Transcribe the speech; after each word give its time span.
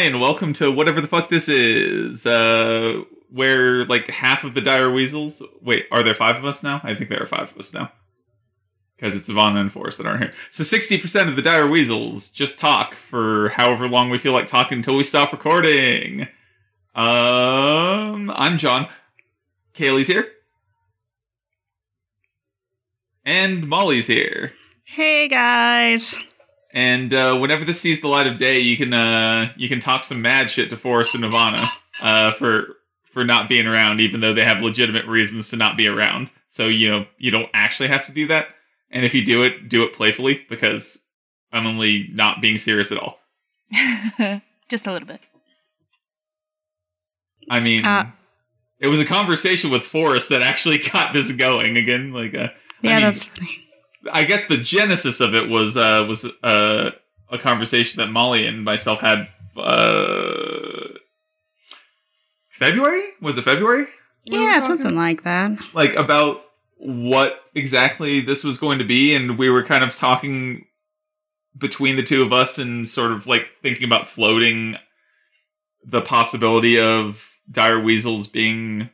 Hi, 0.00 0.06
and 0.06 0.18
welcome 0.18 0.54
to 0.54 0.72
whatever 0.72 1.02
the 1.02 1.06
fuck 1.06 1.28
this 1.28 1.46
is. 1.46 2.24
Uh, 2.24 3.02
where 3.28 3.84
like 3.84 4.08
half 4.08 4.44
of 4.44 4.54
the 4.54 4.62
dire 4.62 4.90
weasels. 4.90 5.42
Wait, 5.60 5.84
are 5.92 6.02
there 6.02 6.14
five 6.14 6.36
of 6.36 6.46
us 6.46 6.62
now? 6.62 6.80
I 6.82 6.94
think 6.94 7.10
there 7.10 7.22
are 7.22 7.26
five 7.26 7.52
of 7.52 7.58
us 7.58 7.74
now. 7.74 7.92
Because 8.96 9.14
it's 9.14 9.28
Ivana 9.28 9.60
and 9.60 9.70
Forrest 9.70 9.98
that 9.98 10.06
aren't 10.06 10.22
here. 10.22 10.32
So 10.48 10.62
60% 10.62 11.28
of 11.28 11.36
the 11.36 11.42
dire 11.42 11.68
weasels 11.68 12.30
just 12.30 12.58
talk 12.58 12.94
for 12.94 13.50
however 13.50 13.86
long 13.88 14.08
we 14.08 14.16
feel 14.16 14.32
like 14.32 14.46
talking 14.46 14.78
until 14.78 14.96
we 14.96 15.02
stop 15.02 15.32
recording. 15.32 16.22
Um, 16.94 18.32
I'm 18.34 18.56
John. 18.56 18.88
Kaylee's 19.74 20.06
here. 20.06 20.28
And 23.26 23.68
Molly's 23.68 24.06
here. 24.06 24.54
Hey 24.84 25.28
guys. 25.28 26.16
And 26.74 27.12
uh, 27.12 27.36
whenever 27.36 27.64
this 27.64 27.80
sees 27.80 28.00
the 28.00 28.08
light 28.08 28.28
of 28.28 28.38
day, 28.38 28.58
you 28.60 28.76
can 28.76 28.92
uh, 28.92 29.52
you 29.56 29.68
can 29.68 29.80
talk 29.80 30.04
some 30.04 30.22
mad 30.22 30.50
shit 30.50 30.70
to 30.70 30.76
Forrest 30.76 31.14
and 31.14 31.24
Ivana 31.24 31.66
uh, 32.02 32.32
for 32.32 32.76
for 33.04 33.24
not 33.24 33.48
being 33.48 33.66
around, 33.66 34.00
even 34.00 34.20
though 34.20 34.32
they 34.34 34.44
have 34.44 34.62
legitimate 34.62 35.04
reasons 35.06 35.48
to 35.50 35.56
not 35.56 35.76
be 35.76 35.88
around. 35.88 36.30
So 36.48 36.66
you 36.68 36.90
know 36.90 37.06
you 37.18 37.30
don't 37.30 37.48
actually 37.54 37.88
have 37.88 38.06
to 38.06 38.12
do 38.12 38.26
that. 38.28 38.48
And 38.90 39.04
if 39.04 39.14
you 39.14 39.24
do 39.24 39.42
it, 39.42 39.68
do 39.68 39.84
it 39.84 39.92
playfully 39.94 40.44
because 40.48 41.02
I'm 41.52 41.66
only 41.66 42.08
not 42.12 42.40
being 42.40 42.58
serious 42.58 42.92
at 42.92 42.98
all. 42.98 43.18
Just 44.68 44.86
a 44.86 44.92
little 44.92 45.06
bit. 45.08 45.20
I 47.48 47.60
mean, 47.60 47.84
Uh, 47.84 48.10
it 48.78 48.88
was 48.88 49.00
a 49.00 49.04
conversation 49.04 49.70
with 49.70 49.82
Forrest 49.82 50.28
that 50.28 50.42
actually 50.42 50.78
got 50.92 51.12
this 51.12 51.32
going 51.32 51.76
again. 51.76 52.12
Like, 52.12 52.34
uh, 52.34 52.48
Yeah, 52.82 52.92
I 52.92 52.94
mean, 52.94 53.02
that's 53.04 53.24
funny. 53.24 53.64
I 54.12 54.24
guess 54.24 54.46
the 54.46 54.56
genesis 54.56 55.20
of 55.20 55.34
it 55.34 55.48
was 55.48 55.76
uh, 55.76 56.04
was 56.08 56.24
uh, 56.42 56.90
a 57.30 57.38
conversation 57.38 57.98
that 57.98 58.08
Molly 58.08 58.46
and 58.46 58.64
myself 58.64 59.00
had. 59.00 59.28
Uh, 59.56 60.88
February 62.50 63.02
was 63.20 63.38
it 63.38 63.42
February? 63.42 63.86
Yeah, 64.24 64.58
talking? 64.58 64.60
something 64.60 64.96
like 64.96 65.22
that. 65.24 65.52
like 65.72 65.94
about 65.94 66.44
what 66.76 67.40
exactly 67.54 68.20
this 68.20 68.44
was 68.44 68.58
going 68.58 68.78
to 68.78 68.84
be, 68.84 69.14
and 69.14 69.38
we 69.38 69.48
were 69.48 69.64
kind 69.64 69.82
of 69.82 69.96
talking 69.96 70.66
between 71.56 71.96
the 71.96 72.02
two 72.02 72.22
of 72.22 72.32
us 72.32 72.58
and 72.58 72.86
sort 72.86 73.12
of 73.12 73.26
like 73.26 73.48
thinking 73.62 73.84
about 73.84 74.06
floating 74.06 74.76
the 75.84 76.00
possibility 76.00 76.78
of 76.78 77.38
dire 77.50 77.80
weasels 77.80 78.26
being 78.26 78.90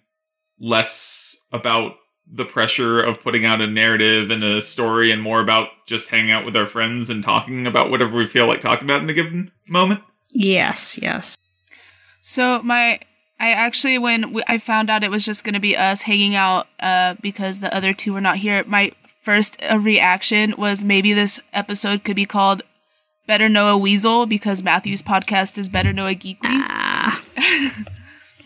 less 0.59 1.37
about 1.53 1.97
the 2.31 2.45
pressure 2.45 3.01
of 3.01 3.23
putting 3.23 3.45
out 3.45 3.61
a 3.61 3.67
narrative 3.67 4.31
and 4.31 4.43
a 4.43 4.61
story 4.61 5.11
and 5.11 5.23
more 5.23 5.41
about 5.41 5.69
just 5.87 6.09
hanging 6.09 6.33
out 6.33 6.45
with 6.45 6.57
our 6.57 6.67
friends 6.67 7.09
and 7.09 7.23
talking 7.23 7.67
about 7.67 7.91
whatever 7.91 8.17
we 8.17 8.27
feel 8.27 8.47
like 8.47 8.61
talking 8.61 8.85
about 8.85 9.03
in 9.03 9.11
a 9.11 9.15
given 9.15 9.51
moment. 9.69 10.01
Yes, 10.31 10.99
yes. 10.99 11.37
So 12.21 12.61
my, 12.63 12.99
I 13.39 13.51
actually 13.51 13.99
when 13.99 14.33
we, 14.33 14.43
I 14.49 14.59
found 14.59 14.91
out 14.91 15.05
it 15.05 15.11
was 15.11 15.25
just 15.25 15.45
gonna 15.45 15.61
be 15.61 15.77
us 15.77 16.03
hanging 16.03 16.35
out, 16.35 16.67
uh, 16.81 17.15
because 17.21 17.61
the 17.61 17.75
other 17.75 17.93
two 17.93 18.15
were 18.15 18.21
not 18.21 18.39
here. 18.39 18.65
My 18.67 18.93
first 19.23 19.57
uh, 19.71 19.79
reaction 19.79 20.55
was 20.59 20.85
maybe 20.85 21.13
this 21.13 21.41
episode 21.53 22.03
could 22.03 22.17
be 22.17 22.27
called 22.27 22.63
"Better 23.27 23.49
Know 23.49 23.69
a 23.69 23.79
Weasel" 23.79 24.27
because 24.27 24.63
Matthew's 24.63 25.03
podcast 25.03 25.57
is 25.59 25.69
"Better 25.69 25.93
Know 25.93 26.07
a 26.07 26.15
Geekly." 26.15 26.39
Ah. 26.43 27.23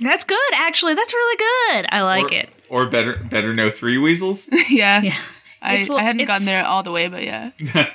that's 0.00 0.24
good, 0.24 0.52
actually. 0.54 0.94
That's 0.94 1.14
really 1.14 1.36
good. 1.36 1.86
I 1.90 2.02
like 2.02 2.32
or, 2.32 2.34
it. 2.34 2.50
Or 2.70 2.86
better 2.86 3.16
better 3.16 3.52
know 3.52 3.68
three 3.68 3.98
weasels. 3.98 4.48
yeah, 4.70 5.02
Yeah. 5.02 5.18
I, 5.60 5.74
It's 5.76 5.90
l- 5.90 5.98
I 5.98 6.02
hadn't 6.04 6.24
gotten 6.24 6.46
there 6.46 6.64
all 6.66 6.82
the 6.82 6.92
way, 6.92 7.08
but 7.08 7.22
yeah. 7.22 7.50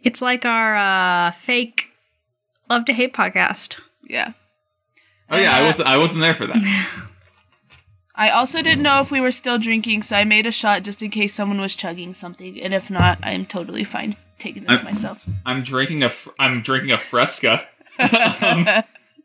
It's 0.00 0.20
like 0.22 0.44
our 0.44 0.76
uh, 0.76 1.30
fake 1.32 1.88
love 2.70 2.84
to 2.86 2.92
hate 2.92 3.12
podcast. 3.14 3.76
Yeah. 4.08 4.32
oh 5.30 5.36
yeah, 5.38 5.56
I 5.56 5.62
Uh, 5.62 5.66
wasn't 5.66 5.88
I 5.88 5.96
wasn't 5.98 6.20
there 6.20 6.34
for 6.34 6.46
that. 6.46 6.90
I 8.14 8.30
also 8.30 8.62
didn't 8.62 8.82
know 8.82 9.00
if 9.00 9.10
we 9.10 9.20
were 9.20 9.30
still 9.32 9.58
drinking, 9.58 10.02
so 10.02 10.16
I 10.16 10.24
made 10.24 10.46
a 10.46 10.50
shot 10.52 10.82
just 10.84 11.02
in 11.02 11.10
case 11.10 11.34
someone 11.34 11.60
was 11.60 11.74
chugging 11.74 12.14
something, 12.14 12.60
and 12.62 12.72
if 12.72 12.88
not, 12.90 13.18
I'm 13.22 13.44
totally 13.46 13.84
fine 13.84 14.16
taking 14.38 14.64
this 14.64 14.78
I'm- 14.78 14.84
myself. 14.84 15.24
I'm 15.44 15.62
drinking 15.62 16.02
a 16.02 16.10
fr- 16.10 16.30
I'm 16.38 16.60
drinking 16.62 16.92
a 16.92 16.98
Fresca. 16.98 17.66
um, 17.98 18.66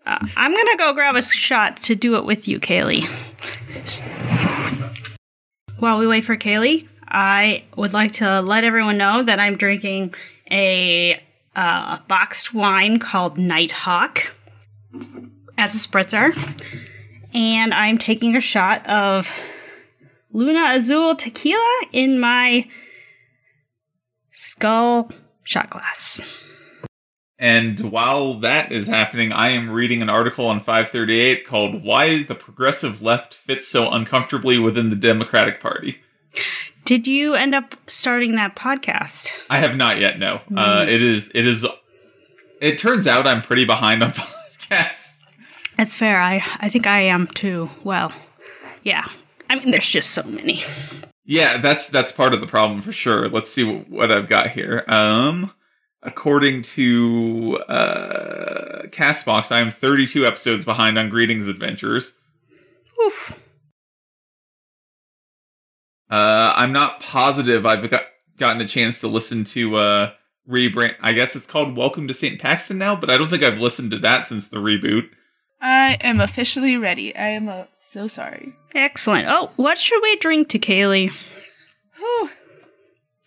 Uh, 0.05 0.17
I'm 0.35 0.55
gonna 0.55 0.77
go 0.77 0.93
grab 0.93 1.15
a 1.15 1.21
shot 1.21 1.77
to 1.83 1.95
do 1.95 2.15
it 2.15 2.25
with 2.25 2.47
you, 2.47 2.59
Kaylee. 2.59 3.07
While 5.77 5.97
we 5.97 6.07
wait 6.07 6.23
for 6.23 6.35
Kaylee, 6.35 6.87
I 7.07 7.63
would 7.75 7.93
like 7.93 8.13
to 8.13 8.41
let 8.41 8.63
everyone 8.63 8.97
know 8.97 9.23
that 9.23 9.39
I'm 9.39 9.57
drinking 9.57 10.13
a 10.49 11.21
uh, 11.55 11.99
boxed 12.07 12.53
wine 12.53 12.99
called 12.99 13.37
Nighthawk 13.37 14.33
as 15.57 15.75
a 15.75 15.87
spritzer, 15.87 16.35
and 17.33 17.73
I'm 17.73 17.97
taking 17.97 18.35
a 18.35 18.41
shot 18.41 18.87
of 18.87 19.31
Luna 20.31 20.75
Azul 20.75 21.15
tequila 21.15 21.85
in 21.91 22.19
my 22.19 22.67
skull 24.31 25.11
shot 25.43 25.69
glass. 25.69 26.21
And 27.41 27.91
while 27.91 28.35
that 28.35 28.71
is 28.71 28.85
happening, 28.85 29.31
I 29.31 29.49
am 29.49 29.71
reading 29.71 30.03
an 30.03 30.11
article 30.11 30.45
on 30.45 30.59
538 30.59 31.47
called 31.47 31.83
Why 31.83 32.21
the 32.21 32.35
Progressive 32.35 33.01
Left 33.01 33.33
Fits 33.33 33.67
So 33.67 33.89
Uncomfortably 33.89 34.59
Within 34.59 34.91
the 34.91 34.95
Democratic 34.95 35.59
Party. 35.59 35.99
Did 36.85 37.07
you 37.07 37.33
end 37.33 37.55
up 37.55 37.75
starting 37.87 38.35
that 38.35 38.55
podcast? 38.55 39.31
I 39.49 39.57
have 39.57 39.75
not 39.75 39.99
yet, 39.99 40.19
no. 40.19 40.41
Uh, 40.55 40.85
it 40.87 41.01
is, 41.01 41.31
it 41.33 41.47
is, 41.47 41.65
it 42.61 42.77
turns 42.77 43.07
out 43.07 43.25
I'm 43.25 43.41
pretty 43.41 43.65
behind 43.65 44.03
on 44.03 44.11
podcasts. 44.11 45.17
That's 45.77 45.95
fair. 45.95 46.21
I 46.21 46.43
I 46.59 46.69
think 46.69 46.85
I 46.85 47.01
am 47.01 47.25
too. 47.25 47.71
Well, 47.83 48.13
yeah. 48.83 49.09
I 49.49 49.55
mean, 49.55 49.71
there's 49.71 49.89
just 49.89 50.11
so 50.11 50.21
many. 50.23 50.63
Yeah, 51.25 51.57
that's, 51.57 51.89
that's 51.89 52.11
part 52.11 52.35
of 52.35 52.41
the 52.41 52.45
problem 52.47 52.83
for 52.83 52.91
sure. 52.91 53.27
Let's 53.29 53.51
see 53.51 53.63
what, 53.63 53.89
what 53.89 54.11
I've 54.11 54.27
got 54.27 54.51
here. 54.51 54.83
Um, 54.87 55.51
according 56.03 56.61
to, 56.63 57.57
uh, 57.67 58.83
Castbox, 58.87 59.51
I 59.51 59.59
am 59.59 59.71
32 59.71 60.25
episodes 60.25 60.65
behind 60.65 60.97
on 60.97 61.09
Greetings 61.09 61.47
Adventures. 61.47 62.15
Oof. 63.05 63.33
Uh, 66.09 66.53
I'm 66.55 66.73
not 66.73 66.99
positive 66.99 67.65
I've 67.65 67.89
got, 67.89 68.03
gotten 68.37 68.61
a 68.61 68.67
chance 68.67 68.99
to 69.01 69.07
listen 69.07 69.43
to 69.45 69.75
uh 69.75 70.11
rebrand. 70.49 70.95
I 71.01 71.13
guess 71.13 71.35
it's 71.35 71.47
called 71.47 71.75
Welcome 71.75 72.07
to 72.07 72.13
St. 72.13 72.39
Paxton 72.39 72.77
now, 72.77 72.95
but 72.95 73.09
I 73.09 73.17
don't 73.17 73.29
think 73.29 73.43
I've 73.43 73.59
listened 73.59 73.91
to 73.91 73.99
that 73.99 74.25
since 74.25 74.47
the 74.47 74.57
reboot. 74.57 75.09
I 75.61 75.97
am 76.01 76.19
officially 76.19 76.75
ready. 76.75 77.15
I 77.15 77.27
am 77.27 77.47
uh, 77.47 77.65
so 77.75 78.07
sorry. 78.07 78.53
Excellent. 78.73 79.27
Oh, 79.27 79.51
what 79.57 79.77
should 79.77 80.01
we 80.01 80.15
drink 80.17 80.49
to 80.49 80.59
Kaylee? 80.59 81.11
Whew. 81.97 82.29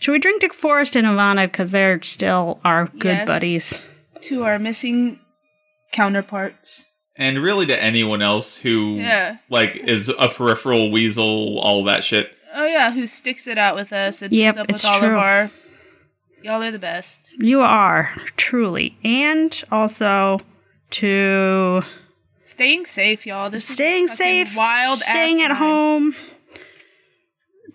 Should 0.04 0.12
we 0.12 0.18
drink 0.18 0.42
to 0.42 0.50
Forrest 0.50 0.96
and 0.96 1.06
Ivana 1.06 1.46
because 1.50 1.70
they're 1.70 2.02
still 2.02 2.60
our 2.62 2.88
good 2.98 3.16
Yes. 3.16 3.26
buddies? 3.26 3.78
To 4.20 4.44
our 4.44 4.58
missing 4.58 5.18
counterparts. 5.92 6.90
And 7.16 7.42
really 7.42 7.64
to 7.64 7.82
anyone 7.82 8.20
else 8.20 8.58
who 8.58 8.96
Yeah. 8.98 9.36
like 9.48 9.74
is 9.76 10.10
a 10.10 10.28
peripheral 10.28 10.90
weasel, 10.90 11.58
all 11.60 11.84
that 11.84 12.04
shit. 12.04 12.36
Oh 12.54 12.66
yeah, 12.66 12.90
who 12.92 13.06
sticks 13.06 13.46
it 13.46 13.56
out 13.56 13.76
with 13.76 13.94
us 13.94 14.20
and 14.20 14.30
Yep, 14.30 14.56
puts 14.56 14.58
up 14.60 14.66
with 14.66 14.76
it's 14.76 14.84
all 14.84 14.98
true. 14.98 15.08
of 15.08 15.16
our. 15.22 15.50
Y'all 16.42 16.62
are 16.62 16.70
the 16.70 16.78
best. 16.78 17.32
You 17.38 17.62
are 17.62 18.14
truly, 18.36 18.98
and 19.02 19.64
also 19.72 20.42
to 20.90 21.80
Staying 22.40 22.84
safe, 22.84 23.24
y'all. 23.26 23.48
This 23.48 23.66
staying 23.66 24.04
is 24.04 24.10
a 24.10 24.16
fucking 24.18 24.44
safe, 24.48 24.54
wild 24.56 24.98
staying 24.98 25.38
ass 25.40 25.44
at 25.44 25.48
time. 25.48 25.56
home. 25.56 26.14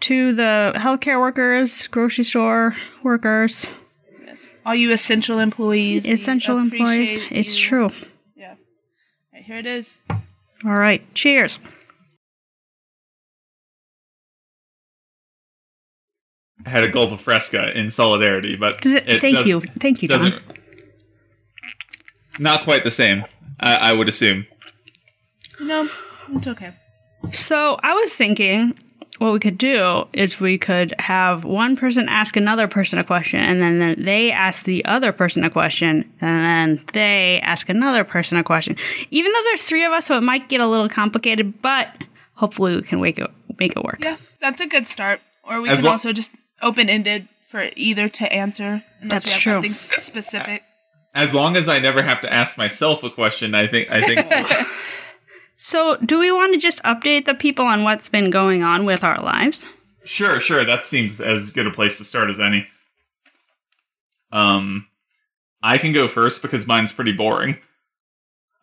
To 0.01 0.33
the 0.33 0.71
healthcare 0.75 1.19
workers, 1.19 1.87
grocery 1.87 2.23
store 2.23 2.75
workers, 3.03 3.67
Yes. 4.25 4.53
All 4.65 4.75
you 4.75 4.91
essential 4.93 5.39
employees. 5.39 6.07
essential 6.07 6.57
employees. 6.57 7.17
appreciate 7.17 7.37
It's 7.39 7.59
you. 7.59 7.67
true. 7.67 7.89
Yeah. 8.35 8.55
Right, 9.33 9.43
here 9.43 9.57
it 9.57 9.65
is. 9.65 9.97
All 10.09 10.19
right. 10.71 11.01
Cheers. 11.15 11.57
I 16.65 16.69
had 16.69 16.83
a 16.83 16.89
gulp 16.89 17.11
of 17.11 17.21
Fresca 17.21 17.77
in 17.77 17.89
solidarity, 17.89 18.55
but 18.55 18.85
it 18.85 19.21
Thank 19.21 19.45
you. 19.45 19.61
Thank 19.79 20.01
you, 20.01 20.07
John. 20.09 20.17
Doesn't 20.19 20.41
not 22.37 22.63
quite 22.63 22.83
the 22.83 22.91
same. 22.91 23.25
I, 23.59 23.75
I 23.91 23.93
would 23.93 24.07
assume. 24.09 24.45
No, 25.59 25.89
it's 26.31 26.47
okay. 26.47 26.73
So 27.31 27.77
I 27.81 27.93
was 27.93 28.13
thinking 28.13 28.77
what 29.19 29.33
we 29.33 29.39
could 29.39 29.57
do 29.57 30.07
is 30.13 30.39
we 30.39 30.57
could 30.57 30.95
have 30.99 31.45
one 31.45 31.75
person 31.75 32.07
ask 32.09 32.35
another 32.35 32.67
person 32.67 32.97
a 32.99 33.03
question, 33.03 33.39
and 33.39 33.61
then, 33.61 33.79
then 33.79 34.03
they 34.03 34.31
ask 34.31 34.63
the 34.63 34.83
other 34.85 35.11
person 35.11 35.43
a 35.43 35.49
question, 35.49 36.11
and 36.21 36.77
then 36.77 36.85
they 36.93 37.39
ask 37.43 37.69
another 37.69 38.03
person 38.03 38.37
a 38.37 38.43
question. 38.43 38.75
Even 39.11 39.31
though 39.31 39.43
there's 39.43 39.63
three 39.63 39.83
of 39.85 39.91
us, 39.91 40.05
so 40.07 40.17
it 40.17 40.21
might 40.21 40.49
get 40.49 40.61
a 40.61 40.67
little 40.67 40.89
complicated, 40.89 41.61
but 41.61 41.89
hopefully 42.33 42.75
we 42.77 42.81
can 42.81 43.01
make 43.01 43.19
it 43.19 43.29
make 43.59 43.75
it 43.75 43.83
work. 43.83 43.99
Yeah, 44.01 44.17
that's 44.41 44.61
a 44.61 44.67
good 44.67 44.87
start. 44.87 45.19
Or 45.43 45.61
we 45.61 45.69
As 45.69 45.79
can 45.79 45.85
lo- 45.85 45.91
also 45.91 46.13
just 46.13 46.31
open 46.61 46.89
ended 46.89 47.27
for 47.49 47.69
either 47.75 48.07
to 48.09 48.31
answer 48.31 48.83
unless 49.01 49.23
That's 49.23 49.25
we 49.25 49.31
have 49.31 49.41
true. 49.41 49.53
something 49.53 49.73
specific. 49.73 50.63
As 51.15 51.33
long 51.33 51.57
as 51.57 51.67
I 51.67 51.79
never 51.79 52.03
have 52.03 52.21
to 52.21 52.31
ask 52.31 52.57
myself 52.57 53.03
a 53.03 53.09
question, 53.09 53.55
I 53.55 53.67
think 53.67 53.91
I 53.91 54.01
think 54.01 54.27
So, 55.61 55.97
do 55.97 56.17
we 56.17 56.31
want 56.31 56.53
to 56.53 56.59
just 56.59 56.81
update 56.83 57.25
the 57.25 57.33
people 57.33 57.65
on 57.65 57.83
what's 57.83 58.07
been 58.07 58.29
going 58.29 58.63
on 58.63 58.85
with 58.85 59.03
our 59.03 59.21
lives? 59.21 59.65
Sure, 60.05 60.39
sure. 60.39 60.63
That 60.63 60.85
seems 60.85 61.19
as 61.19 61.51
good 61.51 61.67
a 61.67 61.71
place 61.71 61.97
to 61.97 62.05
start 62.05 62.29
as 62.29 62.39
any. 62.39 62.65
Um, 64.31 64.87
I 65.61 65.77
can 65.77 65.91
go 65.91 66.07
first 66.07 66.41
because 66.41 66.65
mine's 66.65 66.93
pretty 66.93 67.11
boring. 67.11 67.57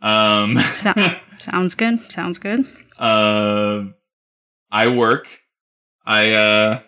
Um, 0.00 0.58
So- 0.76 0.94
sounds 1.38 1.74
good. 1.74 2.10
Sounds 2.10 2.38
good. 2.38 2.60
uh, 2.98 3.84
I 4.72 4.88
work. 4.88 5.28
I 6.06 6.32
uh, 6.32 6.80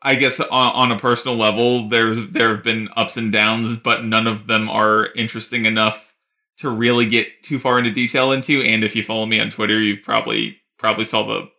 I 0.00 0.14
guess 0.14 0.40
on, 0.40 0.48
on 0.50 0.92
a 0.92 0.98
personal 0.98 1.36
level, 1.36 1.90
there's 1.90 2.30
there 2.30 2.54
have 2.54 2.64
been 2.64 2.88
ups 2.96 3.18
and 3.18 3.30
downs, 3.30 3.76
but 3.76 4.02
none 4.04 4.26
of 4.26 4.46
them 4.46 4.70
are 4.70 5.08
interesting 5.14 5.66
enough 5.66 6.13
to 6.58 6.70
really 6.70 7.06
get 7.06 7.42
too 7.42 7.58
far 7.58 7.78
into 7.78 7.90
detail 7.90 8.32
into. 8.32 8.62
And 8.62 8.84
if 8.84 8.94
you 8.94 9.02
follow 9.02 9.26
me 9.26 9.40
on 9.40 9.50
Twitter, 9.50 9.80
you've 9.80 10.02
probably 10.02 10.58
probably 10.78 11.04
saw 11.04 11.26
the 11.26 11.50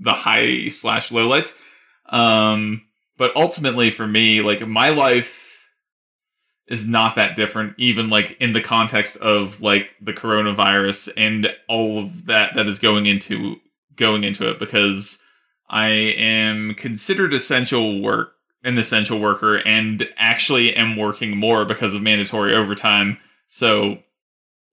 the 0.00 0.12
high 0.12 0.68
slash 0.68 1.10
lowlights. 1.10 1.54
Um, 2.08 2.82
but 3.16 3.34
ultimately, 3.36 3.90
for 3.90 4.06
me, 4.06 4.40
like 4.40 4.66
my 4.66 4.90
life 4.90 5.64
is 6.68 6.88
not 6.88 7.16
that 7.16 7.34
different, 7.34 7.74
even 7.78 8.08
like 8.08 8.36
in 8.40 8.52
the 8.52 8.60
context 8.60 9.16
of 9.18 9.60
like 9.60 9.90
the 10.00 10.12
coronavirus 10.12 11.10
and 11.16 11.52
all 11.68 12.02
of 12.02 12.26
that 12.26 12.52
that 12.54 12.68
is 12.68 12.78
going 12.78 13.06
into 13.06 13.56
going 13.96 14.22
into 14.22 14.48
it, 14.48 14.58
because 14.58 15.20
I 15.68 15.88
am 15.88 16.74
considered 16.74 17.34
essential 17.34 18.00
work 18.00 18.32
an 18.64 18.78
essential 18.78 19.20
worker 19.20 19.56
and 19.56 20.08
actually 20.16 20.74
am 20.74 20.96
working 20.96 21.36
more 21.36 21.64
because 21.64 21.94
of 21.94 22.02
mandatory 22.02 22.54
overtime. 22.54 23.18
So 23.46 23.98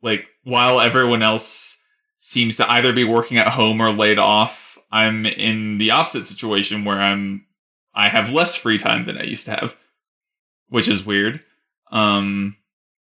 like 0.06 0.28
while 0.44 0.80
everyone 0.80 1.24
else 1.24 1.82
seems 2.20 2.58
to 2.58 2.72
either 2.72 2.94
be 2.94 3.04
working 3.04 3.38
at 3.38 3.48
home 3.50 3.82
or 3.82 3.92
laid 3.92 4.20
off, 4.20 4.78
I'm 4.92 5.26
in 5.26 5.80
the 5.80 5.92
opposite 5.92 6.28
situation 6.28 6.86
where 6.86 7.02
I'm 7.02 7.46
I 7.94 8.10
have 8.10 8.32
less 8.32 8.56
free 8.56 8.78
time 8.78 9.06
than 9.06 9.18
I 9.18 9.24
used 9.24 9.46
to 9.46 9.52
have, 9.52 9.76
which 10.70 10.88
is 10.88 11.06
weird. 11.06 11.44
Um 11.92 12.56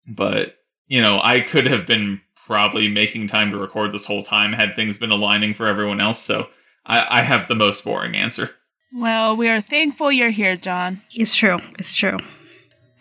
but 0.07 0.55
you 0.87 0.99
know, 0.99 1.21
I 1.23 1.41
could 1.41 1.67
have 1.67 1.85
been 1.85 2.21
probably 2.47 2.87
making 2.87 3.27
time 3.27 3.51
to 3.51 3.57
record 3.57 3.93
this 3.93 4.05
whole 4.05 4.23
time 4.23 4.53
had 4.53 4.75
things 4.75 4.97
been 4.97 5.11
aligning 5.11 5.53
for 5.53 5.67
everyone 5.67 6.01
else, 6.01 6.17
so 6.17 6.47
I, 6.87 7.19
I 7.19 7.21
have 7.21 7.47
the 7.47 7.53
most 7.53 7.85
boring 7.85 8.15
answer. 8.15 8.49
Well, 8.91 9.37
we 9.37 9.47
are 9.49 9.61
thankful 9.61 10.11
you're 10.11 10.31
here, 10.31 10.57
John. 10.57 11.03
It's 11.13 11.35
true. 11.35 11.59
It's 11.77 11.95
true. 11.95 12.17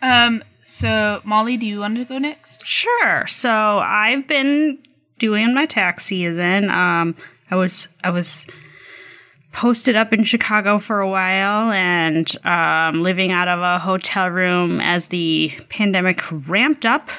Um, 0.03 0.43
so 0.69 1.21
Molly, 1.23 1.57
do 1.57 1.65
you 1.65 1.79
want 1.79 1.97
to 1.97 2.05
go 2.05 2.17
next? 2.17 2.65
Sure. 2.65 3.25
So 3.27 3.49
I've 3.79 4.27
been 4.27 4.77
doing 5.17 5.53
my 5.53 5.65
tax 5.65 6.05
season. 6.05 6.69
Um, 6.69 7.15
I 7.51 7.55
was 7.55 7.87
I 8.03 8.11
was 8.11 8.45
posted 9.51 9.95
up 9.95 10.13
in 10.13 10.23
Chicago 10.23 10.77
for 10.77 10.99
a 10.99 11.09
while 11.09 11.71
and 11.71 12.31
um, 12.45 13.01
living 13.01 13.31
out 13.31 13.47
of 13.47 13.59
a 13.59 13.79
hotel 13.79 14.27
room 14.27 14.79
as 14.79 15.07
the 15.07 15.51
pandemic 15.69 16.21
ramped 16.47 16.85
up 16.85 17.09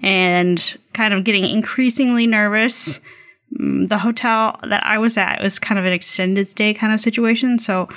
and 0.00 0.78
kind 0.92 1.12
of 1.12 1.24
getting 1.24 1.44
increasingly 1.44 2.26
nervous. 2.26 3.00
Mm, 3.60 3.88
The 3.88 3.98
hotel 3.98 4.58
that 4.62 4.86
I 4.86 4.98
was 4.98 5.16
at 5.16 5.42
was 5.42 5.58
kind 5.58 5.78
of 5.78 5.84
an 5.84 5.92
extended 5.92 6.46
stay 6.46 6.72
kind 6.72 6.94
of 6.94 7.00
situation, 7.00 7.58
so 7.58 7.88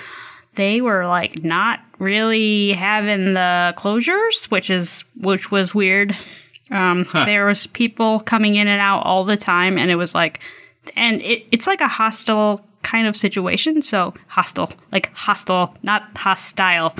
they 0.55 0.81
were 0.81 1.05
like 1.07 1.43
not 1.43 1.79
really 1.99 2.73
having 2.73 3.33
the 3.33 3.73
closures, 3.77 4.45
which 4.45 4.69
is 4.69 5.03
which 5.17 5.51
was 5.51 5.73
weird. 5.75 6.15
Um, 6.71 7.05
There 7.13 7.45
was 7.45 7.67
people 7.67 8.19
coming 8.21 8.55
in 8.55 8.67
and 8.67 8.81
out 8.81 9.05
all 9.05 9.23
the 9.23 9.37
time, 9.37 9.77
and 9.77 9.91
it 9.91 9.95
was 9.95 10.15
like, 10.15 10.39
and 10.95 11.21
it, 11.21 11.45
it's 11.51 11.67
like 11.67 11.79
a 11.81 11.87
hostile 11.87 12.65
kind 12.81 13.07
of 13.07 13.15
situation. 13.15 13.81
So 13.81 14.13
hostile, 14.27 14.71
like 14.91 15.11
hostile, 15.13 15.75
not 15.83 16.03
hostile. 16.15 16.95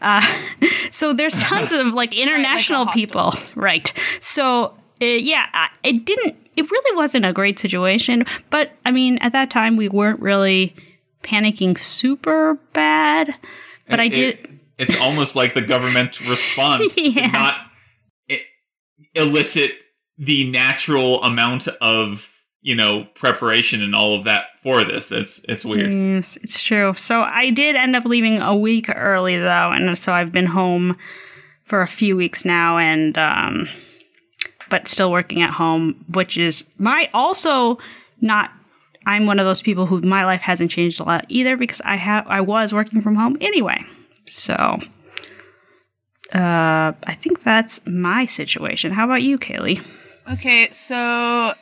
Uh, 0.00 0.22
so 0.90 1.12
there's 1.12 1.38
tons 1.38 1.72
of 1.72 1.88
like 1.94 2.14
international 2.16 2.86
hostel. 2.86 2.92
people, 3.00 3.34
right? 3.54 3.92
So 4.20 4.74
uh, 5.02 5.04
yeah, 5.06 5.68
it 5.82 6.04
didn't. 6.04 6.36
It 6.56 6.70
really 6.70 6.96
wasn't 6.96 7.24
a 7.26 7.32
great 7.32 7.58
situation, 7.58 8.24
but 8.50 8.72
I 8.86 8.90
mean, 8.92 9.18
at 9.18 9.32
that 9.32 9.50
time 9.50 9.76
we 9.76 9.88
weren't 9.88 10.20
really 10.20 10.74
panicking 11.24 11.76
super 11.78 12.58
bad. 12.72 13.34
But 13.88 13.98
I 14.00 14.08
did. 14.08 14.34
it- 14.38 14.50
it's 14.76 14.96
almost 14.96 15.36
like 15.36 15.54
the 15.54 15.60
government 15.62 16.20
response 16.20 16.94
Yeah. 16.96 17.22
did 17.24 17.32
not 17.32 17.54
elicit 19.14 19.72
the 20.18 20.50
natural 20.50 21.22
amount 21.22 21.68
of 21.80 22.30
you 22.62 22.74
know 22.74 23.06
preparation 23.14 23.82
and 23.82 23.94
all 23.94 24.16
of 24.18 24.24
that 24.24 24.46
for 24.62 24.84
this. 24.84 25.12
It's 25.12 25.44
it's 25.48 25.64
weird. 25.64 25.92
Yes, 25.92 26.36
it's 26.42 26.62
true. 26.62 26.94
So 26.96 27.22
I 27.22 27.50
did 27.50 27.76
end 27.76 27.94
up 27.94 28.04
leaving 28.04 28.40
a 28.40 28.56
week 28.56 28.88
early 28.94 29.36
though, 29.36 29.70
and 29.72 29.96
so 29.98 30.12
I've 30.12 30.32
been 30.32 30.46
home 30.46 30.96
for 31.64 31.82
a 31.82 31.88
few 31.88 32.16
weeks 32.16 32.44
now, 32.44 32.78
and 32.78 33.16
um, 33.18 33.68
but 34.70 34.88
still 34.88 35.10
working 35.12 35.42
at 35.42 35.50
home, 35.50 36.04
which 36.12 36.36
is 36.38 36.64
my 36.78 37.08
also 37.14 37.78
not. 38.20 38.50
I'm 39.06 39.26
one 39.26 39.38
of 39.38 39.46
those 39.46 39.62
people 39.62 39.86
who 39.86 40.00
my 40.00 40.24
life 40.24 40.40
hasn't 40.40 40.70
changed 40.70 41.00
a 41.00 41.04
lot 41.04 41.26
either 41.28 41.56
because 41.56 41.80
I 41.84 41.96
have 41.96 42.26
I 42.26 42.40
was 42.40 42.72
working 42.72 43.02
from 43.02 43.16
home 43.16 43.36
anyway. 43.40 43.84
So 44.26 44.54
uh, 46.32 46.92
I 47.04 47.14
think 47.20 47.42
that's 47.42 47.80
my 47.86 48.26
situation. 48.26 48.92
How 48.92 49.04
about 49.04 49.22
you, 49.22 49.38
Kaylee? 49.38 49.84
Okay, 50.32 50.68
so 50.70 51.52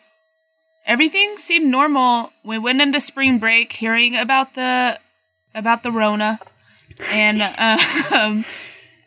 everything 0.86 1.36
seemed 1.36 1.66
normal. 1.66 2.32
We 2.44 2.58
went 2.58 2.80
into 2.80 3.00
spring 3.00 3.38
break 3.38 3.72
hearing 3.72 4.16
about 4.16 4.54
the 4.54 4.98
about 5.54 5.82
the 5.82 5.90
Rona, 5.90 6.38
and 7.10 7.42
um, 8.12 8.44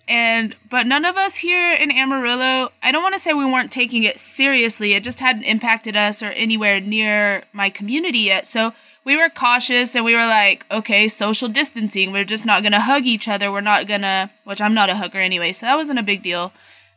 and 0.08 0.56
but 0.70 0.86
none 0.86 1.06
of 1.06 1.18
us 1.18 1.36
here 1.36 1.74
in 1.74 1.92
Amarillo. 1.92 2.72
I 2.84 2.92
don't 2.92 3.04
want 3.04 3.14
to 3.16 3.20
say 3.20 3.34
we 3.34 3.46
weren't 3.46 3.72
taking 3.72 4.04
it 4.04 4.20
seriously. 4.20 4.94
It 4.94 5.04
just 5.04 5.20
hadn't 5.20 5.44
impacted 5.44 5.96
us 5.96 6.22
or 6.22 6.28
anywhere 6.28 6.80
near 6.80 7.44
my 7.54 7.70
community 7.70 8.20
yet. 8.20 8.46
So 8.46 8.74
we 9.04 9.18
were 9.18 9.30
cautious 9.30 9.96
and 9.96 10.06
we 10.06 10.16
were 10.16 10.26
like, 10.26 10.66
okay, 10.70 11.08
social 11.08 11.48
distancing. 11.48 12.12
We're 12.12 12.24
just 12.24 12.46
not 12.46 12.64
gonna 12.64 12.82
hug 12.82 13.06
each 13.06 13.28
other. 13.28 13.52
We're 13.52 13.62
not 13.62 13.88
gonna, 13.88 14.32
which 14.44 14.62
I'm 14.62 14.74
not 14.74 14.90
a 14.90 14.96
hugger 14.96 15.20
anyway, 15.20 15.54
so 15.54 15.66
that 15.66 15.78
wasn't 15.78 16.00
a 16.00 16.04
big 16.04 16.22
deal. 16.22 16.52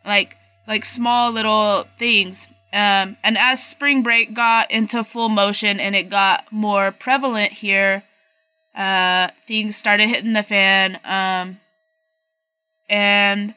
Like 0.05 0.37
like 0.67 0.85
small 0.85 1.33
little 1.33 1.87
things. 1.99 2.49
Um, 2.73 3.17
and 3.25 3.39
as 3.39 3.65
spring 3.65 4.03
break 4.03 4.35
got 4.35 4.71
into 4.71 5.03
full 5.03 5.31
motion 5.31 5.81
and 5.81 5.97
it 5.97 6.11
got 6.11 6.45
more 6.53 6.93
prevalent 6.93 7.53
here, 7.53 8.03
uh, 8.75 9.29
things 9.47 9.77
started 9.77 10.09
hitting 10.09 10.35
the 10.35 10.43
fan. 10.43 11.01
Um, 11.05 11.61
and 12.89 13.55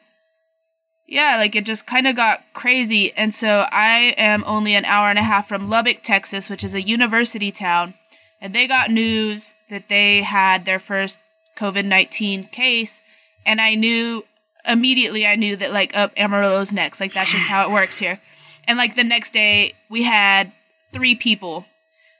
yeah, 1.06 1.36
like 1.36 1.54
it 1.54 1.66
just 1.66 1.86
kind 1.86 2.06
of 2.06 2.16
got 2.16 2.42
crazy. 2.54 3.12
And 3.12 3.34
so 3.34 3.66
I 3.70 4.14
am 4.16 4.44
only 4.46 4.74
an 4.74 4.86
hour 4.86 5.10
and 5.10 5.18
a 5.18 5.22
half 5.22 5.46
from 5.46 5.68
Lubbock, 5.68 6.02
Texas, 6.02 6.48
which 6.48 6.64
is 6.64 6.74
a 6.74 6.82
university 6.82 7.52
town. 7.52 7.94
And 8.40 8.54
they 8.54 8.66
got 8.66 8.90
news 8.90 9.54
that 9.68 9.88
they 9.88 10.22
had 10.22 10.64
their 10.64 10.78
first 10.78 11.20
COVID 11.56 11.84
19 11.84 12.48
case. 12.48 13.02
And 13.44 13.60
I 13.60 13.74
knew 13.74 14.24
immediately, 14.66 15.26
I 15.26 15.36
knew 15.36 15.54
that 15.56 15.72
like, 15.72 15.96
up 15.96 16.12
Amarillo's 16.16 16.72
next. 16.72 17.00
Like, 17.00 17.12
that's 17.12 17.30
just 17.30 17.46
how 17.46 17.68
it 17.68 17.72
works 17.72 17.98
here. 17.98 18.20
And 18.66 18.78
like 18.78 18.94
the 18.94 19.04
next 19.04 19.32
day, 19.32 19.74
we 19.90 20.04
had 20.04 20.52
three 20.92 21.14
people. 21.14 21.66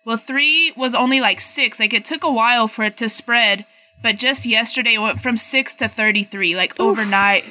Well, 0.05 0.17
three 0.17 0.73
was 0.77 0.95
only 0.95 1.21
like 1.21 1.41
six. 1.41 1.79
Like, 1.81 1.95
it 1.95 2.05
took 2.05 2.25
a 2.25 2.33
while 2.33 2.69
for 2.69 2.83
it 2.83 2.97
to 2.99 3.09
spread. 3.09 3.65
But 4.03 4.17
just 4.17 4.45
yesterday, 4.45 4.95
it 4.95 5.01
went 5.01 5.21
from 5.21 5.37
six 5.37 5.75
to 5.77 5.89
33, 5.89 6.57
like 6.57 6.79
overnight 6.81 7.45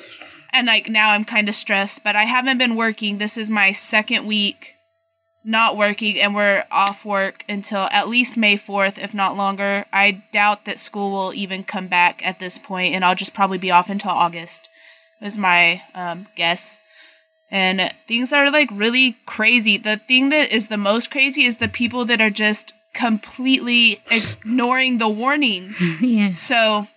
and 0.51 0.67
like 0.67 0.89
now 0.89 1.11
I'm 1.11 1.25
kind 1.25 1.49
of 1.49 1.55
stressed, 1.55 2.03
but 2.03 2.15
I 2.15 2.25
haven't 2.25 2.57
been 2.57 2.75
working. 2.75 3.17
This 3.17 3.37
is 3.37 3.49
my 3.49 3.71
second 3.71 4.25
week 4.25 4.73
not 5.43 5.75
working, 5.75 6.19
and 6.19 6.35
we're 6.35 6.65
off 6.69 7.03
work 7.03 7.43
until 7.49 7.87
at 7.91 8.07
least 8.07 8.37
May 8.37 8.57
4th, 8.57 8.99
if 8.99 9.11
not 9.13 9.35
longer. 9.35 9.85
I 9.91 10.23
doubt 10.31 10.65
that 10.65 10.77
school 10.77 11.11
will 11.11 11.33
even 11.33 11.63
come 11.63 11.87
back 11.87 12.23
at 12.25 12.39
this 12.39 12.59
point, 12.59 12.93
and 12.93 13.03
I'll 13.03 13.15
just 13.15 13.33
probably 13.33 13.57
be 13.57 13.71
off 13.71 13.89
until 13.89 14.11
August, 14.11 14.69
is 15.19 15.39
my 15.39 15.81
um, 15.95 16.27
guess. 16.35 16.79
And 17.49 17.91
things 18.07 18.31
are 18.31 18.51
like 18.51 18.69
really 18.71 19.17
crazy. 19.25 19.77
The 19.77 19.97
thing 19.97 20.29
that 20.29 20.51
is 20.51 20.67
the 20.67 20.77
most 20.77 21.09
crazy 21.09 21.45
is 21.45 21.57
the 21.57 21.67
people 21.67 22.05
that 22.05 22.21
are 22.21 22.29
just 22.29 22.73
completely 22.93 24.01
ignoring 24.09 24.97
the 24.97 25.09
warnings. 25.09 25.79
yes. 26.01 26.39
So 26.39 26.87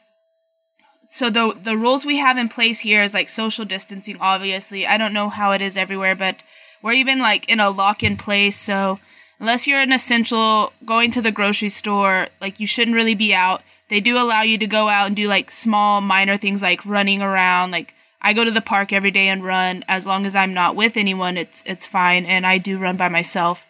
so 1.08 1.30
the 1.30 1.56
the 1.60 1.76
rules 1.76 2.04
we 2.04 2.18
have 2.18 2.38
in 2.38 2.48
place 2.48 2.80
here 2.80 3.02
is 3.02 3.14
like 3.14 3.28
social 3.28 3.64
distancing 3.64 4.16
obviously. 4.20 4.86
I 4.86 4.98
don't 4.98 5.12
know 5.12 5.28
how 5.28 5.52
it 5.52 5.62
is 5.62 5.76
everywhere, 5.76 6.14
but 6.14 6.36
we're 6.82 6.92
even 6.92 7.18
like 7.18 7.48
in 7.48 7.60
a 7.60 7.70
lock-in 7.70 8.16
place, 8.16 8.56
so 8.56 8.98
unless 9.40 9.66
you're 9.66 9.80
an 9.80 9.92
essential 9.92 10.72
going 10.84 11.10
to 11.12 11.22
the 11.22 11.32
grocery 11.32 11.68
store, 11.68 12.28
like 12.40 12.60
you 12.60 12.66
shouldn't 12.66 12.96
really 12.96 13.14
be 13.14 13.34
out. 13.34 13.62
They 13.88 14.00
do 14.00 14.16
allow 14.16 14.42
you 14.42 14.58
to 14.58 14.66
go 14.66 14.88
out 14.88 15.06
and 15.06 15.16
do 15.16 15.28
like 15.28 15.50
small 15.50 16.00
minor 16.00 16.36
things 16.36 16.62
like 16.62 16.84
running 16.84 17.22
around 17.22 17.70
like 17.70 17.94
I 18.24 18.32
go 18.32 18.42
to 18.42 18.50
the 18.50 18.62
park 18.62 18.90
every 18.90 19.10
day 19.10 19.28
and 19.28 19.44
run. 19.44 19.84
As 19.86 20.06
long 20.06 20.24
as 20.24 20.34
I'm 20.34 20.54
not 20.54 20.74
with 20.74 20.96
anyone, 20.96 21.36
it's 21.36 21.62
it's 21.66 21.84
fine, 21.84 22.24
and 22.24 22.46
I 22.46 22.56
do 22.56 22.78
run 22.78 22.96
by 22.96 23.08
myself. 23.08 23.66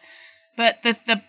But 0.57 0.83
the 0.85 0.97
the 1.07 1.23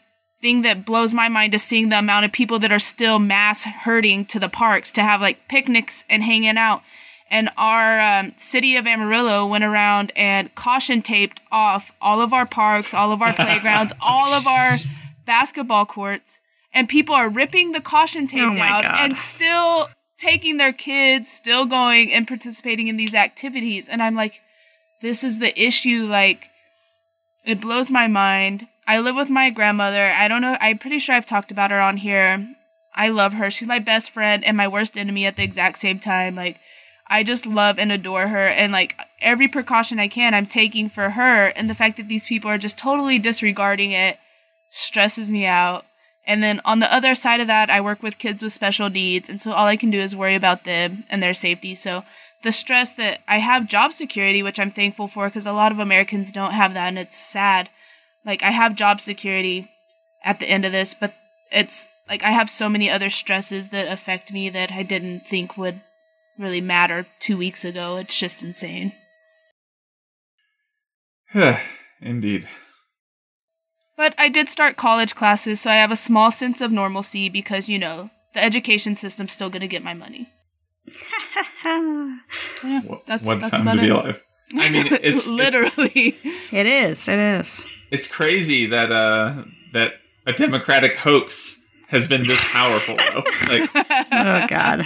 thing 0.46 0.62
that 0.62 0.86
blows 0.86 1.12
my 1.12 1.28
mind 1.28 1.56
is 1.56 1.64
seeing 1.64 1.90
the 1.90 1.98
amount 1.98 2.24
of 2.24 2.32
people 2.32 2.60
that 2.60 2.72
are 2.72 2.78
still 2.78 3.18
mass 3.18 3.64
herding 3.64 4.26
to 4.26 4.40
the 4.40 4.48
parks 4.48 4.92
to 4.92 5.02
have 5.02 5.20
like 5.20 5.48
picnics 5.48 6.06
and 6.08 6.22
hanging 6.22 6.56
out. 6.56 6.84
And 7.32 7.50
our 7.58 8.00
um, 8.00 8.34
city 8.38 8.76
of 8.76 8.86
Amarillo 8.86 9.48
went 9.48 9.64
around 9.64 10.12
and 10.16 10.54
caution 10.54 11.02
taped 11.02 11.42
off 11.52 11.92
all 12.00 12.22
of 12.22 12.32
our 12.32 12.46
parks, 12.46 12.94
all 12.94 13.12
of 13.12 13.24
our 13.24 13.34
playgrounds, 13.36 13.92
all 14.00 14.34
of 14.34 14.46
our 14.46 14.78
basketball 15.26 15.88
courts, 15.88 16.42
and 16.72 16.88
people 16.88 17.16
are 17.16 17.28
ripping 17.28 17.72
the 17.72 17.82
caution 17.82 18.28
tape 18.28 18.44
Oh 18.44 18.54
my 18.54 18.70
out 18.70 18.84
God. 18.84 18.98
and 19.00 19.18
still 19.18 19.90
taking 20.16 20.58
their 20.58 20.74
kids, 20.74 21.28
still 21.28 21.66
going 21.66 22.14
and 22.14 22.28
participating 22.28 22.86
in 22.86 22.98
these 22.98 23.16
activities. 23.16 23.90
And 23.90 24.04
I'm 24.04 24.14
like, 24.14 24.42
this 25.02 25.24
is 25.24 25.40
the 25.40 25.60
issue. 25.60 26.06
Like, 26.08 26.50
it 27.44 27.60
blows 27.60 27.90
my 27.90 28.08
mind. 28.08 28.68
I 28.88 29.00
live 29.00 29.16
with 29.16 29.30
my 29.30 29.50
grandmother. 29.50 30.12
I 30.16 30.28
don't 30.28 30.42
know. 30.42 30.58
I'm 30.62 30.78
pretty 30.78 31.00
sure 31.00 31.16
I've 31.16 31.26
talked 31.26 31.52
about 31.52 31.72
her 31.72 31.82
on 31.82 31.98
here. 31.98 32.48
I 32.94 33.10
love 33.10 33.34
her. 33.34 33.52
She's 33.52 33.68
my 33.68 33.80
best 33.80 34.12
friend 34.12 34.44
and 34.44 34.56
my 34.56 34.68
worst 34.68 34.98
enemy 34.98 35.26
at 35.26 35.36
the 35.36 35.44
exact 35.44 35.78
same 35.78 36.00
time. 36.00 36.36
Like, 36.36 36.60
I 37.08 37.24
just 37.24 37.46
love 37.46 37.78
and 37.78 37.92
adore 37.92 38.28
her. 38.28 38.48
And 38.48 38.72
like 38.72 39.00
every 39.22 39.48
precaution 39.48 40.00
I 40.00 40.08
can, 40.08 40.34
I'm 40.34 40.48
taking 40.48 40.90
for 40.90 41.12
her. 41.12 41.48
And 41.48 41.70
the 41.70 41.76
fact 41.76 41.98
that 41.98 42.08
these 42.08 42.26
people 42.26 42.50
are 42.50 42.58
just 42.58 42.78
totally 42.78 43.20
disregarding 43.20 43.92
it 43.92 44.18
stresses 44.72 45.32
me 45.32 45.46
out. 45.46 45.86
And 46.28 46.42
then 46.42 46.60
on 46.66 46.80
the 46.80 46.92
other 46.92 47.14
side 47.14 47.40
of 47.40 47.48
that, 47.48 47.70
I 47.70 47.82
work 47.82 48.02
with 48.02 48.18
kids 48.18 48.42
with 48.42 48.54
special 48.54 48.90
needs. 48.90 49.30
And 49.30 49.40
so 49.40 49.52
all 49.52 49.68
I 49.68 49.78
can 49.78 49.92
do 49.92 50.00
is 50.00 50.16
worry 50.16 50.36
about 50.36 50.64
them 50.64 51.04
and 51.10 51.22
their 51.22 51.36
safety. 51.36 51.76
So 51.76 52.04
the 52.42 52.52
stress 52.52 52.92
that 52.94 53.22
I 53.28 53.38
have 53.40 53.68
job 53.68 53.94
security, 53.94 54.42
which 54.42 54.60
I'm 54.60 54.72
thankful 54.72 55.08
for 55.08 55.28
because 55.28 55.46
a 55.46 55.54
lot 55.54 55.72
of 55.72 55.80
Americans 55.80 56.32
don't 56.32 56.54
have 56.54 56.74
that. 56.74 56.88
And 56.88 56.98
it's 56.98 57.16
sad. 57.16 57.70
Like 58.26 58.44
I 58.44 58.52
have 58.52 58.76
job 58.76 59.02
security 59.02 59.70
at 60.24 60.40
the 60.40 60.50
end 60.50 60.66
of 60.66 60.72
this, 60.72 60.94
but 60.94 61.14
it's 61.52 61.86
like 62.10 62.24
I 62.24 62.32
have 62.32 62.50
so 62.50 62.68
many 62.70 62.90
other 62.90 63.10
stresses 63.10 63.70
that 63.70 63.92
affect 63.92 64.32
me 64.34 64.50
that 64.50 64.72
I 64.72 64.84
didn't 64.84 65.28
think 65.28 65.58
would 65.58 65.82
really 66.38 66.62
matter 66.62 67.06
two 67.20 67.38
weeks 67.38 67.64
ago. 67.64 67.98
It's 67.98 68.18
just 68.20 68.44
insane. 68.44 68.94
Indeed. 72.02 72.48
But 73.98 74.14
I 74.18 74.28
did 74.30 74.50
start 74.50 74.76
college 74.76 75.16
classes, 75.16 75.62
so 75.62 75.70
I 75.72 75.76
have 75.76 75.92
a 75.92 75.96
small 75.96 76.30
sense 76.32 76.60
of 76.60 76.72
normalcy 76.72 77.30
because, 77.30 77.70
you 77.70 77.80
know, 77.80 78.10
the 78.34 78.44
education 78.44 78.96
system's 78.98 79.32
still 79.32 79.50
going 79.50 79.62
to 79.62 79.68
get 79.68 79.84
my 79.84 79.94
money. 79.94 80.30
Yeah, 82.64 82.82
What, 82.82 83.06
that's, 83.08 83.26
what 83.26 83.40
that's 83.40 83.50
time 83.52 83.62
about 83.68 83.76
to 83.76 83.82
be 83.82 83.88
it. 83.88 83.92
alive? 83.92 84.20
I 84.56 84.70
mean, 84.70 84.86
it's- 84.94 85.00
it's- 85.26 85.28
literally. 85.28 86.16
it 86.52 86.66
is. 86.68 87.08
It 87.08 87.18
is. 87.18 87.64
It's 87.92 88.12
crazy 88.12 88.68
that 88.68 88.92
uh 88.92 89.44
that 89.74 89.94
a 90.26 90.34
democratic 90.34 90.96
hoax 90.96 91.62
has 91.88 92.08
been 92.08 92.26
this 92.28 92.44
powerful 92.46 92.96
though. 92.96 93.24
Like 93.48 93.70
oh 94.12 94.48
god. 94.48 94.86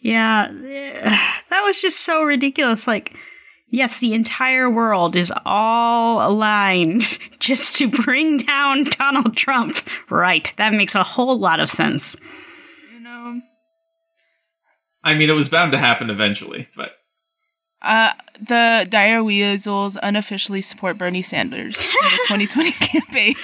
Yeah 0.00 0.48
that 1.50 1.62
was 1.64 1.80
just 1.80 2.00
so 2.00 2.22
ridiculous. 2.22 2.86
Like 2.86 3.16
yes 3.68 4.00
the 4.00 4.14
entire 4.14 4.70
world 4.70 5.16
is 5.16 5.32
all 5.44 6.28
aligned 6.28 7.02
just 7.38 7.76
to 7.76 7.88
bring 7.88 8.38
down 8.38 8.84
donald 8.84 9.36
trump. 9.36 9.78
Right. 10.10 10.52
That 10.56 10.72
makes 10.72 10.94
a 10.94 11.02
whole 11.02 11.38
lot 11.38 11.60
of 11.60 11.70
sense. 11.70 12.16
You 12.92 13.00
know, 13.00 13.40
I 15.02 15.14
mean 15.14 15.30
it 15.30 15.34
was 15.34 15.48
bound 15.48 15.72
to 15.72 15.78
happen 15.78 16.10
eventually, 16.10 16.68
but 16.76 16.92
uh, 17.84 18.12
the 18.40 18.86
Dire 18.88 19.22
Weasels 19.22 19.96
unofficially 20.02 20.60
support 20.60 20.98
Bernie 20.98 21.22
Sanders 21.22 21.78
in 21.78 22.10
the 22.38 22.46
2020 22.48 22.72
campaign. 22.72 23.36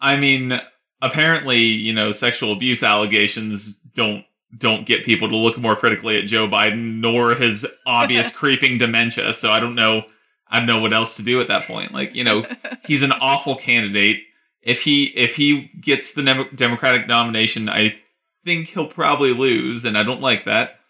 I 0.00 0.16
mean 0.16 0.60
apparently, 1.02 1.58
you 1.58 1.92
know, 1.92 2.12
sexual 2.12 2.52
abuse 2.52 2.82
allegations 2.82 3.74
don't 3.94 4.24
don't 4.56 4.86
get 4.86 5.04
people 5.04 5.28
to 5.28 5.36
look 5.36 5.58
more 5.58 5.76
critically 5.76 6.18
at 6.18 6.26
Joe 6.26 6.48
Biden 6.48 7.00
nor 7.00 7.34
his 7.34 7.66
obvious 7.84 8.32
creeping 8.36 8.78
dementia, 8.78 9.32
so 9.32 9.50
I 9.50 9.60
don't 9.60 9.74
know 9.74 10.04
I 10.48 10.58
don't 10.58 10.66
know 10.66 10.78
what 10.78 10.92
else 10.92 11.16
to 11.16 11.22
do 11.22 11.40
at 11.40 11.48
that 11.48 11.64
point. 11.64 11.92
Like, 11.92 12.14
you 12.14 12.22
know, 12.24 12.46
he's 12.84 13.02
an 13.02 13.12
awful 13.12 13.56
candidate. 13.56 14.22
If 14.62 14.82
he 14.82 15.04
if 15.06 15.36
he 15.36 15.70
gets 15.80 16.14
the 16.14 16.22
Dem- 16.22 16.54
Democratic 16.54 17.06
nomination, 17.06 17.68
I 17.68 17.96
think 18.44 18.68
he'll 18.68 18.88
probably 18.88 19.32
lose, 19.32 19.84
and 19.84 19.98
I 19.98 20.02
don't 20.02 20.20
like 20.20 20.44
that. 20.44 20.80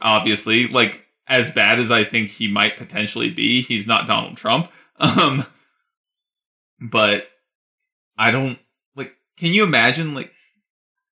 Obviously, 0.00 0.68
like 0.68 1.05
as 1.28 1.50
bad 1.50 1.78
as 1.80 1.90
I 1.90 2.04
think 2.04 2.28
he 2.28 2.48
might 2.48 2.76
potentially 2.76 3.30
be, 3.30 3.62
he's 3.62 3.86
not 3.86 4.06
Donald 4.06 4.36
Trump. 4.36 4.70
Um, 4.98 5.44
but 6.80 7.28
I 8.16 8.30
don't 8.30 8.58
like. 8.94 9.12
Can 9.36 9.52
you 9.52 9.62
imagine 9.62 10.14
like 10.14 10.32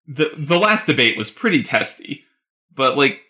the 0.06 0.30
the 0.38 0.58
last 0.58 0.86
debate 0.86 1.18
was 1.18 1.30
pretty 1.30 1.62
testy, 1.62 2.24
but 2.74 2.96
like 2.96 3.20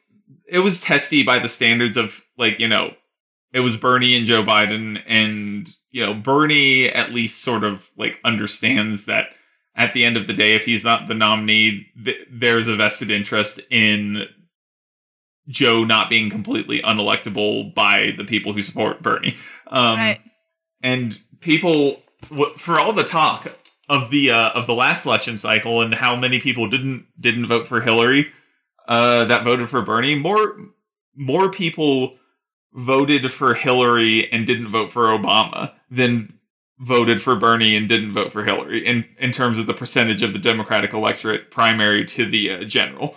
it 0.47 0.61
was 0.61 0.81
testy 0.81 1.25
by 1.25 1.41
the 1.41 1.49
standards 1.49 1.97
of 1.97 2.23
like 2.39 2.61
you 2.61 2.69
know 2.69 2.93
it 3.53 3.61
was 3.61 3.77
Bernie 3.77 4.17
and 4.17 4.27
Joe 4.27 4.45
Biden, 4.45 5.03
and 5.09 5.69
you 5.91 6.05
know 6.05 6.15
Bernie 6.15 6.89
at 6.89 7.13
least 7.13 7.43
sort 7.43 7.65
of 7.65 7.91
like 7.97 8.21
understands 8.25 9.07
that 9.07 9.27
at 9.77 9.93
the 9.93 10.05
end 10.05 10.17
of 10.17 10.27
the 10.27 10.33
day, 10.33 10.55
if 10.55 10.65
he's 10.65 10.85
not 10.85 11.09
the 11.09 11.15
nominee, 11.15 11.87
th- 12.05 12.29
there's 12.31 12.69
a 12.69 12.77
vested 12.77 13.11
interest 13.11 13.61
in 13.71 14.25
Joe 15.49 15.85
not 15.85 16.09
being 16.09 16.31
completely 16.31 16.81
unelectable 16.83 17.75
by 17.75 18.15
the 18.17 18.25
people 18.25 18.53
who 18.53 18.63
support 18.63 19.03
Bernie. 19.03 19.37
Um, 19.67 19.99
right. 19.99 20.21
and 20.83 21.21
people 21.41 22.03
for 22.57 22.79
all 22.79 22.93
the 22.93 23.05
talk 23.05 23.57
of 23.89 24.11
the 24.11 24.31
uh, 24.31 24.51
of 24.51 24.67
the 24.67 24.75
last 24.75 25.05
election 25.05 25.37
cycle 25.37 25.83
and 25.83 25.95
how 25.95 26.17
many 26.17 26.41
people 26.41 26.69
didn't 26.69 27.07
didn't 27.19 27.47
vote 27.47 27.67
for 27.67 27.81
Hillary 27.81 28.33
uh, 28.89 29.25
that 29.27 29.45
voted 29.45 29.69
for 29.69 29.83
Bernie 29.83 30.15
more 30.15 30.57
more 31.15 31.51
people 31.51 32.17
voted 32.73 33.31
for 33.33 33.55
Hillary 33.55 34.31
and 34.33 34.47
didn't 34.47 34.71
vote 34.71 34.91
for 34.91 35.07
Obama 35.07 35.73
than 35.91 36.35
voted 36.79 37.23
for 37.23 37.37
Bernie 37.37 37.77
and 37.77 37.89
didn't 37.89 38.15
vote 38.15 38.33
for 38.33 38.45
Hillary 38.45 38.85
in 38.87 39.05
in 39.19 39.33
terms 39.33 39.59
of 39.59 39.67
the 39.67 39.75
percentage 39.75 40.23
of 40.23 40.33
the 40.33 40.39
Democratic 40.39 40.93
electorate 40.93 41.51
primary 41.51 42.05
to 42.07 42.25
the 42.29 42.51
uh, 42.51 42.65
general 42.65 43.17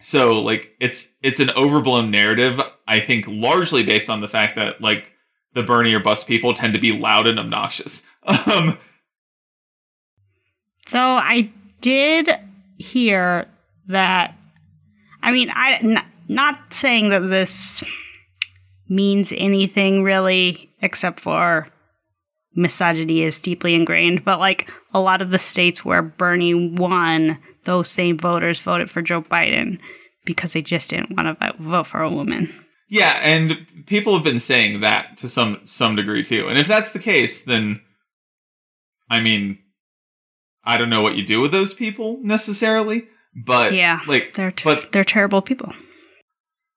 so 0.00 0.40
like 0.40 0.74
it's 0.80 1.12
it's 1.22 1.40
an 1.40 1.50
overblown 1.50 2.10
narrative 2.10 2.60
i 2.86 3.00
think 3.00 3.24
largely 3.28 3.82
based 3.82 4.10
on 4.10 4.20
the 4.20 4.28
fact 4.28 4.56
that 4.56 4.80
like 4.80 5.12
the 5.54 5.62
bernie 5.62 5.94
or 5.94 6.00
bust 6.00 6.26
people 6.26 6.52
tend 6.54 6.72
to 6.74 6.78
be 6.78 6.92
loud 6.92 7.26
and 7.26 7.38
obnoxious. 7.38 8.02
Um 8.46 8.78
though 10.90 11.16
i 11.16 11.50
did 11.80 12.28
hear 12.78 13.46
that 13.88 14.36
i 15.22 15.32
mean 15.32 15.50
i 15.54 15.74
n- 15.74 16.04
not 16.28 16.72
saying 16.72 17.10
that 17.10 17.20
this 17.20 17.84
means 18.88 19.32
anything 19.36 20.02
really 20.02 20.70
except 20.80 21.20
for 21.20 21.68
misogyny 22.56 23.22
is 23.22 23.38
deeply 23.38 23.74
ingrained 23.74 24.24
but 24.24 24.38
like 24.38 24.70
a 24.94 25.00
lot 25.00 25.22
of 25.22 25.30
the 25.30 25.38
states 25.38 25.84
where 25.84 26.02
bernie 26.02 26.54
won 26.54 27.38
those 27.64 27.88
same 27.88 28.18
voters 28.18 28.58
voted 28.58 28.90
for 28.90 29.02
joe 29.02 29.22
biden 29.22 29.78
because 30.26 30.52
they 30.52 30.60
just 30.60 30.90
didn't 30.90 31.16
want 31.16 31.40
to 31.40 31.54
vote 31.58 31.86
for 31.86 32.02
a 32.02 32.10
woman. 32.10 32.52
Yeah 32.88 33.18
and 33.22 33.66
people 33.86 34.14
have 34.14 34.24
been 34.24 34.38
saying 34.38 34.80
that 34.80 35.16
to 35.18 35.28
some 35.28 35.60
some 35.64 35.96
degree 35.96 36.22
too. 36.22 36.48
And 36.48 36.58
if 36.58 36.68
that's 36.68 36.90
the 36.90 36.98
case 36.98 37.42
then 37.42 37.80
i 39.08 39.20
mean 39.20 39.58
i 40.64 40.76
don't 40.76 40.90
know 40.90 41.02
what 41.02 41.16
you 41.16 41.24
do 41.24 41.40
with 41.40 41.52
those 41.52 41.72
people 41.72 42.18
necessarily 42.22 43.06
but 43.34 43.72
yeah 43.72 44.00
like 44.06 44.34
they're 44.34 44.50
ter- 44.52 44.76
but 44.76 44.92
they're 44.92 45.04
terrible 45.04 45.40
people. 45.40 45.72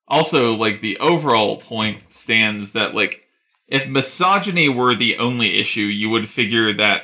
Also 0.08 0.54
like 0.54 0.80
the 0.80 0.98
overall 0.98 1.58
point 1.58 2.02
stands 2.08 2.72
that 2.72 2.94
like 2.94 3.24
if 3.70 3.88
misogyny 3.88 4.68
were 4.68 4.94
the 4.94 5.16
only 5.16 5.58
issue 5.58 5.80
you 5.80 6.10
would 6.10 6.28
figure 6.28 6.72
that 6.72 7.02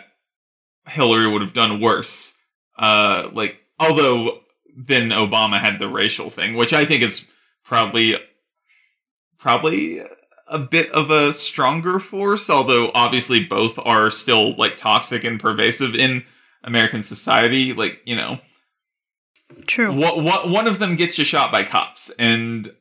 hillary 0.88 1.30
would 1.30 1.42
have 1.42 1.54
done 1.54 1.80
worse. 1.80 2.37
Uh 2.78 3.28
like 3.32 3.56
although 3.78 4.40
then 4.76 5.08
obama 5.08 5.58
had 5.58 5.78
the 5.78 5.88
racial 5.88 6.28
thing 6.28 6.54
which 6.54 6.75
i 6.75 6.85
think 6.85 7.02
is 7.02 7.26
probably 7.64 8.14
probably 9.38 10.02
a 10.49 10.58
bit 10.58 10.90
of 10.92 11.11
a 11.11 11.32
stronger 11.32 11.99
force 11.99 12.50
although 12.50 12.90
obviously 12.94 13.42
both 13.42 13.78
are 13.78 14.11
still 14.11 14.54
like 14.56 14.76
toxic 14.76 15.25
and 15.25 15.40
pervasive 15.40 15.94
in 15.94 16.23
american 16.62 17.02
society 17.02 17.73
like 17.73 18.00
you 18.04 18.16
know. 18.16 18.38
True. 19.66 19.92
What, 19.92 20.23
what, 20.23 20.49
one 20.49 20.66
of 20.66 20.78
them 20.80 20.96
gets 20.96 21.18
you 21.18 21.25
shot 21.25 21.52
by 21.52 21.62
cops 21.62 22.11
and 22.18 22.75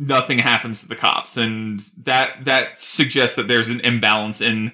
nothing 0.00 0.38
happens 0.38 0.80
to 0.80 0.88
the 0.88 0.94
cops 0.96 1.36
and 1.36 1.80
that 2.04 2.44
that 2.44 2.78
suggests 2.78 3.34
that 3.36 3.48
there's 3.48 3.68
an 3.68 3.80
imbalance 3.80 4.40
in 4.40 4.70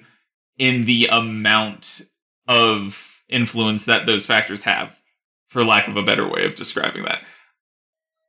in 0.57 0.85
the 0.85 1.07
amount 1.11 2.01
of 2.47 3.21
influence 3.27 3.85
that 3.85 4.05
those 4.05 4.25
factors 4.25 4.63
have 4.63 4.95
for 5.49 5.63
lack 5.63 5.87
of 5.87 5.97
a 5.97 6.03
better 6.03 6.29
way 6.29 6.45
of 6.45 6.55
describing 6.55 7.03
that 7.03 7.21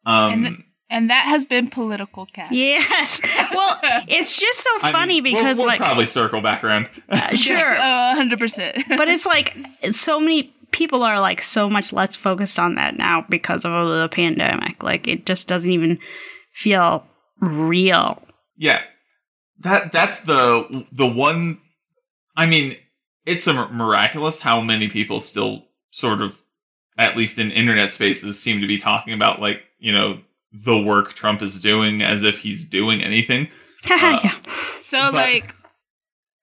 Um, 0.07 0.33
And 0.33 0.47
the- 0.47 0.57
And 0.89 1.11
that 1.11 1.27
has 1.27 1.45
been 1.45 1.69
political 1.69 2.27
cast. 2.27 2.53
Yes. 2.53 3.21
Well, 3.53 3.79
it's 4.09 4.39
just 4.39 4.61
so 4.61 4.71
I 4.81 4.87
mean, 4.87 4.93
funny 4.93 5.21
we'll- 5.21 5.35
because 5.35 5.57
we'll, 5.57 5.67
like 5.67 5.79
probably 5.81 6.07
circle 6.07 6.41
back 6.41 6.63
around. 6.65 6.89
uh, 7.09 7.35
sure, 7.37 7.75
Uh, 7.79 8.15
100%. 8.17 8.85
but 8.97 9.09
it's 9.09 9.27
like 9.27 9.57
so 9.93 10.19
many 10.21 10.53
people 10.73 11.03
are 11.03 11.21
like 11.21 11.41
so 11.43 11.69
much 11.71 11.93
less 11.93 12.17
focused 12.17 12.59
on 12.59 12.75
that 12.77 12.97
now 12.97 13.25
because 13.29 13.65
of 13.65 13.73
the 13.73 14.09
pandemic. 14.11 14.83
Like 14.83 15.07
it 15.09 15.27
just 15.27 15.47
doesn't 15.47 15.71
even 15.71 15.99
feel 16.57 17.07
real. 17.41 18.23
Yeah, 18.57 18.81
that 19.61 19.93
that's 19.93 20.21
the 20.21 20.87
the 20.91 21.07
one. 21.07 21.59
I 22.37 22.47
mean, 22.47 22.77
it's 23.27 23.47
a 23.47 23.53
miraculous 23.69 24.41
how 24.41 24.61
many 24.61 24.89
people 24.89 25.21
still 25.21 25.65
sort 25.91 26.21
of, 26.23 26.43
at 26.99 27.17
least 27.17 27.39
in 27.39 27.51
internet 27.51 27.91
spaces, 27.91 28.41
seem 28.41 28.61
to 28.63 28.67
be 28.67 28.79
talking 28.79 29.13
about 29.13 29.41
like 29.41 29.63
you 29.79 29.93
know 29.93 30.21
the 30.53 30.79
work 30.79 31.13
Trump 31.13 31.43
is 31.43 31.61
doing 31.61 32.03
as 32.03 32.23
if 32.23 32.39
he's 32.41 32.67
doing 32.67 33.03
anything. 33.03 33.49
Uh, 33.89 34.19
yeah. 34.25 34.33
So 34.75 34.99
But- 34.99 35.15
like 35.15 35.55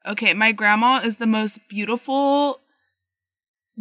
okay, 0.05 0.33
my 0.33 0.51
grandma 0.53 1.01
is 1.03 1.17
the 1.17 1.25
most 1.27 1.59
beautiful 1.67 2.61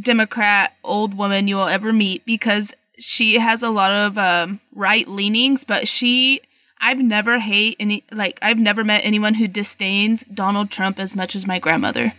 Democrat 0.00 0.72
old 0.82 1.14
woman 1.14 1.46
you 1.46 1.56
will 1.56 1.68
ever 1.68 1.92
meet 1.92 2.24
because 2.24 2.74
she 2.98 3.38
has 3.38 3.62
a 3.62 3.70
lot 3.70 3.90
of 3.90 4.18
um, 4.18 4.60
right 4.74 5.08
leanings, 5.08 5.64
but 5.64 5.88
she 5.88 6.40
I've 6.80 6.98
never 6.98 7.38
hate 7.38 7.76
any 7.78 8.04
like 8.10 8.38
I've 8.42 8.58
never 8.58 8.82
met 8.82 9.04
anyone 9.04 9.34
who 9.34 9.46
disdains 9.46 10.24
Donald 10.24 10.70
Trump 10.70 10.98
as 10.98 11.14
much 11.14 11.36
as 11.36 11.46
my 11.46 11.58
grandmother. 11.58 12.14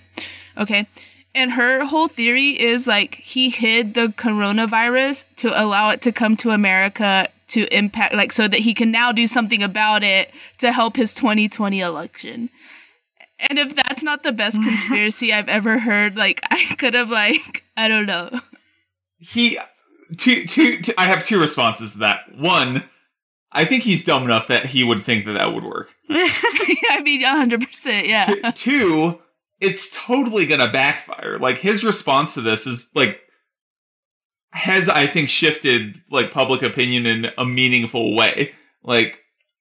Okay. 0.57 0.87
And 1.35 1.53
her 1.53 1.85
whole 1.85 2.07
theory 2.07 2.51
is 2.51 2.87
like 2.87 3.15
he 3.15 3.49
hid 3.49 3.93
the 3.93 4.07
coronavirus 4.07 5.25
to 5.37 5.49
allow 5.61 5.89
it 5.89 6.01
to 6.01 6.11
come 6.11 6.37
to 6.37 6.51
America 6.51 7.27
to 7.49 7.65
impact 7.75 8.13
like 8.13 8.31
so 8.31 8.47
that 8.47 8.61
he 8.61 8.73
can 8.73 8.89
now 8.89 9.11
do 9.11 9.27
something 9.27 9.61
about 9.61 10.03
it 10.03 10.31
to 10.59 10.71
help 10.71 10.95
his 10.95 11.13
2020 11.13 11.81
election. 11.81 12.49
And 13.39 13.59
if 13.59 13.75
that's 13.75 14.03
not 14.03 14.23
the 14.23 14.31
best 14.31 14.61
conspiracy 14.63 15.33
I've 15.33 15.49
ever 15.49 15.79
heard, 15.79 16.15
like 16.15 16.41
I 16.49 16.75
could 16.77 16.93
have 16.93 17.11
like 17.11 17.63
I 17.75 17.87
don't 17.89 18.05
know. 18.05 18.39
He, 19.17 19.57
two, 20.17 20.45
two, 20.45 20.81
two, 20.81 20.93
I 20.97 21.07
have 21.07 21.23
two 21.23 21.39
responses 21.39 21.93
to 21.93 21.99
that. 21.99 22.35
One, 22.35 22.83
I 23.51 23.65
think 23.65 23.83
he's 23.83 24.03
dumb 24.03 24.23
enough 24.23 24.47
that 24.47 24.67
he 24.67 24.83
would 24.83 25.03
think 25.03 25.25
that 25.25 25.33
that 25.33 25.53
would 25.53 25.63
work. 25.63 25.89
I 26.09 27.01
mean 27.03 27.21
100%, 27.21 28.07
yeah. 28.07 28.51
Two, 28.51 29.19
it's 29.59 29.89
totally 29.95 30.45
gonna 30.45 30.69
backfire. 30.71 31.37
Like 31.39 31.57
his 31.57 31.83
response 31.83 32.33
to 32.33 32.41
this 32.41 32.67
is 32.67 32.89
like 32.95 33.19
has 34.51 34.89
I 34.89 35.07
think 35.07 35.29
shifted 35.29 36.01
like 36.11 36.31
public 36.31 36.61
opinion 36.61 37.05
in 37.05 37.27
a 37.37 37.45
meaningful 37.45 38.15
way. 38.15 38.53
Like 38.83 39.19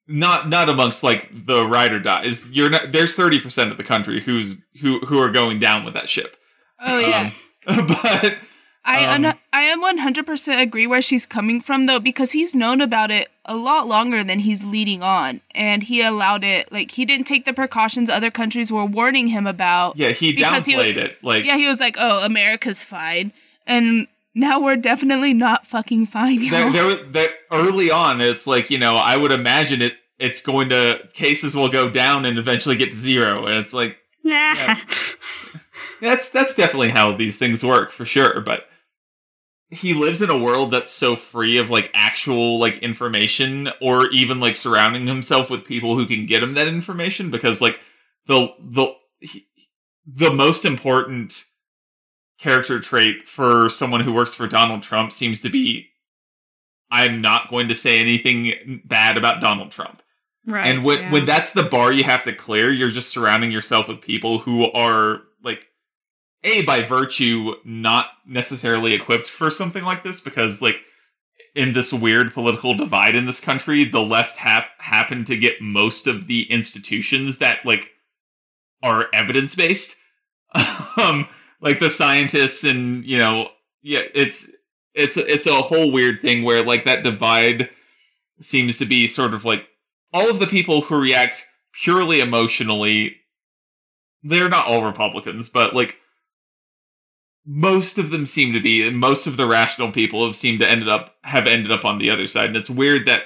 not 0.09 0.49
not 0.49 0.69
amongst 0.69 1.03
like 1.03 1.31
the 1.47 1.65
ride 1.65 1.93
or 1.93 2.01
dies. 2.01 2.51
You're 2.51 2.71
not 2.71 2.93
there's 2.93 3.15
thirty 3.15 3.41
percent 3.41 3.71
of 3.71 3.77
the 3.77 3.85
country 3.85 4.21
who's 4.21 4.61
who 4.81 5.01
who 5.01 5.19
are 5.19 5.31
going 5.31 5.59
down 5.59 5.85
with 5.85 5.95
that 5.95 6.09
ship. 6.09 6.37
Oh 6.81 6.99
yeah. 6.99 7.31
Um, 7.67 7.87
but 7.87 8.37
I 8.85 9.05
Um, 9.15 9.35
I 9.55 9.63
am 9.63 9.83
100% 9.83 10.61
agree 10.61 10.87
where 10.87 11.03
she's 11.03 11.27
coming 11.27 11.61
from 11.61 11.87
though 11.87 12.01
because 12.01 12.33
he's 12.33 12.55
known 12.55 12.81
about 12.81 13.11
it 13.11 13.29
a 13.45 13.57
lot 13.57 13.87
longer 13.87 14.25
than 14.25 14.39
he's 14.41 14.65
leading 14.65 15.03
on 15.03 15.41
and 15.55 15.83
he 15.83 16.01
allowed 16.01 16.43
it 16.45 16.73
like 16.73 16.93
he 16.93 17.05
didn't 17.05 17.27
take 17.27 17.45
the 17.45 17.53
precautions 17.53 18.09
other 18.09 18.31
countries 18.31 18.73
were 18.73 18.85
warning 18.87 19.29
him 19.29 19.47
about. 19.47 19.97
yeah, 19.97 20.11
he 20.11 20.33
Because 20.33 20.65
he 20.65 20.75
downplayed 20.75 20.97
it. 20.97 21.23
Like 21.23 21.45
Yeah, 21.45 21.57
he 21.57 21.67
was 21.67 21.81
like, 21.81 21.97
"Oh, 21.99 22.25
America's 22.25 22.83
fine." 22.83 23.33
And 23.67 24.07
now 24.35 24.59
we're 24.61 24.77
definitely 24.77 25.35
not 25.35 25.67
fucking 25.67 26.07
fine. 26.07 26.49
there, 26.49 26.71
there, 26.73 26.95
there, 27.05 27.31
early 27.51 27.91
on, 27.91 28.21
it's 28.21 28.47
like 28.47 28.71
you 28.71 28.79
know, 28.79 28.97
I 28.97 29.17
would 29.17 29.33
imagine 29.33 29.83
it. 29.83 29.95
It's 30.19 30.41
going 30.41 30.69
to 30.71 31.09
cases 31.15 31.55
will 31.55 31.69
go 31.69 31.91
down 31.91 32.25
and 32.25 32.39
eventually 32.39 32.77
get 32.77 32.93
to 32.93 32.97
zero, 32.97 33.47
and 33.47 33.59
it's 33.59 33.75
like 33.75 33.99
Nah. 34.25 34.77
that's 36.01 36.31
that's 36.31 36.55
definitely 36.55 36.91
how 36.91 37.13
these 37.13 37.37
things 37.39 37.65
work 37.65 37.91
for 37.93 38.05
sure. 38.05 38.41
But 38.41 38.67
he 39.73 39.95
lives 39.95 40.21
in 40.21 40.29
a 40.29 40.39
world 40.39 40.71
that's 40.71 40.91
so 40.91 41.17
free 41.17 41.57
of 41.57 41.71
like 41.71 41.91
actual 41.95 42.59
like 42.59 42.77
information, 42.79 43.71
or 43.81 44.09
even 44.11 44.39
like 44.39 44.55
surrounding 44.55 45.07
himself 45.07 45.49
with 45.49 45.65
people 45.65 45.97
who 45.97 46.07
can 46.07 46.27
get 46.27 46.43
him 46.43 46.53
that 46.55 46.69
information. 46.69 47.31
Because 47.31 47.63
like 47.63 47.81
the 48.27 48.55
the 48.61 48.95
he, 49.21 49.47
the 50.07 50.33
most 50.33 50.67
important 50.67 51.45
character 52.39 52.81
trait 52.81 53.27
for 53.27 53.71
someone 53.71 54.03
who 54.03 54.13
works 54.13 54.35
for 54.35 54.47
Donald 54.47 54.83
Trump 54.83 55.11
seems 55.11 55.41
to 55.41 55.49
be 55.49 55.89
I'm 56.91 57.23
not 57.23 57.49
going 57.49 57.69
to 57.69 57.75
say 57.75 57.99
anything 57.99 58.83
bad 58.85 59.17
about 59.17 59.41
Donald 59.41 59.73
Trump. 59.73 60.03
Right. 60.45 60.67
and 60.67 60.85
when 60.85 60.99
yeah. 60.99 61.13
when 61.13 61.25
that's 61.25 61.53
the 61.53 61.63
bar 61.63 61.93
you 61.93 62.05
have 62.05 62.25
to 62.25 62.35
clear, 62.35 62.71
you're 62.71 62.91
just 62.91 63.11
surrounding 63.11 63.53
yourself 63.53 63.89
with 63.89 64.03
people 64.03 64.41
who 64.41 64.71
are 64.73 65.21
like 65.43 65.67
a 66.45 66.63
by 66.63 66.83
virtue 66.83 67.55
not 67.65 68.07
necessarily 68.27 68.95
equipped 68.95 69.29
for 69.29 69.51
something 69.51 69.85
like 69.85 70.03
this 70.03 70.21
because 70.21 70.61
like 70.61 70.77
in 71.55 71.73
this 71.73 71.93
weird 71.93 72.33
political 72.33 72.75
divide 72.75 73.15
in 73.15 73.27
this 73.27 73.41
country, 73.41 73.85
the 73.85 74.01
left 74.01 74.37
hap- 74.39 74.81
happened 74.81 75.27
to 75.27 75.37
get 75.37 75.61
most 75.61 76.07
of 76.07 76.27
the 76.27 76.51
institutions 76.51 77.39
that 77.39 77.59
like 77.65 77.91
are 78.83 79.09
evidence 79.13 79.55
based. 79.55 79.97
um 80.99 81.29
like 81.63 81.79
the 81.79 81.89
scientists 81.89 82.65
and 82.65 83.05
you 83.07 83.17
know 83.17 83.49
yeah 83.81 84.03
it's 84.15 84.51
it's 84.95 85.17
it's 85.17 85.47
a 85.47 85.63
whole 85.63 85.91
weird 85.91 86.21
thing 86.21 86.43
where 86.43 86.63
like 86.63 86.85
that 86.85 87.03
divide 87.03 87.71
seems 88.41 88.77
to 88.77 88.85
be 88.85 89.07
sort 89.07 89.33
of 89.33 89.47
like 89.47 89.67
all 90.13 90.29
of 90.29 90.39
the 90.41 90.47
people 90.47 90.83
who 90.83 90.97
react 90.97 91.47
purely 91.73 92.21
emotionally 92.21 93.17
they're 94.23 94.51
not 94.51 94.67
all 94.67 94.85
republicans 94.85 95.49
but 95.49 95.75
like 95.75 95.97
most 97.45 97.99
of 97.99 98.11
them 98.11 98.27
seem 98.27 98.53
to 98.53 98.61
be 98.61 98.87
and 98.87 98.99
most 98.99 99.27
of 99.27 99.37
the 99.37 99.47
rational 99.47 99.91
people 99.91 100.25
have 100.25 100.37
seemed 100.37 100.61
to 100.61 100.69
ended 100.69 100.89
up 100.89 101.17
have 101.23 101.47
ended 101.47 101.73
up 101.73 101.85
on 101.85 101.99
the 101.99 102.11
other 102.11 102.27
side. 102.27 102.47
And 102.47 102.57
it's 102.57 102.71
weird 102.71 103.07
that 103.07 103.25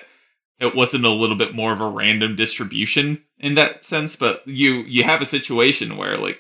it 0.59 0.75
wasn't 0.75 1.05
a 1.05 1.11
little 1.11 1.37
bit 1.37 1.55
more 1.55 1.73
of 1.73 1.81
a 1.81 1.89
random 1.89 2.35
distribution 2.35 3.23
in 3.39 3.55
that 3.57 3.85
sense 3.85 4.17
but 4.17 4.41
you 4.47 4.77
you 4.85 5.05
have 5.05 5.21
a 5.21 5.27
situation 5.27 5.99
where 5.99 6.17
like 6.17 6.39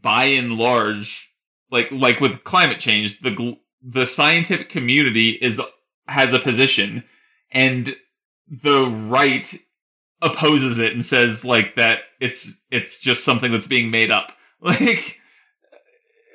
by 0.00 0.24
and 0.24 0.52
large 0.52 1.32
like 1.70 1.90
like 1.90 2.20
with 2.20 2.44
climate 2.44 2.78
change 2.78 3.20
the 3.20 3.56
the 3.82 4.06
scientific 4.06 4.68
community 4.68 5.30
is 5.30 5.60
has 6.06 6.32
a 6.32 6.38
position 6.38 7.02
and 7.50 7.96
the 8.48 8.86
right 8.86 9.54
opposes 10.22 10.78
it 10.78 10.92
and 10.92 11.04
says 11.04 11.44
like 11.44 11.76
that 11.76 12.00
it's 12.20 12.58
it's 12.70 12.98
just 12.98 13.24
something 13.24 13.52
that's 13.52 13.66
being 13.66 13.90
made 13.90 14.10
up. 14.10 14.32
Like 14.60 15.17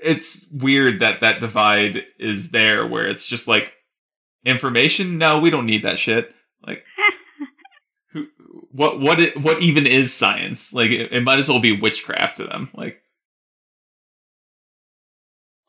it's 0.03 0.45
weird 0.51 0.99
that 0.99 1.21
that 1.21 1.39
divide 1.39 2.03
is 2.19 2.51
there 2.51 2.85
where 2.85 3.07
it's 3.07 3.25
just 3.25 3.47
like 3.47 3.71
information? 4.45 5.17
No 5.17 5.39
we 5.39 5.49
don't 5.49 5.65
need 5.65 5.83
that 5.83 5.99
shit. 5.99 6.33
Like 6.65 6.83
who 8.11 8.27
what 8.71 8.99
what 8.99 9.19
it, 9.19 9.41
what 9.41 9.61
even 9.61 9.87
is 9.87 10.13
science? 10.13 10.73
Like 10.73 10.91
it, 10.91 11.11
it 11.11 11.23
might 11.23 11.39
as 11.39 11.49
well 11.49 11.59
be 11.59 11.79
witchcraft 11.79 12.37
to 12.37 12.45
them 12.45 12.69
like. 12.73 12.99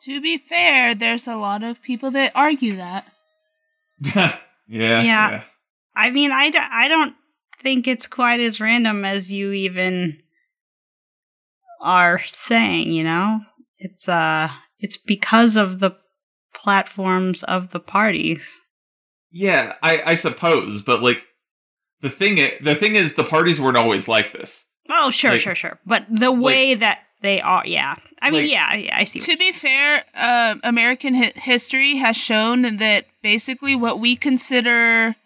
To 0.05 0.21
be 0.21 0.37
fair, 0.37 0.95
there's 0.95 1.27
a 1.27 1.37
lot 1.37 1.63
of 1.63 1.81
people 1.81 2.11
that 2.11 2.33
argue 2.35 2.77
that. 2.77 3.07
yeah, 4.15 4.39
yeah. 4.69 5.45
I 5.97 6.11
mean, 6.11 6.31
I, 6.31 6.51
d- 6.51 6.59
I 6.59 6.89
don't 6.89 7.15
think 7.63 7.87
it's 7.87 8.07
quite 8.07 8.41
as 8.41 8.61
random 8.61 9.05
as 9.05 9.33
you 9.33 9.53
even 9.53 10.19
are 11.81 12.21
saying, 12.27 12.93
you 12.93 13.05
know? 13.05 13.41
It's 13.87 14.09
uh 14.09 14.49
it's 14.79 14.97
because 14.97 15.57
of 15.57 15.79
the 15.81 15.93
platforms 16.55 17.43
of 17.43 17.71
the 17.71 17.81
parties. 17.81 18.61
Yeah, 19.31 19.75
I, 19.83 20.03
I 20.13 20.15
suppose, 20.15 20.81
but 20.83 21.03
like 21.03 21.23
the 22.01 22.11
thing 22.11 22.39
i- 22.41 22.57
the 22.63 22.75
thing 22.75 22.95
is 22.97 23.15
the 23.15 23.25
parties 23.25 23.61
weren't 23.61 23.77
always 23.77 24.09
like 24.09 24.33
this. 24.33 24.65
Oh, 24.89 25.11
sure, 25.11 25.33
Like- 25.33 25.41
sure, 25.41 25.55
sure. 25.55 25.79
But 25.87 26.07
the 26.11 26.33
way 26.33 26.75
that 26.75 26.99
they 27.23 27.41
are, 27.41 27.63
yeah. 27.67 27.97
I 28.23 28.31
mean, 28.31 28.43
Like- 28.43 28.51
yeah, 28.51 28.75
yeah, 28.75 28.97
I 28.99 29.05
see. 29.05 29.19
To 29.21 29.37
be 29.37 29.51
fair, 29.53 30.05
uh, 30.15 30.57
American 30.63 31.15
hi- 31.15 31.33
history 31.37 31.97
has 31.97 32.17
shown 32.17 32.77
that 32.79 33.07
basically 33.23 33.75
what 33.75 33.99
we 33.99 34.15
consider 34.17 35.17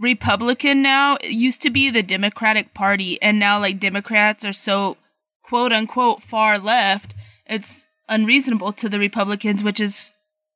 Republican 0.00 0.82
now 0.82 1.14
it 1.22 1.30
used 1.30 1.62
to 1.62 1.70
be 1.70 1.90
the 1.90 2.02
Democratic 2.02 2.74
Party, 2.74 3.20
and 3.22 3.38
now 3.38 3.58
like 3.60 3.78
Democrats 3.78 4.44
are 4.44 4.52
so 4.52 4.96
quote 5.42 5.72
unquote 5.72 6.22
far 6.22 6.58
left, 6.58 7.14
it's 7.46 7.86
unreasonable 8.08 8.72
to 8.72 8.88
the 8.88 8.98
Republicans, 8.98 9.62
which 9.62 9.80
is 9.80 10.12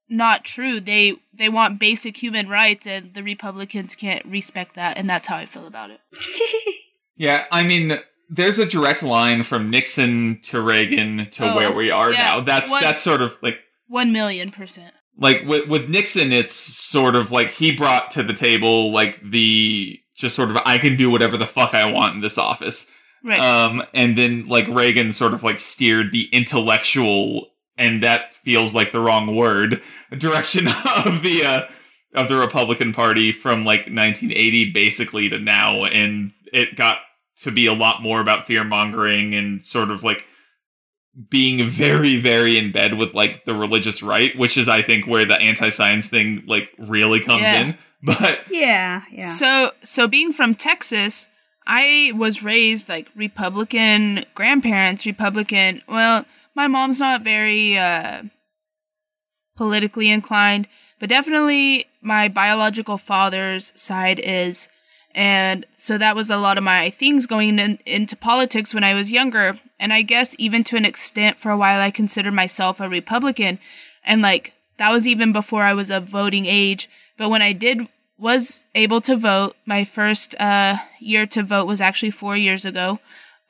not 0.09 0.45
true. 0.45 0.81
They 0.81 1.17
they 1.33 1.49
want 1.49 1.79
basic 1.79 2.17
human 2.17 2.49
rights, 2.49 2.87
and 2.87 3.15
the 3.15 3.23
Republicans 3.23 3.95
can't 3.95 4.25
respect 4.25 4.75
that, 4.77 4.97
and 4.97 5.09
that's 5.09 5.29
how 5.29 5.37
I 5.37 5.47
feel 5.47 5.67
about 5.67 5.91
it. 5.91 6.01
Yeah, 7.21 7.47
I 7.51 7.65
mean 7.65 7.99
there's 8.31 8.61
a 8.61 8.65
direct 8.67 9.03
line 9.03 9.43
from 9.43 9.71
Nixon 9.71 10.39
to 10.45 10.61
Reagan 10.61 11.29
to 11.33 11.51
Oh, 11.53 11.57
where 11.57 11.73
we 11.73 11.91
are 11.91 12.13
yeah. 12.13 12.19
now. 12.19 12.41
That's 12.43 12.71
What- 12.71 12.81
that's 12.83 13.03
sort 13.03 13.23
of 13.23 13.37
like 13.43 13.59
One 13.89 14.13
million 14.13 14.53
percent. 14.53 14.95
like 15.17 15.43
with 15.45 15.67
with 15.69 15.89
Nixon, 15.89 16.33
it's 16.33 16.53
sort 16.53 17.17
of 17.17 17.33
like 17.33 17.51
he 17.51 17.75
brought 17.75 18.13
to 18.13 18.23
the 18.23 18.35
table 18.35 18.93
like 18.93 19.21
the 19.29 19.99
just 20.17 20.37
sort 20.37 20.51
of 20.51 20.59
I 20.65 20.79
can 20.79 20.97
do 20.97 21.11
whatever 21.11 21.37
the 21.37 21.45
fuck 21.47 21.75
I 21.75 21.91
want 21.91 22.15
in 22.15 22.21
this 22.21 22.39
office. 22.39 22.87
Right. 23.25 23.41
Um, 23.41 23.83
and 23.95 24.17
then 24.17 24.47
like 24.47 24.69
Reagan 24.69 25.13
sort 25.13 25.35
of 25.35 25.43
like 25.43 25.59
steered 25.59 26.13
the 26.13 26.29
intellectual, 26.33 27.49
and 27.77 28.03
that 28.03 28.35
feels 28.35 28.75
like 28.75 28.93
the 28.93 29.01
wrong 29.01 29.35
word, 29.37 29.83
direction 30.19 30.69
of 30.69 31.23
the 31.23 31.45
uh, 31.45 31.63
of 32.15 32.29
the 32.29 32.37
Republican 32.37 32.93
Party 32.93 33.33
from 33.33 33.65
like 33.65 33.81
1980 33.81 34.71
basically 34.73 35.29
to 35.29 35.39
now, 35.39 35.85
and 35.85 36.33
it 36.53 36.77
got 36.77 36.99
to 37.43 37.51
be 37.51 37.67
a 37.67 37.73
lot 37.75 38.03
more 38.03 38.21
about 38.21 38.47
fear 38.47 38.65
mongering 38.65 39.35
and 39.35 39.65
sort 39.65 39.91
of 39.91 40.03
like 40.03 40.25
being 41.31 41.69
very 41.69 42.21
very 42.21 42.57
in 42.57 42.71
bed 42.71 42.95
with 42.95 43.13
like 43.15 43.45
the 43.45 43.55
religious 43.55 44.03
right 44.05 44.37
which 44.39 44.57
is 44.57 44.69
i 44.69 44.83
think 44.83 45.05
where 45.07 45.25
the 45.25 45.35
anti-science 45.35 46.07
thing 46.07 46.45
like 46.47 46.69
really 46.79 47.19
comes 47.19 47.43
Yeah. 47.43 47.61
in 47.61 47.79
but 48.05 48.41
Yeah, 48.51 49.03
yeah. 49.11 49.27
So 49.33 49.73
so 49.83 50.07
being 50.07 50.33
from 50.33 50.55
Texas, 50.55 51.29
I 51.69 52.13
was 52.17 52.43
raised 52.43 52.89
like 52.89 53.09
Republican 53.15 54.25
grandparents, 54.35 55.05
Republican. 55.05 55.83
Well, 55.87 56.25
my 56.55 56.67
mom's 56.67 56.99
not 56.99 57.23
very 57.23 57.79
uh 57.79 58.23
politically 59.57 60.09
inclined, 60.11 60.67
but 60.99 61.09
definitely 61.09 61.87
my 62.01 62.29
biological 62.29 62.97
father's 62.97 63.73
side 63.79 64.21
is. 64.21 64.69
And 65.15 65.67
so 65.77 65.99
that 65.99 66.17
was 66.17 66.31
a 66.31 66.37
lot 66.37 66.59
of 66.59 66.65
my 66.65 66.91
things 66.91 67.27
going 67.27 67.59
in, 67.59 67.79
into 67.85 68.17
politics 68.17 68.73
when 68.73 68.85
I 68.85 68.95
was 68.95 69.11
younger. 69.11 69.59
And 69.81 69.93
I 69.93 70.03
guess 70.03 70.37
even 70.39 70.65
to 70.65 70.77
an 70.77 70.85
extent, 70.85 71.39
for 71.39 71.51
a 71.51 71.57
while, 71.57 71.81
I 71.81 71.91
considered 71.91 72.35
myself 72.35 72.81
a 72.81 72.89
Republican. 72.89 73.59
And 74.05 74.23
like, 74.23 74.53
that 74.79 74.93
was 74.93 75.09
even 75.09 75.33
before 75.33 75.65
I 75.65 75.75
was 75.75 75.91
of 75.91 76.05
voting 76.05 76.47
age. 76.47 76.89
But 77.17 77.31
when 77.31 77.43
I 77.43 77.53
did, 77.53 77.89
was 78.19 78.65
able 78.75 79.01
to 79.03 79.17
vote, 79.17 79.57
my 79.65 79.85
first 79.85 80.35
uh, 80.41 80.79
year 80.99 81.27
to 81.27 81.43
vote 81.43 81.67
was 81.67 81.81
actually 81.81 82.11
four 82.11 82.37
years 82.37 82.65
ago. 82.65 82.99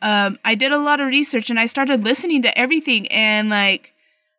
Um, 0.00 0.38
I 0.44 0.54
did 0.54 0.72
a 0.72 0.78
lot 0.78 1.00
of 1.00 1.08
research 1.08 1.50
and 1.50 1.58
I 1.58 1.66
started 1.66 2.04
listening 2.04 2.42
to 2.42 2.56
everything 2.58 3.08
and 3.08 3.48
like, 3.48 3.94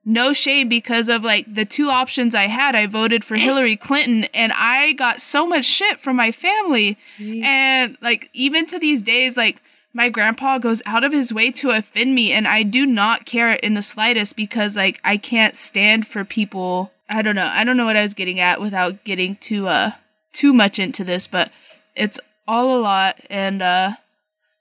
no 0.06 0.34
shame 0.34 0.70
because 0.70 1.10
of 1.10 1.24
like 1.24 1.54
the 1.54 1.66
two 1.66 1.90
options 1.90 2.34
I 2.34 2.48
had. 2.48 2.76
I 2.76 2.88
voted 2.88 3.24
for 3.24 3.36
Hillary 3.36 3.76
Clinton 3.76 4.26
and 4.34 4.52
I 4.54 4.94
got 4.94 5.22
so 5.22 5.46
much 5.46 5.66
shit 5.66 6.00
from 6.00 6.16
my 6.16 6.32
family. 6.32 6.98
And 7.44 7.98
like 8.02 8.30
even 8.34 8.66
to 8.68 8.80
these 8.80 9.02
days, 9.02 9.36
like 9.38 9.62
my 9.94 10.10
grandpa 10.10 10.58
goes 10.58 10.82
out 10.86 11.04
of 11.04 11.12
his 11.12 11.34
way 11.34 11.52
to 11.52 11.72
offend 11.72 12.16
me 12.16 12.32
and 12.32 12.48
I 12.48 12.64
do 12.64 12.86
not 12.86 13.26
care 13.26 13.52
in 13.52 13.74
the 13.74 13.82
slightest 13.82 14.36
because 14.36 14.78
like 14.78 15.00
I 15.04 15.18
can't 15.18 15.58
stand 15.58 16.08
for 16.08 16.24
people. 16.24 16.92
I 17.10 17.22
don't 17.22 17.36
know. 17.36 17.50
I 17.52 17.64
don't 17.64 17.78
know 17.78 17.86
what 17.86 17.98
I 17.98 18.04
was 18.04 18.14
getting 18.14 18.40
at 18.40 18.62
without 18.62 19.04
getting 19.04 19.36
too 19.36 19.68
uh 19.68 19.92
too 20.34 20.54
much 20.54 20.80
into 20.80 21.04
this, 21.04 21.28
but 21.28 21.52
it's 21.96 22.20
all 22.48 22.78
a 22.78 22.82
lot 22.82 23.20
and 23.30 23.62
uh 23.62 23.92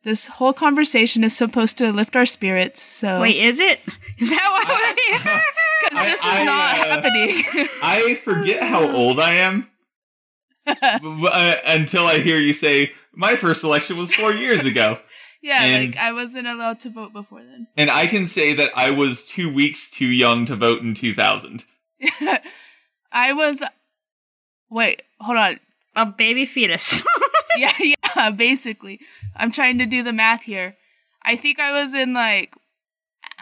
this 0.04 0.26
whole 0.28 0.52
conversation 0.52 1.24
is 1.24 1.36
supposed 1.36 1.76
to 1.78 1.92
lift 1.92 2.14
our 2.16 2.24
spirits. 2.26 2.80
So 2.82 3.20
Wait, 3.20 3.36
is 3.36 3.60
it? 3.60 3.80
Is 4.18 4.30
that 4.30 4.48
why 4.52 5.16
we're 5.18 5.18
here? 5.34 5.42
because 5.90 6.06
this 6.06 6.20
is 6.20 6.26
I- 6.26 6.40
I, 6.40 6.44
not 6.44 6.74
uh, 6.74 6.84
happening. 7.02 7.68
i 7.82 8.14
forget 8.24 8.62
how 8.62 8.90
old 8.90 9.20
i 9.20 9.34
am 9.34 9.68
uh, 10.66 11.54
until 11.64 12.04
i 12.06 12.18
hear 12.18 12.38
you 12.38 12.52
say 12.52 12.92
my 13.14 13.36
first 13.36 13.62
election 13.64 13.96
was 13.96 14.12
four 14.12 14.32
years 14.32 14.64
ago 14.66 14.98
yeah, 15.40 15.62
and- 15.64 15.94
like 15.94 15.96
I 16.02 16.12
wasn't 16.12 16.48
allowed 16.48 16.80
to 16.80 16.90
vote 16.90 17.12
before 17.12 17.42
then. 17.44 17.68
and 17.76 17.90
i 17.90 18.06
can 18.08 18.26
say 18.26 18.54
that 18.54 18.70
i 18.76 18.90
was 18.90 19.24
two 19.24 19.52
weeks 19.52 19.88
too 19.88 20.06
young 20.08 20.44
to 20.46 20.56
vote 20.56 20.82
in 20.82 20.94
2000 20.94 21.64
I 23.10 23.32
was. 23.32 23.62
Wait, 24.70 25.02
hold 25.20 25.38
on. 25.38 25.60
A 25.96 26.06
baby 26.06 26.44
fetus. 26.44 27.02
Yeah, 27.58 27.72
yeah, 28.16 28.30
basically. 28.30 29.00
I'm 29.36 29.50
trying 29.50 29.78
to 29.78 29.86
do 29.86 30.02
the 30.02 30.12
math 30.12 30.42
here. 30.42 30.76
I 31.22 31.36
think 31.36 31.58
I 31.60 31.72
was 31.72 31.94
in 31.94 32.14
like. 32.14 32.54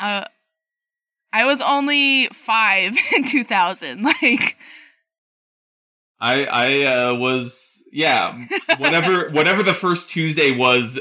Uh, 0.00 0.24
I 1.32 1.44
was 1.44 1.60
only 1.60 2.28
five 2.28 2.96
in 3.14 3.24
2000. 3.24 4.02
Like, 4.02 4.56
I 6.18 6.44
I 6.46 6.82
uh, 6.84 7.14
was 7.14 7.84
yeah 7.92 8.46
whatever 8.78 9.30
whatever 9.30 9.62
the 9.62 9.74
first 9.74 10.10
Tuesday 10.10 10.50
was 10.50 10.98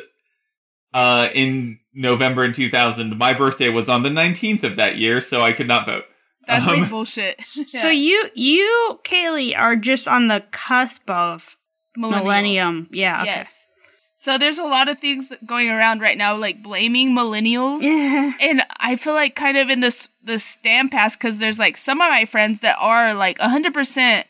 uh, 0.93 1.29
in 1.33 1.79
November 1.93 2.43
in 2.43 2.53
2000. 2.53 3.17
My 3.17 3.33
birthday 3.33 3.69
was 3.69 3.87
on 3.87 4.03
the 4.03 4.09
19th 4.09 4.63
of 4.63 4.75
that 4.75 4.97
year, 4.97 5.21
so 5.21 5.41
I 5.41 5.53
could 5.53 5.67
not 5.67 5.85
vote. 5.85 6.03
That's 6.47 6.67
Um, 6.67 6.81
like 6.81 6.89
bullshit. 6.89 7.39
So 7.45 7.89
you, 7.89 8.29
you, 8.33 8.99
Kaylee, 9.03 9.57
are 9.57 9.75
just 9.75 10.07
on 10.07 10.27
the 10.27 10.43
cusp 10.51 11.09
of 11.09 11.57
Millennial. 11.97 12.23
millennium. 12.23 12.87
Yeah. 12.91 13.21
okay. 13.21 13.31
Yes. 13.31 13.67
So 14.17 14.37
there's 14.37 14.57
a 14.57 14.63
lot 14.63 14.87
of 14.87 14.99
things 14.99 15.27
that 15.29 15.45
going 15.45 15.69
around 15.69 16.01
right 16.01 16.17
now, 16.17 16.35
like 16.35 16.63
blaming 16.63 17.11
millennials. 17.11 17.81
Yeah. 17.81 18.31
and 18.39 18.63
I 18.79 18.95
feel 18.95 19.13
like 19.13 19.35
kind 19.35 19.57
of 19.57 19.69
in 19.69 19.81
this 19.81 20.07
this 20.23 20.43
stand 20.43 20.89
pass 20.91 21.15
because 21.15 21.37
there's 21.37 21.59
like 21.59 21.77
some 21.77 22.01
of 22.01 22.09
my 22.09 22.25
friends 22.25 22.61
that 22.61 22.77
are 22.79 23.13
like 23.13 23.37
hundred 23.39 23.73
percent 23.73 24.25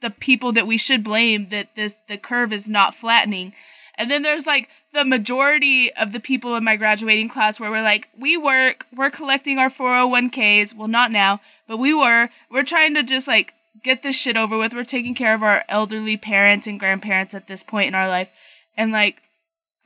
the 0.00 0.10
people 0.10 0.52
that 0.52 0.66
we 0.66 0.78
should 0.78 1.04
blame 1.04 1.48
that 1.50 1.74
this 1.76 1.94
the 2.08 2.16
curve 2.16 2.52
is 2.52 2.68
not 2.68 2.94
flattening, 2.94 3.52
and 3.96 4.10
then 4.10 4.22
there's 4.22 4.46
like 4.46 4.68
the 4.92 5.04
majority 5.04 5.92
of 5.94 6.12
the 6.12 6.20
people 6.20 6.56
in 6.56 6.64
my 6.64 6.76
graduating 6.76 7.28
class 7.28 7.60
where 7.60 7.70
we're 7.70 7.82
like 7.82 8.08
we 8.18 8.36
work 8.36 8.86
we're 8.94 9.10
collecting 9.10 9.58
our 9.58 9.70
401ks 9.70 10.74
well 10.74 10.88
not 10.88 11.12
now 11.12 11.40
but 11.66 11.76
we 11.76 11.92
were 11.92 12.30
we're 12.50 12.64
trying 12.64 12.94
to 12.94 13.02
just 13.02 13.28
like 13.28 13.54
get 13.84 14.02
this 14.02 14.16
shit 14.16 14.36
over 14.36 14.56
with 14.56 14.74
we're 14.74 14.84
taking 14.84 15.14
care 15.14 15.34
of 15.34 15.42
our 15.42 15.64
elderly 15.68 16.16
parents 16.16 16.66
and 16.66 16.80
grandparents 16.80 17.34
at 17.34 17.46
this 17.46 17.62
point 17.62 17.88
in 17.88 17.94
our 17.94 18.08
life 18.08 18.28
and 18.76 18.92
like 18.92 19.22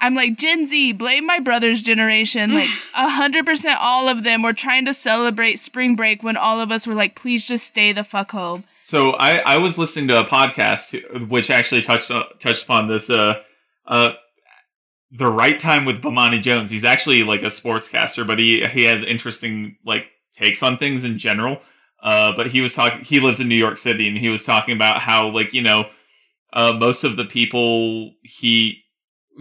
I'm 0.02 0.14
like 0.16 0.36
Gen 0.36 0.66
Z, 0.66 0.94
blame 0.94 1.24
my 1.24 1.38
brother's 1.38 1.80
generation. 1.80 2.52
Like 2.62 2.70
a 2.94 3.08
hundred 3.08 3.46
percent, 3.46 3.78
all 3.80 4.08
of 4.08 4.24
them 4.24 4.42
were 4.42 4.52
trying 4.52 4.84
to 4.86 4.94
celebrate 4.94 5.60
spring 5.60 5.94
break 5.94 6.24
when 6.24 6.36
all 6.36 6.60
of 6.60 6.72
us 6.72 6.88
were 6.88 6.94
like, 6.94 7.14
please 7.14 7.46
just 7.46 7.64
stay 7.64 7.92
the 7.92 8.02
fuck 8.02 8.32
home. 8.32 8.64
So 8.80 9.12
I, 9.12 9.38
I 9.38 9.56
was 9.58 9.78
listening 9.78 10.08
to 10.08 10.20
a 10.20 10.24
podcast 10.24 11.28
which 11.28 11.50
actually 11.50 11.82
touched 11.82 12.10
on, 12.10 12.24
touched 12.40 12.64
upon 12.64 12.88
this. 12.88 13.08
Uh, 13.08 13.42
uh, 13.86 14.14
the 15.14 15.30
right 15.30 15.60
time 15.60 15.84
with 15.84 16.00
Bomani 16.02 16.40
Jones. 16.42 16.70
He's 16.70 16.84
actually 16.84 17.22
like 17.22 17.42
a 17.42 17.46
sportscaster, 17.46 18.26
but 18.26 18.38
he 18.38 18.66
he 18.66 18.84
has 18.84 19.02
interesting 19.02 19.76
like 19.84 20.06
takes 20.34 20.62
on 20.62 20.78
things 20.78 21.04
in 21.04 21.18
general. 21.18 21.60
Uh, 22.02 22.32
but 22.34 22.48
he 22.48 22.60
was 22.60 22.74
talking. 22.74 23.04
He 23.04 23.20
lives 23.20 23.38
in 23.40 23.48
New 23.48 23.54
York 23.56 23.78
City, 23.78 24.08
and 24.08 24.18
he 24.18 24.28
was 24.28 24.44
talking 24.44 24.74
about 24.74 25.00
how 25.00 25.28
like 25.28 25.52
you 25.54 25.62
know, 25.62 25.84
uh, 26.52 26.72
most 26.72 27.04
of 27.04 27.16
the 27.16 27.24
people 27.24 28.12
he 28.22 28.82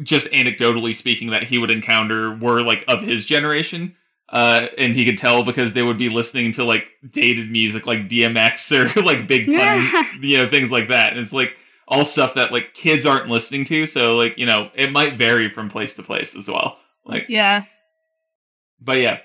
just 0.04 0.28
anecdotally 0.32 0.94
speaking 0.96 1.32
that 1.32 1.44
he 1.44 1.58
would 1.58 1.72
encounter 1.72 2.36
were 2.38 2.62
like 2.62 2.84
of 2.88 3.02
his 3.02 3.26
generation. 3.26 3.96
Uh, 4.30 4.68
and 4.78 4.96
he 4.96 5.04
could 5.04 5.18
tell 5.18 5.44
because 5.44 5.74
they 5.74 5.82
would 5.82 5.98
be 5.98 6.08
listening 6.08 6.54
to 6.54 6.64
like 6.64 6.86
dated 7.10 7.52
music 7.52 7.86
like 7.86 8.08
DMX 8.08 8.72
or 8.72 9.02
like 9.04 9.28
Big 9.28 9.46
Pun, 9.46 9.56
Yeah. 9.56 10.06
you 10.22 10.38
know, 10.38 10.48
things 10.48 10.72
like 10.72 10.88
that. 10.88 11.12
And 11.12 11.20
it's 11.20 11.34
like 11.34 11.54
all 11.92 12.04
stuff 12.06 12.34
that 12.36 12.52
like 12.52 12.74
kids 12.74 13.06
aren't 13.06 13.30
listening 13.30 13.66
to. 13.66 13.86
So 13.86 14.16
like, 14.16 14.38
you 14.38 14.46
know, 14.48 14.72
it 14.74 14.92
might 14.92 15.18
vary 15.18 15.50
from 15.52 15.70
place 15.70 15.96
to 15.98 16.04
place 16.04 16.36
as 16.36 16.48
well. 16.48 16.78
Like, 17.06 17.26
Yeah. 17.30 17.66
but 18.80 18.98
yeah, 19.00 19.20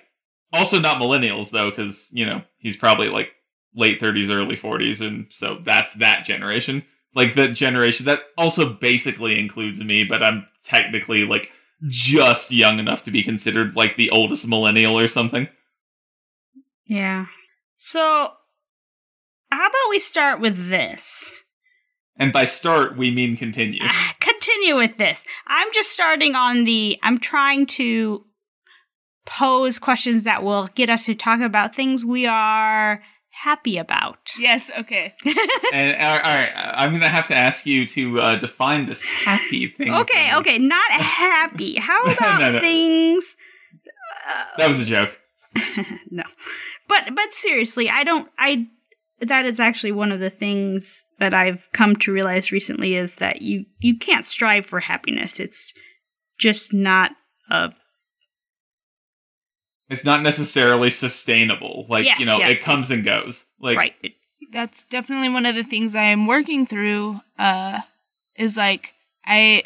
also 0.53 0.79
not 0.81 1.01
millennials 1.01 1.51
though, 1.51 1.71
because 1.71 2.11
you 2.13 2.27
know 2.27 2.43
he's 2.59 2.77
probably 2.77 3.09
like 3.09 3.31
late 3.75 4.01
thirties, 4.01 4.31
early 4.31 4.57
forties, 4.57 5.01
and 5.01 5.27
so 5.31 5.59
that's 5.65 5.95
that 5.95 6.25
generation. 6.25 6.85
Like 7.15 7.35
that 7.37 7.55
generation 7.55 8.05
that 8.07 8.21
also 8.37 8.69
basically 8.73 9.39
includes 9.39 9.83
me, 9.83 10.05
but 10.05 10.23
I'm 10.23 10.47
technically 10.65 11.25
like 11.25 11.51
just 11.89 12.51
young 12.51 12.79
enough 12.79 13.03
to 13.05 13.11
be 13.11 13.23
considered 13.23 13.77
like 13.77 13.97
the 13.97 14.11
oldest 14.11 14.47
millennial 14.49 14.99
or 14.99 15.07
something. 15.07 15.49
Yeah. 16.87 17.27
So, 17.77 18.31
how 19.51 19.67
about 19.67 19.91
we 19.91 19.99
start 19.99 20.41
with 20.41 20.69
this? 20.69 21.45
And 22.19 22.33
by 22.33 22.45
start, 22.47 22.97
we 22.97 23.11
mean 23.11 23.37
continue. 23.37 23.81
Ah, 23.83 24.15
Continue 24.21 24.77
with 24.77 24.97
this. 24.97 25.23
I'm 25.47 25.69
just 25.73 25.91
starting 25.93 26.35
on 26.35 26.65
the. 26.65 26.99
I'm 27.03 27.19
trying 27.19 27.67
to 27.67 28.25
pose 29.27 29.79
questions 29.79 30.25
that 30.25 30.43
will 30.43 30.69
get 30.75 30.89
us 30.89 31.05
to 31.07 31.15
talk 31.15 31.41
about 31.41 31.75
things 31.75 32.05
we 32.05 32.27
are 32.27 33.03
happy 33.31 33.77
about. 33.77 34.31
Yes. 34.39 34.71
Okay. 34.79 35.15
and 35.73 35.97
all 36.01 36.19
right, 36.19 36.51
I'm 36.55 36.93
gonna 36.93 37.09
have 37.09 37.27
to 37.27 37.35
ask 37.35 37.67
you 37.67 37.87
to 37.89 38.21
uh, 38.21 38.37
define 38.37 38.87
this 38.87 39.05
happy 39.05 39.69
thing. 39.69 39.93
Okay, 39.93 40.31
for 40.31 40.39
okay, 40.39 40.59
not 40.59 40.91
happy. 40.91 41.77
How 41.77 42.03
about 42.05 42.41
No, 42.41 42.53
no. 42.53 42.61
things? 42.61 43.37
That 44.59 44.69
was 44.69 44.81
a 44.81 44.85
joke. 44.85 45.19
no, 46.11 46.25
but 46.89 47.15
but 47.15 47.33
seriously, 47.35 47.89
I 47.91 48.05
don't. 48.05 48.29
I 48.39 48.69
that 49.21 49.47
is 49.47 49.59
actually 49.61 49.93
one 49.93 50.13
of 50.13 50.21
the 50.21 50.31
things 50.31 51.05
that 51.19 51.33
I've 51.33 51.69
come 51.73 51.97
to 51.97 52.13
realize 52.13 52.53
recently 52.53 52.95
is 52.95 53.17
that 53.17 53.43
you 53.43 53.65
you 53.79 53.99
can't 53.99 54.25
strive 54.27 54.67
for 54.67 54.81
happiness. 54.81 55.41
It's 55.41 55.73
just 56.39 56.73
not 56.73 57.13
a 57.51 57.71
It's 59.89 60.05
not 60.05 60.23
necessarily 60.23 60.91
sustainable. 60.91 61.87
Like 61.89 62.05
Yes, 62.05 62.21
you 62.21 62.27
know, 62.27 62.39
yes. 62.39 62.51
it 62.51 62.61
comes 62.63 62.91
and 62.91 63.05
goes. 63.05 63.47
Like 63.61 63.77
right. 63.77 63.95
It- 64.03 64.13
that's 64.53 64.85
definitely 64.85 65.29
one 65.29 65.45
of 65.45 65.57
the 65.57 65.65
things 65.65 65.97
I 65.97 66.05
am 66.05 66.27
working 66.27 66.67
through. 66.67 67.21
Uh, 67.39 67.81
is 68.37 68.57
like 68.57 68.93
I, 69.25 69.65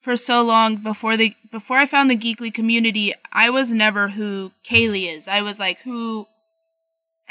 for 0.00 0.16
so 0.16 0.42
long 0.42 0.76
before 0.76 1.16
the 1.16 1.34
before 1.50 1.78
I 1.78 1.86
found 1.86 2.10
the 2.10 2.16
geekly 2.16 2.52
community, 2.52 3.14
I 3.32 3.48
was 3.48 3.70
never 3.70 4.08
who 4.10 4.52
Kaylee 4.68 5.14
is. 5.14 5.28
I 5.28 5.40
was 5.40 5.58
like 5.58 5.80
who 5.80 6.26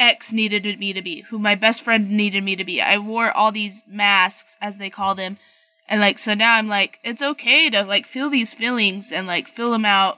X 0.02 0.34
needed 0.34 0.80
me 0.80 0.94
to 0.94 1.02
be, 1.02 1.22
who 1.22 1.38
my 1.38 1.54
best 1.54 1.84
friend 1.84 2.10
needed 2.10 2.44
me 2.44 2.56
to 2.56 2.64
be. 2.64 2.82
I 2.82 2.98
wore 2.98 3.32
all 3.32 3.52
these 3.52 3.84
masks, 3.88 4.58
as 4.60 4.78
they 4.78 4.90
call 4.90 5.14
them, 5.14 5.38
and 5.88 6.02
like 6.02 6.18
so 6.18 6.34
now 6.34 6.56
I'm 6.56 6.68
like 6.68 7.00
it's 7.04 7.22
okay 7.22 7.70
to 7.70 7.84
like 7.84 8.08
feel 8.08 8.30
these 8.30 8.54
feelings 8.54 9.12
and 9.12 9.28
like 9.28 9.48
fill 9.48 9.72
them 9.72 9.86
out. 9.86 10.18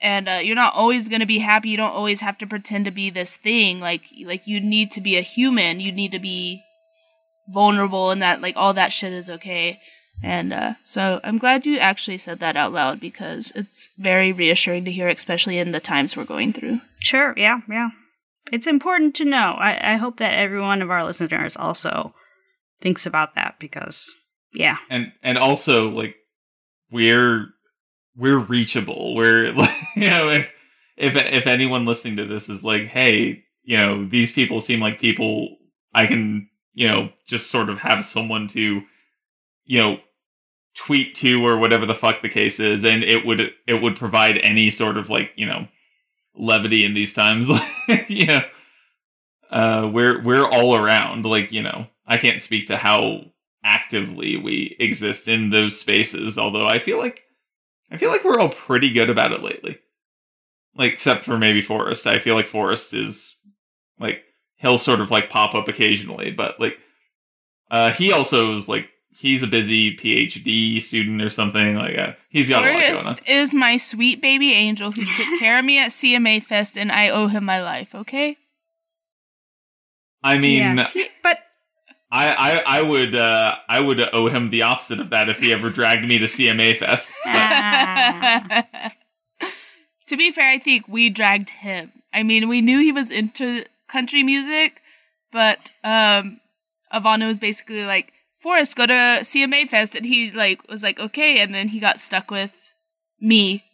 And 0.00 0.28
uh, 0.28 0.40
you're 0.42 0.54
not 0.54 0.74
always 0.74 1.08
going 1.08 1.20
to 1.20 1.26
be 1.26 1.38
happy. 1.38 1.70
You 1.70 1.78
don't 1.78 1.94
always 1.94 2.20
have 2.20 2.36
to 2.38 2.46
pretend 2.46 2.84
to 2.84 2.90
be 2.90 3.08
this 3.08 3.34
thing. 3.34 3.80
Like 3.80 4.02
like 4.24 4.46
you 4.46 4.60
need 4.60 4.90
to 4.92 5.00
be 5.00 5.16
a 5.16 5.22
human. 5.22 5.80
You 5.80 5.90
need 5.90 6.12
to 6.12 6.18
be 6.18 6.62
vulnerable 7.48 8.10
and 8.10 8.20
that 8.20 8.42
like 8.42 8.56
all 8.56 8.74
that 8.74 8.92
shit 8.92 9.12
is 9.12 9.30
okay. 9.30 9.80
And 10.22 10.52
uh, 10.52 10.74
so 10.84 11.20
i'm 11.24 11.38
glad 11.38 11.66
you 11.66 11.76
actually 11.78 12.18
said 12.18 12.38
that 12.38 12.56
out 12.56 12.72
loud 12.72 13.00
because 13.00 13.52
it's 13.56 13.90
very 13.98 14.32
reassuring 14.32 14.84
to 14.84 14.92
hear 14.92 15.08
especially 15.08 15.58
in 15.58 15.72
the 15.72 15.80
times 15.80 16.16
we're 16.16 16.24
going 16.24 16.52
through. 16.52 16.80
Sure, 17.00 17.34
yeah, 17.36 17.60
yeah. 17.68 17.88
It's 18.52 18.66
important 18.66 19.14
to 19.16 19.24
know. 19.24 19.56
I, 19.58 19.94
I 19.94 19.96
hope 19.96 20.18
that 20.18 20.34
every 20.34 20.60
one 20.60 20.82
of 20.82 20.90
our 20.90 21.04
listeners 21.04 21.56
also 21.56 22.14
thinks 22.80 23.06
about 23.06 23.34
that 23.34 23.56
because, 23.58 24.10
yeah. 24.52 24.76
and 24.90 25.12
and 25.22 25.38
also 25.38 25.88
like 25.88 26.16
we're 26.90 27.46
we're 28.16 28.38
reachable 28.38 29.14
we're 29.14 29.52
like 29.52 29.74
you 29.96 30.08
know 30.08 30.30
if 30.30 30.52
if 30.96 31.16
if 31.16 31.46
anyone 31.46 31.84
listening 31.84 32.16
to 32.16 32.26
this 32.26 32.48
is 32.48 32.64
like 32.64 32.86
hey 32.86 33.42
you 33.62 33.76
know 33.76 34.06
these 34.08 34.32
people 34.32 34.60
seem 34.60 34.80
like 34.80 35.00
people 35.00 35.56
i 35.94 36.06
can 36.06 36.48
you 36.72 36.86
know 36.86 37.10
just 37.26 37.50
sort 37.50 37.68
of 37.68 37.78
have 37.78 38.04
someone 38.04 38.46
to 38.46 38.82
you 39.64 39.78
know 39.78 39.98
tweet 40.76 41.14
to 41.14 41.44
or 41.44 41.56
whatever 41.56 41.86
the 41.86 41.94
fuck 41.94 42.22
the 42.22 42.28
case 42.28 42.60
is 42.60 42.84
and 42.84 43.02
it 43.02 43.24
would 43.24 43.40
it 43.66 43.82
would 43.82 43.96
provide 43.96 44.38
any 44.38 44.70
sort 44.70 44.96
of 44.96 45.08
like 45.08 45.30
you 45.36 45.46
know 45.46 45.66
levity 46.36 46.84
in 46.84 46.94
these 46.94 47.14
times. 47.14 47.48
You 48.08 48.26
know 48.26 48.40
uh 49.50 49.90
we're 49.92 50.22
we're 50.22 50.46
all 50.46 50.74
around. 50.76 51.24
Like 51.26 51.52
you 51.52 51.62
know 51.62 51.86
i 52.06 52.16
can't 52.16 52.40
speak 52.40 52.66
to 52.68 52.76
how 52.76 53.20
actively 53.62 54.36
we 54.36 54.76
exist 54.78 55.26
in 55.28 55.48
those 55.50 55.78
spaces 55.80 56.36
although 56.36 56.66
i 56.66 56.78
feel 56.78 56.98
like 56.98 57.22
i 57.90 57.96
feel 57.96 58.10
like 58.10 58.22
we're 58.24 58.38
all 58.38 58.50
pretty 58.50 58.92
good 58.92 59.08
about 59.10 59.32
it 59.32 59.42
lately. 59.42 59.78
Like 60.76 60.92
except 60.92 61.22
for 61.22 61.38
maybe 61.38 61.60
forrest. 61.60 62.06
I 62.06 62.18
feel 62.18 62.34
like 62.34 62.46
forrest 62.48 62.94
is 62.94 63.36
like 63.98 64.24
he'll 64.56 64.78
sort 64.78 65.00
of 65.00 65.10
like 65.10 65.30
pop 65.30 65.54
up 65.54 65.68
occasionally 65.68 66.30
but 66.30 66.58
like 66.58 66.78
uh 67.70 67.90
he 67.92 68.12
also 68.12 68.54
is 68.54 68.68
like 68.68 68.88
he's 69.16 69.42
a 69.42 69.46
busy 69.46 69.96
phd 69.96 70.80
student 70.82 71.22
or 71.22 71.30
something 71.30 71.76
like 71.76 71.96
uh, 71.98 72.12
he's 72.28 72.48
got 72.48 72.62
a 72.64 72.66
lot 72.66 72.72
going 72.72 72.84
on 72.84 72.94
Forrest 72.94 73.22
is 73.26 73.54
my 73.54 73.76
sweet 73.76 74.20
baby 74.20 74.52
angel 74.52 74.90
who 74.92 75.04
took 75.04 75.38
care 75.38 75.58
of 75.58 75.64
me 75.64 75.78
at 75.78 75.90
cma 75.90 76.42
fest 76.42 76.76
and 76.76 76.90
i 76.92 77.08
owe 77.08 77.28
him 77.28 77.44
my 77.44 77.62
life 77.62 77.94
okay 77.94 78.36
i 80.22 80.38
mean 80.38 80.76
Yes, 80.76 80.92
he- 80.92 81.08
but 81.22 81.38
I, 82.10 82.32
I 82.66 82.78
I 82.78 82.82
would 82.82 83.16
uh 83.16 83.56
I 83.68 83.80
would 83.80 84.00
owe 84.12 84.28
him 84.28 84.50
the 84.50 84.62
opposite 84.62 85.00
of 85.00 85.10
that 85.10 85.28
if 85.28 85.40
he 85.40 85.52
ever 85.52 85.68
dragged 85.68 86.06
me 86.06 86.18
to 86.18 86.26
CMA 86.26 86.76
Fest. 86.78 87.10
Ah. 87.26 88.62
to 90.06 90.16
be 90.16 90.30
fair, 90.30 90.48
I 90.48 90.58
think 90.60 90.86
we 90.86 91.10
dragged 91.10 91.50
him. 91.50 91.90
I 92.12 92.22
mean, 92.22 92.48
we 92.48 92.60
knew 92.60 92.78
he 92.78 92.92
was 92.92 93.10
into 93.10 93.64
country 93.88 94.22
music, 94.22 94.80
but 95.32 95.72
um 95.82 96.40
Ivana 96.92 97.26
was 97.26 97.40
basically 97.40 97.84
like, 97.84 98.12
Forrest, 98.44 98.76
go 98.76 98.84
to 98.86 98.92
CMA 98.92 99.66
Fest 99.66 99.96
and 99.96 100.04
he 100.04 100.30
like 100.30 100.68
was 100.68 100.82
like, 100.82 101.00
okay, 101.00 101.40
and 101.40 101.54
then 101.54 101.68
he 101.68 101.80
got 101.80 101.98
stuck 101.98 102.30
with 102.30 102.52
me. 103.20 103.64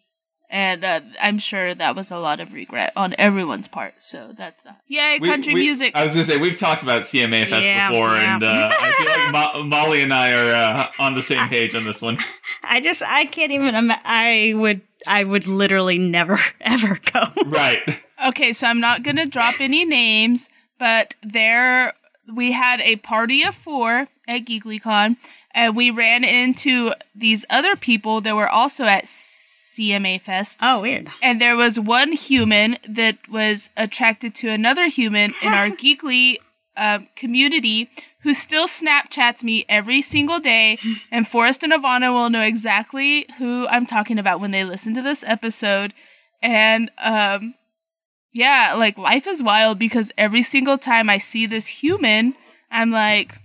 And 0.52 0.84
uh, 0.84 1.00
I'm 1.22 1.38
sure 1.38 1.74
that 1.74 1.94
was 1.94 2.10
a 2.10 2.18
lot 2.18 2.40
of 2.40 2.52
regret 2.52 2.92
on 2.96 3.14
everyone's 3.18 3.68
part. 3.68 3.94
So 4.02 4.32
that's 4.36 4.62
that. 4.64 4.80
yay 4.88 5.18
We- 5.20 5.28
country 5.28 5.54
we- 5.54 5.60
music. 5.62 5.92
I 5.96 6.02
was 6.04 6.12
gonna 6.14 6.24
say 6.24 6.38
we've 6.38 6.58
talked 6.58 6.82
about 6.82 7.02
CMA 7.02 7.48
Fest 7.48 7.66
Yeah, 7.66 7.88
before, 7.90 8.14
yeah. 8.16 8.34
and 8.34 8.42
uh, 8.44 8.70
I 8.80 8.92
feel 8.92 9.06
like 9.06 9.32
Mo- 9.54 9.62
Molly 9.64 10.02
and 10.02 10.12
I 10.12 10.32
are 10.32 10.52
uh, 10.52 10.86
on 10.98 11.14
the 11.14 11.22
same 11.22 11.48
page 11.48 11.74
on 11.76 11.84
this 11.84 12.00
one. 12.02 12.18
I 12.64 12.80
just 12.80 13.00
I 13.02 13.26
can't 13.26 13.52
even. 13.52 13.74
Ima- 13.76 14.00
I 14.04 14.52
would 14.56 14.82
I 15.06 15.22
would 15.24 15.46
literally 15.46 15.98
never 15.98 16.38
ever 16.60 16.98
go. 17.12 17.22
Right. 17.46 17.80
Okay, 18.26 18.52
so 18.52 18.66
I'm 18.66 18.80
not 18.80 19.02
gonna 19.04 19.26
drop 19.26 19.60
any 19.60 19.84
names, 19.84 20.48
but 20.80 21.14
there 21.22 21.92
we 22.34 22.50
had 22.52 22.80
a 22.80 22.96
party 22.96 23.44
of 23.44 23.54
four 23.54 24.08
at 24.30 24.44
GeeklyCon, 24.44 25.16
and 25.52 25.76
we 25.76 25.90
ran 25.90 26.24
into 26.24 26.92
these 27.14 27.44
other 27.50 27.76
people 27.76 28.20
that 28.20 28.36
were 28.36 28.48
also 28.48 28.84
at 28.84 29.04
CMA 29.04 30.20
Fest. 30.20 30.60
Oh, 30.62 30.80
weird. 30.80 31.10
And 31.20 31.40
there 31.40 31.56
was 31.56 31.78
one 31.78 32.12
human 32.12 32.78
that 32.88 33.18
was 33.28 33.70
attracted 33.76 34.34
to 34.36 34.48
another 34.48 34.86
human 34.86 35.34
in 35.42 35.52
our 35.52 35.68
Geekly 35.70 36.38
um, 36.76 37.08
community 37.16 37.90
who 38.22 38.34
still 38.34 38.66
Snapchats 38.66 39.42
me 39.42 39.64
every 39.68 40.02
single 40.02 40.38
day. 40.38 40.78
And 41.10 41.26
Forrest 41.26 41.62
and 41.62 41.72
Ivana 41.72 42.12
will 42.12 42.30
know 42.30 42.42
exactly 42.42 43.26
who 43.38 43.66
I'm 43.68 43.86
talking 43.86 44.18
about 44.18 44.40
when 44.40 44.50
they 44.50 44.64
listen 44.64 44.94
to 44.94 45.02
this 45.02 45.24
episode. 45.26 45.94
And 46.42 46.90
um, 46.98 47.54
yeah, 48.32 48.74
like 48.76 48.98
life 48.98 49.26
is 49.26 49.42
wild 49.42 49.78
because 49.78 50.12
every 50.16 50.42
single 50.42 50.78
time 50.78 51.08
I 51.08 51.18
see 51.18 51.46
this 51.46 51.66
human, 51.66 52.34
I'm 52.70 52.90
like, 52.90 53.39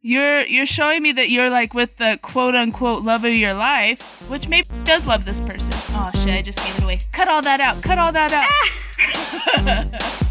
you're 0.00 0.46
you're 0.46 0.66
showing 0.66 1.02
me 1.02 1.12
that 1.12 1.28
you're 1.28 1.50
like 1.50 1.74
with 1.74 1.96
the 1.96 2.18
quote 2.22 2.54
unquote 2.54 3.02
love 3.02 3.24
of 3.24 3.32
your 3.32 3.54
life, 3.54 4.30
which 4.30 4.48
maybe 4.48 4.66
does 4.84 5.06
love 5.06 5.24
this 5.24 5.40
person. 5.40 5.72
Oh 5.92 6.10
shit, 6.22 6.38
I 6.38 6.42
just 6.42 6.58
gave 6.64 6.76
it 6.76 6.84
away. 6.84 6.98
Cut 7.12 7.28
all 7.28 7.42
that 7.42 7.60
out. 7.60 7.82
Cut 7.82 7.98
all 7.98 8.12
that 8.12 8.32
out. 8.32 8.48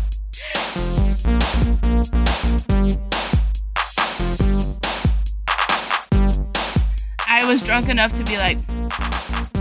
I 7.29 7.45
was 7.45 7.65
drunk 7.65 7.89
enough 7.89 8.15
to 8.17 8.23
be 8.23 8.37
like, 8.37 8.57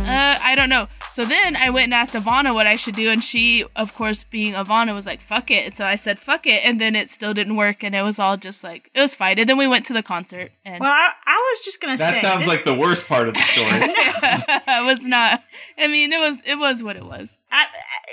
uh, 0.07 0.39
I 0.41 0.55
don't 0.57 0.69
know. 0.69 0.87
So 1.17 1.25
then 1.25 1.57
I 1.57 1.71
went 1.71 1.85
and 1.85 1.95
asked 1.95 2.13
Ivana 2.13 2.53
what 2.53 2.67
I 2.67 2.77
should 2.77 2.95
do, 2.95 3.11
and 3.11 3.25
she, 3.25 3.65
of 3.75 3.95
course, 3.95 4.23
being 4.23 4.53
Ivana, 4.53 4.93
was 4.93 5.07
like, 5.07 5.23
fuck 5.23 5.51
it. 5.51 5.65
And 5.65 5.75
so 5.75 5.87
I 5.87 5.95
said, 5.95 6.19
fuck 6.19 6.47
it. 6.47 6.63
And 6.63 6.79
then 6.79 6.95
it 6.95 7.09
still 7.09 7.33
didn't 7.33 7.57
work, 7.57 7.83
and 7.83 7.95
it 7.95 8.03
was 8.03 8.19
all 8.19 8.37
just 8.37 8.63
like, 8.63 8.91
it 8.93 9.01
was 9.01 9.15
fine. 9.15 9.39
And 9.39 9.49
then 9.49 9.57
we 9.57 9.67
went 9.67 9.87
to 9.87 9.95
the 9.95 10.03
concert, 10.03 10.53
and 10.63 10.79
Well, 10.79 10.93
I, 10.93 11.13
I 11.25 11.37
was 11.55 11.65
just 11.65 11.81
gonna 11.81 11.97
say 11.97 12.05
That 12.05 12.15
say 12.17 12.21
sounds 12.21 12.41
this- 12.41 12.49
like 12.49 12.65
the 12.65 12.75
worst 12.75 13.09
part 13.09 13.29
of 13.29 13.33
the 13.35 13.41
story. 13.41 13.67
it 13.81 14.85
was 14.85 15.07
not. 15.07 15.43
I 15.79 15.87
mean, 15.87 16.13
it 16.13 16.21
was, 16.21 16.43
it 16.45 16.57
was 16.57 16.83
what 16.83 16.97
it 16.97 17.07
was. 17.07 17.39
I, 17.51 17.65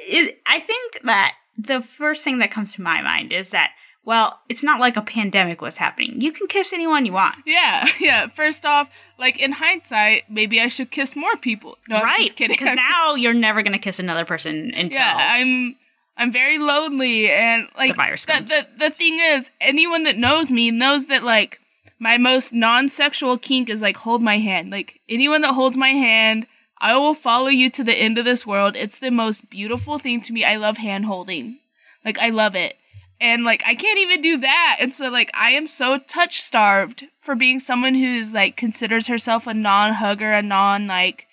it, 0.08 0.40
I 0.46 0.62
think 0.62 1.02
that 1.04 1.34
the 1.58 1.82
first 1.82 2.24
thing 2.24 2.38
that 2.38 2.52
comes 2.52 2.72
to 2.76 2.82
my 2.82 3.02
mind 3.02 3.34
is 3.34 3.50
that 3.50 3.72
well, 4.06 4.40
it's 4.50 4.64
not 4.64 4.80
like 4.80 4.98
a 4.98 5.02
pandemic 5.02 5.62
was 5.62 5.78
happening. 5.78 6.20
You 6.20 6.32
can 6.32 6.48
kiss 6.48 6.74
anyone 6.74 7.06
you 7.06 7.14
want. 7.14 7.36
Yeah, 7.46 7.88
yeah. 8.00 8.28
First 8.28 8.66
off, 8.66 8.90
like 9.18 9.40
in 9.40 9.54
hindsight, 9.54 10.24
maybe 10.30 10.60
I 10.60 10.68
should 10.68 10.92
kiss 10.92 11.16
more 11.16 11.36
people. 11.38 11.78
No, 11.88 11.98
I'm 11.98 12.04
right. 12.04 12.18
just 12.18 12.36
kidding. 12.36 12.54
Because 12.58 12.76
now 12.76 13.16
you're 13.16 13.34
never 13.34 13.64
going 13.64 13.74
to 13.74 13.80
kiss 13.80 14.00
another 14.00 14.26
person 14.26 14.74
until. 14.76 15.00
yeah, 15.00 15.16
I'm 15.18 15.78
I'm 16.18 16.32
very 16.32 16.58
lonely 16.58 17.32
and 17.32 17.68
like 17.78 17.92
The 17.92 17.96
virus 17.96 18.26
the, 18.26 18.44
the 18.46 18.68
the 18.78 18.90
thing 18.90 19.20
is, 19.22 19.52
anyone 19.62 20.04
that 20.04 20.18
knows 20.18 20.52
me 20.52 20.70
knows 20.70 21.06
that 21.06 21.24
like 21.24 21.60
my 21.98 22.18
most 22.18 22.52
non-sexual 22.52 23.38
kink 23.38 23.70
is 23.70 23.82
like 23.82 23.98
hold 23.98 24.22
my 24.22 24.38
hand. 24.38 24.70
Like 24.70 25.00
anyone 25.08 25.42
that 25.42 25.54
holds 25.54 25.78
my 25.78 25.90
hand, 25.90 26.48
I 26.80 26.98
will 26.98 27.14
follow 27.14 27.48
you 27.48 27.70
to 27.72 27.84
the 27.84 27.96
end 27.96 28.18
of 28.18 28.26
this 28.26 28.46
world. 28.46 28.76
It's 28.76 29.00
the 29.00 29.12
most 29.12 29.50
beautiful 29.50 29.98
thing 29.98 30.22
to 30.24 30.34
me. 30.34 30.44
I 30.44 30.58
love 30.58 30.78
hand 30.78 31.06
holding. 31.06 31.60
Like 32.04 32.20
I 32.20 32.30
love 32.30 32.56
it. 32.56 32.76
And 33.24 33.46
like 33.46 33.64
I 33.66 33.74
can't 33.74 34.00
even 34.00 34.22
do 34.22 34.38
that. 34.40 34.78
And 34.82 34.94
so 34.94 35.10
like 35.10 35.32
I 35.34 35.52
am 35.52 35.66
so 35.66 35.98
touch 35.98 36.42
starved 36.42 37.06
for 37.22 37.36
being 37.36 37.58
someone 37.58 37.96
who's 37.96 38.34
like 38.34 38.58
considers 38.58 39.08
herself 39.08 39.48
a 39.48 39.54
non-hugger, 39.54 40.34
a 40.34 40.42
non 40.42 40.88
like 40.88 41.28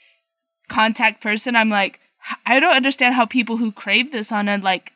contact 0.69 1.21
person. 1.21 1.57
I'm 1.57 1.69
like 1.69 1.99
I 2.47 2.61
don't 2.61 2.77
understand 2.77 3.17
how 3.17 3.27
people 3.27 3.57
who 3.57 3.73
crave 3.73 4.13
this 4.13 4.31
on 4.31 4.49
a 4.49 4.59
like 4.59 4.93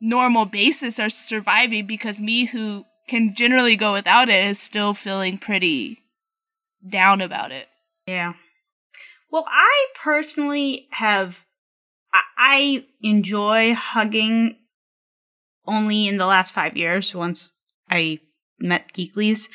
normal 0.00 0.46
basis 0.46 0.98
are 0.98 1.08
surviving 1.08 1.86
because 1.86 2.18
me 2.18 2.46
who 2.46 2.86
can 3.06 3.32
generally 3.36 3.76
go 3.76 3.92
without 3.92 4.28
it 4.28 4.44
is 4.46 4.58
still 4.58 4.94
feeling 4.94 5.38
pretty 5.38 6.02
down 6.88 7.20
about 7.20 7.52
it. 7.52 7.68
Yeah. 8.08 8.32
Well, 9.30 9.46
I 9.48 9.86
personally 10.02 10.88
have. 10.90 11.44
I, 12.12 12.22
I 12.36 12.84
enjoy 13.00 13.74
hugging 13.74 14.56
only 15.66 16.06
in 16.06 16.16
the 16.16 16.26
last 16.26 16.52
five 16.52 16.76
years 16.76 17.14
once 17.14 17.52
I 17.90 18.20
met 18.58 18.92
Geeklies, 18.92 19.48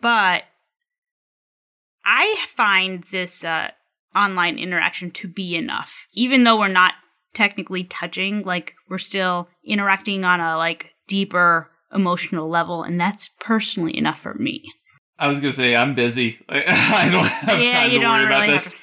but 0.00 0.42
I 2.04 2.44
find 2.54 3.04
this 3.12 3.44
uh, 3.44 3.68
online 4.14 4.58
interaction 4.58 5.10
to 5.12 5.28
be 5.28 5.54
enough. 5.56 6.06
Even 6.12 6.44
though 6.44 6.58
we're 6.58 6.68
not 6.68 6.94
technically 7.34 7.84
touching, 7.84 8.42
like, 8.42 8.74
we're 8.88 8.98
still 8.98 9.48
interacting 9.64 10.24
on 10.24 10.40
a, 10.40 10.56
like, 10.56 10.90
deeper 11.06 11.70
emotional 11.94 12.48
level, 12.48 12.82
and 12.82 13.00
that's 13.00 13.30
personally 13.40 13.96
enough 13.96 14.20
for 14.20 14.34
me. 14.34 14.62
I 15.18 15.28
was 15.28 15.40
gonna 15.40 15.52
say 15.52 15.76
I'm 15.76 15.94
busy. 15.94 16.38
I 16.48 17.08
don't 17.10 17.26
have 17.26 17.60
Yeah, 17.60 17.82
time 17.82 17.90
you 17.90 17.98
to 17.98 18.04
don't 18.04 18.12
worry 18.12 18.24
about 18.24 18.46
this. 18.48 18.74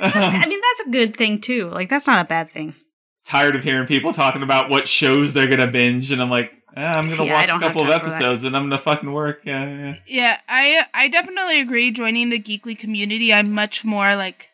That's, 0.00 0.16
I 0.16 0.46
mean, 0.46 0.60
that's 0.60 0.88
a 0.88 0.90
good 0.90 1.16
thing 1.16 1.40
too. 1.40 1.68
Like, 1.70 1.88
that's 1.88 2.06
not 2.06 2.24
a 2.24 2.28
bad 2.28 2.50
thing. 2.50 2.74
Tired 3.24 3.56
of 3.56 3.64
hearing 3.64 3.86
people 3.86 4.12
talking 4.12 4.42
about 4.42 4.68
what 4.68 4.86
shows 4.86 5.32
they're 5.32 5.46
gonna 5.46 5.66
binge, 5.66 6.10
and 6.10 6.20
I'm 6.20 6.28
like, 6.30 6.52
eh, 6.76 6.82
I'm 6.84 7.08
gonna 7.08 7.24
Yeah, 7.24 7.32
watch 7.32 7.48
a 7.48 7.58
couple 7.58 7.82
of 7.82 7.88
time 7.88 8.00
for 8.00 8.10
that. 8.10 8.16
episodes, 8.16 8.44
and 8.44 8.54
I'm 8.56 8.64
gonna 8.64 8.78
fucking 8.78 9.10
work. 9.12 9.40
Yeah, 9.44 9.64
yeah. 9.66 9.94
Yeah, 10.06 10.38
I 10.48 10.84
I 10.92 11.08
definitely 11.08 11.60
agree. 11.60 11.90
Joining 11.90 12.28
the 12.28 12.38
geekly 12.38 12.78
community, 12.78 13.32
I'm 13.32 13.50
much 13.52 13.82
more 13.84 14.14
like 14.14 14.50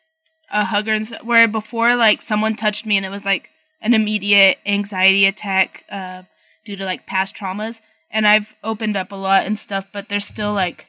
a 0.53 0.65
hugger. 0.67 0.93
And, 0.93 1.05
s- 1.13 1.23
where 1.25 1.49
before, 1.49 1.97
like 1.97 2.23
someone 2.23 2.55
touched 2.55 2.87
me 2.87 2.97
and 2.97 3.05
it 3.05 3.11
was 3.11 3.25
like 3.25 3.51
an 3.81 3.93
immediate 3.93 4.59
anxiety 4.65 5.27
attack 5.27 5.85
uh, 5.91 6.23
due 6.65 6.77
to 6.77 6.85
like 6.85 7.07
past 7.07 7.35
traumas. 7.35 7.81
And 8.11 8.27
I've 8.27 8.55
opened 8.63 8.97
up 8.97 9.11
a 9.11 9.17
lot 9.17 9.47
and 9.47 9.59
stuff, 9.59 9.87
but 9.93 10.09
there's 10.09 10.27
still 10.27 10.53
like 10.53 10.87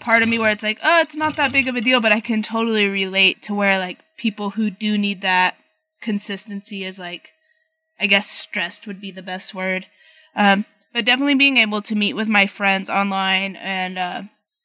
part 0.00 0.22
of 0.22 0.28
me 0.28 0.38
where 0.38 0.50
it's 0.50 0.62
like, 0.62 0.78
oh, 0.82 1.00
it's 1.00 1.16
not 1.16 1.36
that 1.36 1.52
big 1.52 1.68
of 1.68 1.76
a 1.76 1.80
deal, 1.82 2.00
but 2.00 2.12
I 2.12 2.20
can 2.20 2.42
totally 2.42 2.88
relate 2.88 3.42
to 3.42 3.54
where 3.54 3.78
like 3.78 3.98
people 4.16 4.50
who 4.50 4.70
do 4.70 4.96
need 4.96 5.20
that 5.20 5.56
consistency 6.00 6.84
is 6.84 6.98
like, 6.98 7.30
I 7.98 8.06
guess 8.06 8.28
stressed 8.28 8.86
would 8.86 9.00
be 9.00 9.10
the 9.10 9.22
best 9.22 9.54
word. 9.54 9.86
Um, 10.34 10.64
but 10.92 11.04
definitely 11.04 11.34
being 11.34 11.56
able 11.56 11.82
to 11.82 11.94
meet 11.94 12.14
with 12.14 12.28
my 12.28 12.46
friends 12.46 12.90
online 12.90 13.56
and 13.56 13.98
uh, 13.98 14.22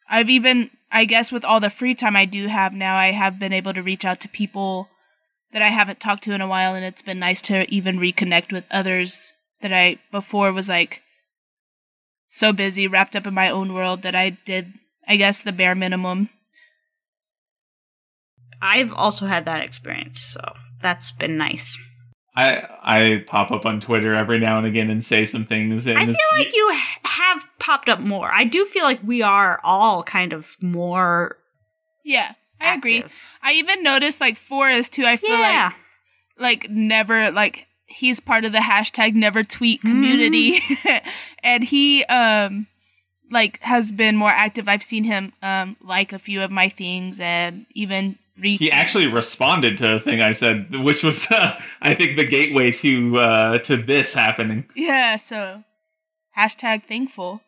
i've 0.09 0.29
even 0.29 0.69
i 0.91 1.05
guess 1.05 1.31
with 1.31 1.45
all 1.45 1.59
the 1.59 1.69
free 1.69 1.95
time 1.95 2.15
i 2.15 2.25
do 2.25 2.47
have 2.47 2.73
now 2.73 2.95
i 2.95 3.11
have 3.11 3.39
been 3.39 3.53
able 3.53 3.73
to 3.73 3.83
reach 3.83 4.05
out 4.05 4.19
to 4.21 4.29
people 4.29 4.89
that 5.51 5.61
i 5.61 5.69
haven't 5.69 5.99
talked 5.99 6.23
to 6.23 6.33
in 6.33 6.41
a 6.41 6.47
while 6.47 6.75
and 6.75 6.85
it's 6.85 7.01
been 7.01 7.19
nice 7.19 7.41
to 7.41 7.71
even 7.73 7.99
reconnect 7.99 8.51
with 8.51 8.65
others 8.71 9.33
that 9.61 9.73
i 9.73 9.97
before 10.11 10.51
was 10.51 10.69
like 10.69 11.01
so 12.25 12.51
busy 12.51 12.87
wrapped 12.87 13.15
up 13.15 13.27
in 13.27 13.33
my 13.33 13.49
own 13.49 13.73
world 13.73 14.01
that 14.01 14.15
i 14.15 14.29
did 14.29 14.73
i 15.07 15.15
guess 15.15 15.41
the 15.41 15.51
bare 15.51 15.75
minimum 15.75 16.29
I've 18.61 18.93
also 18.93 19.27
had 19.27 19.45
that 19.45 19.61
experience, 19.61 20.19
so 20.21 20.41
that's 20.81 21.11
been 21.13 21.37
nice. 21.37 21.77
I 22.35 22.63
I 22.83 23.23
pop 23.27 23.51
up 23.51 23.65
on 23.65 23.79
Twitter 23.79 24.13
every 24.13 24.39
now 24.39 24.57
and 24.57 24.67
again 24.67 24.89
and 24.89 25.03
say 25.03 25.23
some 25.25 25.45
things, 25.45 25.87
and 25.87 25.97
I 25.97 26.05
feel 26.05 26.15
it's, 26.15 26.37
like 26.37 26.55
you 26.55 26.77
have 27.03 27.45
popped 27.59 27.87
up 27.89 27.99
more. 28.01 28.29
I 28.31 28.43
do 28.43 28.65
feel 28.65 28.83
like 28.83 28.99
we 29.03 29.21
are 29.21 29.59
all 29.63 30.03
kind 30.03 30.33
of 30.33 30.55
more. 30.61 31.37
yeah 32.03 32.33
i 32.61 32.73
agree 32.73 33.03
i 33.43 33.51
even 33.51 33.83
noticed 33.83 34.21
like 34.21 34.37
forrest 34.37 34.93
too 34.93 35.03
i 35.05 35.17
feel 35.17 35.37
Yeah. 35.37 35.71
like 36.39 36.61
like 36.63 36.69
never 36.71 37.29
like 37.29 37.67
he's 37.85 38.21
part 38.21 38.45
of 38.45 38.53
the 38.53 38.59
hashtag 38.59 39.13
never 39.13 39.43
tweet 39.43 39.81
community 39.81 40.61
and 41.43 41.65
he 41.65 42.05
um 42.05 42.67
like 43.29 43.59
has 43.59 43.91
been 43.91 44.15
more 44.15 44.29
active 44.29 44.69
i've 44.69 44.83
seen 44.83 45.03
him 45.03 45.33
um 45.43 45.75
like 45.81 46.13
a 46.13 46.19
few 46.19 46.41
of 46.41 46.49
my 46.49 46.69
things 46.69 47.19
and 47.19 47.65
even 47.73 48.17
re- 48.37 48.57
he 48.57 48.71
actually 48.71 49.07
responded 49.07 49.77
to 49.79 49.95
a 49.95 49.99
thing 49.99 50.21
I 50.21 50.31
said, 50.31 50.75
which 50.75 51.03
was 51.03 51.27
uh, 51.31 51.59
I 51.81 51.93
think 51.93 52.17
the 52.17 52.25
gateway 52.25 52.71
to 52.71 53.17
uh, 53.19 53.57
to 53.59 53.77
this 53.77 54.13
happening. 54.13 54.65
yeah 54.75 55.15
so 55.15 55.63
hashtag 56.37 56.83
thankful 56.83 57.41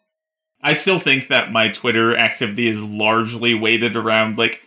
I 0.62 0.73
still 0.73 0.97
think 1.00 1.28
that 1.28 1.52
my 1.52 1.69
Twitter 1.69 2.17
activity 2.17 2.67
is 2.67 2.84
largely 2.84 3.54
weighted 3.54 3.95
around 3.95 4.38
like 4.39 4.62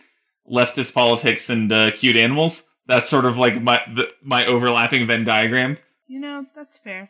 leftist 0.49 0.93
politics 0.93 1.49
and 1.49 1.71
uh, 1.71 1.91
cute 1.91 2.15
animals. 2.15 2.63
That's 2.87 3.09
sort 3.09 3.25
of 3.25 3.37
like 3.37 3.61
my 3.61 3.81
the, 3.93 4.09
my 4.23 4.45
overlapping 4.45 5.05
Venn 5.07 5.23
diagram. 5.25 5.77
you 6.07 6.19
know 6.19 6.45
that's 6.55 6.77
fair 6.77 7.09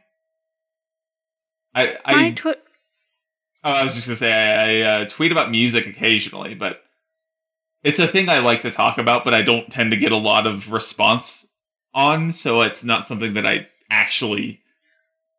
I 1.74 1.98
I, 2.04 2.32
twi- 2.32 2.56
oh, 3.64 3.72
I 3.72 3.84
was 3.84 3.96
just 3.96 4.08
gonna 4.08 4.16
say 4.18 4.34
I, 4.34 4.82
I 4.82 4.82
uh, 4.82 5.06
tweet 5.06 5.32
about 5.32 5.50
music 5.52 5.88
occasionally, 5.88 6.54
but 6.56 6.82
it's 7.84 8.00
a 8.00 8.08
thing 8.08 8.30
I 8.30 8.40
like 8.40 8.62
to 8.62 8.72
talk 8.72 8.98
about, 8.98 9.24
but 9.24 9.34
I 9.34 9.42
don't 9.42 9.70
tend 9.72 9.92
to 9.92 9.98
get 9.98 10.12
a 10.12 10.18
lot 10.18 10.46
of 10.48 10.72
response 10.72 11.46
on, 11.94 12.32
so 12.32 12.62
it's 12.62 12.84
not 12.84 13.08
something 13.08 13.34
that 13.34 13.46
I 13.46 13.68
actually 13.90 14.62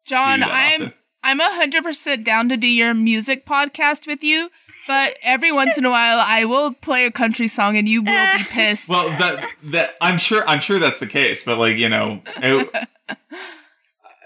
john 0.04 0.40
do 0.40 0.44
that 0.44 0.52
i'm 0.52 0.82
often. 0.82 0.94
i'm 1.22 1.40
a 1.40 1.54
hundred 1.54 1.82
percent 1.82 2.24
down 2.24 2.48
to 2.48 2.56
do 2.56 2.66
your 2.66 2.92
music 2.92 3.46
podcast 3.46 4.06
with 4.06 4.22
you 4.22 4.50
but 4.86 5.16
every 5.22 5.50
once 5.52 5.78
in 5.78 5.84
a 5.86 5.90
while 5.90 6.18
i 6.18 6.44
will 6.44 6.72
play 6.74 7.06
a 7.06 7.10
country 7.10 7.48
song 7.48 7.76
and 7.76 7.88
you 7.88 8.02
will 8.02 8.36
be 8.36 8.44
pissed 8.50 8.88
Well, 8.90 9.08
that 9.10 9.48
that 9.64 9.94
I'm 10.00 10.18
sure 10.18 10.46
I'm 10.46 10.60
sure 10.60 10.78
that's 10.78 10.98
the 10.98 11.06
case, 11.06 11.44
but 11.44 11.56
like 11.58 11.76
you 11.76 11.88
know, 11.88 12.20
it, 12.38 12.88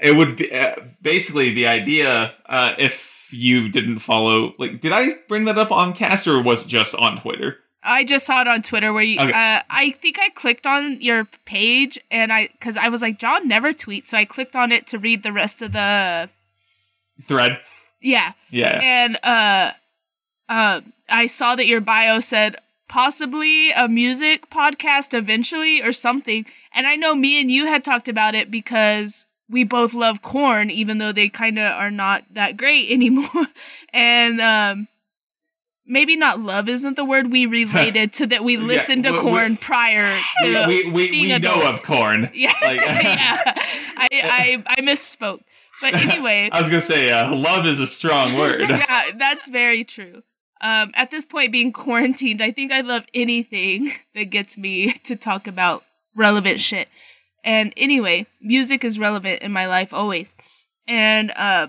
it 0.03 0.17
would 0.17 0.37
be 0.37 0.53
uh, 0.53 0.77
basically 1.03 1.53
the 1.55 1.67
idea. 1.67 2.35
Uh, 2.47 2.75
if 2.79 3.29
you 3.31 3.69
didn't 3.69 3.99
follow, 4.01 4.55
like, 4.59 4.81
did 4.81 4.93
I 4.93 5.19
bring 5.29 5.45
that 5.45 5.59
up 5.59 5.71
on 5.71 5.93
Cast 5.93 6.27
or 6.27 6.43
was 6.43 6.63
it 6.65 6.69
just 6.69 6.95
on 6.95 7.21
Twitter? 7.21 7.59
I 7.87 8.05
just 8.05 8.27
saw 8.27 8.41
it 8.41 8.49
on 8.49 8.63
Twitter 8.63 8.93
where 8.93 9.03
you. 9.03 9.19
Okay. 9.19 9.31
Uh, 9.31 9.63
I 9.71 9.95
think 10.03 10.19
I 10.19 10.29
clicked 10.31 10.67
on 10.67 11.01
your 11.01 11.27
page 11.45 11.99
and 12.11 12.33
I 12.33 12.49
because 12.49 12.77
I 12.77 12.89
was 12.89 13.01
like 13.01 13.19
John 13.19 13.47
never 13.49 13.73
tweets, 13.73 14.09
so 14.09 14.19
I 14.19 14.25
clicked 14.25 14.57
on 14.57 14.73
it 14.73 14.87
to 14.89 14.99
read 14.99 15.23
the 15.23 15.33
rest 15.33 15.63
of 15.63 15.73
the. 15.73 16.29
Thread, 17.27 17.61
Yeah, 18.03 18.33
yeah. 18.51 18.79
and 18.83 19.17
uh, 19.23 19.73
uh, 20.51 20.83
I 21.09 21.27
saw 21.27 21.57
that 21.57 21.67
your 21.67 21.81
bio 21.81 22.21
said 22.21 22.57
possibly 22.89 23.71
a 23.73 23.89
music 23.89 24.51
podcast 24.51 25.17
eventually 25.17 25.81
or 25.81 25.93
something, 25.95 26.45
and 26.75 26.87
I 26.87 26.97
know 26.97 27.15
me 27.15 27.41
and 27.41 27.51
you 27.51 27.67
had 27.67 27.85
talked 27.85 28.09
about 28.09 28.35
it 28.35 28.51
because 28.51 29.27
we 29.49 29.65
both 29.65 29.95
love 29.95 30.21
Korn, 30.21 30.71
even 30.71 30.99
though 30.99 31.13
they 31.13 31.31
kind 31.31 31.59
of 31.59 31.73
are 31.73 31.91
not 31.91 32.25
that 32.33 32.59
great 32.59 32.91
anymore, 32.91 33.47
and 33.95 34.41
um. 34.41 34.89
Maybe 35.89 36.17
not 36.17 36.41
love 36.41 36.69
isn't 36.69 36.97
the 36.97 37.05
word 37.05 37.31
we 37.31 37.47
related 37.47 38.13
to 38.15 38.27
that 38.27 38.43
we 38.45 38.57
Yeah, 38.59 38.63
listened 38.65 39.05
to 39.05 39.13
we- 39.13 39.19
we- 39.19 39.23
Korn 39.23 39.57
prior 39.57 40.19
to 40.43 40.67
we 40.67 40.85
we, 40.85 40.91
we, 40.93 41.11
being 41.11 41.23
we 41.33 41.39
know 41.39 41.63
of 41.69 41.83
Korn. 41.83 42.31
yeah, 42.35 42.53
Like- 42.63 42.81
yeah. 42.81 43.43
I, 43.97 44.09
I 44.13 44.65
I 44.67 44.81
misspoke. 44.81 45.41
But 45.81 45.95
anyway, 45.95 46.49
I 46.53 46.61
was 46.61 46.69
gonna 46.71 46.81
say, 46.81 47.11
uh, 47.11 47.35
love 47.35 47.67
is 47.67 47.81
a 47.81 47.87
strong 47.87 48.35
word. 48.35 48.63
yeah, 48.63 49.11
that's 49.19 49.47
very 49.49 49.85
true. 49.85 50.23
Um, 50.63 50.91
at 50.95 51.11
this 51.11 51.27
point, 51.27 51.53
being 51.53 51.71
quarantined, 51.71 52.41
I 52.43 52.51
think 52.51 52.73
I 52.73 52.81
love 52.81 53.05
anything 53.13 53.93
that 54.15 54.25
gets 54.31 54.57
me 54.57 54.95
to 55.05 55.15
talk 55.15 55.47
about 55.47 55.85
relevant 56.15 56.61
shit. 56.61 56.89
And 57.45 57.75
anyway, 57.77 58.27
music 58.41 58.85
is 58.85 58.99
relevant 58.99 59.43
in 59.43 59.53
my 59.53 59.67
life 59.67 59.93
always. 59.93 60.35
And 60.89 61.31
uh, 61.37 61.69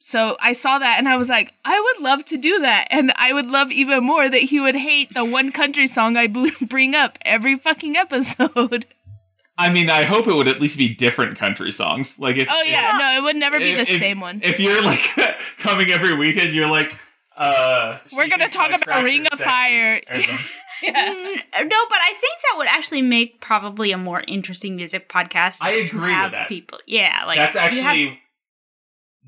so 0.00 0.36
I 0.40 0.52
saw 0.52 0.78
that 0.78 0.98
and 0.98 1.08
I 1.08 1.16
was 1.16 1.28
like, 1.28 1.52
I 1.64 1.80
would 1.80 2.02
love 2.04 2.24
to 2.26 2.36
do 2.36 2.60
that. 2.60 2.88
And 2.90 3.12
I 3.16 3.32
would 3.32 3.50
love 3.50 3.72
even 3.72 4.04
more 4.04 4.28
that 4.28 4.42
he 4.42 4.60
would 4.60 4.76
hate 4.76 5.12
the 5.14 5.24
one 5.24 5.50
country 5.52 5.86
song 5.86 6.16
I 6.16 6.26
bring 6.68 6.94
up 6.94 7.18
every 7.22 7.56
fucking 7.56 7.96
episode. 7.96 8.86
I 9.60 9.70
mean, 9.70 9.90
I 9.90 10.04
hope 10.04 10.28
it 10.28 10.34
would 10.34 10.46
at 10.46 10.60
least 10.60 10.78
be 10.78 10.94
different 10.94 11.36
country 11.36 11.72
songs. 11.72 12.16
Like 12.18 12.36
if 12.36 12.46
Oh 12.48 12.62
yeah, 12.62 12.96
no, 12.96 13.18
it 13.18 13.22
would 13.24 13.34
never 13.36 13.58
be 13.58 13.74
the 13.74 13.80
if- 13.80 13.98
same 13.98 14.20
one. 14.20 14.40
If 14.44 14.60
you're 14.60 14.80
like 14.82 15.00
coming 15.58 15.90
every 15.90 16.14
weekend, 16.14 16.54
you're 16.54 16.70
like, 16.70 16.96
uh, 17.36 17.98
We're 18.12 18.28
gonna 18.28 18.48
talk 18.48 18.70
about 18.70 19.02
Ring 19.02 19.26
of. 19.32 19.38
Fire. 19.40 20.00
Yeah. 20.12 20.38
Mm, 20.84 21.34
no, 21.68 21.76
but 21.88 21.98
I 21.98 22.14
think 22.20 22.38
that 22.42 22.54
would 22.56 22.68
actually 22.68 23.02
make 23.02 23.40
probably 23.40 23.90
a 23.90 23.98
more 23.98 24.22
interesting 24.28 24.76
music 24.76 25.08
podcast. 25.08 25.58
I 25.60 25.72
to 25.72 25.86
agree 25.86 26.00
with 26.22 26.30
that. 26.32 26.48
People, 26.48 26.78
yeah, 26.86 27.24
like 27.26 27.38
That's 27.38 27.54
you 27.56 27.60
have- 27.60 27.70
actually 27.70 28.20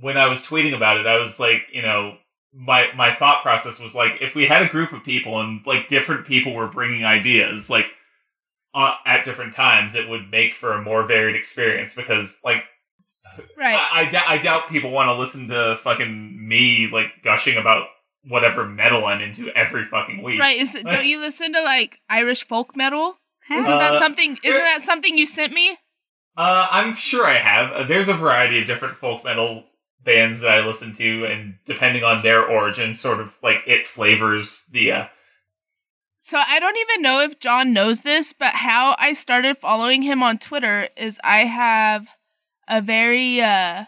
when 0.01 0.17
I 0.17 0.29
was 0.29 0.43
tweeting 0.43 0.75
about 0.75 0.99
it. 0.99 1.07
I 1.07 1.19
was 1.21 1.39
like, 1.39 1.63
you 1.73 1.83
know, 1.83 2.17
my 2.53 2.87
my 2.97 3.15
thought 3.15 3.43
process 3.43 3.79
was 3.81 3.95
like, 3.95 4.13
if 4.21 4.35
we 4.35 4.47
had 4.47 4.63
a 4.63 4.69
group 4.69 4.93
of 4.93 5.05
people 5.05 5.41
and 5.41 5.61
like 5.67 5.89
different 5.89 6.27
people 6.27 6.55
were 6.55 6.69
bringing 6.69 7.05
ideas, 7.05 7.71
like 7.71 7.87
uh, 8.75 8.95
at 9.07 9.25
different 9.25 9.55
times, 9.55 9.95
it 9.95 10.09
would 10.09 10.31
make 10.31 10.55
for 10.55 10.73
a 10.73 10.83
more 10.83 11.07
varied 11.07 11.37
experience. 11.37 11.95
Because 11.95 12.39
like, 12.45 12.65
Right. 13.57 13.75
I 13.75 14.11
I, 14.13 14.35
I 14.35 14.39
doubt 14.39 14.69
people 14.69 14.91
want 14.91 15.09
to 15.09 15.15
listen 15.15 15.49
to 15.49 15.77
fucking 15.83 16.49
me 16.49 16.89
like 16.93 17.23
gushing 17.23 17.57
about 17.57 17.87
whatever 18.25 18.67
metal 18.67 19.07
I'm 19.07 19.21
into 19.21 19.49
every 19.51 19.87
fucking 19.87 20.23
week. 20.23 20.41
Right. 20.41 20.59
Is 20.61 20.75
it, 20.75 20.85
don't 20.85 21.07
you 21.07 21.21
listen 21.21 21.53
to 21.53 21.63
like 21.63 22.01
Irish 22.09 22.45
folk 22.47 22.77
metal? 22.77 23.17
Isn't 23.51 23.73
Uh, 23.73 23.79
that 23.79 23.99
something? 23.99 24.39
Isn't 24.43 24.61
that 24.61 24.83
something 24.83 25.17
you 25.17 25.27
sent 25.27 25.53
me? 25.53 25.79
Uh, 26.37 26.67
I'm 26.71 26.95
sure 26.95 27.27
I 27.27 27.37
have. 27.37 27.73
Uh, 27.73 27.85
there's 27.85 28.09
a 28.09 28.15
variety 28.15 28.61
of 28.61 28.67
different 28.67 28.97
folk 28.97 29.25
metal 29.25 29.65
bands 30.05 30.41
that 30.41 30.51
I 30.51 30.67
listen 30.67 30.93
to, 30.95 31.25
and 31.27 31.57
depending 31.67 32.05
on 32.05 32.23
their 32.23 32.45
origin, 32.45 32.95
sort 32.95 33.21
of 33.21 33.39
like 33.43 33.63
it 33.67 33.87
flavors 33.87 34.67
the. 34.73 34.93
Uh, 34.93 35.07
So 36.19 36.39
I 36.39 36.59
don't 36.61 36.77
even 36.77 37.03
know 37.03 37.21
if 37.21 37.41
John 37.41 37.73
knows 37.73 38.03
this, 38.03 38.33
but 38.33 38.55
how 38.57 38.95
I 38.99 39.13
started 39.15 39.59
following 39.59 40.03
him 40.03 40.23
on 40.23 40.39
Twitter 40.39 40.89
is 40.97 41.21
I 41.25 41.45
have 41.45 42.07
a 42.69 42.81
very 42.81 43.41
uh 43.41 43.85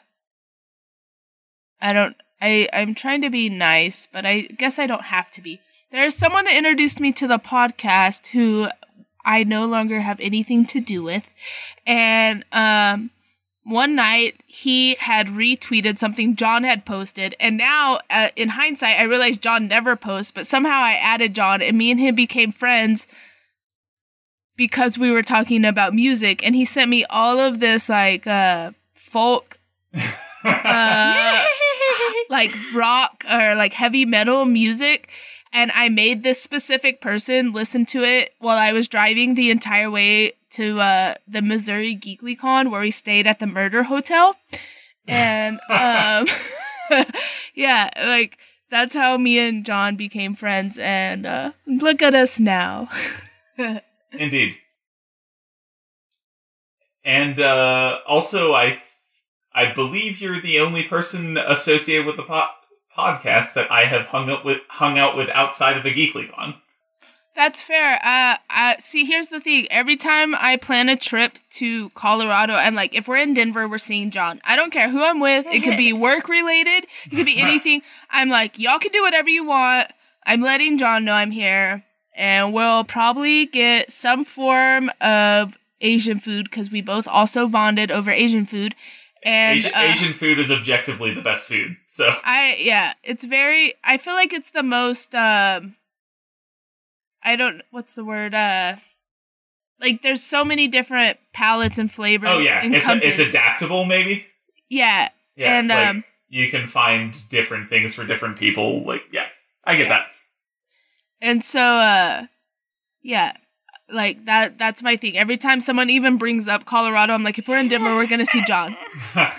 I 1.81 1.93
don't 1.93 2.17
I 2.41 2.69
I'm 2.73 2.95
trying 2.95 3.23
to 3.23 3.31
be 3.31 3.49
nice, 3.49 4.09
but 4.13 4.25
I 4.27 4.43
guess 4.43 4.79
I 4.79 4.87
don't 4.87 5.05
have 5.05 5.31
to 5.33 5.41
be. 5.41 5.61
There's 5.91 6.15
someone 6.17 6.45
that 6.47 6.57
introduced 6.57 7.01
me 7.01 7.13
to 7.13 7.27
the 7.27 7.39
podcast 7.39 8.29
who 8.29 8.69
I 9.25 9.45
no 9.45 9.67
longer 9.67 10.01
have 10.01 10.19
anything 10.21 10.65
to 10.67 10.81
do 10.81 11.03
with. 11.03 11.31
And 11.87 12.45
um 12.53 13.11
one 13.65 13.95
night 13.95 14.41
he 14.47 14.97
had 14.97 15.29
retweeted 15.29 15.99
something 15.99 16.35
John 16.37 16.65
had 16.65 16.85
posted, 16.85 17.37
and 17.39 17.57
now 17.57 18.01
uh, 18.11 18.31
in 18.35 18.51
hindsight, 18.51 18.99
I 18.99 19.05
realized 19.05 19.43
John 19.43 19.69
never 19.69 19.95
posts, 19.95 20.33
but 20.33 20.47
somehow 20.47 20.83
I 20.83 20.95
added 20.95 21.35
John, 21.35 21.63
and 21.63 21.79
me 21.79 21.91
and 21.91 22.01
him 22.01 22.15
became 22.15 22.51
friends 22.53 23.07
because 24.57 24.99
we 24.99 25.11
were 25.11 25.23
talking 25.23 25.65
about 25.65 25.95
music, 25.95 26.45
and 26.45 26.57
he 26.57 26.65
sent 26.65 26.91
me 26.91 27.05
all 27.05 27.39
of 27.39 27.61
this 27.61 27.89
like 27.89 28.27
uh, 28.27 28.73
folk, 28.93 29.59
uh, 30.45 31.45
like 32.31 32.53
rock 32.75 33.25
or 33.31 33.55
like 33.55 33.75
heavy 33.75 34.05
metal 34.05 34.45
music. 34.45 35.09
And 35.55 35.71
I 35.75 35.91
made 35.91 36.23
this 36.23 36.41
specific 36.41 37.03
person 37.03 37.53
listen 37.53 37.85
to 37.87 38.03
it 38.03 38.35
while 38.39 38.57
I 38.57 38.73
was 38.73 38.89
driving 38.89 39.35
the 39.35 39.51
entire 39.51 39.91
way 39.91 40.33
to 40.53 40.81
uh, 40.81 41.15
the 41.27 41.43
Missouri 41.43 41.97
GeeklyCon 41.97 42.71
where 42.71 42.81
we 42.81 42.91
stayed 42.91 43.27
at 43.27 43.39
the 43.39 43.47
Murder 43.47 43.85
Hotel. 43.85 44.37
And 45.07 45.61
um, 45.71 46.27
yeah, 47.55 47.91
like 47.97 48.39
that's 48.71 48.95
how 48.95 49.17
me 49.17 49.39
and 49.39 49.65
John 49.65 49.97
became 49.97 50.35
friends. 50.35 50.79
And 50.79 51.27
uh, 51.27 51.53
look 51.67 52.03
at 52.03 52.15
us 52.15 52.39
now. 52.41 52.89
Indeed. 54.13 54.57
And 57.05 57.41
uh, 57.41 57.99
also, 58.07 58.53
I 58.53 58.81
I 59.55 59.73
believe 59.73 60.21
you're 60.21 60.41
the 60.41 60.61
only 60.61 60.85
person 60.85 61.37
associated 61.37 62.07
with 62.07 62.17
the 62.17 62.23
po- 62.23 62.47
podcast 62.97 63.55
that 63.55 63.71
I 63.71 63.85
have 63.85 64.07
hung 64.07 64.31
up 64.31 64.45
with 64.45 64.61
hung 64.69 64.99
out 64.99 65.17
with 65.17 65.29
outside 65.31 65.77
of 65.77 65.83
the 65.83 65.91
GeeklyCon. 65.93 66.55
That's 67.35 67.63
fair. 67.63 67.99
Uh, 68.05 68.37
uh, 68.51 68.75
see, 68.79 69.05
here's 69.05 69.29
the 69.29 69.41
thing. 69.41 69.67
Every 69.71 69.97
time 69.97 70.35
I 70.35 70.57
plan 70.57 70.89
a 70.89 70.97
trip 70.97 71.39
to 71.53 71.89
Colorado, 71.91 72.55
I'm 72.55 72.75
like, 72.75 72.95
if 72.95 73.09
we're 73.09 73.17
in 73.17 73.33
Denver, 73.33 73.67
we're 73.67 73.79
seeing 73.79 74.11
John. 74.11 74.41
I 74.45 74.55
don't 74.55 74.71
care 74.71 74.91
who 74.91 75.03
I'm 75.03 75.19
with. 75.19 75.47
It 75.47 75.63
could 75.63 75.79
be 75.79 75.93
work 75.95 76.29
related. 76.29 76.87
It 77.07 77.17
could 77.17 77.27
be 77.27 77.41
anything. 77.41 77.83
I'm 78.11 78.29
like, 78.29 78.59
y'all 78.59 78.79
can 78.79 78.93
do 78.93 79.03
whatever 79.03 79.31
you 79.31 79.45
want. 79.45 79.89
I'm 80.27 80.43
letting 80.43 80.77
John 80.79 81.05
know 81.05 81.15
I'm 81.15 81.31
here, 81.31 81.85
and 82.15 82.53
we'll 82.53 82.85
probably 82.85 83.47
get 83.47 83.91
some 83.91 84.25
form 84.25 84.91
of 85.01 85.57
Asian 85.81 86.21
food 86.21 86.49
because 86.51 86.71
we 86.71 86.83
both 86.83 87.09
also 87.09 87.49
bonded 87.49 87.91
over 87.91 88.11
Asian 88.11 88.47
food. 88.47 88.75
And 89.25 89.59
Asian, 89.59 89.75
uh, 89.75 89.81
Asian 89.81 90.13
food 90.13 90.39
is 90.39 90.51
objectively 90.51 91.15
the 91.15 91.23
best 91.23 91.49
food. 91.49 91.77
So 91.89 92.15
I 92.25 92.57
yeah, 92.59 92.95
it's 93.03 93.25
very. 93.25 93.75
I 93.85 93.97
feel 93.97 94.15
like 94.15 94.33
it's 94.33 94.51
the 94.51 94.63
most. 94.63 95.15
Um, 95.15 95.77
I 97.23 97.37
don't. 97.37 97.63
What's 97.71 97.95
the 97.95 98.05
word? 98.05 98.35
Uh, 98.35 98.77
like 99.81 100.03
there's 100.03 100.23
so 100.23 100.45
many 100.45 100.69
different 100.69 101.19
palettes 101.33 101.79
and 101.79 101.91
flavors. 101.91 102.31
oh 102.33 102.39
yeah, 102.39 102.61
it's 102.63 103.19
it's 103.19 103.29
adaptable 103.29 103.85
maybe. 103.85 104.27
Yeah, 104.69 105.09
Yeah, 105.37 105.59
And, 105.59 105.69
like, 105.69 105.89
um, 105.89 106.05
you 106.29 106.49
can 106.49 106.67
find 106.67 107.15
different 107.29 107.69
things 107.69 107.95
for 107.95 108.07
different 108.07 108.39
people. 108.39 108.85
Like 108.85 109.03
yeah, 109.13 109.27
I 109.65 109.77
get 109.77 109.89
that. 109.89 110.07
and 111.21 111.45
so 111.45 111.61
uh, 111.61 112.27
yeah, 113.03 113.33
like 113.91 114.25
that. 114.25 114.59
That's 114.59 114.83
my 114.83 114.97
thing. 114.97 115.19
Every 115.19 115.37
time 115.37 115.61
someone 115.61 115.91
even 115.91 116.17
brings 116.17 116.49
up 116.49 116.65
Colorado, 116.65 117.13
I'm 117.13 117.23
like, 117.23 117.39
if 117.39 117.49
we're 117.49 117.59
in 117.59 117.69
Denver, 117.69 117.95
we're 117.95 118.07
gonna 118.07 118.27
see 118.27 118.43
John. 118.45 118.77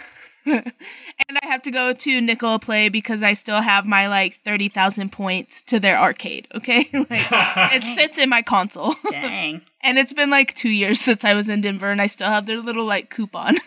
that. 1.18 1.26
and 1.30 1.40
I 1.42 1.48
have 1.48 1.62
to 1.64 1.72
go 1.72 1.94
to 1.94 2.22
Nickel 2.22 2.60
Play 2.60 2.90
because 2.90 3.24
I 3.24 3.34
still 3.34 3.62
have 3.62 3.86
my 3.86 4.08
like 4.08 4.40
thirty 4.44 4.70
thousand 4.70 5.12
points 5.12 5.62
to 5.64 5.80
their 5.80 5.98
arcade. 6.00 6.48
Okay, 6.54 6.90
like 6.94 7.08
it 7.74 7.84
sits 7.84 8.18
in 8.18 8.30
my 8.30 8.42
console. 8.42 8.96
Dang. 9.10 9.62
And 9.82 9.98
it's 9.98 10.14
been 10.14 10.30
like 10.30 10.54
two 10.54 10.70
years 10.70 11.00
since 11.00 11.26
I 11.26 11.34
was 11.34 11.50
in 11.50 11.62
Denver, 11.62 11.92
and 11.92 12.02
I 12.02 12.08
still 12.08 12.30
have 12.30 12.46
their 12.46 12.60
little 12.60 12.86
like 12.86 13.10
coupon. 13.10 13.58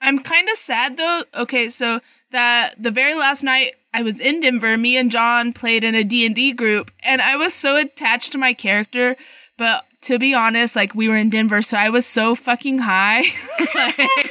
I'm 0.00 0.20
kind 0.20 0.48
of 0.48 0.56
sad 0.56 0.96
though. 0.96 1.24
Okay, 1.34 1.68
so 1.68 2.00
that 2.30 2.74
the 2.78 2.90
very 2.90 3.14
last 3.14 3.42
night 3.42 3.74
I 3.92 4.02
was 4.02 4.20
in 4.20 4.40
Denver, 4.40 4.76
me 4.76 4.96
and 4.96 5.10
John 5.10 5.52
played 5.52 5.82
in 5.82 5.94
a 5.94 6.04
D&D 6.04 6.52
group, 6.52 6.90
and 7.02 7.22
I 7.22 7.36
was 7.36 7.54
so 7.54 7.76
attached 7.76 8.32
to 8.32 8.38
my 8.38 8.52
character, 8.52 9.16
but 9.56 9.84
to 10.02 10.18
be 10.18 10.34
honest, 10.34 10.76
like 10.76 10.94
we 10.94 11.08
were 11.08 11.16
in 11.16 11.30
Denver, 11.30 11.62
so 11.62 11.76
I 11.76 11.90
was 11.90 12.06
so 12.06 12.34
fucking 12.34 12.80
high. 12.80 13.22
like, 13.74 14.30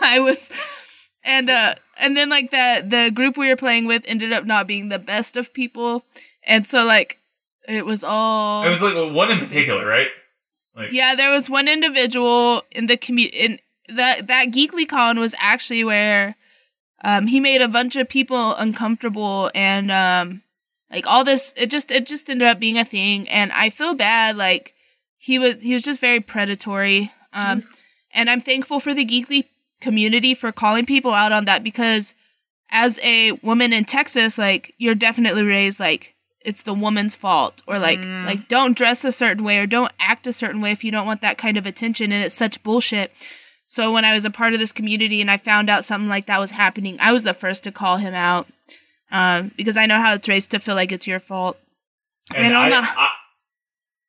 I 0.00 0.18
was 0.20 0.50
and 1.24 1.48
uh 1.48 1.74
and 1.98 2.16
then 2.16 2.28
like 2.28 2.50
the 2.50 2.84
the 2.86 3.10
group 3.10 3.36
we 3.36 3.48
were 3.48 3.56
playing 3.56 3.86
with 3.86 4.02
ended 4.06 4.32
up 4.32 4.44
not 4.44 4.66
being 4.66 4.88
the 4.88 4.98
best 4.98 5.36
of 5.36 5.52
people. 5.52 6.04
And 6.44 6.66
so 6.66 6.84
like 6.84 7.18
it 7.68 7.86
was 7.86 8.02
all 8.02 8.64
it 8.64 8.70
was 8.70 8.82
like 8.82 9.14
one 9.14 9.30
in 9.30 9.38
particular, 9.38 9.86
right? 9.86 10.08
Like 10.74 10.92
yeah, 10.92 11.14
there 11.14 11.30
was 11.30 11.48
one 11.48 11.68
individual 11.68 12.62
in 12.70 12.86
the 12.86 12.96
commu 12.96 13.30
in 13.30 13.60
that 13.88 14.26
that 14.26 14.48
Geekly 14.48 14.88
Con 14.88 15.18
was 15.18 15.34
actually 15.38 15.84
where 15.84 16.36
um 17.04 17.28
he 17.28 17.40
made 17.40 17.62
a 17.62 17.68
bunch 17.68 17.96
of 17.96 18.08
people 18.08 18.54
uncomfortable 18.54 19.50
and 19.54 19.90
um 19.90 20.42
like 20.92 21.06
all 21.06 21.24
this 21.24 21.54
it 21.56 21.70
just 21.70 21.90
it 21.90 22.06
just 22.06 22.28
ended 22.30 22.46
up 22.46 22.58
being 22.60 22.78
a 22.78 22.84
thing. 22.84 23.28
And 23.28 23.50
I 23.52 23.70
feel 23.70 23.94
bad 23.94 24.36
like 24.36 24.74
he 25.18 25.38
was 25.38 25.56
he 25.60 25.72
was 25.74 25.82
just 25.82 26.00
very 26.00 26.20
predatory. 26.20 27.12
Um 27.32 27.64
and 28.12 28.28
I'm 28.28 28.40
thankful 28.40 28.78
for 28.80 28.92
the 28.94 29.06
geekly 29.06 29.46
community 29.80 30.34
for 30.34 30.52
calling 30.52 30.86
people 30.86 31.12
out 31.12 31.32
on 31.32 31.44
that 31.46 31.64
because 31.64 32.14
as 32.70 32.98
a 33.02 33.32
woman 33.42 33.72
in 33.72 33.84
Texas 33.84 34.38
like 34.38 34.74
you're 34.78 34.94
definitely 34.94 35.42
raised 35.42 35.80
like 35.80 36.14
it's 36.44 36.62
the 36.62 36.74
woman's 36.74 37.14
fault 37.14 37.62
or 37.66 37.78
like 37.78 38.00
Mm. 38.00 38.26
like 38.26 38.48
don't 38.48 38.76
dress 38.76 39.04
a 39.04 39.12
certain 39.12 39.44
way 39.44 39.58
or 39.58 39.66
don't 39.66 39.92
act 40.00 40.26
a 40.26 40.32
certain 40.32 40.60
way 40.60 40.72
if 40.72 40.82
you 40.84 40.90
don't 40.90 41.06
want 41.06 41.20
that 41.20 41.38
kind 41.38 41.56
of 41.56 41.66
attention. 41.66 42.12
And 42.12 42.24
it's 42.24 42.34
such 42.34 42.62
bullshit. 42.62 43.12
So 43.64 43.90
when 43.92 44.04
i 44.04 44.12
was 44.12 44.24
a 44.26 44.30
part 44.30 44.52
of 44.52 44.58
this 44.60 44.72
community 44.72 45.20
and 45.22 45.30
i 45.30 45.36
found 45.38 45.70
out 45.70 45.84
something 45.84 46.08
like 46.08 46.26
that 46.26 46.40
was 46.40 46.50
happening 46.50 46.96
i 47.00 47.10
was 47.12 47.22
the 47.22 47.32
first 47.32 47.64
to 47.64 47.72
call 47.72 47.96
him 47.96 48.12
out 48.12 48.46
um, 49.12 49.52
because 49.56 49.76
i 49.76 49.86
know 49.86 49.98
how 49.98 50.14
it's 50.14 50.28
raised 50.28 50.50
to 50.50 50.58
feel 50.58 50.74
like 50.74 50.90
it's 50.90 51.06
your 51.06 51.20
fault 51.20 51.56
And 52.34 52.46
And 52.46 52.56
I, 52.56 52.64
on 52.64 52.70
the- 52.70 52.76
I, 52.90 53.08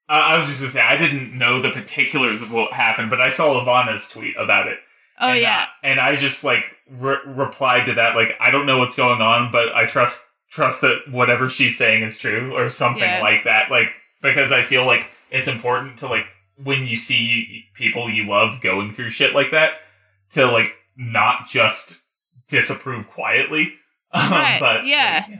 I, 0.10 0.20
I 0.34 0.38
was 0.38 0.48
just 0.48 0.62
gonna 0.62 0.72
say 0.72 0.82
I 0.82 0.98
didn't 0.98 1.38
know 1.38 1.62
the 1.62 1.70
particulars 1.72 2.42
of 2.42 2.52
what 2.52 2.74
happened, 2.74 3.10
but 3.10 3.22
I 3.22 3.30
saw 3.30 3.62
Ivana's 3.62 4.10
tweet 4.10 4.36
about 4.38 4.68
it. 4.68 4.80
oh 5.20 5.30
and, 5.30 5.40
yeah 5.42 5.64
uh, 5.64 5.86
and 5.88 6.00
I 6.00 6.16
just 6.16 6.44
like 6.44 6.66
re- 6.90 7.24
replied 7.26 7.86
to 7.86 7.94
that 7.96 8.16
like 8.16 8.36
I 8.40 8.52
don't 8.52 8.66
know 8.66 8.78
what's 8.80 8.96
going 8.96 9.22
on, 9.22 9.52
but 9.52 9.74
I 9.74 9.86
trust 9.86 10.26
trust 10.50 10.82
that 10.82 11.04
whatever 11.10 11.50
she's 11.50 11.78
saying 11.78 12.04
is 12.04 12.18
true 12.20 12.56
or 12.56 12.70
something 12.70 13.02
Yeah. 13.02 13.22
like 13.22 13.44
that. 13.46 13.72
Like 13.72 13.90
because 14.22 14.52
I 14.52 14.62
feel 14.64 14.86
like 14.86 15.10
it's 15.32 15.48
important 15.48 15.98
to 16.00 16.08
like 16.08 16.28
when 16.64 16.86
you 16.86 16.96
see 16.98 17.66
people 17.74 18.10
you 18.10 18.28
love 18.30 18.62
going 18.62 18.94
through 18.94 19.10
shit 19.10 19.34
like 19.34 19.52
that 19.52 19.80
to 20.32 20.46
like 20.52 20.74
not 20.96 21.48
just 21.48 22.00
disapprove 22.50 23.08
quietly. 23.10 23.74
Um, 24.14 24.32
Right, 24.32 24.60
but 24.60 24.86
yeah. 24.86 25.26
like, 25.28 25.40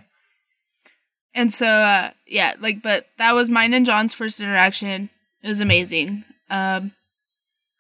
And 1.36 1.54
so, 1.54 1.68
uh, 1.68 2.12
yeah, 2.28 2.56
like, 2.60 2.82
but 2.82 3.06
that 3.18 3.34
was 3.34 3.50
mine 3.50 3.74
and 3.74 3.86
John's 3.86 4.14
first 4.14 4.40
interaction. 4.40 5.10
It 5.42 5.48
was 5.48 5.60
amazing. 5.62 6.26
Um, 6.50 6.94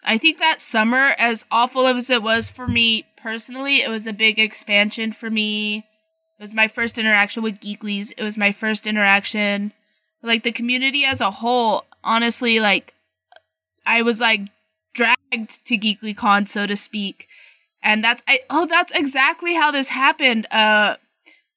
I 0.03 0.17
think 0.17 0.37
that 0.39 0.61
summer, 0.61 1.15
as 1.17 1.45
awful 1.49 1.87
as 1.87 2.09
it 2.09 2.21
was 2.21 2.49
for 2.49 2.67
me 2.67 3.05
personally, 3.17 3.81
it 3.81 3.89
was 3.89 4.05
a 4.05 4.13
big 4.13 4.37
expansion 4.37 5.11
for 5.13 5.29
me. 5.29 5.77
It 5.77 6.41
was 6.41 6.53
my 6.53 6.67
first 6.67 6.97
interaction 6.97 7.41
with 7.41 7.59
Geeklies. 7.59 8.11
It 8.17 8.23
was 8.23 8.37
my 8.37 8.51
first 8.51 8.85
interaction, 8.85 9.71
like 10.21 10.43
the 10.43 10.51
community 10.51 11.05
as 11.05 11.21
a 11.21 11.31
whole. 11.31 11.85
Honestly, 12.03 12.59
like, 12.59 12.93
I 13.85 14.01
was 14.01 14.19
like 14.19 14.41
dragged 14.93 15.65
to 15.65 15.77
GeeklyCon, 15.77 16.49
so 16.49 16.67
to 16.67 16.75
speak. 16.75 17.27
And 17.83 18.03
that's 18.03 18.23
I 18.27 18.39
oh 18.49 18.65
that's 18.65 18.93
exactly 18.93 19.53
how 19.53 19.69
this 19.71 19.89
happened. 19.89 20.47
Uh 20.49 20.95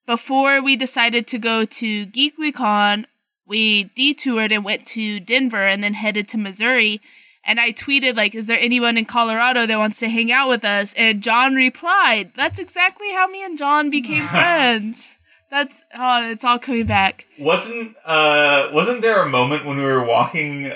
before 0.06 0.62
we 0.62 0.76
decided 0.76 1.26
to 1.28 1.38
go 1.38 1.64
to 1.64 2.06
GeeklyCon, 2.06 3.06
we 3.46 3.84
detoured 3.96 4.52
and 4.52 4.64
went 4.64 4.86
to 4.88 5.18
Denver 5.20 5.66
and 5.66 5.82
then 5.82 5.94
headed 5.94 6.28
to 6.28 6.38
Missouri. 6.38 7.00
And 7.44 7.60
I 7.60 7.70
tweeted 7.72 8.16
like, 8.16 8.34
"Is 8.34 8.46
there 8.46 8.58
anyone 8.58 8.98
in 8.98 9.04
Colorado 9.04 9.66
that 9.66 9.78
wants 9.78 10.00
to 10.00 10.08
hang 10.08 10.32
out 10.32 10.48
with 10.48 10.64
us?" 10.64 10.94
And 10.94 11.22
John 11.22 11.54
replied, 11.54 12.32
"That's 12.36 12.58
exactly 12.58 13.12
how 13.12 13.28
me 13.28 13.44
and 13.44 13.56
John 13.56 13.88
became 13.88 14.26
friends." 14.28 15.14
That's 15.48 15.84
oh, 15.94 16.28
it's 16.30 16.44
all 16.44 16.58
coming 16.58 16.86
back. 16.86 17.26
Wasn't 17.38 17.94
uh 18.04 18.70
wasn't 18.72 19.02
there 19.02 19.22
a 19.22 19.28
moment 19.28 19.64
when 19.64 19.76
we 19.76 19.84
were 19.84 20.04
walking 20.04 20.72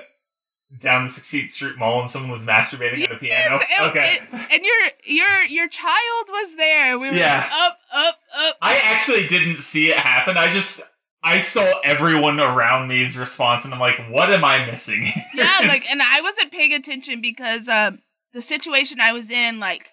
down 0.78 1.04
the 1.04 1.10
16th 1.10 1.50
Street 1.50 1.76
Mall 1.76 2.00
and 2.00 2.08
someone 2.10 2.30
was 2.30 2.44
masturbating 2.44 3.02
at 3.02 3.12
a 3.12 3.16
piano? 3.16 3.58
And, 3.78 3.90
okay. 3.90 4.20
and, 4.30 4.46
and 4.52 4.62
your 4.62 4.76
your 5.04 5.42
your 5.44 5.68
child 5.68 6.26
was 6.28 6.56
there. 6.56 6.98
We 6.98 7.10
were 7.10 7.16
Yeah. 7.16 7.48
up, 7.52 7.78
up, 7.92 8.18
up. 8.38 8.56
I 8.62 8.76
actually 8.84 9.26
didn't 9.26 9.56
see 9.56 9.90
it 9.90 9.96
happen. 9.96 10.36
I 10.36 10.50
just 10.50 10.82
I 11.22 11.38
saw 11.38 11.66
everyone 11.84 12.40
around 12.40 12.88
me's 12.88 13.16
response 13.16 13.64
and 13.64 13.74
I'm 13.74 13.80
like, 13.80 13.98
what 14.10 14.32
am 14.32 14.44
I 14.44 14.64
missing? 14.64 15.06
yeah, 15.34 15.58
like, 15.66 15.84
and 15.90 16.00
I 16.00 16.22
wasn't 16.22 16.50
paying 16.50 16.72
attention 16.72 17.20
because 17.20 17.68
um, 17.68 17.98
the 18.32 18.40
situation 18.40 19.00
I 19.00 19.12
was 19.12 19.30
in, 19.30 19.60
like, 19.60 19.90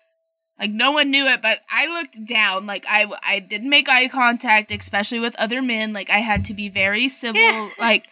like 0.57 0.71
no 0.71 0.91
one 0.91 1.11
knew 1.11 1.27
it, 1.27 1.41
but 1.41 1.59
I 1.69 1.87
looked 1.87 2.25
down. 2.25 2.65
Like, 2.65 2.85
I 2.87 3.11
I 3.21 3.39
didn't 3.39 3.69
make 3.69 3.89
eye 3.89 4.07
contact, 4.07 4.71
especially 4.71 5.19
with 5.19 5.35
other 5.35 5.61
men. 5.61 5.91
Like, 5.91 6.09
I 6.09 6.19
had 6.19 6.45
to 6.45 6.53
be 6.53 6.69
very 6.69 7.09
civil. 7.09 7.71
like, 7.79 8.05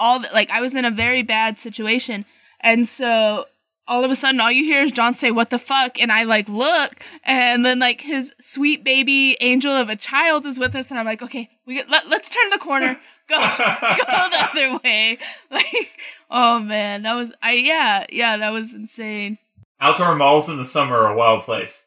all 0.00 0.18
the, 0.18 0.28
like 0.32 0.50
I 0.50 0.60
was 0.60 0.74
in 0.74 0.84
a 0.84 0.90
very 0.90 1.22
bad 1.22 1.60
situation, 1.60 2.24
and 2.60 2.88
so 2.88 3.44
all 3.86 4.04
of 4.04 4.10
a 4.10 4.14
sudden 4.14 4.40
all 4.40 4.52
you 4.52 4.64
hear 4.64 4.82
is 4.82 4.92
John 4.92 5.14
say, 5.14 5.30
What 5.30 5.50
the 5.50 5.58
fuck? 5.58 6.00
And 6.00 6.10
I 6.10 6.22
like 6.22 6.48
look, 6.48 7.04
and 7.24 7.66
then 7.66 7.80
like 7.80 8.00
his 8.00 8.32
sweet 8.40 8.82
baby 8.82 9.36
angel 9.40 9.72
of 9.72 9.88
a 9.88 9.96
child 9.96 10.46
is 10.46 10.58
with 10.58 10.74
us, 10.74 10.90
and 10.90 10.98
I'm 10.98 11.06
like, 11.06 11.20
Okay, 11.22 11.50
we 11.66 11.74
get, 11.74 11.90
let, 11.90 12.08
let's 12.08 12.30
turn 12.30 12.50
the 12.50 12.58
corner. 12.58 12.98
Go, 13.30 13.38
go 13.38 13.44
the 13.44 14.48
other 14.50 14.80
way. 14.82 15.16
Like, 15.52 15.96
oh 16.28 16.58
man, 16.58 17.02
that 17.02 17.14
was 17.14 17.32
I 17.40 17.52
yeah, 17.52 18.04
yeah, 18.10 18.36
that 18.38 18.50
was 18.50 18.74
insane. 18.74 19.38
Outdoor 19.80 20.16
malls 20.16 20.48
in 20.48 20.56
the 20.56 20.64
summer 20.64 20.96
are 20.96 21.12
a 21.12 21.16
wild 21.16 21.44
place. 21.44 21.86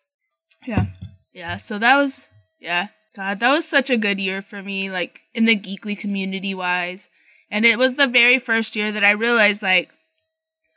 Yeah. 0.66 0.86
Yeah, 1.34 1.58
so 1.58 1.78
that 1.80 1.98
was 1.98 2.30
yeah. 2.62 2.88
God, 3.14 3.42
that 3.42 3.52
was 3.52 3.68
such 3.68 3.90
a 3.90 3.98
good 3.98 4.22
year 4.22 4.42
for 4.42 4.64
me, 4.64 4.90
like 4.90 5.20
in 5.34 5.44
the 5.44 5.58
geekly 5.58 6.00
community 6.00 6.54
wise. 6.54 7.10
And 7.54 7.68
it 7.68 7.78
was 7.78 7.96
the 7.96 8.08
very 8.08 8.40
first 8.40 8.76
year 8.76 8.92
that 8.92 9.04
I 9.04 9.12
realized 9.12 9.62
like 9.62 9.92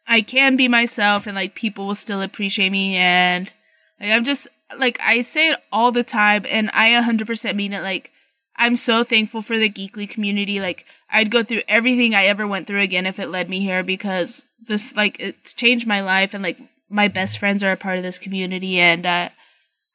I 0.06 0.20
can 0.20 0.56
be 0.56 0.68
myself 0.68 1.26
and 1.26 1.34
like 1.34 1.54
people 1.54 1.86
will 1.86 1.94
still 1.94 2.20
appreciate 2.20 2.68
me. 2.68 2.96
And 2.96 3.50
like, 3.98 4.10
I'm 4.10 4.24
just 4.24 4.46
like 4.78 5.00
I 5.00 5.22
say 5.22 5.48
it 5.48 5.58
all 5.72 5.90
the 5.90 6.04
time 6.04 6.44
and 6.46 6.68
I 6.74 6.90
100% 6.90 7.56
mean 7.56 7.72
it. 7.72 7.80
Like 7.80 8.10
I'm 8.56 8.76
so 8.76 9.04
thankful 9.04 9.40
for 9.40 9.56
the 9.56 9.70
geekly 9.70 10.06
community. 10.06 10.60
Like 10.60 10.84
I'd 11.08 11.30
go 11.30 11.42
through 11.42 11.62
everything 11.66 12.14
I 12.14 12.26
ever 12.26 12.46
went 12.46 12.66
through 12.66 12.82
again 12.82 13.06
if 13.06 13.18
it 13.18 13.30
led 13.30 13.48
me 13.48 13.60
here 13.60 13.82
because 13.82 14.44
this 14.68 14.94
like 14.94 15.16
it's 15.18 15.54
changed 15.54 15.86
my 15.86 16.02
life 16.02 16.34
and 16.34 16.42
like 16.42 16.58
my 16.90 17.08
best 17.08 17.38
friends 17.38 17.64
are 17.64 17.72
a 17.72 17.78
part 17.78 17.96
of 17.96 18.02
this 18.02 18.18
community. 18.18 18.78
And 18.78 19.06
uh 19.06 19.30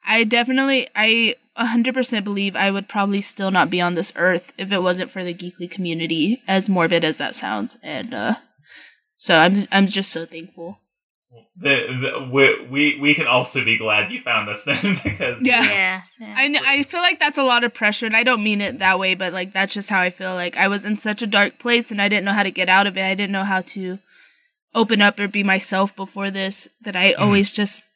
I 0.04 0.24
definitely 0.24 0.88
I 0.96 1.36
100% 1.58 2.24
believe 2.24 2.56
I 2.56 2.70
would 2.70 2.88
probably 2.88 3.20
still 3.20 3.50
not 3.50 3.70
be 3.70 3.80
on 3.80 3.94
this 3.94 4.12
earth 4.16 4.52
if 4.56 4.72
it 4.72 4.82
wasn't 4.82 5.10
for 5.10 5.22
the 5.22 5.34
geekly 5.34 5.70
community 5.70 6.42
as 6.48 6.68
morbid 6.68 7.04
as 7.04 7.18
that 7.18 7.34
sounds 7.34 7.78
and 7.82 8.14
uh 8.14 8.34
so 9.16 9.36
I'm 9.36 9.66
I'm 9.70 9.86
just 9.86 10.10
so 10.10 10.26
thankful. 10.26 10.78
The, 11.56 11.86
the, 12.00 12.28
we, 12.32 12.66
we 12.66 13.00
we 13.00 13.14
can 13.14 13.26
also 13.26 13.64
be 13.64 13.78
glad 13.78 14.10
you 14.10 14.20
found 14.22 14.48
us 14.48 14.64
then 14.64 14.98
because 15.04 15.40
Yeah. 15.42 15.62
Yeah. 15.62 16.02
yeah. 16.20 16.34
I, 16.36 16.48
kn- 16.48 16.64
I 16.66 16.82
feel 16.82 17.00
like 17.00 17.18
that's 17.18 17.38
a 17.38 17.42
lot 17.44 17.64
of 17.64 17.72
pressure 17.74 18.06
and 18.06 18.16
I 18.16 18.24
don't 18.24 18.42
mean 18.42 18.60
it 18.60 18.78
that 18.80 18.98
way 18.98 19.14
but 19.14 19.32
like 19.32 19.52
that's 19.52 19.74
just 19.74 19.90
how 19.90 20.00
I 20.00 20.10
feel 20.10 20.34
like 20.34 20.56
I 20.56 20.68
was 20.68 20.84
in 20.84 20.96
such 20.96 21.22
a 21.22 21.26
dark 21.26 21.58
place 21.58 21.90
and 21.90 22.00
I 22.02 22.08
didn't 22.08 22.24
know 22.24 22.32
how 22.32 22.42
to 22.42 22.50
get 22.50 22.68
out 22.68 22.86
of 22.86 22.96
it. 22.96 23.04
I 23.04 23.14
didn't 23.14 23.32
know 23.32 23.44
how 23.44 23.60
to 23.60 23.98
open 24.74 25.02
up 25.02 25.20
or 25.20 25.28
be 25.28 25.42
myself 25.42 25.94
before 25.94 26.30
this 26.30 26.68
that 26.80 26.96
I 26.96 27.12
always 27.12 27.52
just 27.52 27.86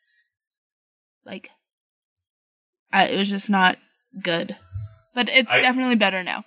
like 1.25 1.51
I, 2.93 3.07
it 3.07 3.17
was 3.17 3.29
just 3.29 3.51
not 3.51 3.79
good. 4.23 4.57
But 5.15 5.29
it's 5.29 5.53
I- 5.53 5.61
definitely 5.61 5.97
better 5.97 6.23
now. 6.23 6.45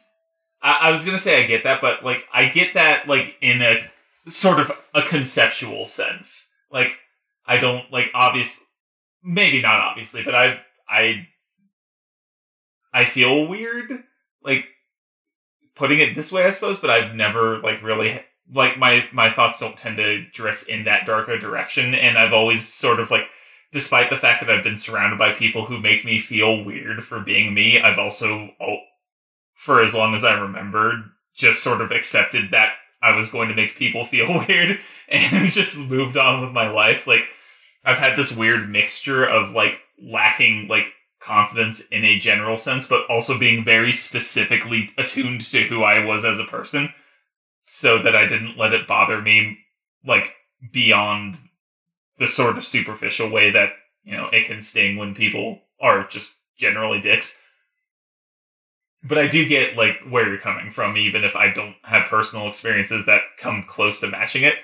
I, 0.62 0.78
I 0.82 0.92
was 0.92 1.06
gonna 1.06 1.18
say 1.18 1.44
I 1.44 1.48
get 1.48 1.64
that, 1.64 1.82
but 1.82 2.04
like 2.04 2.26
I 2.34 2.50
get 2.50 2.74
that 2.74 3.08
like 3.08 3.36
in 3.42 3.62
a 3.62 3.80
sort 4.30 4.60
of 4.60 4.72
a 4.94 5.02
conceptual 5.02 5.86
sense. 5.86 6.50
Like 6.72 6.98
I 7.46 7.58
don't 7.58 7.92
like 7.92 8.12
obvious, 8.14 8.62
maybe 9.24 9.62
not 9.62 9.80
obviously, 9.80 10.24
but 10.24 10.36
I 10.36 10.60
I 10.88 11.28
I 12.94 13.06
feel 13.06 13.48
weird 13.48 14.04
like 14.44 14.68
putting 15.76 16.00
it 16.00 16.16
this 16.16 16.32
way, 16.32 16.46
I 16.46 16.50
suppose. 16.50 16.80
But 16.80 16.90
I've 16.90 17.16
never 17.16 17.60
like 17.60 17.82
really 17.82 18.22
like 18.54 18.78
my 18.78 19.08
my 19.14 19.32
thoughts 19.32 19.60
don't 19.60 19.78
tend 19.78 19.98
to 19.98 20.26
drift 20.32 20.68
in 20.68 20.84
that 20.84 21.06
darker 21.06 21.38
direction, 21.38 21.96
and 21.96 22.18
I've 22.18 22.34
always 22.34 22.68
sort 22.68 23.00
of 23.00 23.12
like. 23.12 23.24
Despite 23.72 24.10
the 24.10 24.18
fact 24.18 24.42
that 24.42 24.50
I've 24.50 24.64
been 24.64 24.76
surrounded 24.76 25.20
by 25.20 25.34
people 25.34 25.66
who 25.66 25.80
make 25.80 26.04
me 26.04 26.20
feel 26.20 26.64
weird 26.64 27.04
for 27.04 27.20
being 27.20 27.54
me, 27.54 27.80
I've 27.80 28.00
also, 28.00 28.50
oh, 28.60 28.78
for 29.54 29.82
as 29.82 29.94
long 29.94 30.16
as 30.16 30.24
I 30.24 30.40
remembered, 30.40 31.04
just 31.36 31.62
sort 31.62 31.82
of 31.82 31.92
accepted 31.92 32.52
that 32.52 32.74
I 33.02 33.16
was 33.16 33.32
going 33.32 33.50
to 33.50 33.56
make 33.56 33.78
people 33.78 34.06
feel 34.06 34.46
weird 34.48 34.80
and 35.08 35.52
just 35.52 35.78
moved 35.78 36.18
on 36.18 36.42
with 36.42 36.52
my 36.52 36.70
life. 36.70 37.06
Like, 37.06 37.30
I've 37.86 37.98
had 37.98 38.18
this 38.18 38.36
weird 38.36 38.70
mixture 38.70 39.26
of 39.26 39.52
like 39.52 39.82
lacking 40.02 40.68
like 40.68 40.94
confidence 41.20 41.82
in 41.88 42.06
a 42.06 42.18
general 42.18 42.58
sense, 42.58 42.88
but 42.88 43.06
also 43.10 43.38
being 43.38 43.64
very 43.64 43.92
specifically 43.92 44.90
attuned 44.98 45.42
to 45.42 45.64
who 45.64 45.84
I 45.84 46.04
was 46.04 46.26
as 46.26 46.40
a 46.40 46.46
person 46.46 46.94
so 47.60 48.02
that 48.02 48.16
I 48.16 48.26
didn't 48.26 48.58
let 48.58 48.74
it 48.74 48.88
bother 48.88 49.22
me 49.22 49.60
like 50.06 50.34
beyond 50.72 51.38
the 52.20 52.28
sort 52.28 52.58
of 52.58 52.66
superficial 52.66 53.30
way 53.30 53.52
that, 53.52 53.72
you 54.04 54.16
know, 54.16 54.30
it 54.32 54.46
can 54.46 54.62
sting 54.62 54.98
when 54.98 55.16
people 55.16 55.60
are 55.82 56.08
just 56.08 56.38
generally 56.58 57.00
dicks 57.00 57.38
but 59.04 59.18
I 59.18 59.28
do 59.28 59.48
get 59.48 59.78
like 59.78 59.98
where 60.10 60.28
you're 60.28 60.38
coming 60.38 60.72
from, 60.72 60.98
even 60.98 61.24
if 61.24 61.36
I 61.36 61.50
don't 61.50 61.76
have 61.84 62.10
personal 62.10 62.48
experiences 62.48 63.06
that 63.06 63.22
come 63.38 63.64
close 63.68 64.00
to 64.02 64.08
matching 64.08 64.44
it. 64.44 64.56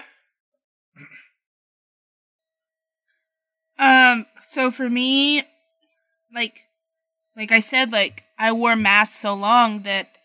Um, 3.77 4.25
so 4.41 4.71
for 4.71 4.89
me, 4.89 5.43
like, 6.33 6.61
like 7.35 7.51
I 7.51 7.59
said, 7.59 7.91
like 7.91 8.23
I 8.37 8.51
wore 8.51 8.75
masks 8.75 9.15
so 9.15 9.33
long 9.33 9.83
that 9.83 10.17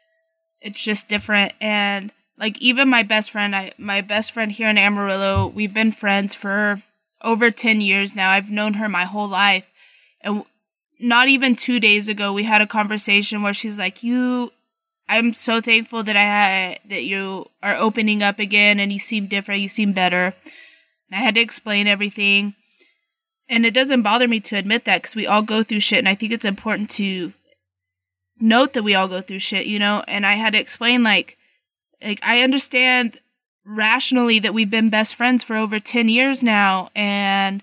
it's 0.60 0.82
just 0.82 1.08
different. 1.08 1.52
And 1.60 2.12
like 2.36 2.58
even 2.58 2.88
my 2.88 3.02
best 3.02 3.30
friend, 3.30 3.54
I 3.54 3.72
my 3.78 4.00
best 4.00 4.32
friend 4.32 4.50
here 4.50 4.68
in 4.68 4.78
Amarillo, 4.78 5.46
we've 5.46 5.74
been 5.74 5.92
friends 5.92 6.34
for 6.34 6.82
over 7.22 7.50
ten 7.50 7.80
years 7.80 8.14
now. 8.14 8.30
I've 8.30 8.50
known 8.50 8.74
her 8.74 8.88
my 8.88 9.04
whole 9.04 9.28
life, 9.28 9.66
and 10.20 10.44
not 11.00 11.28
even 11.28 11.56
two 11.56 11.80
days 11.80 12.08
ago, 12.08 12.32
we 12.32 12.44
had 12.44 12.62
a 12.62 12.66
conversation 12.66 13.42
where 13.42 13.54
she's 13.54 13.78
like, 13.78 14.02
"You." 14.02 14.52
I'm 15.08 15.32
so 15.34 15.60
thankful 15.60 16.04
that 16.04 16.16
I 16.16 16.22
had 16.22 16.78
that 16.88 17.02
you 17.02 17.46
are 17.64 17.74
opening 17.74 18.22
up 18.22 18.38
again 18.38 18.78
and 18.78 18.92
you 18.92 19.00
seem 19.00 19.26
different, 19.26 19.60
you 19.60 19.68
seem 19.68 19.92
better. 19.92 20.26
And 20.26 21.12
I 21.12 21.16
had 21.16 21.34
to 21.34 21.40
explain 21.40 21.88
everything 21.88 22.54
and 23.50 23.66
it 23.66 23.74
doesn't 23.74 24.02
bother 24.02 24.28
me 24.28 24.38
to 24.40 24.56
admit 24.56 24.84
that 24.84 25.02
because 25.02 25.16
we 25.16 25.26
all 25.26 25.42
go 25.42 25.62
through 25.62 25.80
shit 25.80 25.98
and 25.98 26.08
i 26.08 26.14
think 26.14 26.32
it's 26.32 26.44
important 26.44 26.88
to 26.88 27.34
note 28.40 28.72
that 28.72 28.84
we 28.84 28.94
all 28.94 29.08
go 29.08 29.20
through 29.20 29.40
shit 29.40 29.66
you 29.66 29.78
know 29.78 30.02
and 30.08 30.24
i 30.24 30.34
had 30.34 30.54
to 30.54 30.58
explain 30.58 31.02
like 31.02 31.36
like 32.02 32.20
i 32.22 32.40
understand 32.40 33.18
rationally 33.64 34.38
that 34.38 34.54
we've 34.54 34.70
been 34.70 34.90
best 34.90 35.14
friends 35.14 35.44
for 35.44 35.56
over 35.56 35.78
10 35.78 36.08
years 36.08 36.42
now 36.42 36.90
and 36.94 37.62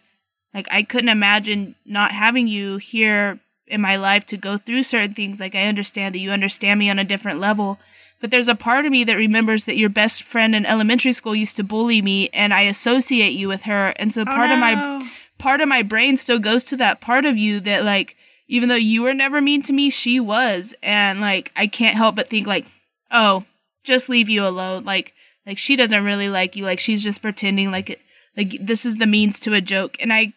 like 0.54 0.68
i 0.72 0.84
couldn't 0.84 1.10
imagine 1.10 1.76
not 1.86 2.12
having 2.12 2.48
you 2.48 2.78
here 2.78 3.40
in 3.68 3.82
my 3.82 3.96
life 3.98 4.26
to 4.26 4.38
go 4.38 4.58
through 4.58 4.82
certain 4.84 5.14
things. 5.14 5.40
Like 5.40 5.56
i 5.56 5.66
understand 5.66 6.16
that 6.16 6.20
you 6.20 6.32
understand 6.32 6.80
me 6.80 6.90
on 6.90 7.00
a 7.00 7.04
different 7.04 7.40
level 7.40 7.80
but 8.20 8.32
there's 8.32 8.48
a 8.48 8.56
part 8.56 8.86
of 8.86 8.92
me 8.92 9.04
that 9.04 9.16
remembers 9.16 9.66
that 9.66 9.78
your 9.78 9.90
best 9.90 10.24
friend 10.24 10.56
in 10.56 10.66
elementary 10.66 11.12
school 11.12 11.36
used 11.36 11.56
to 11.58 11.64
bully 11.64 12.02
me 12.02 12.30
and 12.30 12.54
i 12.54 12.62
associate 12.62 13.34
you 13.34 13.48
with 13.48 13.64
her. 13.64 13.94
And 13.98 14.14
so 14.14 14.22
Oh, 14.22 14.26
part 14.26 14.52
of 14.52 14.60
my 14.60 15.00
part 15.38 15.62
of 15.62 15.68
my 15.68 15.84
brain 15.84 16.18
still 16.18 16.40
goes 16.40 16.64
to 16.66 16.78
that 16.78 17.02
part 17.02 17.26
of 17.26 17.38
you 17.38 17.60
that 17.62 17.84
like 17.84 18.16
even 18.48 18.70
though 18.70 18.76
you 18.76 19.04
were 19.04 19.14
never 19.14 19.42
mean 19.42 19.62
to 19.64 19.74
me 19.74 19.90
she 19.90 20.20
was. 20.20 20.76
And 20.82 21.22
like 21.22 21.52
i 21.56 21.68
can't 21.68 21.98
help 21.98 22.16
but 22.16 22.30
think 22.30 22.48
like 22.48 22.66
oh 23.12 23.44
just 23.84 24.10
leave 24.10 24.30
you 24.30 24.46
alone. 24.46 24.84
Like 24.84 25.14
like 25.48 25.58
she 25.58 25.78
doesn't 25.78 26.04
really 26.04 26.28
like 26.30 26.58
you. 26.58 26.66
Like 26.66 26.82
she's 26.82 27.02
just 27.02 27.22
pretending 27.22 27.72
like 27.72 27.90
it 27.90 28.02
like 28.36 28.58
this 28.60 28.86
is 28.86 28.98
the 28.98 29.08
means 29.08 29.40
to 29.40 29.54
a 29.54 29.62
joke. 29.62 29.96
And 30.00 30.12
i 30.14 30.34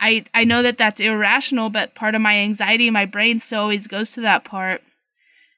i 0.00 0.24
i 0.34 0.44
know 0.44 0.62
that 0.62 0.76
that's 0.76 1.00
irrational 1.00 1.70
but 1.70 1.94
part 1.94 2.14
of 2.14 2.22
my 2.22 2.36
anxiety 2.36 2.90
my 2.90 3.04
brain 3.04 3.38
still 3.38 3.62
always 3.62 3.86
goes 3.86 4.10
to 4.10 4.20
that 4.22 4.44
part. 4.44 4.82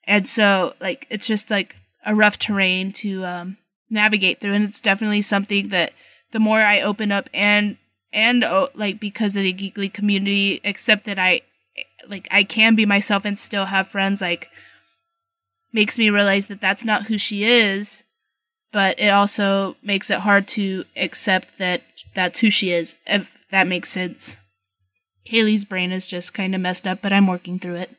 And 0.04 0.28
so 0.28 0.74
like 0.78 1.06
it's 1.08 1.26
just 1.26 1.50
like 1.50 1.76
a 2.04 2.14
rough 2.14 2.38
terrain 2.38 2.92
to 2.92 3.24
um 3.24 3.56
navigate 3.88 4.40
through. 4.40 4.52
And 4.52 4.64
it's 4.64 4.80
definitely 4.80 5.22
something 5.22 5.70
that 5.70 5.92
the 6.32 6.40
more 6.40 6.60
i 6.60 6.80
open 6.80 7.10
up 7.10 7.30
and 7.32 7.78
and 8.12 8.44
oh, 8.44 8.68
like 8.74 9.00
because 9.00 9.36
of 9.36 9.42
the 9.42 9.54
geekly 9.54 9.90
community 9.90 10.60
accept 10.64 11.04
that 11.04 11.18
i 11.18 11.40
like 12.08 12.28
i 12.30 12.44
can 12.44 12.74
be 12.74 12.84
myself 12.84 13.24
and 13.24 13.38
still 13.38 13.66
have 13.66 13.88
friends 13.88 14.20
like 14.20 14.50
makes 15.72 15.98
me 15.98 16.10
realize 16.10 16.48
that 16.48 16.60
that's 16.60 16.84
not 16.84 17.06
who 17.06 17.16
she 17.16 17.44
is 17.44 18.02
but 18.72 18.98
it 18.98 19.08
also 19.08 19.76
makes 19.82 20.10
it 20.10 20.20
hard 20.20 20.48
to 20.48 20.84
accept 20.96 21.58
that 21.58 21.82
that's 22.14 22.40
who 22.40 22.50
she 22.50 22.70
is 22.70 22.96
if 23.06 23.44
that 23.50 23.66
makes 23.66 23.88
sense 23.90 24.36
kaylee's 25.26 25.64
brain 25.64 25.92
is 25.92 26.06
just 26.06 26.34
kind 26.34 26.54
of 26.54 26.60
messed 26.60 26.86
up 26.86 27.00
but 27.02 27.12
i'm 27.12 27.26
working 27.26 27.58
through 27.58 27.76
it 27.76 27.90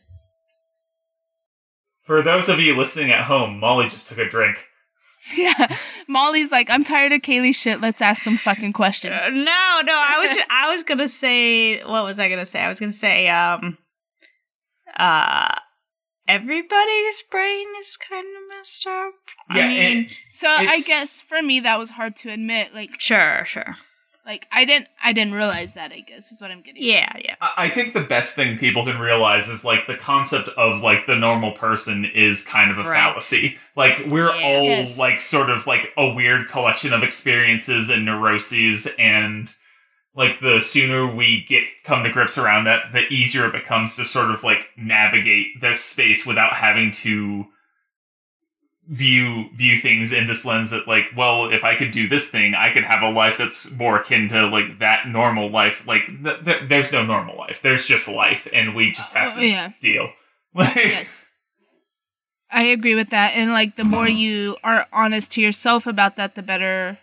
For 2.06 2.22
those 2.22 2.50
of 2.50 2.60
you 2.60 2.76
listening 2.76 3.12
at 3.12 3.24
home, 3.26 3.60
Molly 3.60 3.88
just 3.88 4.08
took 4.10 4.18
a 4.18 4.28
drink. 4.30 4.66
yeah 5.38 5.78
molly's 6.06 6.52
like 6.52 6.70
i'm 6.70 6.84
tired 6.84 7.14
of 7.14 7.22
kaylee's 7.22 7.56
shit 7.56 7.80
let's 7.80 8.02
ask 8.02 8.22
some 8.24 8.36
fucking 8.38 8.74
questions 8.74 9.14
Uh, 9.16 9.30
no, 9.30 9.80
no. 9.86 9.94
I 9.96 10.18
was 10.20 10.38
I 10.50 10.70
was 10.74 10.84
gonna 10.84 11.08
say 11.08 11.82
what 11.82 12.04
was 12.04 12.20
I 12.20 12.28
gonna 12.28 12.46
say? 12.46 12.60
I 12.60 12.68
was 12.68 12.78
gonna 12.78 12.92
say 12.92 13.30
um 13.30 13.78
uh 15.00 15.56
everybody's 16.28 17.24
brain 17.32 17.68
is 17.80 17.96
kind 17.96 18.28
of 18.36 18.43
messed 18.64 18.88
up. 18.88 19.14
Yeah, 19.56 19.64
I 19.64 19.68
mean, 19.68 19.98
and- 19.98 20.18
so 20.28 20.48
i 20.48 20.80
guess 20.88 21.22
for 21.22 21.42
me 21.42 21.60
that 21.60 21.78
was 21.78 21.90
hard 21.92 22.16
to 22.18 22.30
admit 22.30 22.74
like 22.74 23.00
sure, 23.00 23.44
sure. 23.46 23.76
like 24.26 24.48
i 24.54 24.64
didn't 24.64 24.88
i 25.04 25.12
didn't 25.12 25.34
realize 25.34 25.74
that 25.74 25.92
i 25.92 26.00
guess 26.00 26.32
is 26.32 26.42
what 26.42 26.50
i'm 26.50 26.62
getting 26.62 26.82
at. 26.82 26.88
Yeah, 26.88 27.12
yeah. 27.24 27.36
I 27.42 27.66
I 27.66 27.70
think 27.70 27.94
the 27.94 28.02
best 28.02 28.36
thing 28.36 28.58
people 28.58 28.86
can 28.86 29.00
realize 29.00 29.50
is 29.50 29.66
like 29.66 29.86
the 29.86 29.98
concept 29.98 30.48
of 30.58 30.82
like 30.82 31.06
the 31.08 31.16
normal 31.16 31.52
person 31.52 32.06
is 32.06 32.44
kind 32.46 32.72
of 32.72 32.78
a 32.78 32.84
Right. 32.84 32.94
fallacy. 32.94 33.58
Like 33.76 34.06
we're 34.08 34.34
Yeah. 34.34 34.46
all 34.48 34.64
Yes. 34.64 34.98
like 34.98 35.20
sort 35.20 35.50
of 35.50 35.68
like 35.68 35.92
a 35.98 36.14
weird 36.14 36.48
collection 36.50 36.94
of 36.94 37.04
experiences 37.04 37.90
and 37.90 38.06
neuroses 38.06 38.88
and 38.98 39.54
like 40.16 40.40
the 40.42 40.60
sooner 40.62 41.08
we 41.14 41.44
get 41.44 41.64
come 41.84 42.04
to 42.04 42.10
grips 42.10 42.38
around 42.38 42.66
that, 42.66 42.94
the 42.94 43.02
easier 43.12 43.48
it 43.48 43.52
becomes 43.52 43.96
to 43.98 44.06
sort 44.06 44.30
of 44.32 44.44
like 44.44 44.70
navigate 44.78 45.60
this 45.60 45.84
space 45.84 46.24
without 46.26 46.54
having 46.54 46.92
to 46.92 47.46
view 48.90 49.50
view 49.54 49.78
things 49.78 50.12
in 50.12 50.28
this 50.28 50.44
lens 50.46 50.70
that 50.72 50.88
like 50.90 51.06
well 51.16 51.50
if 51.50 51.64
i 51.64 51.74
could 51.74 51.90
do 51.92 52.06
this 52.10 52.30
thing 52.30 52.54
i 52.54 52.70
could 52.70 52.84
have 52.84 53.02
a 53.02 53.10
life 53.10 53.38
that's 53.38 53.72
more 53.72 53.96
akin 53.96 54.28
to 54.28 54.46
like 54.48 54.80
that 54.80 55.08
normal 55.08 55.50
life 55.50 55.88
like 55.88 56.06
th- 56.22 56.44
th- 56.44 56.68
there's 56.68 56.92
no 56.92 57.06
normal 57.06 57.38
life 57.38 57.62
there's 57.64 57.86
just 57.86 58.10
life 58.10 58.46
and 58.52 58.76
we 58.76 58.92
just 58.92 59.14
have 59.14 59.38
Oh, 59.38 59.40
to 59.40 59.48
yeah. 59.48 59.72
deal 59.80 60.10
like 60.54 60.76
yes. 60.76 61.26
I 62.52 62.66
agree 62.66 62.94
with 62.94 63.10
that. 63.10 63.32
And 63.36 63.52
like 63.52 63.78
the 63.78 63.84
more 63.84 64.08
you 64.08 64.58
are 64.64 64.86
honest 64.94 65.32
to 65.32 65.42
yourself 65.42 65.88
about 65.88 66.18
that, 66.18 66.36
the 66.36 66.44
better 66.44 67.00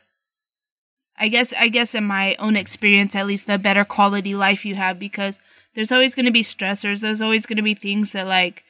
I 1.19 1.27
guess 1.27 1.53
I 1.59 1.67
guess 1.69 1.93
in 1.95 2.05
my 2.05 2.37
own 2.37 2.57
experience 2.57 3.17
at 3.17 3.27
least 3.27 3.49
the 3.49 3.59
better 3.59 3.85
quality 3.85 4.35
life 4.37 4.65
you 4.65 4.77
have 4.77 5.01
because 5.01 5.41
there's 5.75 5.91
always 5.91 6.15
gonna 6.15 6.31
be 6.31 6.43
stressors. 6.45 7.01
There's 7.01 7.21
always 7.21 7.47
gonna 7.47 7.65
be 7.65 7.75
things 7.75 8.13
that 8.13 8.29
like 8.29 8.63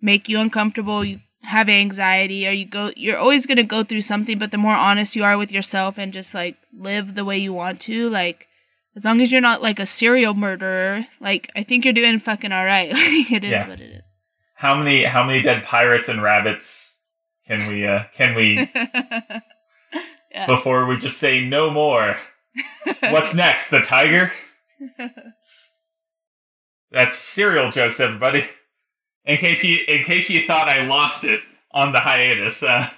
make 0.00 0.30
you 0.30 0.38
uncomfortable, 0.40 1.04
you 1.04 1.20
have 1.42 1.68
anxiety 1.68 2.46
or 2.46 2.50
you 2.50 2.66
go 2.66 2.92
you're 2.96 3.16
always 3.18 3.46
gonna 3.46 3.62
go 3.62 3.82
through 3.82 4.00
something, 4.02 4.38
but 4.38 4.50
the 4.50 4.58
more 4.58 4.74
honest 4.74 5.16
you 5.16 5.24
are 5.24 5.38
with 5.38 5.52
yourself 5.52 5.98
and 5.98 6.12
just 6.12 6.34
like 6.34 6.56
live 6.76 7.14
the 7.14 7.24
way 7.24 7.38
you 7.38 7.52
want 7.52 7.80
to, 7.82 8.08
like 8.10 8.46
as 8.96 9.04
long 9.04 9.20
as 9.20 9.30
you're 9.30 9.40
not 9.40 9.62
like 9.62 9.78
a 9.78 9.86
serial 9.86 10.34
murderer, 10.34 11.06
like 11.20 11.50
I 11.54 11.62
think 11.62 11.84
you're 11.84 11.94
doing 11.94 12.18
fucking 12.18 12.52
alright. 12.52 12.90
it 12.92 13.44
is 13.44 13.50
Yeah. 13.52 13.68
what 13.68 13.80
it 13.80 13.90
is. 13.90 14.02
how 14.56 14.74
many 14.76 15.04
how 15.04 15.24
many 15.24 15.40
dead 15.42 15.62
pirates 15.64 16.08
and 16.08 16.22
rabbits 16.22 16.98
can 17.46 17.68
we 17.68 17.86
uh 17.86 18.04
can 18.14 18.34
we 18.34 18.70
Yeah. 20.30 20.46
before 20.46 20.84
we 20.86 20.98
just 20.98 21.18
say 21.18 21.44
no 21.46 21.70
more 21.70 22.16
what's 23.00 23.34
next 23.34 23.70
the 23.70 23.80
tiger 23.80 24.30
that's 26.90 27.16
serial 27.16 27.70
jokes 27.70 28.00
everybody 28.00 28.44
in 29.28 29.36
case 29.36 29.62
you 29.62 29.78
in 29.86 30.02
case 30.04 30.28
you 30.30 30.44
thought 30.46 30.68
i 30.68 30.84
lost 30.86 31.22
it 31.22 31.40
on 31.72 31.92
the 31.92 32.00
hiatus 32.00 32.62
uh 32.62 32.88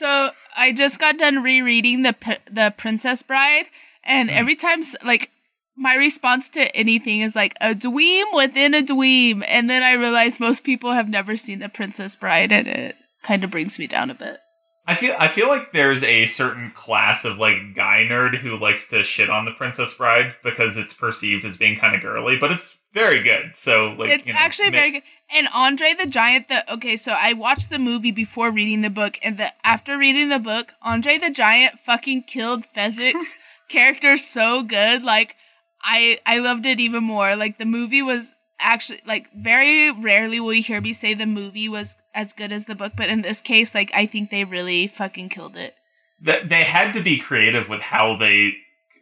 So 0.00 0.30
I 0.56 0.72
just 0.72 0.98
got 0.98 1.18
done 1.18 1.42
rereading 1.42 2.02
the 2.02 2.14
the 2.50 2.72
Princess 2.76 3.22
Bride, 3.22 3.66
and 4.04 4.30
Hmm. 4.30 4.36
every 4.36 4.54
time 4.56 4.80
like 5.04 5.30
my 5.76 5.94
response 5.94 6.48
to 6.50 6.74
anything 6.76 7.20
is 7.20 7.34
like 7.34 7.54
a 7.60 7.74
dweem 7.74 8.24
within 8.34 8.72
a 8.74 8.82
dweem, 8.82 9.44
and 9.46 9.68
then 9.68 9.82
I 9.82 9.92
realize 9.92 10.38
most 10.40 10.64
people 10.64 10.92
have 10.92 11.08
never 11.08 11.36
seen 11.36 11.58
the 11.58 11.68
Princess 11.68 12.16
Bride, 12.16 12.52
and 12.52 12.66
it 12.68 12.96
kind 13.22 13.44
of 13.44 13.50
brings 13.50 13.78
me 13.78 13.86
down 13.86 14.10
a 14.10 14.14
bit. 14.14 14.38
I 14.86 14.94
feel 14.94 15.14
I 15.18 15.28
feel 15.28 15.48
like 15.48 15.72
there's 15.72 16.02
a 16.02 16.26
certain 16.26 16.72
class 16.74 17.24
of 17.24 17.38
like 17.38 17.74
guy 17.74 18.06
nerd 18.08 18.38
who 18.38 18.56
likes 18.56 18.88
to 18.88 19.04
shit 19.04 19.30
on 19.30 19.44
the 19.44 19.52
Princess 19.52 19.94
Bride 19.94 20.34
because 20.42 20.76
it's 20.76 20.94
perceived 20.94 21.44
as 21.44 21.56
being 21.56 21.76
kind 21.76 21.94
of 21.94 22.02
girly, 22.02 22.38
but 22.38 22.50
it's 22.50 22.78
very 22.92 23.22
good. 23.22 23.52
So 23.54 23.94
like 23.98 24.10
it's 24.10 24.28
you 24.28 24.34
know, 24.34 24.40
actually 24.40 24.70
ma- 24.70 24.78
very 24.78 24.90
good. 24.92 25.02
And 25.30 25.48
Andre 25.54 25.94
the 25.94 26.06
Giant, 26.06 26.48
the 26.48 26.72
okay, 26.74 26.96
so 26.96 27.12
I 27.12 27.34
watched 27.34 27.70
the 27.70 27.78
movie 27.78 28.10
before 28.10 28.50
reading 28.50 28.80
the 28.80 28.90
book, 28.90 29.18
and 29.22 29.36
the 29.38 29.52
after 29.64 29.96
reading 29.96 30.28
the 30.28 30.38
book, 30.38 30.72
Andre 30.82 31.18
the 31.18 31.30
Giant 31.30 31.78
fucking 31.84 32.24
killed 32.24 32.64
Fezzik's 32.74 33.36
character 33.68 34.16
so 34.16 34.62
good. 34.62 35.04
Like 35.04 35.36
I 35.82 36.18
I 36.26 36.38
loved 36.38 36.66
it 36.66 36.80
even 36.80 37.04
more. 37.04 37.36
Like 37.36 37.58
the 37.58 37.64
movie 37.64 38.02
was 38.02 38.34
actually 38.60 39.00
like 39.06 39.28
very 39.34 39.90
rarely 39.90 40.40
will 40.40 40.52
you 40.54 40.62
hear 40.62 40.80
me 40.80 40.92
say 40.92 41.14
the 41.14 41.26
movie 41.26 41.68
was 41.68 41.96
as 42.14 42.32
good 42.32 42.52
as 42.52 42.64
the 42.66 42.74
book, 42.74 42.92
but 42.96 43.08
in 43.08 43.22
this 43.22 43.40
case, 43.40 43.74
like 43.74 43.90
I 43.94 44.06
think 44.06 44.30
they 44.30 44.44
really 44.44 44.86
fucking 44.86 45.28
killed 45.30 45.56
it. 45.56 45.74
that 46.22 46.48
they 46.48 46.64
had 46.64 46.92
to 46.94 47.02
be 47.02 47.18
creative 47.18 47.68
with 47.68 47.80
how 47.80 48.16
they 48.16 48.52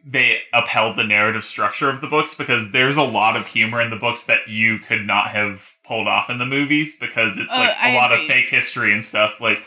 they 0.05 0.39
upheld 0.53 0.97
the 0.97 1.03
narrative 1.03 1.43
structure 1.43 1.89
of 1.89 1.99
the 1.99 2.07
books 2.07 2.33
because 2.33 2.71
there's 2.71 2.95
a 2.95 3.03
lot 3.03 3.35
of 3.35 3.45
humor 3.47 3.81
in 3.81 3.89
the 3.89 3.97
books 3.97 4.25
that 4.27 4.47
you 4.47 4.79
could 4.79 5.05
not 5.05 5.27
have 5.29 5.73
pulled 5.85 6.07
off 6.07 6.29
in 6.29 6.37
the 6.37 6.45
movies 6.45 6.95
because 6.97 7.37
it's 7.37 7.51
Oh, 7.53 7.57
like 7.59 7.69
a 7.71 7.87
I 7.89 7.95
lot 7.95 8.13
of 8.13 8.19
fake 8.21 8.47
history 8.47 8.93
and 8.93 9.03
stuff 9.03 9.41
like 9.41 9.61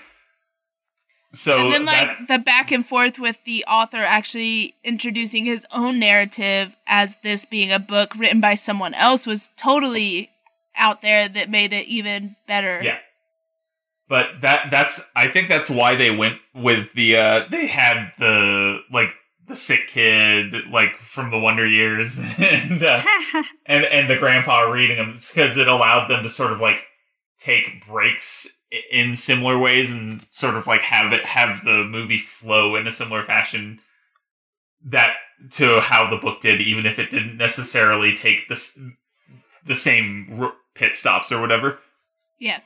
so 1.32 1.58
and 1.58 1.72
then 1.72 1.84
like 1.84 2.08
that, 2.08 2.28
the 2.28 2.38
back 2.38 2.70
and 2.70 2.84
forth 2.86 3.18
with 3.18 3.42
the 3.44 3.64
author 3.64 4.02
actually 4.02 4.74
introducing 4.84 5.44
his 5.46 5.66
own 5.72 5.98
narrative 5.98 6.76
as 6.86 7.16
this 7.22 7.44
being 7.44 7.72
a 7.72 7.78
book 7.78 8.14
written 8.16 8.40
by 8.40 8.54
someone 8.54 8.94
else 8.94 9.26
was 9.26 9.50
totally 9.56 10.30
out 10.76 11.02
there 11.02 11.28
that 11.28 11.48
made 11.50 11.72
it 11.72 11.86
even 11.86 12.36
better. 12.46 12.80
Yeah. 12.82 12.98
but 14.08 14.40
that 14.42 14.70
that's 14.70 15.10
I 15.16 15.28
think 15.28 15.48
that's 15.48 15.70
why 15.70 15.96
they 15.96 16.10
went 16.10 16.38
with 16.54 16.92
the 16.92 17.16
uh 17.16 17.44
they 17.50 17.66
had 17.66 18.12
the 18.18 18.80
like 18.92 19.14
the 19.48 19.56
sick 19.56 19.88
kid 19.88 20.54
like 20.70 20.98
from 20.98 21.30
the 21.30 21.38
Wonder 21.38 21.66
Years 21.66 22.18
and 22.38 22.82
uh, 22.82 23.02
and 23.66 23.84
and 23.84 24.08
the 24.08 24.16
grandpa 24.16 24.60
reading 24.70 24.98
them 24.98 25.12
because 25.12 25.56
it 25.56 25.68
allowed 25.68 26.08
them 26.08 26.22
to 26.22 26.28
sort 26.28 26.52
of 26.52 26.60
like 26.60 26.84
take 27.38 27.86
breaks 27.86 28.48
in 28.90 29.14
similar 29.14 29.58
ways 29.58 29.90
and 29.90 30.24
sort 30.30 30.54
of 30.54 30.66
like 30.66 30.80
have 30.80 31.12
it 31.12 31.24
have 31.24 31.64
the 31.64 31.84
movie 31.84 32.18
flow 32.18 32.74
in 32.76 32.86
a 32.86 32.90
similar 32.90 33.22
fashion 33.22 33.78
that 34.84 35.10
to 35.50 35.80
how 35.80 36.08
the 36.08 36.16
book 36.16 36.40
did 36.40 36.60
even 36.60 36.86
if 36.86 36.98
it 36.98 37.10
didn't 37.10 37.36
necessarily 37.36 38.14
take 38.14 38.48
this 38.48 38.78
the 39.66 39.74
same 39.74 40.50
pit 40.74 40.94
stops 40.94 41.30
or 41.30 41.40
whatever 41.40 41.78
Yeah. 42.38 42.60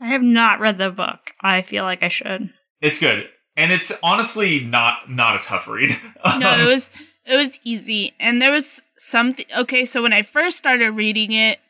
I 0.00 0.06
have 0.08 0.22
not 0.22 0.58
read 0.60 0.78
the 0.78 0.90
book. 0.90 1.32
I 1.40 1.62
feel 1.62 1.84
like 1.84 2.02
I 2.02 2.08
should. 2.08 2.50
it's 2.80 2.98
good 3.00 3.28
and 3.56 3.70
it's 3.72 3.92
honestly 4.02 4.60
not 4.60 5.10
not 5.10 5.36
a 5.36 5.44
tough 5.44 5.68
read 5.68 5.90
No, 6.38 6.52
Um, 6.52 6.60
it 6.60 6.66
was 6.66 6.90
it 7.24 7.36
was 7.36 7.60
easy. 7.64 8.14
And 8.18 8.42
there 8.42 8.50
was 8.50 8.82
something 8.96 9.46
okay, 9.58 9.84
so 9.84 10.02
when 10.02 10.12
I 10.12 10.22
first 10.22 10.56
started 10.58 10.90
reading 10.92 11.32
it, 11.32 11.60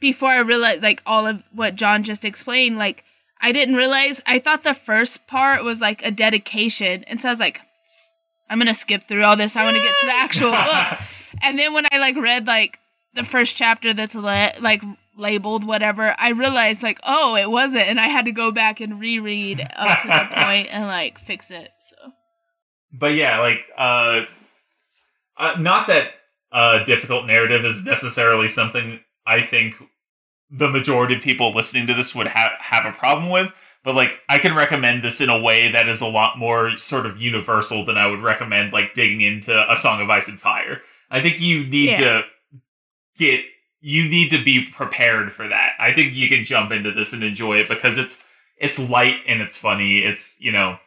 before 0.00 0.30
I 0.30 0.38
realized 0.38 0.82
like 0.82 1.02
all 1.06 1.26
of 1.26 1.42
what 1.52 1.76
John 1.76 2.02
just 2.02 2.24
explained, 2.24 2.78
like 2.78 3.04
I 3.40 3.52
didn't 3.52 3.76
realize 3.76 4.22
I 4.26 4.38
thought 4.38 4.62
the 4.62 4.74
first 4.74 5.26
part 5.26 5.64
was 5.64 5.80
like 5.80 6.04
a 6.04 6.10
dedication. 6.10 7.04
And 7.04 7.20
so 7.20 7.28
I 7.28 7.32
was 7.32 7.40
like, 7.40 7.60
I'm 8.48 8.58
gonna 8.58 8.74
skip 8.74 9.08
through 9.08 9.24
all 9.24 9.36
this. 9.36 9.56
I 9.56 9.64
want 9.64 9.76
to 9.76 9.82
get 9.82 9.94
to 10.00 10.06
the 10.06 10.12
actual 10.12 10.50
book. 10.52 10.98
And 11.42 11.58
then 11.58 11.74
when 11.74 11.84
I 11.92 11.98
like 11.98 12.16
read 12.16 12.46
like 12.46 12.78
the 13.12 13.22
first 13.22 13.58
chapter 13.58 13.92
that's 13.92 14.14
le- 14.14 14.52
like 14.58 14.82
labeled 15.18 15.64
whatever, 15.64 16.14
I 16.18 16.30
realized 16.30 16.82
like, 16.82 16.98
oh, 17.04 17.36
it 17.36 17.50
wasn't, 17.50 17.84
and 17.88 18.00
I 18.00 18.06
had 18.06 18.24
to 18.24 18.32
go 18.32 18.50
back 18.52 18.80
and 18.80 18.98
reread 18.98 19.60
up 19.60 20.00
to 20.00 20.08
that 20.08 20.32
point 20.44 20.74
and 20.74 20.86
like 20.86 21.18
fix 21.18 21.50
it. 21.50 21.68
So 21.78 21.96
but 22.92 23.14
yeah, 23.14 23.40
like 23.40 23.58
uh, 23.76 24.24
uh 25.36 25.56
not 25.58 25.88
that 25.88 26.12
uh 26.52 26.84
difficult 26.84 27.26
narrative 27.26 27.64
is 27.64 27.84
necessarily 27.84 28.48
something 28.48 29.00
I 29.26 29.42
think 29.42 29.76
the 30.50 30.68
majority 30.68 31.16
of 31.16 31.22
people 31.22 31.54
listening 31.54 31.86
to 31.88 31.94
this 31.94 32.14
would 32.14 32.28
have 32.28 32.52
have 32.60 32.86
a 32.86 32.92
problem 32.96 33.30
with, 33.30 33.52
but 33.82 33.94
like 33.94 34.20
I 34.28 34.38
can 34.38 34.54
recommend 34.54 35.02
this 35.02 35.20
in 35.20 35.28
a 35.28 35.40
way 35.40 35.70
that 35.72 35.88
is 35.88 36.00
a 36.00 36.06
lot 36.06 36.38
more 36.38 36.76
sort 36.78 37.06
of 37.06 37.20
universal 37.20 37.84
than 37.84 37.96
I 37.98 38.06
would 38.06 38.20
recommend 38.20 38.72
like 38.72 38.94
digging 38.94 39.20
into 39.22 39.70
a 39.70 39.76
Song 39.76 40.00
of 40.00 40.08
Ice 40.10 40.28
and 40.28 40.40
Fire. 40.40 40.82
I 41.10 41.20
think 41.20 41.40
you 41.40 41.64
need 41.66 41.90
Yeah. 41.90 41.96
to 41.98 42.24
get 43.18 43.44
you 43.80 44.08
need 44.08 44.30
to 44.30 44.42
be 44.42 44.64
prepared 44.64 45.32
for 45.32 45.46
that. 45.48 45.72
I 45.78 45.92
think 45.92 46.14
you 46.14 46.28
can 46.28 46.44
jump 46.44 46.72
into 46.72 46.92
this 46.92 47.12
and 47.12 47.22
enjoy 47.22 47.58
it 47.58 47.68
because 47.68 47.98
it's 47.98 48.24
it's 48.56 48.78
light 48.78 49.16
and 49.28 49.42
it's 49.42 49.56
funny. 49.58 49.98
It's, 49.98 50.36
you 50.40 50.50
know, 50.50 50.78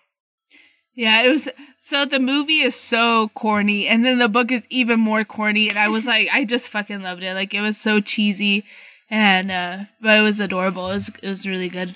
Yeah, 0.99 1.21
it 1.21 1.29
was 1.29 1.47
so 1.77 2.03
the 2.03 2.19
movie 2.19 2.59
is 2.59 2.75
so 2.75 3.29
corny 3.29 3.87
and 3.87 4.03
then 4.03 4.19
the 4.19 4.27
book 4.27 4.51
is 4.51 4.63
even 4.69 4.99
more 4.99 5.23
corny 5.23 5.69
and 5.69 5.79
I 5.79 5.87
was 5.87 6.05
like 6.05 6.27
I 6.29 6.43
just 6.43 6.67
fucking 6.67 7.01
loved 7.01 7.23
it. 7.23 7.33
Like 7.35 7.53
it 7.53 7.61
was 7.61 7.77
so 7.77 8.01
cheesy 8.01 8.65
and 9.09 9.49
uh 9.49 9.77
but 10.01 10.17
it 10.17 10.21
was 10.21 10.41
adorable. 10.41 10.89
It 10.89 10.95
was 10.95 11.09
it 11.23 11.29
was 11.29 11.47
really 11.47 11.69
good. 11.69 11.95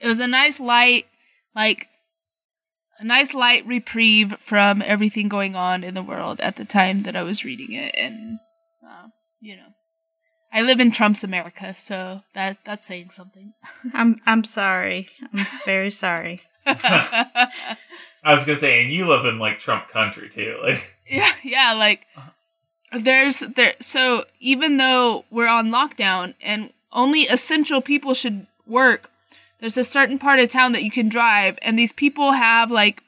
It 0.00 0.06
was 0.06 0.18
a 0.18 0.26
nice 0.26 0.58
light 0.58 1.04
like 1.54 1.88
a 2.98 3.04
nice 3.04 3.34
light 3.34 3.66
reprieve 3.66 4.36
from 4.38 4.80
everything 4.80 5.28
going 5.28 5.54
on 5.54 5.84
in 5.84 5.92
the 5.92 6.02
world 6.02 6.40
at 6.40 6.56
the 6.56 6.64
time 6.64 7.02
that 7.02 7.14
I 7.14 7.22
was 7.22 7.44
reading 7.44 7.74
it 7.74 7.94
and 7.98 8.38
uh, 8.82 9.08
you 9.40 9.56
know 9.56 9.74
I 10.50 10.62
live 10.62 10.80
in 10.80 10.90
Trump's 10.90 11.22
America, 11.22 11.74
so 11.74 12.22
that 12.34 12.56
that's 12.64 12.86
saying 12.86 13.10
something. 13.10 13.52
I'm 13.92 14.22
I'm 14.24 14.44
sorry. 14.44 15.10
I'm 15.34 15.44
very 15.66 15.90
sorry. 15.90 16.40
I 18.24 18.34
was 18.34 18.44
gonna 18.44 18.56
say, 18.58 18.82
and 18.82 18.92
you 18.92 19.06
live 19.06 19.24
in 19.24 19.38
like 19.38 19.58
Trump 19.58 19.88
country 19.88 20.28
too. 20.28 20.58
Like, 20.62 20.94
Yeah, 21.08 21.32
yeah, 21.42 21.72
like 21.72 22.06
there's 22.92 23.38
there 23.40 23.74
so 23.80 24.24
even 24.40 24.76
though 24.76 25.24
we're 25.30 25.48
on 25.48 25.68
lockdown 25.70 26.34
and 26.42 26.72
only 26.92 27.22
essential 27.22 27.80
people 27.80 28.14
should 28.14 28.46
work, 28.66 29.10
there's 29.60 29.76
a 29.78 29.84
certain 29.84 30.18
part 30.18 30.38
of 30.40 30.48
town 30.48 30.72
that 30.72 30.84
you 30.84 30.90
can 30.90 31.08
drive 31.08 31.58
and 31.62 31.78
these 31.78 31.92
people 31.92 32.32
have 32.32 32.70
like 32.70 33.02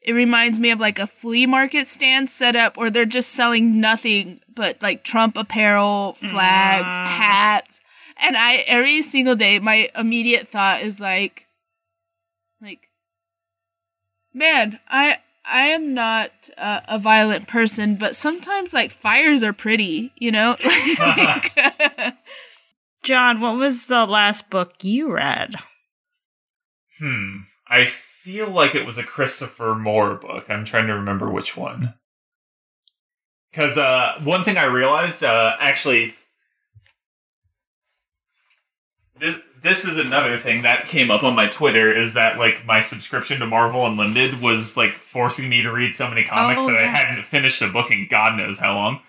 it 0.00 0.12
reminds 0.12 0.58
me 0.58 0.70
of 0.70 0.80
like 0.80 0.98
a 0.98 1.06
flea 1.06 1.44
market 1.46 1.86
stand 1.88 2.30
set 2.30 2.56
up 2.56 2.78
or 2.78 2.88
they're 2.88 3.04
just 3.04 3.30
selling 3.30 3.80
nothing 3.80 4.40
but 4.54 4.80
like 4.82 5.04
Trump 5.04 5.36
apparel, 5.36 6.14
flags, 6.14 6.88
Mm. 6.88 7.06
hats. 7.06 7.80
And 8.16 8.36
I 8.36 8.56
every 8.66 9.02
single 9.02 9.36
day 9.36 9.58
my 9.58 9.90
immediate 9.96 10.48
thought 10.48 10.82
is 10.82 10.98
like 11.00 11.44
like 11.44 11.47
Man, 14.38 14.78
I 14.88 15.18
I 15.44 15.68
am 15.68 15.94
not 15.94 16.30
uh, 16.56 16.82
a 16.86 16.96
violent 16.96 17.48
person, 17.48 17.96
but 17.96 18.14
sometimes 18.14 18.72
like 18.72 18.92
fires 18.92 19.42
are 19.42 19.52
pretty, 19.52 20.12
you 20.16 20.30
know. 20.30 20.56
John, 23.02 23.40
what 23.40 23.56
was 23.56 23.88
the 23.88 24.06
last 24.06 24.48
book 24.48 24.74
you 24.82 25.12
read? 25.12 25.56
Hmm. 27.00 27.38
I 27.66 27.86
feel 27.86 28.48
like 28.48 28.76
it 28.76 28.86
was 28.86 28.96
a 28.96 29.02
Christopher 29.02 29.74
Moore 29.74 30.14
book. 30.14 30.48
I'm 30.48 30.64
trying 30.64 30.86
to 30.86 30.94
remember 30.94 31.28
which 31.28 31.56
one. 31.56 31.94
Because 33.50 33.76
uh, 33.76 34.20
one 34.22 34.44
thing 34.44 34.56
I 34.56 34.66
realized, 34.66 35.24
uh, 35.24 35.56
actually, 35.58 36.14
this 39.62 39.84
is 39.84 39.98
another 39.98 40.38
thing 40.38 40.62
that 40.62 40.86
came 40.86 41.10
up 41.10 41.22
on 41.22 41.34
my 41.34 41.46
Twitter 41.48 41.92
is 41.92 42.14
that 42.14 42.38
like 42.38 42.64
my 42.66 42.80
subscription 42.80 43.40
to 43.40 43.46
Marvel 43.46 43.86
Unlimited 43.86 44.40
was 44.40 44.76
like 44.76 44.90
forcing 44.90 45.48
me 45.48 45.62
to 45.62 45.72
read 45.72 45.94
so 45.94 46.08
many 46.08 46.24
comics 46.24 46.62
Oh, 46.62 46.66
that 46.68 46.76
I 46.76 46.86
hadn't 46.86 47.24
finished 47.24 47.62
a 47.62 47.68
book 47.68 47.90
in 47.90 48.06
God 48.08 48.36
knows 48.36 48.58
how 48.58 48.74
long. 48.74 49.00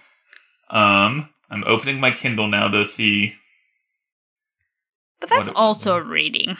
Um, 0.70 1.30
I'm 1.50 1.64
opening 1.66 2.00
my 2.00 2.12
Kindle 2.12 2.48
now 2.48 2.68
to 2.68 2.86
see. 2.86 3.36
But 5.20 5.30
that's 5.30 5.50
also 5.54 5.98
reading. 5.98 6.58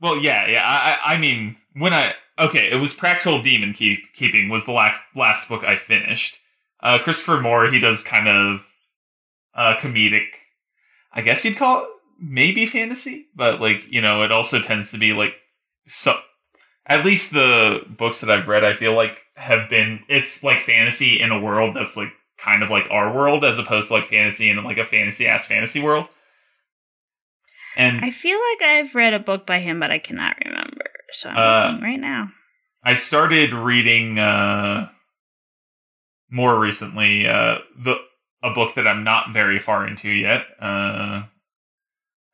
Well, 0.00 0.18
yeah, 0.18 0.46
yeah. 0.48 0.64
I, 0.66 1.12
I 1.12 1.14
I 1.14 1.18
mean, 1.18 1.56
when 1.74 1.94
I 1.94 2.14
okay, 2.38 2.70
it 2.70 2.76
was 2.76 2.92
Practical 2.92 3.40
Demon 3.40 3.72
Keep, 3.72 4.12
Keeping 4.12 4.48
was 4.48 4.64
the 4.66 4.72
last 4.72 5.00
last 5.14 5.48
book 5.48 5.64
I 5.64 5.76
finished. 5.76 6.40
Uh, 6.80 6.98
Christopher 6.98 7.40
Moore, 7.40 7.70
he 7.70 7.78
does 7.78 8.02
kind 8.02 8.28
of 8.28 8.66
uh, 9.54 9.76
comedic. 9.78 10.26
I 11.12 11.22
guess 11.22 11.44
you'd 11.44 11.56
call 11.56 11.84
it 11.84 11.88
maybe 12.18 12.66
fantasy, 12.66 13.26
but 13.34 13.60
like 13.60 13.86
you 13.90 14.00
know, 14.00 14.22
it 14.22 14.32
also 14.32 14.60
tends 14.60 14.90
to 14.92 14.98
be 14.98 15.12
like 15.12 15.34
so. 15.86 16.14
At 16.86 17.04
least 17.04 17.32
the 17.32 17.80
books 17.88 18.20
that 18.20 18.30
I've 18.30 18.46
read, 18.46 18.62
I 18.62 18.74
feel 18.74 18.94
like 18.94 19.22
have 19.36 19.70
been 19.70 20.00
it's 20.08 20.42
like 20.44 20.60
fantasy 20.60 21.18
in 21.20 21.30
a 21.30 21.40
world 21.40 21.74
that's 21.74 21.96
like 21.96 22.12
kind 22.36 22.62
of 22.62 22.68
like 22.70 22.86
our 22.90 23.14
world, 23.14 23.44
as 23.44 23.58
opposed 23.58 23.88
to 23.88 23.94
like 23.94 24.08
fantasy 24.08 24.50
in 24.50 24.62
like 24.62 24.76
a 24.78 24.84
fantasy 24.84 25.26
ass 25.26 25.46
fantasy 25.46 25.80
world. 25.80 26.06
And 27.76 28.04
I 28.04 28.10
feel 28.10 28.38
like 28.52 28.62
I've 28.68 28.94
read 28.94 29.14
a 29.14 29.18
book 29.18 29.46
by 29.46 29.58
him, 29.60 29.80
but 29.80 29.90
I 29.90 29.98
cannot 29.98 30.36
remember. 30.44 30.84
So 31.12 31.30
I'm 31.30 31.36
Uh, 31.36 31.66
looking 31.72 31.84
right 31.84 32.00
now. 32.00 32.28
I 32.84 32.94
started 32.94 33.54
reading 33.54 34.18
uh 34.18 34.90
more 36.30 36.58
recently 36.58 37.26
uh 37.26 37.58
the 37.78 37.96
a 38.42 38.50
book 38.52 38.74
that 38.74 38.86
I'm 38.86 39.04
not 39.04 39.32
very 39.32 39.58
far 39.58 39.86
into 39.86 40.10
yet. 40.10 40.44
Uh 40.60 41.22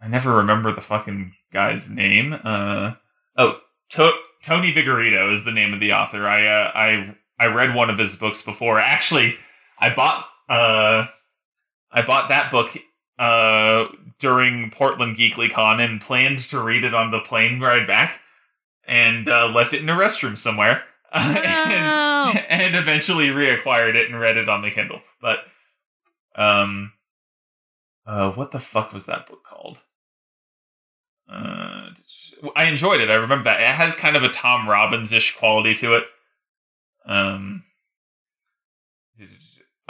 I 0.01 0.09
never 0.09 0.37
remember 0.37 0.73
the 0.73 0.81
fucking 0.81 1.35
guy's 1.53 1.91
name. 1.91 2.33
Uh 2.33 2.95
oh, 3.37 3.59
to- 3.91 4.19
Tony 4.43 4.73
Vigorito 4.73 5.33
is 5.33 5.45
the 5.45 5.53
name 5.53 5.75
of 5.75 5.81
the 5.81 5.93
author. 5.93 6.27
I 6.27 6.47
uh, 6.47 6.73
I 6.75 7.17
I 7.39 7.47
read 7.47 7.75
one 7.75 7.91
of 7.91 7.99
his 7.99 8.17
books 8.17 8.43
before. 8.43 8.81
Actually, 8.81 9.37
I 9.79 9.95
bought 9.95 10.25
uh 10.49 11.07
I 11.93 12.03
bought 12.07 12.29
that 12.31 12.51
book 12.51 12.77
uh 13.19 13.87
during 14.19 14.71
Portland 14.71 15.17
Geekly 15.17 15.51
Con 15.51 15.81
and 15.81 16.01
planned 16.01 16.39
to 16.51 16.61
read 16.63 16.85
it 16.85 16.95
on 16.95 17.11
the 17.11 17.21
plane 17.21 17.61
ride 17.61 17.87
back 17.87 18.21
and 18.87 19.29
uh, 19.29 19.47
left 19.49 19.73
it 19.73 19.83
in 19.83 19.89
a 19.89 19.95
restroom 19.97 20.37
somewhere. 20.39 20.85
No. 21.13 21.21
and, 21.21 22.39
and 22.49 22.77
eventually 22.77 23.29
reacquired 23.29 23.97
it 23.97 24.09
and 24.11 24.21
read 24.21 24.37
it 24.37 24.49
on 24.49 24.63
the 24.63 24.71
Kindle. 24.71 25.01
But 25.21 25.39
um 26.37 26.93
uh 28.07 28.31
what 28.31 28.53
the 28.53 28.61
fuck 28.61 28.93
was 28.93 29.07
that 29.07 29.27
book 29.27 29.43
called? 29.45 29.81
Uh 31.31 31.91
I 32.57 32.65
enjoyed 32.65 33.01
it. 33.01 33.11
I 33.11 33.15
remember 33.15 33.45
that. 33.45 33.61
It 33.61 33.75
has 33.75 33.95
kind 33.95 34.17
of 34.17 34.25
a 34.25 34.31
Tom 34.31 34.67
Robbins-ish 34.67 35.37
quality 35.37 35.75
to 35.75 35.97
it. 35.97 36.05
Um 37.07 37.65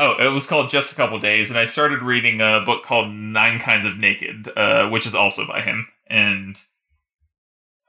Oh, 0.02 0.14
it 0.18 0.32
was 0.32 0.46
called 0.46 0.70
Just 0.70 0.92
a 0.94 0.96
Couple 0.96 1.18
Days, 1.18 1.50
and 1.50 1.58
I 1.58 1.66
started 1.66 2.00
reading 2.00 2.40
a 2.40 2.62
book 2.64 2.84
called 2.84 3.12
Nine 3.12 3.60
Kinds 3.60 3.84
of 3.84 3.98
Naked, 3.98 4.48
uh, 4.56 4.88
which 4.88 5.06
is 5.06 5.14
also 5.14 5.46
by 5.46 5.60
him. 5.60 5.88
And 6.06 6.56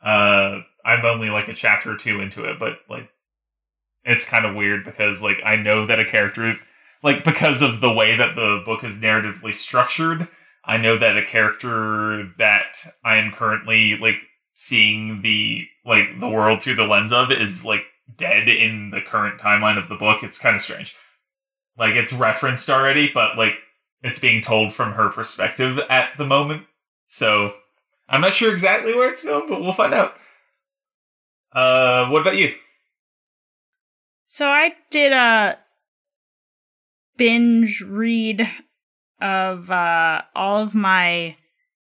uh, 0.03 0.59
I'm 0.83 1.05
only 1.05 1.29
like 1.29 1.47
a 1.47 1.53
chapter 1.53 1.93
or 1.93 1.95
two 1.95 2.19
into 2.19 2.43
it, 2.43 2.59
but 2.59 2.79
like 2.89 3.09
it's 4.03 4.25
kind 4.25 4.45
of 4.45 4.55
weird 4.55 4.83
because 4.83 5.23
like 5.23 5.37
I 5.45 5.55
know 5.55 5.85
that 5.85 5.99
a 5.99 6.05
character, 6.05 6.55
like 7.01 7.23
because 7.23 7.61
of 7.61 7.79
the 7.79 7.93
way 7.93 8.17
that 8.17 8.35
the 8.35 8.61
book 8.65 8.83
is 8.83 8.97
narratively 8.97 9.55
structured, 9.55 10.27
I 10.63 10.77
know 10.77 10.97
that 10.97 11.17
a 11.17 11.25
character 11.25 12.31
that 12.37 12.77
I 13.03 13.17
am 13.17 13.31
currently 13.31 13.97
like 13.97 14.17
seeing 14.53 15.21
the 15.21 15.65
like 15.85 16.19
the 16.19 16.29
world 16.29 16.61
through 16.61 16.75
the 16.75 16.83
lens 16.83 17.11
of 17.11 17.31
is 17.31 17.65
like 17.65 17.81
dead 18.15 18.47
in 18.47 18.91
the 18.91 19.01
current 19.01 19.39
timeline 19.39 19.77
of 19.77 19.89
the 19.89 19.95
book. 19.95 20.23
It's 20.23 20.39
kind 20.39 20.55
of 20.55 20.61
strange. 20.61 20.95
Like 21.77 21.95
it's 21.95 22.13
referenced 22.13 22.69
already, 22.69 23.09
but 23.11 23.37
like 23.37 23.61
it's 24.03 24.19
being 24.19 24.41
told 24.41 24.73
from 24.73 24.93
her 24.93 25.09
perspective 25.09 25.79
at 25.89 26.09
the 26.17 26.27
moment. 26.27 26.65
So 27.05 27.53
I'm 28.07 28.21
not 28.21 28.33
sure 28.33 28.51
exactly 28.51 28.93
where 28.93 29.09
it's 29.09 29.23
going, 29.23 29.49
but 29.49 29.61
we'll 29.61 29.73
find 29.73 29.93
out. 29.93 30.15
Uh, 31.53 32.07
what 32.09 32.21
about 32.21 32.37
you? 32.37 32.53
So 34.25 34.47
I 34.47 34.73
did 34.89 35.11
a 35.11 35.57
binge 37.17 37.81
read 37.81 38.47
of 39.21 39.69
uh, 39.69 40.21
all 40.35 40.61
of 40.61 40.73
my 40.75 41.35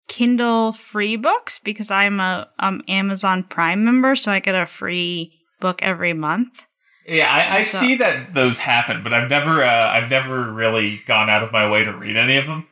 Kindle 0.08 0.72
free 0.72 1.16
books 1.16 1.60
because 1.60 1.90
I'm 1.92 2.20
a 2.20 2.48
um, 2.60 2.84
Amazon 2.88 3.44
Prime 3.44 3.84
member, 3.84 4.16
so 4.16 4.32
I 4.32 4.40
get 4.40 4.56
a 4.56 4.66
free 4.68 5.34
book 5.60 5.82
every 5.82 6.14
month. 6.14 6.68
Yeah, 7.08 7.32
I, 7.32 7.58
I 7.60 7.64
So- 7.64 7.80
see 7.80 7.96
that 7.96 8.34
those 8.34 8.60
happen, 8.60 9.02
but 9.04 9.14
I've 9.14 9.30
never, 9.30 9.64
uh, 9.64 9.88
I've 9.90 10.10
never 10.10 10.52
really 10.52 11.02
gone 11.08 11.30
out 11.30 11.44
of 11.44 11.52
my 11.52 11.70
way 11.70 11.84
to 11.84 11.92
read 11.92 12.18
any 12.18 12.38
of 12.38 12.46
them. 12.48 12.68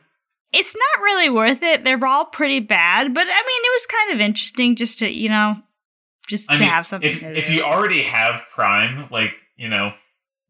It's 0.52 0.74
not 0.76 1.02
really 1.02 1.28
worth 1.30 1.62
it. 1.64 1.82
They're 1.82 2.04
all 2.06 2.24
pretty 2.26 2.60
bad, 2.60 3.12
but 3.12 3.22
I 3.22 3.24
mean, 3.24 3.30
it 3.64 3.72
was 3.74 3.86
kind 3.86 4.12
of 4.14 4.20
interesting 4.20 4.76
just 4.76 5.00
to 5.00 5.08
you 5.10 5.28
know, 5.28 5.56
just 6.28 6.48
I 6.50 6.54
to 6.56 6.60
mean, 6.60 6.68
have 6.70 6.86
something. 6.86 7.10
if 7.10 7.22
if 7.34 7.50
you 7.50 7.62
already 7.62 8.04
have 8.04 8.42
Prime, 8.54 9.08
like 9.10 9.32
you 9.56 9.68
know, 9.68 9.92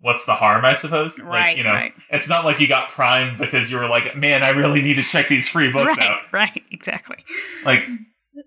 what's 0.05 0.27
the 0.27 0.35
harm? 0.35 0.67
I 0.67 0.75
suppose. 0.75 1.19
Like, 1.19 1.27
right, 1.29 1.57
you 1.57 1.65
know, 1.65 1.73
right, 1.73 1.95
it's 2.11 2.29
not 2.29 2.45
like 2.45 2.61
you 2.61 2.69
got 2.69 2.91
Prime 2.91 3.39
because 3.39 3.71
you 3.71 3.79
were 3.79 3.89
like, 3.89 4.15
man, 4.15 4.43
I 4.43 4.51
really 4.51 4.83
need 4.83 4.97
to 4.97 5.03
check 5.03 5.29
these 5.29 5.49
free 5.49 5.73
books 5.73 5.97
right, 5.97 6.07
out. 6.07 6.21
right, 6.31 6.63
exactly. 6.71 7.17
Like, 7.65 7.89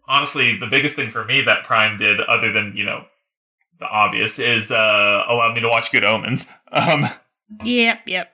honestly, 0.08 0.56
the 0.60 0.68
biggest 0.68 0.96
thing 0.96 1.10
for 1.10 1.26
me 1.26 1.42
that 1.42 1.64
Prime 1.64 1.98
did, 1.98 2.22
other 2.22 2.52
than 2.52 2.74
you 2.78 2.86
know, 2.86 3.06
the 3.80 3.88
obvious, 3.88 4.38
is 4.38 4.72
uh 4.72 5.24
allowed 5.28 5.56
me 5.56 5.62
to 5.62 5.68
watch 5.70 5.92
Good 5.92 6.04
Omens. 6.06 6.48
Um, 6.72 7.06
Yep, 7.64 8.02
yep. 8.08 8.28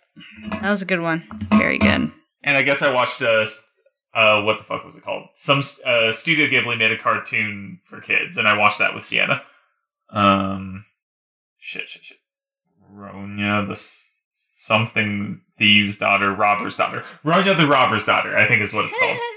That 0.49 0.69
was 0.69 0.81
a 0.81 0.85
good 0.85 0.99
one. 0.99 1.23
Very 1.51 1.77
good. 1.77 2.11
and 2.43 2.57
I 2.57 2.63
guess 2.63 2.81
I 2.81 2.91
watched 2.91 3.21
uh, 3.21 3.45
uh 4.15 4.41
what 4.41 4.57
the 4.57 4.63
fuck 4.63 4.83
was 4.83 4.97
it 4.97 5.03
called? 5.03 5.27
Some 5.35 5.61
uh 5.85 6.11
Studio 6.11 6.47
Ghibli 6.47 6.77
made 6.79 6.91
a 6.91 6.97
cartoon 6.97 7.79
for 7.83 8.01
kids, 8.01 8.37
and 8.37 8.47
I 8.47 8.57
watched 8.57 8.79
that 8.79 8.93
with 8.95 9.05
Sienna. 9.05 9.43
Um, 10.09 10.85
shit, 11.59 11.87
shit, 11.87 12.03
shit. 12.03 12.17
Ronja 12.93 13.67
the 13.67 13.75
something 14.55 15.41
thieves 15.57 15.97
daughter, 15.97 16.33
robber's 16.33 16.77
daughter. 16.77 17.03
Ronja 17.23 17.57
the 17.57 17.67
robber's 17.67 18.05
daughter, 18.05 18.37
I 18.37 18.47
think 18.47 18.61
is 18.61 18.73
what 18.73 18.85
it's 18.85 18.97
called. 18.97 19.17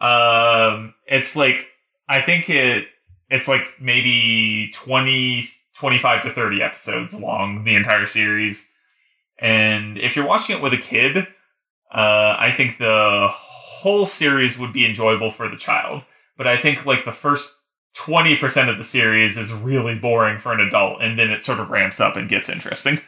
Um, 0.00 0.92
it's 1.06 1.36
like 1.36 1.66
I 2.08 2.20
think 2.20 2.50
it 2.50 2.88
it's 3.30 3.48
like 3.48 3.62
maybe 3.80 4.70
20 4.74 5.44
25 5.76 6.22
to 6.22 6.30
30 6.30 6.62
episodes 6.62 7.14
long 7.14 7.64
the 7.64 7.76
entire 7.76 8.04
series. 8.04 8.68
And 9.38 9.96
if 9.96 10.16
you're 10.16 10.26
watching 10.26 10.56
it 10.56 10.62
with 10.62 10.74
a 10.74 10.78
kid, 10.78 11.16
uh 11.16 12.36
I 12.38 12.52
think 12.56 12.78
the 12.78 13.28
whole 13.30 14.04
series 14.04 14.58
would 14.58 14.72
be 14.72 14.84
enjoyable 14.84 15.30
for 15.30 15.48
the 15.48 15.56
child. 15.56 16.02
But 16.36 16.48
I 16.48 16.56
think 16.56 16.84
like 16.84 17.04
the 17.04 17.12
first 17.12 17.54
20% 17.96 18.68
of 18.68 18.78
the 18.78 18.84
series 18.84 19.36
is 19.38 19.52
really 19.52 19.94
boring 19.94 20.38
for 20.38 20.52
an 20.52 20.60
adult 20.60 21.00
and 21.00 21.18
then 21.18 21.30
it 21.30 21.44
sort 21.44 21.60
of 21.60 21.70
ramps 21.70 22.00
up 22.00 22.16
and 22.16 22.28
gets 22.28 22.48
interesting. 22.48 23.00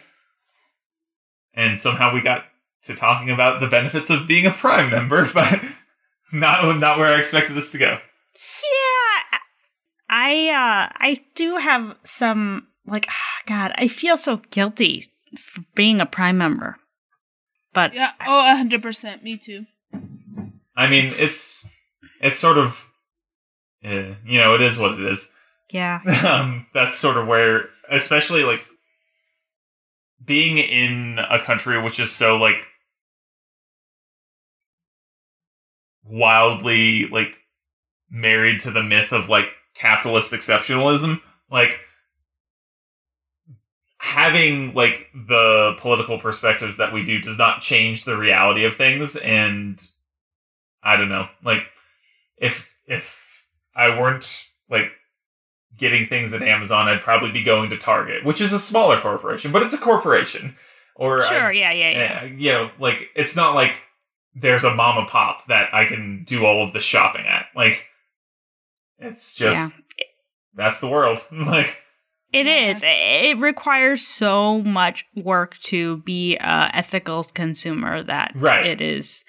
And 1.55 1.79
somehow 1.79 2.13
we 2.15 2.21
got 2.21 2.45
to 2.85 2.95
talking 2.95 3.31
about 3.31 3.61
the 3.61 3.67
benefits 3.67 4.11
of 4.11 4.29
being 4.29 4.47
a 4.47 4.51
prime 4.53 4.91
member, 4.91 5.29
but 5.35 5.61
not 6.33 6.79
not 6.79 6.99
where 6.99 7.09
I 7.09 7.19
expected 7.19 7.55
this 7.57 7.73
to 7.73 7.79
go. 7.79 7.99
Yeah, 7.99 9.39
I 10.09 10.49
uh 10.51 10.93
I 10.97 11.21
do 11.35 11.57
have 11.57 11.97
some 12.05 12.69
like 12.87 13.07
ah, 13.09 13.15
God, 13.47 13.73
I 13.77 13.89
feel 13.89 14.17
so 14.17 14.41
guilty 14.51 15.05
for 15.39 15.63
being 15.75 16.01
a 16.01 16.07
Prime 16.07 16.39
member, 16.39 16.77
but 17.75 17.93
Yeah. 17.95 18.13
oh 18.27 18.55
100%, 18.57 19.23
Me 19.23 19.37
too. 19.37 19.67
I 20.77 20.89
mean, 20.89 21.07
it's 21.07 21.67
it's 22.21 22.39
sort 22.39 22.59
of 22.59 22.91
eh, 23.87 24.15
you 24.25 24.41
know, 24.41 24.55
it 24.55 24.63
is 24.63 24.79
what 24.79 24.99
it 24.99 25.07
is. 25.07 25.31
yeah, 25.71 26.01
um, 26.27 26.67
that's 26.75 26.97
sort 26.99 27.17
of 27.17 27.27
where, 27.27 27.69
especially 27.91 28.45
like 28.45 28.65
being 30.25 30.59
in 30.59 31.19
a 31.31 31.39
country 31.41 31.81
which 31.81 32.01
is 32.01 32.11
so 32.11 32.37
like 32.37 32.67
wildly 36.05 37.07
like 37.09 37.37
married 38.11 38.61
to 38.61 38.71
the 38.71 38.83
myth 38.83 39.13
of 39.13 39.29
like 39.29 39.49
capitalist 39.75 40.33
exceptionalism. 40.33 41.21
Like 41.51 41.81
having 43.99 44.75
like 44.75 45.07
the 45.15 45.75
political 45.79 46.19
perspectives 46.19 46.77
that 46.77 46.93
we 46.93 47.05
do 47.05 47.21
does 47.21 47.39
not 47.39 47.61
change 47.61 48.05
the 48.05 48.17
reality 48.17 48.65
of 48.65 48.75
things 48.75 49.17
and 49.17 49.81
I 50.83 50.97
don't 50.97 51.09
know. 51.09 51.29
Like 51.45 51.63
if 52.37 52.75
if 52.87 53.26
I 53.77 53.99
weren't 53.99 54.45
like 54.71 54.87
getting 55.77 56.07
things 56.09 56.33
at 56.33 56.43
Amazon, 56.43 56.89
I'd 56.89 57.03
probably 57.03 57.31
be 57.31 57.43
going 57.43 57.71
to 57.71 57.77
Target, 57.77 58.25
which 58.25 58.41
is 58.41 58.53
a 58.53 58.59
smaller 58.59 58.99
corporation, 59.01 59.53
but 59.53 59.63
it's 59.63 59.75
a 59.75 59.79
corporation. 59.79 60.57
Or 60.95 61.23
Sure, 61.25 61.49
I, 61.49 61.53
yeah, 61.53 61.73
yeah, 61.73 61.91
yeah. 61.91 62.25
you 62.25 62.53
know, 62.53 62.71
like 62.79 63.09
it's 63.15 63.37
not 63.37 63.55
like 63.55 63.75
there's 64.35 64.65
a 64.65 64.75
mom 64.75 64.99
and 64.99 65.07
pop 65.09 65.47
that 65.49 65.73
I 65.75 65.85
can 65.85 66.25
do 66.25 66.45
all 66.47 66.65
of 66.67 66.73
the 66.73 66.81
shopping 66.81 67.27
at. 67.27 67.47
Like 67.55 67.85
it's 68.99 69.35
just 69.35 69.59
Yeah. 69.59 69.69
that's 70.55 70.81
the 70.81 70.89
world. 70.89 71.23
like 71.31 71.77
it 72.33 72.47
is. 72.47 72.81
It 72.83 73.39
requires 73.39 74.07
so 74.07 74.61
much 74.63 75.05
work 75.15 75.59
to 75.65 75.99
be 75.99 76.37
a 76.37 76.71
ethical 76.73 77.25
consumer 77.25 78.03
that 78.03 78.33
Right. 78.35 78.67
it 78.67 78.81
is 78.81 79.23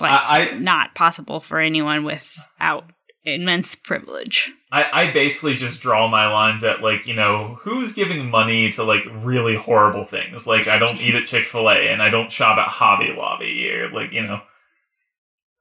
like 0.00 0.12
I, 0.12 0.48
I 0.52 0.58
not 0.58 0.94
possible 0.94 1.40
for 1.40 1.60
anyone 1.60 2.04
without 2.04 2.84
immense 3.26 3.74
privilege. 3.74 4.52
I, 4.72 4.88
I 5.08 5.10
basically 5.12 5.54
just 5.56 5.80
draw 5.80 6.08
my 6.08 6.32
lines 6.32 6.62
at 6.64 6.80
like 6.80 7.06
you 7.06 7.14
know 7.14 7.58
who's 7.62 7.92
giving 7.92 8.30
money 8.30 8.70
to 8.72 8.84
like 8.84 9.02
really 9.24 9.56
horrible 9.56 10.04
things 10.04 10.46
like 10.46 10.66
i 10.68 10.78
don't 10.78 10.96
eat 11.00 11.14
at 11.16 11.26
chick-fil-a 11.26 11.88
and 11.90 12.00
i 12.02 12.08
don't 12.08 12.30
shop 12.32 12.56
at 12.58 12.68
hobby 12.68 13.12
lobby 13.16 13.68
or 13.70 13.90
like 13.90 14.12
you 14.12 14.22
know 14.22 14.40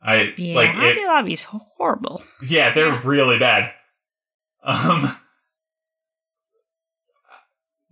i 0.01 0.33
Yeah, 0.37 0.55
like 0.55 0.69
Hobby 0.71 1.01
it, 1.01 1.07
Lobby 1.07 1.33
is 1.33 1.43
horrible. 1.43 2.23
yeah 2.47 2.71
they're 2.73 2.93
really 3.01 3.39
bad 3.39 3.73
um 4.63 5.15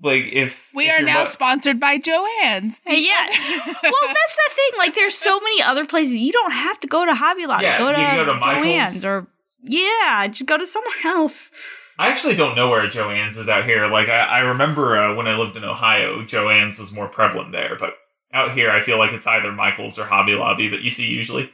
like 0.01 0.25
if 0.33 0.69
We 0.73 0.87
if 0.89 0.99
are 0.99 1.03
now 1.03 1.19
mo- 1.19 1.25
sponsored 1.25 1.79
by 1.79 1.97
Joann's. 1.97 2.81
Hey, 2.83 3.05
yeah. 3.05 3.25
well, 3.83 3.93
that's 4.07 4.35
the 4.35 4.51
thing. 4.53 4.77
Like, 4.77 4.95
there's 4.95 5.15
so 5.17 5.39
many 5.39 5.61
other 5.61 5.85
places. 5.85 6.15
You 6.15 6.33
don't 6.33 6.51
have 6.51 6.77
to 6.81 6.87
go 6.87 7.05
to 7.05 7.13
Hobby 7.15 7.45
Lobby. 7.45 7.63
Yeah, 7.63 7.77
go 7.77 7.87
you 7.89 7.95
to, 7.95 8.01
can 8.01 8.25
go 8.25 8.33
to 8.33 8.39
Michael's. 8.39 8.65
Joann's 8.95 9.05
or 9.05 9.27
yeah, 9.63 10.27
just 10.27 10.45
go 10.45 10.57
to 10.57 10.65
somewhere 10.67 10.93
else. 11.05 11.51
I 11.99 12.07
actually 12.09 12.35
don't 12.35 12.55
know 12.55 12.69
where 12.69 12.87
Joann's 12.87 13.37
is 13.37 13.47
out 13.49 13.65
here. 13.65 13.87
Like 13.87 14.09
I, 14.09 14.17
I 14.19 14.39
remember 14.39 14.97
uh, 14.97 15.15
when 15.15 15.27
I 15.27 15.35
lived 15.37 15.55
in 15.57 15.63
Ohio, 15.63 16.23
Joann's 16.23 16.79
was 16.79 16.91
more 16.91 17.07
prevalent 17.07 17.51
there, 17.51 17.75
but 17.79 17.93
out 18.33 18.53
here 18.53 18.71
I 18.71 18.79
feel 18.79 18.97
like 18.97 19.13
it's 19.13 19.27
either 19.27 19.51
Michael's 19.51 19.99
or 19.99 20.05
Hobby 20.05 20.33
Lobby 20.33 20.67
that 20.69 20.81
you 20.81 20.89
see 20.89 21.05
usually. 21.07 21.51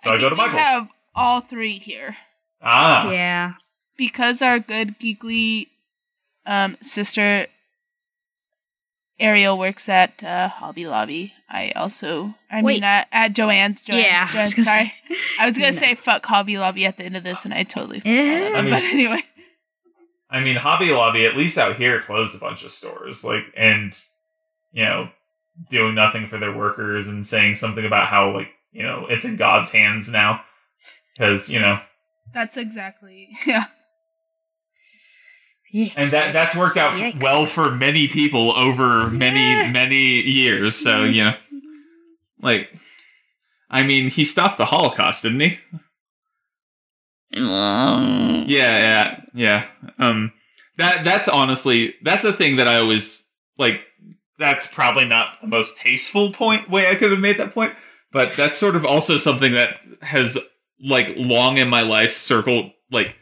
So 0.00 0.12
I, 0.12 0.18
go 0.18 0.30
to 0.30 0.36
think 0.36 0.48
we 0.48 0.52
Michael's. 0.54 0.62
have 0.62 0.88
all 1.14 1.40
three 1.42 1.78
here 1.78 2.16
ah, 2.62 3.10
Yeah. 3.10 3.54
because 3.98 4.40
our 4.42 4.58
good 4.58 4.98
geekly 4.98 5.68
um, 6.46 6.76
sister 6.80 7.46
Ariel 9.18 9.58
works 9.58 9.88
at 9.88 10.22
uh, 10.22 10.48
Hobby 10.48 10.86
Lobby. 10.86 11.32
I 11.48 11.70
also, 11.70 12.34
I 12.50 12.62
Wait. 12.62 12.74
mean, 12.74 12.84
at, 12.84 13.08
at 13.12 13.32
Joann's. 13.32 13.82
Joann's, 13.82 14.04
Yeah, 14.04 14.26
Joann's 14.28 14.54
gonna 14.54 14.64
sorry, 14.64 14.94
I 15.40 15.46
was 15.46 15.56
gonna 15.56 15.70
No. 15.72 15.76
say 15.78 15.94
fuck 15.94 16.24
Hobby 16.26 16.58
Lobby 16.58 16.84
at 16.86 16.96
the 16.96 17.04
end 17.04 17.16
of 17.16 17.24
this, 17.24 17.44
and 17.44 17.54
I 17.54 17.62
totally 17.62 18.00
forgot. 18.00 18.12
About 18.50 18.64
it. 18.66 18.70
But 18.70 18.82
anyway, 18.84 19.22
I 20.28 20.40
mean 20.40 20.56
Hobby 20.56 20.90
Lobby 20.92 21.24
at 21.24 21.36
least 21.36 21.56
out 21.56 21.76
here 21.76 22.02
closed 22.02 22.34
a 22.36 22.38
bunch 22.38 22.64
of 22.64 22.72
stores, 22.72 23.24
like 23.24 23.44
and 23.56 23.96
you 24.72 24.84
know 24.84 25.08
doing 25.70 25.94
nothing 25.94 26.26
for 26.26 26.38
their 26.38 26.54
workers 26.54 27.06
and 27.08 27.24
saying 27.26 27.54
something 27.54 27.86
about 27.86 28.08
how 28.08 28.34
like 28.34 28.48
you 28.72 28.82
know 28.82 29.06
it's 29.08 29.24
in 29.24 29.36
God's 29.36 29.70
hands 29.70 30.08
now 30.10 30.42
because 31.16 31.48
you 31.48 31.60
know 31.60 31.78
that's 32.34 32.56
exactly 32.58 33.30
yeah. 33.46 33.64
And 35.96 36.10
that 36.12 36.32
that's 36.32 36.56
worked 36.56 36.76
out 36.76 36.94
Yikes. 36.94 37.20
well 37.20 37.44
for 37.46 37.70
many 37.70 38.08
people 38.08 38.52
over 38.52 39.10
many 39.10 39.52
Yeah. 39.52 39.70
many 39.70 40.20
years 40.22 40.76
so 40.76 41.04
you 41.04 41.24
know 41.24 41.34
like 42.40 42.70
i 43.70 43.82
mean 43.82 44.08
he 44.10 44.24
stopped 44.24 44.58
the 44.58 44.64
holocaust 44.66 45.22
didn't 45.22 45.40
he 45.40 45.58
Mm. 47.34 48.44
yeah 48.46 48.78
yeah 48.78 49.20
yeah 49.34 49.66
um 49.98 50.32
that 50.78 51.04
that's 51.04 51.28
honestly 51.28 51.94
that's 52.02 52.24
a 52.24 52.32
thing 52.32 52.56
that 52.56 52.68
i 52.68 52.76
always 52.76 53.26
like 53.58 53.80
that's 54.38 54.66
probably 54.66 55.04
not 55.04 55.40
the 55.40 55.46
most 55.48 55.76
tasteful 55.76 56.32
point 56.32 56.70
way 56.70 56.88
i 56.88 56.94
could 56.94 57.10
have 57.10 57.20
made 57.20 57.36
that 57.38 57.52
point 57.52 57.74
but 58.12 58.34
that's 58.36 58.56
sort 58.56 58.76
of 58.76 58.84
also 58.86 59.18
something 59.18 59.52
that 59.54 59.80
has 60.02 60.38
like 60.80 61.12
long 61.16 61.58
in 61.58 61.68
my 61.68 61.82
life 61.82 62.16
circled 62.16 62.70
like 62.92 63.16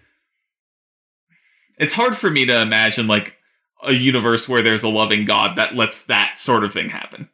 it's 1.78 1.94
hard 1.94 2.16
for 2.16 2.30
me 2.30 2.44
to 2.46 2.60
imagine 2.60 3.06
like 3.06 3.36
a 3.82 3.92
universe 3.92 4.48
where 4.48 4.62
there's 4.62 4.82
a 4.82 4.88
loving 4.88 5.24
god 5.24 5.56
that 5.56 5.74
lets 5.74 6.02
that 6.04 6.38
sort 6.38 6.64
of 6.64 6.72
thing 6.72 6.90
happen 6.90 7.28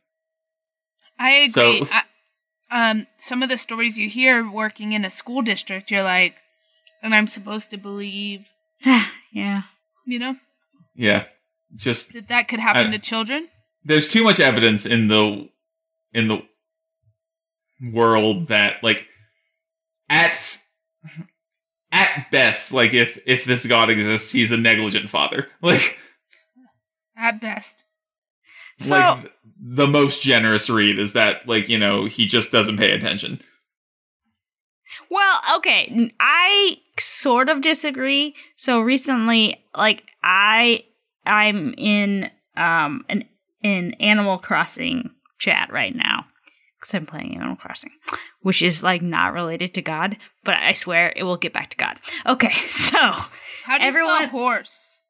I 1.19 1.31
agree. 1.33 1.85
So- 1.85 1.87
I, 1.93 2.91
um, 2.91 3.07
some 3.19 3.43
of 3.43 3.49
the 3.51 3.59
stories 3.59 3.99
you 3.99 4.09
hear 4.09 4.49
working 4.51 4.93
in 4.93 5.05
a 5.05 5.11
school 5.11 5.43
district, 5.43 5.91
you're 5.91 6.03
like, 6.05 6.37
and 7.03 7.15
I'm 7.15 7.27
supposed 7.27 7.69
to 7.71 7.77
believe, 7.77 8.47
yeah. 8.85 9.63
you 10.07 10.19
know, 10.19 10.37
yeah 10.95 11.25
just 11.77 12.13
that 12.15 12.29
that 12.29 12.49
could 12.49 12.59
happen 12.61 12.87
I- 12.89 12.93
to 12.93 12.99
children. 12.99 13.49
there's 13.85 14.11
too 14.11 14.25
much 14.25 14.41
evidence 14.41 14.87
in 14.87 15.09
the 15.09 15.49
in 16.13 16.29
the 16.29 16.43
world 17.93 18.49
that 18.49 18.83
like 18.83 19.07
at 20.09 20.59
at 21.93 22.31
best 22.31 22.73
like 22.73 22.95
if 22.95 23.19
if 23.27 23.45
this 23.45 23.67
god 23.67 23.91
exists 23.91 24.33
he's 24.33 24.53
a 24.53 24.57
negligent 24.57 25.09
father. 25.09 25.49
Like 25.63 25.99
At 27.17 27.41
best, 27.41 27.85
So 28.79 28.95
like 28.95 29.33
the 29.61 29.87
most 29.87 30.23
generous 30.23 30.71
read 30.71 30.99
is 30.99 31.13
that 31.13 31.47
like 31.47 31.69
you 31.69 31.79
know 31.79 32.07
he 32.07 32.27
just 32.27 32.51
doesn't 32.53 32.79
pay 32.79 32.93
attention. 32.93 33.41
Well, 35.11 35.41
okay, 35.57 36.13
I 36.21 36.79
sort 36.99 37.49
of 37.49 37.61
disagree. 37.63 38.35
So 38.57 38.81
recently, 38.81 39.63
like 39.77 40.05
I 40.23 40.85
I'm 41.27 41.75
in 41.77 42.31
um 42.57 43.05
an 43.09 43.25
in 43.63 43.95
Animal 43.95 44.39
Crossing 44.39 45.11
chat 45.39 45.71
right 45.73 45.95
now 45.95 46.27
cuz 46.81 46.95
I'm 46.95 47.07
playing 47.07 47.37
Animal 47.37 47.57
Crossing, 47.57 47.91
which 48.41 48.63
is 48.63 48.83
like 48.83 49.03
not 49.03 49.33
related 49.33 49.75
to 49.75 49.83
God, 49.83 50.17
but 50.45 50.55
I 50.55 50.73
swear 50.73 51.13
it 51.17 51.23
will 51.25 51.37
get 51.37 51.53
back 51.53 51.71
to 51.71 51.77
God. 51.77 51.99
Okay. 52.27 52.53
So, 52.69 52.99
how 52.99 53.79
do 53.79 53.83
you 53.85 53.89
Everyone- 53.89 54.17
spell 54.29 54.29
horse? 54.31 55.03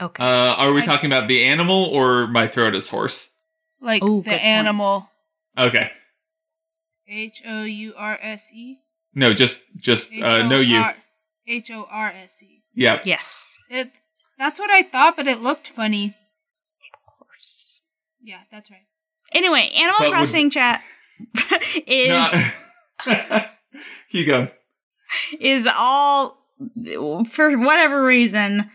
okay. 0.00 0.22
uh 0.22 0.54
are 0.54 0.72
we 0.72 0.80
I- 0.82 0.84
talking 0.86 1.10
about 1.12 1.28
the 1.28 1.44
animal 1.44 1.84
or 1.92 2.26
my 2.26 2.46
throat 2.46 2.74
is 2.74 2.88
horse? 2.88 3.30
Like 3.80 4.02
Ooh, 4.02 4.22
good 4.22 4.24
the 4.24 4.30
point. 4.30 4.44
animal. 4.44 5.10
okay 5.58 5.90
H 7.08 7.42
O 7.46 7.64
U 7.64 7.92
R 7.96 8.18
S 8.22 8.52
E. 8.54 8.76
no 9.14 9.32
just 9.32 9.62
just 9.76 10.12
uh 10.14 10.46
no 10.46 10.58
you 10.60 10.84
H 11.48 11.70
O 11.72 11.86
R 11.90 12.08
S 12.14 12.42
E. 12.42 12.62
yeah 12.74 13.00
yes. 13.04 13.56
It. 13.68 13.90
That's 14.38 14.58
what 14.60 14.70
I 14.70 14.82
thought, 14.82 15.16
but 15.16 15.26
it 15.26 15.40
looked 15.40 15.68
funny. 15.68 16.14
Horse. 17.18 17.80
Yeah, 18.22 18.40
that's 18.50 18.70
right. 18.70 18.86
Anyway, 19.32 19.70
Animal 19.74 19.96
But 19.98 20.08
would- 20.10 20.16
Crossing 20.16 20.50
chat 20.50 20.82
is 21.86 22.34
keep 24.10 24.26
going. 24.26 24.50
is 25.40 25.66
all 25.76 26.36
for 27.28 27.56
whatever 27.58 28.04
reason 28.04 28.70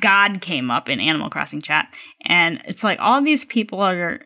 god 0.00 0.40
came 0.40 0.70
up 0.70 0.88
in 0.88 1.00
animal 1.00 1.28
crossing 1.28 1.60
chat 1.60 1.92
and 2.24 2.62
it's 2.66 2.82
like 2.82 2.98
all 3.00 3.20
these 3.22 3.44
people 3.44 3.80
are 3.80 4.20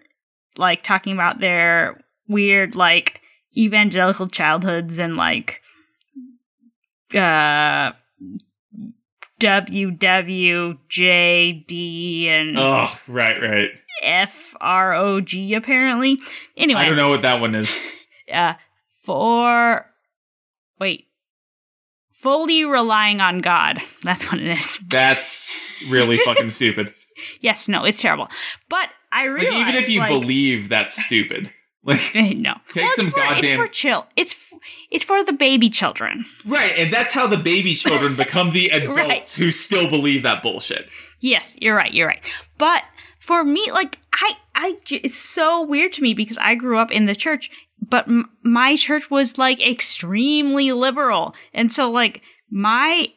like 0.56 0.82
talking 0.82 1.12
about 1.12 1.40
their 1.40 2.00
weird 2.28 2.76
like 2.76 3.20
evangelical 3.56 4.28
childhoods 4.28 4.98
and 4.98 5.16
like 5.16 5.60
uh 7.14 7.90
WWJD 9.40 12.26
and 12.28 12.58
oh 12.58 12.92
right 13.08 13.40
right. 13.40 13.70
FROG 14.28 15.52
apparently. 15.54 16.18
Anyway, 16.56 16.80
I 16.80 16.86
don't 16.86 16.96
know 16.96 17.10
what 17.10 17.22
that 17.22 17.40
one 17.40 17.54
is. 17.54 17.74
uh 18.32 18.54
for 19.04 19.86
wait. 20.78 21.06
Fully 22.12 22.64
relying 22.64 23.20
on 23.22 23.40
god. 23.40 23.80
That's 24.02 24.30
what 24.30 24.40
it 24.40 24.58
is. 24.58 24.78
That's 24.88 25.74
really 25.88 26.18
fucking 26.24 26.50
stupid. 26.50 26.92
yes 27.40 27.68
no 27.68 27.84
it's 27.84 28.00
terrible. 28.00 28.28
But 28.68 28.88
i 29.12 29.26
Like, 29.26 29.40
realize 29.40 29.60
even 29.68 29.74
if 29.76 29.88
you 29.88 30.00
like, 30.00 30.10
believe 30.10 30.68
that's 30.68 31.02
stupid, 31.04 31.52
like 31.84 32.00
no 32.14 32.54
Take 32.72 32.82
Well, 32.84 32.86
it's 32.88 32.96
some 32.96 33.10
for, 33.10 33.20
it's 33.36 33.54
for 33.54 33.66
chill 33.66 34.06
it's 34.16 34.34
f- 34.34 34.58
it's 34.90 35.04
for 35.04 35.24
the 35.24 35.32
baby 35.32 35.70
children 35.70 36.24
right, 36.44 36.72
and 36.76 36.92
that's 36.92 37.12
how 37.12 37.26
the 37.26 37.36
baby 37.38 37.74
children 37.74 38.16
become 38.24 38.50
the 38.52 38.68
adults 38.70 38.98
Right. 38.98 39.28
who 39.30 39.50
still 39.50 39.88
believe 39.88 40.22
that 40.24 40.42
bullshit. 40.42 40.88
yes 41.20 41.56
you're 41.60 41.74
right 41.76 41.92
you're 41.94 42.06
right 42.08 42.22
but 42.58 42.82
for 43.18 43.44
me 43.44 43.70
like 43.72 43.98
I, 44.12 44.32
I, 44.54 44.76
it's 44.90 45.16
so 45.18 45.62
weird 45.62 45.92
to 45.94 46.02
me 46.02 46.12
because 46.14 46.36
i 46.38 46.54
grew 46.54 46.78
up 46.78 46.90
in 46.90 47.06
the 47.06 47.14
church 47.14 47.50
but 47.80 48.06
m- 48.08 48.30
my 48.42 48.76
church 48.76 49.10
was 49.10 49.38
like 49.38 49.60
extremely 49.66 50.72
liberal 50.72 51.34
and 51.54 51.72
so 51.72 51.90
like 51.90 52.20
my 52.50 53.08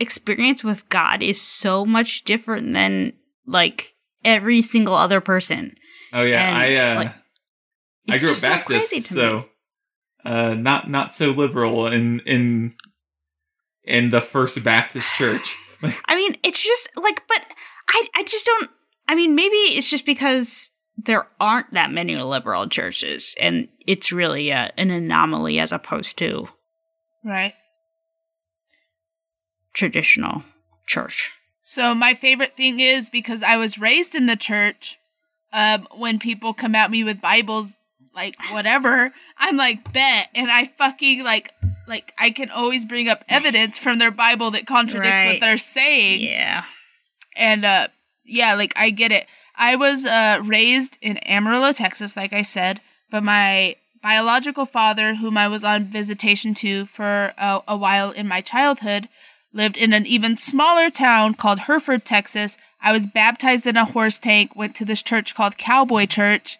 experience 0.00 0.64
with 0.64 0.88
god 0.88 1.22
is 1.22 1.40
so 1.40 1.84
much 1.84 2.24
different 2.24 2.72
than 2.72 3.12
like 3.46 3.94
every 4.24 4.62
single 4.62 4.94
other 4.94 5.20
person. 5.20 5.74
Oh 6.12 6.22
yeah, 6.22 6.48
And, 6.48 6.58
I 6.58 6.76
uh, 6.76 6.94
like, 6.94 7.12
I 8.08 8.18
grew 8.18 8.28
up 8.28 8.32
just 8.32 8.42
so 8.42 8.48
Baptist, 8.48 8.90
crazy 8.90 9.08
to 9.08 9.14
so, 9.14 9.44
uh, 10.24 10.54
not 10.54 10.90
not 10.90 11.14
so 11.14 11.30
liberal 11.30 11.86
in 11.86 12.20
in 12.20 12.74
in 13.84 14.10
the 14.10 14.20
First 14.20 14.62
Baptist 14.64 15.10
Church. 15.12 15.56
I 16.06 16.14
mean, 16.14 16.36
it's 16.44 16.62
just 16.62 16.88
like, 16.96 17.26
but 17.26 17.42
I, 17.88 18.06
I 18.14 18.22
just 18.24 18.46
don't. 18.46 18.70
I 19.08 19.14
mean, 19.14 19.34
maybe 19.34 19.56
it's 19.56 19.88
just 19.90 20.06
because 20.06 20.70
there 20.96 21.26
aren't 21.40 21.72
that 21.72 21.90
many 21.90 22.16
liberal 22.16 22.68
churches, 22.68 23.34
and 23.40 23.68
it's 23.86 24.12
really 24.12 24.50
a, 24.50 24.72
an 24.76 24.90
anomaly 24.90 25.58
as 25.58 25.72
opposed 25.72 26.18
to 26.18 26.48
Right. 27.24 27.54
traditional 29.72 30.42
church. 30.86 31.30
So 31.62 31.94
my 31.94 32.14
favorite 32.14 32.56
thing 32.56 32.80
is 32.80 33.08
because 33.08 33.42
I 33.42 33.56
was 33.56 33.78
raised 33.78 34.14
in 34.14 34.26
the 34.26 34.36
church. 34.36 34.98
Um, 35.52 35.86
when 35.94 36.18
people 36.18 36.54
come 36.54 36.74
at 36.74 36.90
me 36.90 37.04
with 37.04 37.20
Bibles, 37.20 37.74
like 38.14 38.36
whatever, 38.50 39.12
I'm 39.38 39.56
like 39.56 39.92
bet, 39.92 40.28
and 40.34 40.50
I 40.50 40.66
fucking 40.66 41.22
like 41.24 41.52
like 41.88 42.12
I 42.18 42.30
can 42.30 42.50
always 42.50 42.84
bring 42.84 43.08
up 43.08 43.24
evidence 43.28 43.78
from 43.78 43.98
their 43.98 44.10
Bible 44.10 44.50
that 44.52 44.66
contradicts 44.66 45.22
Right. 45.24 45.26
what 45.34 45.40
they're 45.40 45.58
saying. 45.58 46.20
Yeah. 46.22 46.64
And 47.36 47.64
uh 47.64 47.88
yeah, 48.24 48.54
like 48.54 48.72
I 48.76 48.90
get 48.90 49.12
it. 49.12 49.26
I 49.56 49.76
was 49.76 50.06
uh 50.06 50.40
raised 50.44 50.98
in 51.00 51.18
Amarillo, 51.18 51.72
Texas, 51.72 52.16
like 52.16 52.32
I 52.32 52.42
said, 52.42 52.80
but 53.10 53.22
my 53.22 53.76
biological 54.02 54.66
father, 54.66 55.14
whom 55.16 55.36
I 55.38 55.48
was 55.48 55.62
on 55.64 55.84
visitation 55.84 56.54
to 56.54 56.86
for 56.86 57.32
a, 57.38 57.60
a 57.68 57.76
while 57.76 58.10
in 58.10 58.26
my 58.26 58.40
childhood, 58.40 59.08
lived 59.52 59.76
in 59.76 59.92
an 59.92 60.06
even 60.06 60.36
smaller 60.36 60.90
town 60.90 61.34
called 61.34 61.60
Hereford, 61.60 62.04
Texas. 62.04 62.58
I 62.80 62.90
was 62.92 63.06
baptized 63.06 63.66
in 63.66 63.76
a 63.76 63.84
horse 63.84 64.18
tank, 64.18 64.56
went 64.56 64.74
to 64.76 64.84
this 64.84 65.02
church 65.02 65.34
called 65.36 65.56
Cowboy 65.56 66.06
Church. 66.06 66.58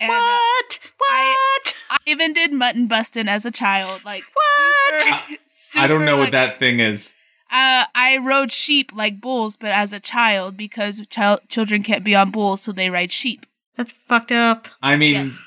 And, 0.00 0.08
What? 0.08 0.78
What? 0.96 1.74
I 1.90 1.98
even 2.06 2.32
did 2.32 2.52
mutton 2.52 2.86
busting 2.86 3.28
as 3.28 3.44
a 3.44 3.50
child. 3.50 4.02
Like 4.04 4.24
What? 4.32 5.02
super- 5.02 5.40
I 5.76 5.86
don't 5.86 6.00
know 6.04 6.12
super, 6.12 6.18
what 6.20 6.32
that 6.32 6.58
thing 6.58 6.80
is. 6.80 7.14
uh, 7.50 7.84
I 7.94 8.18
rode 8.18 8.50
sheep 8.52 8.92
like 8.94 9.20
bulls, 9.20 9.56
but 9.56 9.70
as 9.70 9.92
a 9.92 10.00
child 10.00 10.56
because 10.56 11.04
child 11.08 11.40
children 11.48 11.82
can't 11.82 12.04
be 12.04 12.14
on 12.14 12.30
bulls, 12.30 12.62
so 12.62 12.72
they 12.72 12.90
ride 12.90 13.12
sheep. 13.12 13.46
That's 13.76 13.92
fucked 13.92 14.32
up. 14.32 14.68
I 14.82 14.96
mean, 14.96 15.14
Yes. 15.14 15.38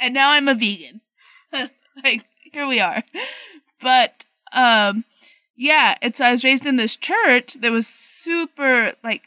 And 0.00 0.14
now 0.14 0.30
I'm 0.30 0.46
a 0.48 0.54
vegan. 0.54 1.00
like 2.04 2.24
here 2.52 2.66
we 2.66 2.78
are. 2.80 3.02
But 3.80 4.24
um, 4.52 5.04
yeah. 5.56 5.96
so 6.14 6.24
I 6.24 6.30
was 6.30 6.44
raised 6.44 6.66
in 6.66 6.76
this 6.76 6.96
church 6.96 7.54
that 7.54 7.72
was 7.72 7.86
super 7.86 8.92
like 9.02 9.24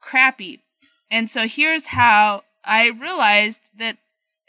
crappy, 0.00 0.60
and 1.10 1.28
so 1.30 1.46
here's 1.46 1.88
how 1.88 2.42
I 2.64 2.88
realized 2.88 3.60
that 3.78 3.98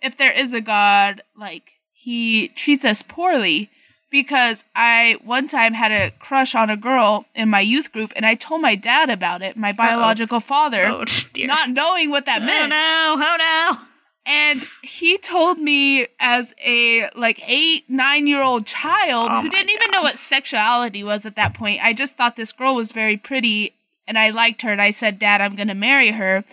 if 0.05 0.15
there 0.15 0.31
is 0.31 0.53
a 0.53 0.61
God, 0.61 1.23
like 1.35 1.71
he 1.91 2.49
treats 2.49 2.85
us 2.85 3.01
poorly 3.01 3.71
because 4.11 4.63
I 4.75 5.17
one 5.23 5.47
time 5.47 5.73
had 5.73 5.91
a 5.91 6.11
crush 6.11 6.53
on 6.53 6.69
a 6.69 6.77
girl 6.77 7.25
in 7.33 7.49
my 7.49 7.59
youth 7.59 7.91
group 7.91 8.13
and 8.15 8.23
I 8.23 8.35
told 8.35 8.61
my 8.61 8.75
dad 8.75 9.09
about 9.09 9.41
it, 9.41 9.57
my 9.57 9.73
biological 9.73 10.39
father, 10.39 10.85
Oh 10.85 11.05
not 11.39 11.71
knowing 11.71 12.11
what 12.11 12.25
that 12.27 12.43
oh 12.43 12.45
meant. 12.45 12.69
no! 12.69 13.15
Oh 13.17 13.35
no! 13.39 13.87
And 14.27 14.63
he 14.83 15.17
told 15.17 15.57
me 15.57 16.07
as 16.19 16.53
a 16.63 17.09
like 17.15 17.41
eight, 17.47 17.89
nine 17.89 18.27
year 18.27 18.43
old 18.43 18.67
child 18.67 19.29
Oh 19.31 19.41
who 19.41 19.49
didn't 19.49 19.71
even 19.71 19.89
know 19.89 20.03
what 20.03 20.19
sexuality 20.19 21.03
was 21.03 21.25
at 21.25 21.35
that 21.35 21.55
point. 21.55 21.83
I 21.83 21.93
just 21.93 22.15
thought 22.15 22.35
this 22.35 22.51
girl 22.51 22.75
was 22.75 22.91
very 22.91 23.17
pretty 23.17 23.73
and 24.07 24.19
I 24.19 24.29
liked 24.29 24.61
her 24.61 24.71
and 24.71 24.81
I 24.81 24.91
said, 24.91 25.17
Dad, 25.17 25.41
I'm 25.41 25.55
gonna 25.55 25.73
marry 25.73 26.11
her. 26.11 26.43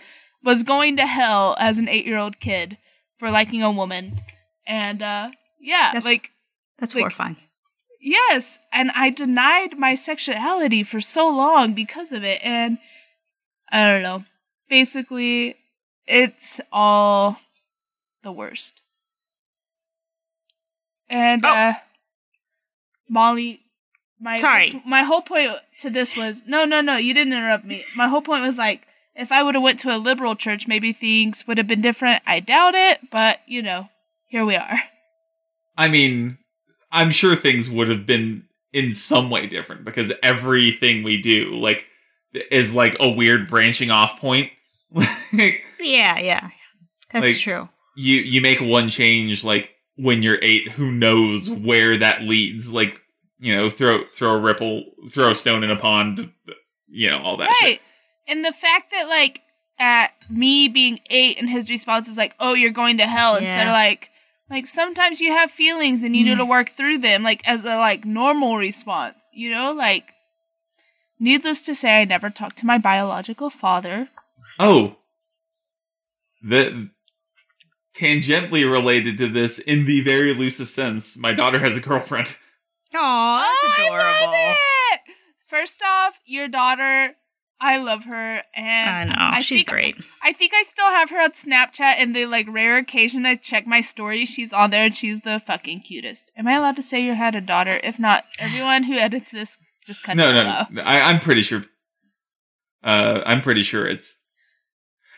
Was 0.43 0.63
going 0.63 0.97
to 0.97 1.05
hell 1.05 1.55
as 1.59 1.77
an 1.77 1.87
eight 1.87 2.05
year 2.05 2.17
old 2.17 2.39
kid 2.39 2.77
for 3.23 3.31
liking 3.31 3.63
a 3.63 3.71
woman. 3.71 4.19
And 4.67 5.01
uh 5.01 5.31
yeah, 5.61 5.87
That's- 5.93 6.03
like 6.05 6.31
That's 6.77 6.93
Like- 6.93 7.03
horrifying. 7.03 7.37
Yes, 8.01 8.59
and 8.73 8.91
I 8.91 9.11
denied 9.11 9.77
my 9.79 9.95
sexuality 9.95 10.83
for 10.83 10.99
so 10.99 11.29
long 11.29 11.73
because 11.73 12.11
of 12.11 12.21
it, 12.25 12.41
and 12.43 12.77
I 13.71 13.85
don't 13.87 14.01
know. 14.03 14.25
Basically, 14.67 15.55
it's 16.05 16.59
all 16.69 17.39
the 18.23 18.33
worst. 18.33 18.81
And 21.09 21.45
Oh. 21.45 21.49
uh 21.49 21.73
Molly 23.09 23.61
my 24.19 24.35
Sorry. 24.37 24.81
my 24.85 25.03
whole 25.03 25.21
point 25.21 25.51
to 25.79 25.89
this 25.89 26.17
was 26.17 26.43
no 26.45 26.65
no 26.65 26.81
no 26.81 26.97
you 26.97 27.13
didn't 27.13 27.31
interrupt 27.33 27.63
me. 27.63 27.85
My 27.95 28.07
whole 28.09 28.21
point 28.21 28.43
was 28.43 28.57
like 28.57 28.85
if 29.15 29.31
I 29.31 29.43
would 29.43 29.55
have 29.55 29.63
went 29.63 29.79
to 29.81 29.95
a 29.95 29.97
liberal 29.97 30.35
church 30.35 30.67
maybe 30.67 30.91
things 30.93 31.45
would 31.47 31.57
have 31.57 31.67
been 31.67 31.81
different. 31.81 32.23
I 32.25 32.39
doubt 32.39 32.75
it, 32.75 33.09
but 33.11 33.39
you 33.47 33.61
know, 33.61 33.89
here 34.29 34.45
we 34.45 34.55
are. 34.55 34.77
I 35.77 35.87
mean, 35.87 36.37
I'm 36.91 37.09
sure 37.09 37.35
things 37.35 37.69
would 37.69 37.89
have 37.89 38.05
been 38.05 38.43
in 38.71 38.93
some 38.93 39.29
way 39.29 39.47
different 39.47 39.85
because 39.85 40.11
everything 40.23 41.03
we 41.03 41.21
do, 41.21 41.55
like, 41.59 41.87
is 42.51 42.73
like 42.75 42.95
a 42.99 43.09
weird 43.09 43.47
branching 43.49 43.91
off 43.91 44.19
point. 44.19 44.51
Yeah, 45.79 46.17
yeah. 46.19 46.49
That's 47.11 47.25
Like- 47.25 47.37
true. 47.37 47.67
you 47.95 48.17
you 48.19 48.39
make 48.41 48.61
one 48.61 48.89
change, 48.89 49.43
like 49.43 49.71
when 49.97 50.23
you're 50.23 50.39
eight, 50.41 50.71
who 50.71 50.91
knows 50.91 51.49
where 51.49 51.97
that 51.97 52.21
leads? 52.21 52.71
Like, 52.71 52.99
you 53.39 53.53
know, 53.55 53.69
throw 53.69 54.05
throw 54.13 54.35
a 54.35 54.39
ripple, 54.39 54.85
throw 55.09 55.31
a 55.31 55.35
stone 55.35 55.63
in 55.63 55.69
a 55.71 55.75
pond, 55.75 56.31
you 56.87 57.09
know, 57.09 57.19
all 57.19 57.37
that 57.37 57.47
right. 57.47 57.55
shit. 57.71 57.81
And 58.27 58.43
the 58.43 58.53
fact 58.53 58.91
that 58.91 59.07
like 59.07 59.41
at 59.79 60.11
me 60.29 60.67
being 60.67 60.99
eight 61.09 61.37
and 61.39 61.49
his 61.49 61.69
response 61.69 62.07
is 62.07 62.17
like, 62.17 62.35
"Oh, 62.39 62.53
you're 62.53 62.71
going 62.71 62.97
to 62.97 63.07
hell," 63.07 63.35
instead 63.35 63.67
of 63.67 63.73
like, 63.73 64.09
like 64.49 64.65
sometimes 64.65 65.19
you 65.19 65.31
have 65.31 65.51
feelings 65.51 66.03
and 66.03 66.15
you 66.15 66.23
need 66.23 66.35
to 66.35 66.41
mm-hmm. 66.41 66.49
work 66.49 66.69
through 66.69 66.99
them, 66.99 67.23
like 67.23 67.41
as 67.45 67.63
a 67.63 67.77
like 67.77 68.05
normal 68.05 68.57
response, 68.57 69.17
you 69.33 69.51
know, 69.51 69.71
like. 69.71 70.13
Needless 71.19 71.61
to 71.61 71.75
say, 71.75 72.01
I 72.01 72.05
never 72.05 72.29
talked 72.29 72.57
to 72.57 72.65
my 72.65 72.77
biological 72.77 73.49
father. 73.49 74.09
Oh, 74.59 74.97
the 76.41 76.89
tangentially 77.97 78.69
related 78.69 79.17
to 79.19 79.29
this 79.29 79.59
in 79.59 79.85
the 79.85 80.01
very 80.01 80.33
loosest 80.33 80.75
sense, 80.75 81.15
my 81.15 81.31
daughter 81.31 81.59
has 81.59 81.77
a 81.77 81.79
girlfriend. 81.79 82.35
Aw, 82.93 83.37
that's 83.37 83.79
Oh, 83.79 83.93
I 83.93 83.97
love 83.97 84.15
adorable. 84.15 84.33
it! 84.33 84.99
First 85.47 85.81
off, 85.81 86.19
your 86.25 86.47
daughter, 86.47 87.15
I 87.65 87.77
love 87.77 88.03
her, 88.03 88.41
and 88.55 89.11
I 89.11 89.13
know. 89.15 89.37
I 89.37 89.39
she's 89.39 89.59
think- 89.59 89.69
great. 89.69 89.95
I 90.21 90.33
think 90.33 90.53
I 90.53 90.63
still 90.63 90.89
have 90.89 91.09
her 91.11 91.21
on 91.21 91.31
Snapchat, 91.31 91.95
and 91.97 92.13
the 92.15 92.25
like 92.25 92.45
rare 92.49 92.77
occasion 92.77 93.25
I 93.25 93.35
check 93.35 93.65
my 93.65 93.79
story, 93.79 94.25
she's 94.25 94.51
on 94.51 94.69
there, 94.71 94.83
and 94.85 94.95
she's 94.97 95.21
the 95.21 95.41
fucking 95.45 95.81
cutest. 95.81 96.31
Am 96.37 96.47
I 96.47 96.53
allowed 96.55 96.75
to 96.75 96.81
say 96.81 97.01
you 97.03 97.13
had 97.15 97.35
a 97.35 97.41
daughter? 97.41 97.79
If 97.83 97.97
not, 97.99 98.25
everyone 98.39 98.83
who 98.83 98.95
edits 98.95 99.31
this 99.31 99.57
just 99.87 100.03
cut 100.03 100.17
no, 100.17 100.29
it 100.29 100.33
no, 100.33 100.41
below. 100.41 100.61
no. 100.71 100.81
I, 100.81 101.09
I'm 101.09 101.19
pretty 101.19 101.41
sure. 101.41 101.63
Uh, 102.83 103.21
I'm 103.25 103.39
pretty 103.41 103.63
sure 103.63 103.87
it's. 103.87 104.19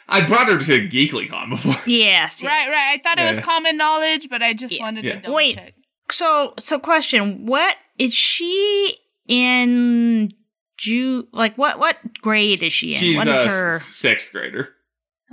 I 0.08 0.24
brought 0.24 0.48
her 0.48 0.60
to 0.60 0.88
GeeklyCon 0.88 1.50
before. 1.50 1.74
Yes, 1.88 2.42
yes. 2.42 2.44
Right, 2.44 2.70
right. 2.70 2.94
I 2.94 3.02
thought 3.04 3.18
it 3.18 3.28
was 3.28 3.40
common 3.40 3.76
knowledge, 3.76 4.30
but 4.30 4.44
I 4.44 4.54
just 4.54 4.76
Yeah. 4.78 4.84
wanted 4.84 5.04
Yeah. 5.04 5.16
to 5.16 5.22
double 5.22 5.36
Wait. 5.36 5.56
check. 5.56 5.74
So, 6.12 6.54
so 6.60 6.78
question: 6.78 7.48
What 7.48 7.76
is 7.98 8.14
she 8.14 8.98
in? 9.28 10.32
Ju 10.78 11.28
like 11.32 11.58
what? 11.58 11.80
What 11.80 11.98
grade 12.22 12.62
is 12.64 12.74
she 12.74 12.94
in? 12.94 13.00
She's 13.00 13.18
what 13.18 13.28
a 13.28 13.48
her? 13.48 13.80
sixth 13.80 14.32
grader. 14.34 14.70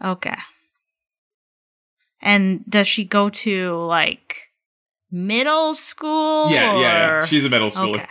Okay. 0.02 0.36
And 2.20 2.64
does 2.68 2.86
she 2.86 3.04
go 3.04 3.28
to 3.30 3.74
like 3.76 4.48
middle 5.10 5.74
school? 5.74 6.50
Yeah, 6.50 6.76
yeah, 6.78 6.80
yeah. 6.80 7.24
She's 7.24 7.44
a 7.44 7.50
middle 7.50 7.70
schooler. 7.70 7.96
okay. 7.96 8.06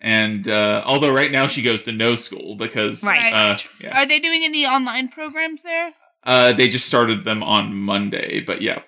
And 0.00 0.48
uh, 0.48 0.82
although 0.84 1.12
right 1.12 1.30
now 1.30 1.46
she 1.46 1.62
goes 1.62 1.84
to 1.84 1.92
no 1.92 2.16
school 2.16 2.56
because 2.56 3.04
Right. 3.04 3.32
uh, 3.32 3.58
yeah, 3.80 3.96
Are 4.00 4.06
they 4.06 4.18
doing 4.18 4.42
any 4.42 4.66
online 4.66 5.08
programs 5.08 5.62
there? 5.62 5.92
uh, 6.24 6.52
they 6.54 6.68
just 6.68 6.86
started 6.86 7.24
them 7.24 7.42
on 7.42 7.74
Monday. 7.74 8.40
But 8.40 8.62
yeah, 8.62 8.80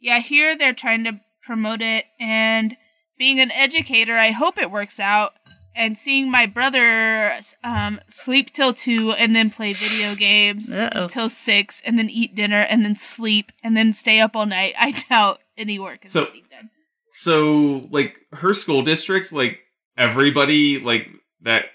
Yeah, 0.00 0.18
here 0.18 0.56
they're 0.56 0.74
trying 0.74 1.04
to 1.04 1.20
promote 1.42 1.80
it, 1.80 2.04
and 2.20 2.76
being 3.16 3.40
an 3.40 3.50
educator, 3.50 4.18
I 4.18 4.32
hope 4.32 4.58
it 4.58 4.70
works 4.70 5.00
out. 5.00 5.32
And 5.74 5.96
seeing 5.96 6.28
my 6.30 6.46
brother 6.46 7.38
um, 7.62 8.00
sleep 8.08 8.52
till 8.52 8.72
two 8.72 9.12
and 9.12 9.34
then 9.36 9.48
play 9.48 9.72
video 9.74 10.14
games 10.16 10.72
Uh-oh. 10.72 11.04
until 11.04 11.28
six 11.28 11.80
and 11.86 11.96
then 11.96 12.10
eat 12.10 12.34
dinner 12.34 12.62
and 12.62 12.84
then 12.84 12.96
sleep 12.96 13.52
and 13.62 13.76
then 13.76 13.92
stay 13.92 14.18
up 14.20 14.34
all 14.34 14.46
night, 14.46 14.74
I 14.78 14.90
doubt 15.08 15.40
any 15.56 15.78
work 15.78 16.04
is 16.04 16.12
So- 16.12 16.24
getting 16.26 16.42
done. 16.50 16.70
so 17.10 17.86
like 17.90 18.16
her 18.32 18.54
school 18.54 18.82
district, 18.82 19.32
like 19.32 19.60
everybody 19.96 20.80
like 20.80 21.08
that 21.42 21.66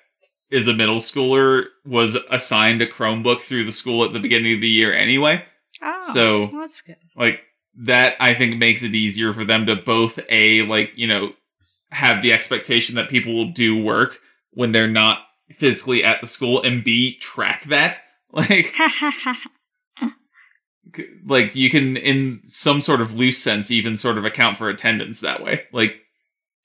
is 0.52 0.68
a 0.68 0.74
middle 0.74 1.00
schooler 1.00 1.66
was 1.86 2.16
assigned 2.30 2.82
a 2.82 2.88
Chromebook 2.88 3.42
through 3.42 3.64
the 3.64 3.72
school 3.72 4.04
at 4.04 4.12
the 4.14 4.20
beginning 4.20 4.54
of 4.56 4.62
the 4.62 4.70
year 4.70 4.94
anyway. 4.94 5.44
Oh, 5.82 6.12
So- 6.14 6.40
well, 6.52 6.62
that's 6.62 6.82
good. 6.82 6.98
like 7.16 7.40
that 7.76 8.14
i 8.20 8.36
think 8.36 8.56
makes 8.60 8.84
it 8.84 8.94
easier 8.94 9.34
for 9.34 9.44
them 9.44 9.66
to 9.66 9.76
both 9.76 10.20
a 10.30 10.62
like 10.68 10.92
you 10.96 11.08
know 11.08 11.32
have 11.94 12.22
the 12.22 12.34
expectation 12.34 12.96
that 12.96 13.10
people 13.10 13.34
will 13.34 13.52
do 13.52 13.82
work 13.82 14.20
when 14.52 14.72
they're 14.72 14.88
not 14.88 15.20
physically 15.58 16.04
at 16.04 16.20
the 16.22 16.28
school 16.28 16.62
and 16.62 16.84
b 16.84 17.18
track 17.20 17.64
that 17.66 18.00
Like 18.34 18.74
like 21.26 21.56
you 21.56 21.70
can 21.70 21.98
in 21.98 22.42
some 22.46 22.82
sort 22.82 23.02
of 23.02 23.16
loose 23.16 23.38
sense 23.38 23.72
even 23.72 23.98
sort 23.98 24.18
of 24.18 24.26
account 24.26 24.58
for 24.58 24.70
attendance 24.70 25.22
that 25.22 25.44
way. 25.44 25.64
Like 25.72 25.96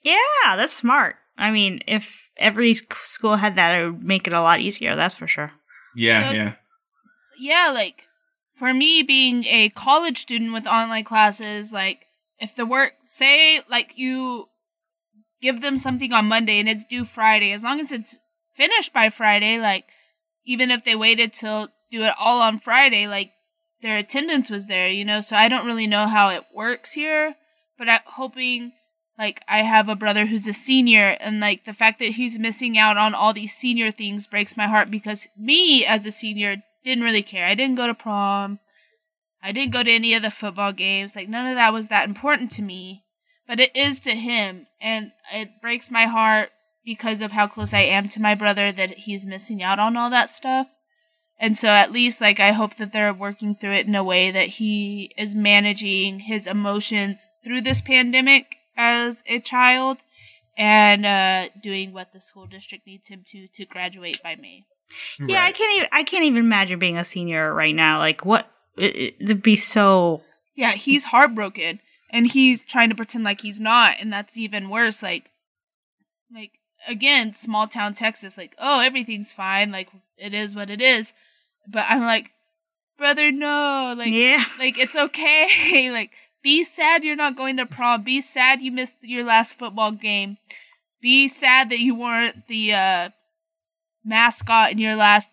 yeah, 0.03 0.57
that's 0.57 0.73
smart. 0.73 1.17
I 1.37 1.51
mean, 1.51 1.81
if 1.87 2.31
every 2.37 2.75
school 3.05 3.37
had 3.37 3.57
that, 3.57 3.75
it 3.75 3.85
would 3.91 4.03
make 4.03 4.27
it 4.27 4.33
a 4.33 4.41
lot 4.41 4.61
easier. 4.61 4.97
That's 4.97 5.15
for 5.15 5.29
sure. 5.29 5.53
yeah, 5.95 6.31
So- 6.31 6.35
yeah. 6.37 6.55
yeah, 7.39 7.71
like 7.73 8.05
for 8.59 8.73
me 8.75 9.03
being 9.03 9.45
a 9.45 9.69
college 9.71 10.19
student 10.19 10.53
with 10.53 10.67
online 10.67 11.05
classes, 11.05 11.73
like 11.73 12.07
if 12.39 12.55
the 12.57 12.67
work 12.67 12.95
say 13.05 13.61
like 13.71 13.93
you 13.97 14.49
give 15.41 15.61
them 15.61 15.79
something 15.79 16.13
on 16.13 16.27
Monday 16.27 16.59
and 16.59 16.69
it's 16.69 16.85
due 16.85 17.05
Friday, 17.05 17.53
as 17.53 17.63
long 17.63 17.81
as 17.81 17.93
it's 17.93 18.19
finished 18.57 18.93
by 18.93 19.09
Friday, 19.09 19.59
like 19.59 19.85
even 20.45 20.71
if 20.71 20.85
they 20.85 20.95
waited 20.95 21.33
till 21.33 21.69
do 21.91 22.03
it 22.03 22.15
all 22.19 22.41
on 22.41 22.59
Friday, 22.59 23.07
like 23.07 23.33
their 23.81 23.99
attendance 23.99 24.51
was 24.51 24.67
there, 24.67 24.89
you 24.89 25.05
know. 25.05 25.21
So 25.21 25.37
I 25.37 25.49
don't 25.49 25.67
really 25.67 25.87
know 25.87 26.07
how 26.09 26.31
it 26.31 26.45
works 26.55 26.93
here, 26.93 27.37
but 27.79 27.89
I'm 27.89 28.01
hoping 28.05 28.73
like 29.19 29.43
I 29.49 29.63
have 29.63 29.89
a 29.89 29.97
brother 29.97 30.27
who's 30.27 30.47
a 30.47 30.53
senior 30.53 31.17
and 31.21 31.41
like 31.41 31.65
the 31.65 31.73
fact 31.73 31.99
that 31.99 32.11
he's 32.11 32.39
missing 32.39 32.79
out 32.79 32.97
on 32.97 33.15
all 33.15 33.33
these 33.33 33.53
senior 33.53 33.91
things 33.91 34.27
breaks 34.27 34.57
my 34.57 34.67
heart 34.67 34.91
because 34.91 35.27
me 35.37 35.85
as 35.85 36.07
a 36.07 36.13
senior 36.13 36.57
didn't 36.85 37.05
really 37.05 37.23
care. 37.23 37.45
I 37.45 37.55
didn't 37.55 37.77
go 37.77 37.87
to 37.87 37.95
prom. 37.95 38.61
I 39.43 39.53
didn't 39.53 39.73
go 39.73 39.83
to 39.83 39.91
any 39.91 40.15
of 40.15 40.23
the 40.23 40.31
football 40.31 40.73
games. 40.73 41.17
Like 41.17 41.29
none 41.29 41.47
of 41.47 41.57
that 41.57 41.73
was 41.73 41.89
that 41.89 42.09
important 42.09 42.51
to 42.53 42.63
me. 42.63 43.05
But 43.49 43.59
it 43.59 43.75
is 43.75 43.99
to 44.01 44.15
him 44.15 44.67
and 44.81 45.11
it 45.33 45.61
breaks 45.63 45.91
my 45.91 46.05
heart 46.05 46.51
because 46.85 47.23
of 47.23 47.33
how 47.33 47.47
close 47.49 47.75
I 47.75 47.81
am 47.81 48.07
to 48.09 48.21
my 48.21 48.35
brother 48.35 48.71
that 48.71 48.91
he's 48.91 49.27
missing 49.27 49.63
out 49.63 49.79
on 49.79 49.97
all 49.97 50.11
that 50.11 50.31
stuff. 50.31 50.69
And 51.41 51.57
so 51.57 51.69
at 51.69 51.91
least 51.91 52.21
like 52.21 52.41
I 52.41 52.53
hope 52.53 52.77
that 52.77 52.93
they're 52.93 53.15
working 53.15 53.55
through 53.55 53.73
it 53.73 53.87
in 53.87 53.95
a 53.95 54.05
way 54.05 54.31
that 54.31 54.49
he 54.49 55.15
is 55.17 55.35
managing 55.35 56.21
his 56.21 56.47
emotions 56.47 57.27
through 57.43 57.63
this 57.63 57.81
pandemic 57.81 58.57
as 58.77 59.25
a 59.27 59.41
child 59.41 59.97
and 60.57 61.07
uh, 61.07 61.49
doing 61.63 61.93
what 61.93 62.13
the 62.13 62.21
school 62.21 62.47
district 62.47 62.87
needs 62.87 63.09
him 63.09 63.23
to 63.29 63.47
to 63.49 63.65
graduate 63.65 64.21
by 64.23 64.37
May. 64.37 64.65
Yeah, 65.21 65.45
I 65.45 65.53
can't 65.53 65.77
even. 65.77 65.89
I 65.93 66.03
can't 66.03 66.25
even 66.25 66.39
imagine 66.39 66.79
being 66.79 66.99
a 66.99 67.05
senior 67.05 67.53
right 67.53 67.75
now. 67.75 67.99
Like, 67.99 68.25
what? 68.25 68.51
It, 68.77 68.97
it, 68.97 69.15
it'd 69.21 69.43
be 69.43 69.57
so. 69.57 70.23
Yeah, 70.57 70.73
he's 70.73 71.05
heartbroken 71.05 71.81
and 72.11 72.27
he's 72.27 72.63
trying 72.63 72.89
to 72.89 72.95
pretend 72.95 73.25
like 73.25 73.41
he's 73.41 73.61
not 73.61 73.97
and 74.01 74.13
that's 74.13 74.37
even 74.37 74.71
worse 74.71 75.03
like 75.03 75.31
like 76.33 76.53
again, 76.87 77.33
small 77.33 77.67
town 77.67 77.95
Texas 77.95 78.39
like, 78.39 78.55
"Oh, 78.59 78.81
everything's 78.81 79.33
fine, 79.33 79.71
like 79.73 79.89
it 80.17 80.35
is 80.35 80.55
what 80.55 80.71
it 80.71 80.81
is." 80.81 81.13
But 81.67 81.87
I'm 81.89 82.03
like, 82.03 82.33
"Brother, 82.97 83.33
no. 83.33 83.95
Like 83.97 84.09
yeah. 84.09 84.45
like 84.59 84.79
it's 84.79 84.97
okay. 84.97 85.91
like 85.93 86.11
be 86.43 86.65
sad 86.65 87.05
you're 87.05 87.17
not 87.17 87.37
going 87.37 87.57
to 87.57 87.67
prom. 87.67 88.03
Be 88.03 88.21
sad 88.21 88.63
you 88.63 88.71
missed 88.71 88.97
your 89.03 89.25
last 89.25 89.55
football 89.55 89.93
game. 89.93 90.39
Be 91.01 91.29
sad 91.29 91.71
that 91.71 91.81
you 91.81 91.95
weren't 91.95 92.47
the 92.49 92.75
uh 92.75 93.11
mascot 94.05 94.73
in 94.73 94.79
your 94.79 94.97
last 94.97 95.31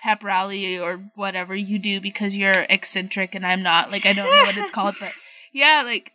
pep 0.00 0.22
rally 0.22 0.78
or 0.78 1.10
whatever 1.14 1.54
you 1.54 1.78
do 1.78 2.00
because 2.00 2.36
you're 2.36 2.66
eccentric 2.68 3.34
and 3.34 3.46
I'm 3.46 3.62
not. 3.62 3.90
Like 3.90 4.06
I 4.06 4.12
don't 4.12 4.34
know 4.34 4.44
what 4.44 4.56
it's 4.56 4.70
called, 4.70 4.96
but 5.00 5.12
yeah, 5.52 5.82
like 5.84 6.12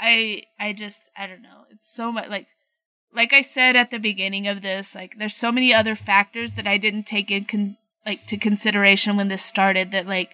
I 0.00 0.44
I 0.58 0.72
just 0.72 1.10
I 1.16 1.26
don't 1.26 1.42
know. 1.42 1.64
It's 1.70 1.92
so 1.92 2.12
much 2.12 2.28
like 2.28 2.46
like 3.14 3.32
I 3.32 3.40
said 3.42 3.76
at 3.76 3.90
the 3.90 3.98
beginning 3.98 4.48
of 4.48 4.62
this, 4.62 4.94
like 4.94 5.18
there's 5.18 5.36
so 5.36 5.52
many 5.52 5.72
other 5.74 5.94
factors 5.94 6.52
that 6.52 6.66
I 6.66 6.78
didn't 6.78 7.04
take 7.04 7.30
in 7.30 7.44
con- 7.44 7.76
like 8.06 8.26
to 8.26 8.36
consideration 8.36 9.16
when 9.16 9.28
this 9.28 9.44
started 9.44 9.90
that 9.92 10.06
like 10.06 10.30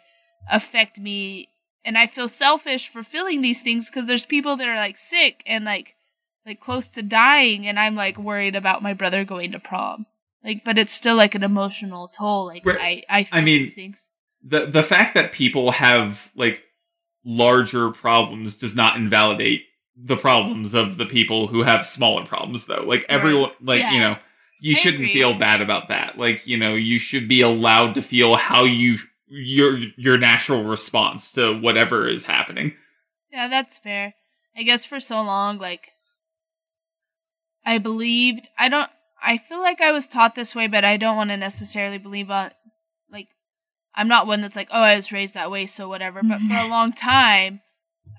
affect 0.50 0.98
me 0.98 1.48
and 1.84 1.98
I 1.98 2.06
feel 2.06 2.28
selfish 2.28 2.88
for 2.88 3.02
feeling 3.02 3.40
these 3.42 3.62
things 3.62 3.90
because 3.90 4.06
there's 4.06 4.26
people 4.26 4.56
that 4.56 4.68
are 4.68 4.76
like 4.76 4.96
sick 4.96 5.42
and 5.46 5.64
like 5.64 5.94
like 6.46 6.60
close 6.60 6.88
to 6.88 7.02
dying 7.02 7.66
and 7.66 7.78
I'm 7.78 7.94
like 7.94 8.16
worried 8.16 8.56
about 8.56 8.82
my 8.82 8.94
brother 8.94 9.24
going 9.24 9.52
to 9.52 9.58
prom. 9.58 10.06
Like 10.44 10.64
but 10.64 10.78
it's 10.78 10.92
still 10.92 11.16
like 11.16 11.34
an 11.34 11.42
emotional 11.42 12.08
toll. 12.08 12.46
Like 12.46 12.64
Right. 12.64 13.04
I 13.08 13.18
I 13.18 13.24
feel 13.24 13.42
mean, 13.42 13.62
these 13.64 13.74
things. 13.74 14.08
the 14.42 14.66
the 14.66 14.82
fact 14.82 15.14
that 15.14 15.32
people 15.32 15.72
have 15.72 16.30
like 16.36 16.62
larger 17.24 17.90
problems 17.90 18.56
does 18.56 18.74
not 18.76 18.96
invalidate 18.96 19.62
the 19.96 20.16
problems 20.16 20.74
of 20.74 20.96
the 20.96 21.06
people 21.06 21.48
who 21.48 21.62
have 21.62 21.84
smaller 21.86 22.24
problems 22.24 22.66
though 22.66 22.84
like 22.86 23.04
everyone 23.08 23.50
like 23.60 23.82
you 23.92 23.98
know 24.00 24.16
you 24.60 24.72
I 24.72 24.78
shouldn't 24.78 25.02
agree. 25.02 25.12
feel 25.12 25.34
bad 25.38 25.60
about 25.60 25.88
that 25.88 26.16
like 26.18 26.46
you 26.46 26.56
know 26.56 26.74
you 26.74 26.98
should 26.98 27.28
be 27.28 27.40
allowed 27.40 27.94
to 27.94 28.02
feel 28.02 28.36
how 28.36 28.64
you 28.64 28.98
your 29.26 29.76
your 29.96 30.16
natural 30.16 30.64
response 30.64 31.32
to 31.32 31.58
whatever 31.58 32.08
is 32.08 32.24
happening 32.24 32.74
Yeah, 33.30 33.48
that's 33.48 33.76
fair. 33.76 34.14
I 34.56 34.62
guess 34.62 34.84
for 34.84 34.98
so 35.00 35.22
long, 35.22 35.58
like, 35.58 35.90
I 37.64 37.78
believed. 37.78 38.48
I 38.58 38.68
don't. 38.68 38.90
I 39.22 39.36
feel 39.36 39.60
like 39.60 39.80
I 39.80 39.92
was 39.92 40.06
taught 40.06 40.34
this 40.34 40.54
way, 40.54 40.66
but 40.66 40.84
I 40.84 40.96
don't 40.96 41.16
want 41.16 41.30
to 41.30 41.36
necessarily 41.36 41.98
believe 41.98 42.30
on. 42.30 42.50
I'm 43.98 44.06
not 44.06 44.28
one 44.28 44.40
that's 44.40 44.54
like, 44.54 44.68
oh, 44.70 44.80
I 44.80 44.94
was 44.94 45.10
raised 45.10 45.34
that 45.34 45.50
way, 45.50 45.66
so 45.66 45.88
whatever. 45.88 46.22
But 46.22 46.40
for 46.42 46.54
a 46.54 46.56
mm-hmm. 46.58 46.70
long 46.70 46.92
time, 46.92 47.62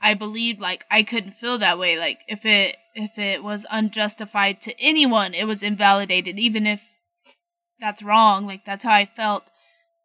I 0.02 0.14
believed 0.14 0.60
like 0.60 0.84
I 0.92 1.04
couldn't 1.04 1.38
feel 1.38 1.58
that 1.58 1.80
way. 1.80 1.98
Like, 1.98 2.20
if 2.28 2.46
it 2.46 2.76
if 2.96 3.18
it 3.18 3.46
was 3.46 3.66
unjustified 3.72 4.62
to 4.64 4.78
anyone, 4.78 5.34
it 5.34 5.46
was 5.46 5.64
invalidated, 5.64 6.38
even 6.38 6.68
if 6.68 6.82
that's 7.80 8.04
wrong. 8.04 8.46
Like, 8.46 8.66
that's 8.66 8.84
how 8.84 8.92
I 8.92 9.06
felt. 9.06 9.44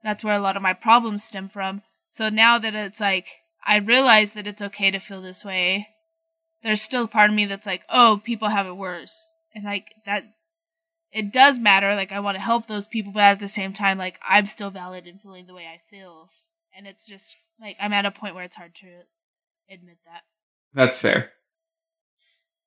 That's 0.05 0.23
where 0.23 0.35
a 0.35 0.39
lot 0.39 0.57
of 0.57 0.63
my 0.63 0.75
problems 0.75 1.25
stem 1.25 1.49
from. 1.49 1.83
So 2.07 2.29
now 2.29 2.57
that 2.61 2.77
it's 2.77 3.01
like 3.01 3.27
I 3.67 3.79
realize 3.79 4.35
that 4.35 4.47
it's 4.47 4.63
okay 4.63 4.93
to 4.93 5.01
feel 5.01 5.23
this 5.23 5.45
way, 5.45 5.89
there's 6.63 6.83
still 6.83 7.09
part 7.09 7.31
of 7.31 7.37
me 7.37 7.47
that's 7.47 7.67
like, 7.67 7.83
oh, 7.89 8.21
people 8.23 8.49
have 8.51 8.67
it 8.67 8.77
worse. 8.77 9.29
And 9.57 9.65
like 9.65 9.87
that 10.07 10.23
it 11.15 11.33
does 11.33 11.59
matter, 11.59 11.95
like 11.95 12.13
I 12.13 12.21
want 12.21 12.35
to 12.35 12.41
help 12.43 12.67
those 12.67 12.87
people, 12.87 13.13
but 13.13 13.23
at 13.23 13.39
the 13.41 13.49
same 13.49 13.73
time, 13.73 13.97
like 13.97 14.19
I'm 14.29 14.45
still 14.47 14.71
valid 14.71 15.07
in 15.07 15.19
feeling 15.19 15.47
the 15.47 15.55
way 15.55 15.65
I 15.67 15.81
feel. 15.89 16.29
And 16.77 16.87
it's 16.87 17.07
just 17.07 17.37
like 17.61 17.77
I'm 17.81 17.93
at 17.95 18.05
a 18.05 18.11
point 18.11 18.35
where 18.35 18.45
it's 18.45 18.57
hard 18.57 18.75
to 18.77 18.87
admit 19.71 19.99
that. 20.05 20.23
that's 20.75 20.99
fair 20.99 21.31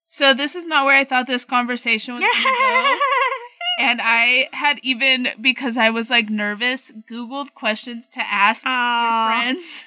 So 0.03 0.33
this 0.33 0.55
is 0.55 0.65
not 0.65 0.85
where 0.85 0.95
I 0.97 1.03
thought 1.03 1.27
this 1.27 1.45
conversation 1.45 2.15
was 2.15 2.21
gonna 2.23 2.33
go. 2.57 2.97
And 3.79 4.01
I 4.01 4.49
had 4.53 4.79
even 4.81 5.27
because 5.39 5.77
I 5.77 5.91
was 5.91 6.09
like 6.09 6.31
nervous, 6.31 6.91
Googled 7.07 7.53
questions 7.53 8.07
to 8.13 8.21
ask 8.21 8.63
Aw. 8.65 9.43
your 9.43 9.53
friends. 9.53 9.83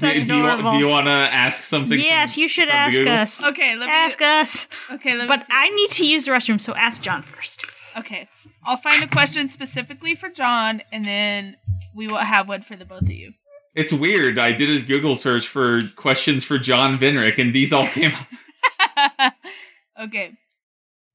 do, 0.00 0.24
do 0.24 0.36
you 0.36 0.42
want, 0.44 0.70
do 0.70 0.76
you 0.78 0.86
want 0.86 1.06
to 1.06 1.10
ask 1.10 1.64
something 1.64 1.98
Yes, 1.98 2.34
from- 2.34 2.42
you 2.42 2.46
should 2.46 2.68
ask 2.68 3.00
us. 3.04 3.42
okay, 3.42 3.74
let 3.74 3.86
me 3.88 3.92
Ask 3.92 4.22
us. 4.22 4.68
Okay, 4.92 5.14
let 5.16 5.22
me 5.22 5.26
But 5.28 5.40
see. 5.40 5.46
I 5.50 5.70
need 5.70 5.90
to 5.90 6.06
use 6.06 6.26
the 6.26 6.30
restroom, 6.30 6.60
so 6.60 6.72
ask 6.76 7.02
John 7.02 7.22
first. 7.22 7.64
Okay. 7.96 8.28
I'll 8.64 8.76
find 8.76 9.02
a 9.02 9.08
question 9.08 9.48
specifically 9.48 10.14
for 10.14 10.28
John 10.28 10.82
and 10.92 11.04
then 11.04 11.56
we 11.94 12.06
will 12.06 12.16
have 12.16 12.48
one 12.48 12.62
for 12.62 12.76
the 12.76 12.84
both 12.84 13.02
of 13.02 13.10
you. 13.10 13.32
it's 13.74 13.92
weird 13.92 14.38
i 14.38 14.52
did 14.52 14.70
a 14.70 14.84
google 14.84 15.16
search 15.16 15.46
for 15.48 15.80
questions 15.96 16.44
for 16.44 16.58
john 16.58 16.96
vinrick 16.98 17.38
and 17.38 17.54
these 17.54 17.72
all 17.72 17.86
came 17.88 18.12
up 18.12 19.34
okay. 20.00 20.32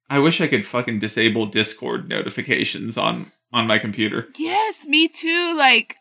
i 0.10 0.18
wish 0.20 0.42
i 0.42 0.48
could 0.48 0.66
fucking 0.66 0.98
disable 1.00 1.46
discord 1.46 2.08
notifications 2.10 2.98
on 2.98 3.32
on 3.54 3.66
my 3.68 3.78
computer 3.78 4.28
Yes, 4.38 4.86
me 4.86 5.08
too. 5.08 5.56
Like, 5.58 5.96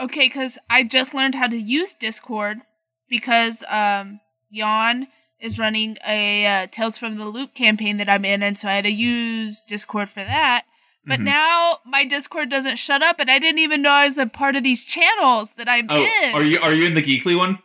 okay, 0.00 0.26
because 0.26 0.58
I 0.70 0.84
just 0.84 1.12
learned 1.12 1.34
how 1.34 1.48
to 1.48 1.56
use 1.56 1.92
Discord 1.94 2.58
because 3.08 3.64
um, 3.68 4.20
Jan 4.52 5.08
is 5.40 5.58
running 5.58 5.96
a 6.06 6.46
uh, 6.46 6.66
Tales 6.70 6.96
from 6.98 7.16
the 7.16 7.26
Loop 7.26 7.54
campaign 7.54 7.96
that 7.98 8.08
I'm 8.08 8.24
in, 8.24 8.42
and 8.42 8.56
so 8.56 8.68
I 8.68 8.74
had 8.74 8.84
to 8.84 8.90
use 8.90 9.60
Discord 9.68 10.08
for 10.08 10.24
that. 10.24 10.64
But 11.06 11.20
Mhm. 11.20 11.24
now 11.24 11.78
my 11.84 12.04
Discord 12.06 12.48
doesn't 12.48 12.78
shut 12.78 13.02
up, 13.02 13.20
and 13.20 13.30
I 13.30 13.38
didn't 13.38 13.58
even 13.58 13.82
know 13.82 13.90
I 13.90 14.06
was 14.06 14.16
a 14.16 14.26
part 14.26 14.56
of 14.56 14.62
these 14.62 14.84
channels 14.86 15.52
that 15.54 15.68
I'm 15.68 15.86
Oh, 15.90 16.02
in. 16.02 16.34
are 16.34 16.42
you 16.42 16.58
are 16.60 16.72
you 16.72 16.86
in 16.86 16.94
the 16.94 17.02
Geekly 17.02 17.36
one? 17.36 17.58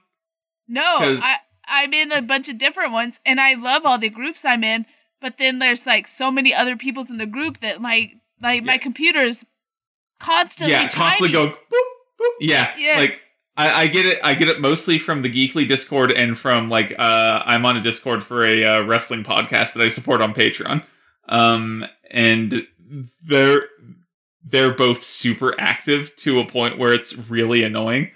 No, 0.67 0.83
I 1.23 1.37
I'm 1.65 1.93
in 1.93 2.11
a 2.11 2.21
bunch 2.21 2.49
of 2.49 2.57
different 2.57 2.91
ones, 2.91 3.19
and 3.25 3.39
I 3.39 3.53
love 3.53 3.85
all 3.85 3.97
the 3.97 4.09
groups 4.09 4.43
I'm 4.43 4.63
in. 4.63 4.85
But 5.21 5.37
then 5.37 5.59
there's 5.59 5.85
like 5.85 6.07
so 6.07 6.31
many 6.31 6.53
other 6.53 6.75
people's 6.75 7.09
in 7.09 7.17
the 7.17 7.25
group 7.25 7.59
that 7.59 7.79
my 7.81 8.11
like 8.41 8.63
my 8.63 8.73
Yeah. 8.73 8.77
computer's 8.79 9.45
constantly 10.19 10.73
yeah, 10.73 10.87
constantly 10.89 11.33
tiny. 11.33 11.49
go 11.51 11.55
boop, 11.55 11.85
boop. 12.19 12.31
Yeah, 12.41 12.73
Yes. 12.77 12.97
like 12.99 13.19
I, 13.59 13.81
I 13.81 13.87
get 13.87 14.05
it. 14.05 14.19
I 14.23 14.35
get 14.35 14.47
it 14.47 14.61
mostly 14.61 14.97
from 14.97 15.21
the 15.21 15.29
Geekly 15.29 15.67
Discord 15.67 16.11
and 16.11 16.37
from 16.37 16.69
like 16.69 16.95
uh, 16.97 17.43
I'm 17.45 17.65
on 17.65 17.75
a 17.75 17.81
Discord 17.81 18.23
for 18.23 18.47
a 18.47 18.63
uh, 18.63 18.81
wrestling 18.83 19.25
podcast 19.25 19.73
that 19.73 19.83
I 19.83 19.89
support 19.89 20.21
on 20.21 20.33
Patreon. 20.33 20.81
Um, 21.27 21.85
and 22.09 22.65
they're 23.21 23.63
they're 24.45 24.73
both 24.73 25.03
super 25.03 25.59
active 25.59 26.15
to 26.17 26.39
a 26.39 26.47
point 26.47 26.77
where 26.77 26.93
it's 26.93 27.29
really 27.29 27.63
annoying. 27.63 28.11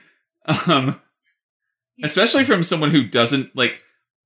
Um, 0.68 1.02
especially 2.04 2.46
from 2.46 2.64
someone 2.64 2.92
who 2.92 3.06
doesn't 3.06 3.56
like. 3.56 3.82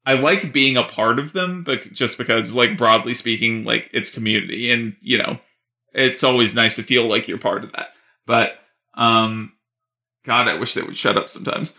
I 0.05 0.13
like 0.13 0.53
being 0.53 0.77
a 0.77 0.83
part 0.83 1.19
of 1.19 1.33
them, 1.33 1.63
but 1.63 1.91
just 1.91 2.17
because, 2.17 2.53
like 2.53 2.77
broadly 2.77 3.13
speaking, 3.13 3.65
like 3.65 3.89
it's 3.91 4.09
community, 4.09 4.71
and 4.71 4.95
you 5.01 5.17
know, 5.17 5.39
it's 5.93 6.23
always 6.23 6.55
nice 6.55 6.75
to 6.77 6.83
feel 6.83 7.07
like 7.07 7.27
you're 7.27 7.37
part 7.37 7.63
of 7.63 7.71
that. 7.73 7.89
But 8.25 8.53
um, 8.93 9.51
God, 10.27 10.49
I 10.49 10.55
wish 10.55 10.73
they 10.73 10.81
would 10.81 10.97
shut 10.97 11.17
up 11.17 11.29
sometimes. 11.29 11.73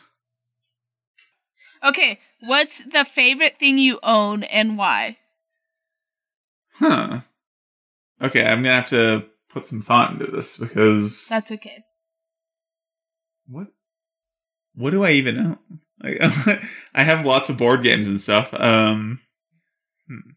Okay, 1.84 2.18
what's 2.40 2.78
the 2.78 3.04
favorite 3.04 3.58
thing 3.58 3.76
you 3.76 4.00
own 4.02 4.42
and 4.42 4.78
why? 4.78 5.18
Huh. 6.72 7.20
Okay, 8.22 8.44
I'm 8.44 8.62
gonna 8.62 8.74
have 8.74 8.88
to 8.88 9.26
put 9.50 9.66
some 9.66 9.82
thought 9.82 10.12
into 10.12 10.26
this 10.26 10.56
because 10.56 11.26
That's 11.28 11.52
okay. 11.52 11.84
what 13.46 13.68
what 14.74 14.90
do 14.90 15.04
I 15.04 15.10
even 15.10 15.38
own? 15.38 15.58
Like, 16.02 16.18
I 16.94 17.02
have 17.02 17.26
lots 17.26 17.50
of 17.50 17.58
board 17.58 17.82
games 17.82 18.08
and 18.08 18.20
stuff. 18.20 18.54
Um, 18.54 19.20
hmm. 20.08 20.30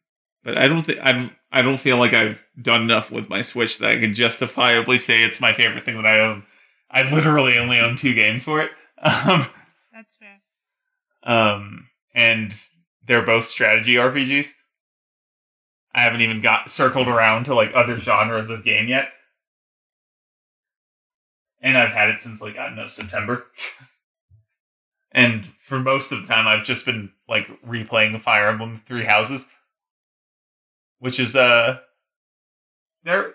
but 0.43 0.57
I 0.57 0.67
don't 0.67 0.83
think 0.83 0.99
I'm. 1.01 1.31
I 1.49 1.61
don't 1.61 1.79
feel 1.79 1.97
like 1.97 2.13
I've 2.13 2.43
done 2.61 2.81
enough 2.81 3.11
with 3.11 3.29
my 3.29 3.41
Switch 3.41 3.77
that 3.77 3.91
I 3.91 3.99
can 3.99 4.13
justifiably 4.13 4.97
say 4.97 5.23
it's 5.23 5.41
my 5.41 5.53
favorite 5.53 5.85
thing 5.85 5.95
that 5.95 6.05
I 6.05 6.19
own. 6.19 6.43
I 6.91 7.09
literally 7.13 7.57
only 7.57 7.79
own 7.79 7.95
two 7.95 8.13
games 8.13 8.43
for 8.43 8.61
it. 8.61 8.71
Um, 9.03 9.47
That's 9.91 10.15
fair. 10.15 10.41
um, 11.23 11.87
and 12.13 12.53
they're 13.07 13.25
both 13.25 13.45
strategy 13.45 13.95
RPGs. 13.95 14.49
I 15.95 16.01
haven't 16.01 16.21
even 16.21 16.39
got 16.39 16.69
circled 16.69 17.07
around 17.07 17.45
to 17.45 17.55
like 17.55 17.71
other 17.73 17.97
genres 17.97 18.51
of 18.51 18.63
game 18.63 18.87
yet. 18.87 19.09
And 21.61 21.75
I've 21.77 21.91
had 21.93 22.09
it 22.09 22.19
since 22.19 22.43
like 22.43 22.57
I 22.59 22.67
don't 22.67 22.75
know 22.75 22.85
September. 22.85 23.47
and 25.11 25.47
for 25.57 25.79
most 25.79 26.11
of 26.11 26.21
the 26.21 26.27
time 26.27 26.47
I've 26.47 26.63
just 26.65 26.85
been 26.85 27.11
like 27.27 27.47
replaying 27.63 28.19
Fire 28.21 28.49
Emblem 28.49 28.75
Three 28.75 29.05
Houses. 29.05 29.47
Which 30.99 31.19
is 31.19 31.35
uh 31.35 31.79
there 33.03 33.33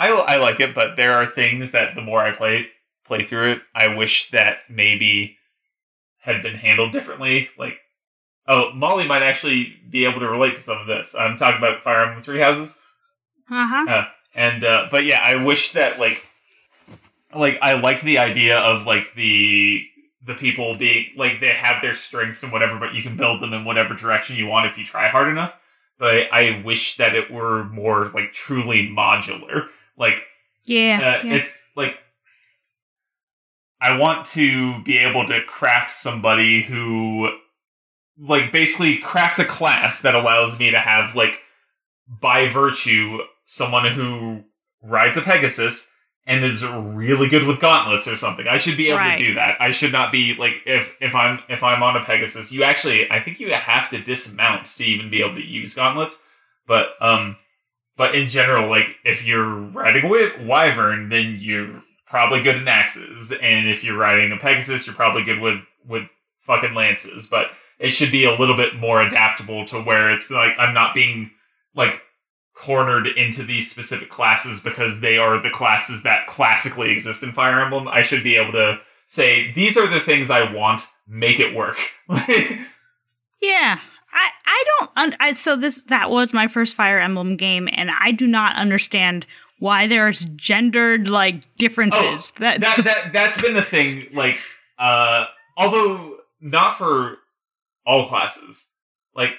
I 0.00 0.08
I 0.08 0.36
like 0.38 0.60
it, 0.60 0.74
but 0.74 0.96
there 0.96 1.12
are 1.14 1.26
things 1.26 1.72
that 1.72 1.94
the 1.94 2.00
more 2.02 2.20
I 2.20 2.32
play 2.32 2.68
play 3.04 3.24
through 3.24 3.52
it, 3.52 3.62
I 3.74 3.94
wish 3.94 4.30
that 4.30 4.58
maybe 4.68 5.36
had 6.20 6.42
been 6.42 6.54
handled 6.56 6.92
differently. 6.92 7.48
Like, 7.58 7.78
oh, 8.48 8.72
Molly 8.72 9.06
might 9.06 9.22
actually 9.22 9.74
be 9.90 10.04
able 10.06 10.20
to 10.20 10.28
relate 10.28 10.56
to 10.56 10.62
some 10.62 10.78
of 10.78 10.86
this. 10.86 11.14
I'm 11.18 11.36
talking 11.36 11.58
about 11.58 11.82
Fire 11.82 12.04
Emblem 12.04 12.22
Three 12.22 12.40
Houses, 12.40 12.78
Uh 13.50 13.66
huh. 13.66 14.04
and 14.34 14.64
uh, 14.64 14.88
but 14.90 15.04
yeah, 15.04 15.20
I 15.22 15.44
wish 15.44 15.72
that 15.72 15.98
like, 15.98 16.24
like 17.34 17.58
I 17.62 17.74
liked 17.74 18.02
the 18.02 18.18
idea 18.18 18.58
of 18.58 18.86
like 18.86 19.14
the 19.14 19.86
the 20.26 20.34
people 20.34 20.76
being 20.76 21.06
like 21.16 21.40
they 21.40 21.48
have 21.50 21.82
their 21.82 21.94
strengths 21.94 22.42
and 22.42 22.52
whatever, 22.52 22.78
but 22.78 22.94
you 22.94 23.02
can 23.02 23.16
build 23.16 23.40
them 23.42 23.52
in 23.52 23.64
whatever 23.64 23.94
direction 23.94 24.36
you 24.36 24.46
want 24.46 24.66
if 24.66 24.78
you 24.78 24.84
try 24.84 25.08
hard 25.08 25.28
enough. 25.28 25.54
But 25.98 26.14
I, 26.14 26.28
I 26.32 26.62
wish 26.64 26.96
that 26.96 27.14
it 27.14 27.30
were 27.30 27.64
more 27.64 28.10
like 28.14 28.32
truly 28.32 28.88
modular. 28.88 29.68
Like 29.96 30.14
Yeah. 30.64 30.98
uh, 31.22 31.26
yeah. 31.26 31.34
it's 31.34 31.68
like 31.76 31.96
I 33.80 33.96
want 33.96 34.26
to 34.26 34.82
be 34.82 34.98
able 34.98 35.26
to 35.26 35.42
craft 35.46 35.92
somebody 35.92 36.62
who 36.62 37.30
like 38.18 38.52
basically 38.52 38.98
craft 38.98 39.38
a 39.38 39.44
class 39.44 40.02
that 40.02 40.14
allows 40.14 40.58
me 40.58 40.70
to 40.70 40.78
have 40.78 41.16
like 41.16 41.40
by 42.06 42.48
virtue 42.48 43.18
someone 43.44 43.90
who 43.92 44.42
rides 44.82 45.16
a 45.16 45.22
Pegasus 45.22 45.88
and 46.26 46.44
is 46.44 46.64
really 46.64 47.28
good 47.28 47.46
with 47.46 47.60
gauntlets 47.60 48.06
or 48.06 48.16
something. 48.16 48.46
I 48.46 48.58
should 48.58 48.76
be 48.76 48.88
able 48.88 48.98
Right. 48.98 49.16
to 49.16 49.26
do 49.28 49.34
that. 49.34 49.56
I 49.60 49.70
should 49.70 49.92
not 49.92 50.12
be 50.12 50.34
like 50.34 50.52
if 50.66 50.94
if 51.00 51.14
I'm 51.14 51.40
if 51.48 51.62
I'm 51.62 51.82
on 51.82 51.96
a 51.96 52.04
Pegasus, 52.04 52.52
you 52.52 52.62
actually 52.62 53.10
I 53.10 53.22
think 53.22 53.40
you 53.40 53.50
have 53.50 53.88
to 53.90 53.98
dismount 54.02 54.66
to 54.66 54.84
even 54.84 55.08
be 55.10 55.22
able 55.22 55.36
to 55.36 55.44
use 55.44 55.72
gauntlets. 55.74 56.18
But 56.66 56.88
um 57.00 57.36
but 57.96 58.14
in 58.14 58.28
general, 58.28 58.68
like 58.68 58.96
if 59.04 59.24
you're 59.24 59.48
riding 59.48 60.04
a 60.04 60.46
wyvern, 60.46 61.08
then 61.08 61.38
you're 61.40 61.82
probably 62.06 62.42
good 62.42 62.56
in 62.56 62.68
axes, 62.68 63.32
and 63.32 63.68
if 63.68 63.84
you're 63.84 63.96
riding 63.96 64.32
a 64.32 64.36
Pegasus, 64.36 64.86
you're 64.86 64.96
probably 64.96 65.22
good 65.22 65.40
with 65.40 65.60
with 65.86 66.04
fucking 66.40 66.74
lances. 66.74 67.28
But 67.28 67.50
it 67.78 67.90
should 67.90 68.10
be 68.10 68.24
a 68.24 68.36
little 68.36 68.56
bit 68.56 68.76
more 68.76 69.00
adaptable 69.00 69.66
to 69.66 69.80
where 69.80 70.10
it's 70.12 70.30
like 70.30 70.52
I'm 70.58 70.74
not 70.74 70.94
being 70.94 71.30
like 71.74 72.02
cornered 72.54 73.06
into 73.06 73.42
these 73.42 73.70
specific 73.70 74.10
classes 74.10 74.62
because 74.62 75.00
they 75.00 75.16
are 75.16 75.40
the 75.40 75.50
classes 75.50 76.02
that 76.02 76.26
classically 76.26 76.90
exist 76.90 77.22
in 77.22 77.32
Fire 77.32 77.60
Emblem. 77.60 77.88
I 77.88 78.02
should 78.02 78.22
be 78.22 78.36
able 78.36 78.52
to 78.52 78.80
say 79.06 79.50
these 79.52 79.76
are 79.76 79.86
the 79.86 80.00
things 80.00 80.30
I 80.30 80.52
want, 80.52 80.82
make 81.06 81.40
it 81.40 81.54
work. 81.54 81.78
Yeah. 83.40 83.80
I, 84.12 84.30
I 84.44 84.64
don't 84.78 84.90
un- 84.96 85.16
I, 85.20 85.32
so 85.32 85.56
this 85.56 85.82
that 85.84 86.10
was 86.10 86.32
my 86.32 86.48
first 86.48 86.74
Fire 86.76 87.00
Emblem 87.00 87.36
game 87.36 87.68
and 87.70 87.90
I 87.90 88.10
do 88.12 88.26
not 88.26 88.56
understand 88.56 89.26
why 89.58 89.86
there's 89.86 90.24
gendered 90.36 91.08
like 91.08 91.44
differences. 91.56 92.32
that, 92.38 92.56
Oh, 92.56 92.60
that 92.60 92.84
that 92.84 93.12
that's 93.12 93.40
been 93.40 93.54
the 93.54 93.62
thing. 93.62 94.06
Like, 94.12 94.38
uh, 94.78 95.26
although 95.56 96.16
not 96.40 96.76
for 96.78 97.18
all 97.86 98.08
classes, 98.08 98.68
like, 99.14 99.32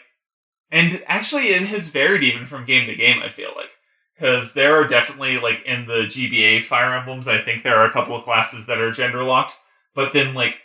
and 0.71 1.03
actually 1.07 1.47
it 1.47 1.63
has 1.63 1.89
varied 1.89 2.23
even 2.23 2.45
from 2.45 2.65
game 2.65 2.87
to 2.87 2.95
game. 2.95 3.21
I 3.21 3.29
feel 3.29 3.49
like 3.55 3.69
because 4.15 4.53
there 4.53 4.75
are 4.75 4.87
definitely 4.87 5.39
like 5.39 5.63
in 5.65 5.85
the 5.87 6.05
GBA 6.05 6.63
Fire 6.63 6.93
Emblems, 6.93 7.27
I 7.27 7.41
think 7.41 7.63
there 7.63 7.77
are 7.77 7.85
a 7.85 7.91
couple 7.91 8.15
of 8.15 8.23
classes 8.23 8.67
that 8.67 8.77
are 8.77 8.91
gender 8.91 9.23
locked, 9.23 9.53
but 9.95 10.13
then 10.13 10.35
like 10.35 10.61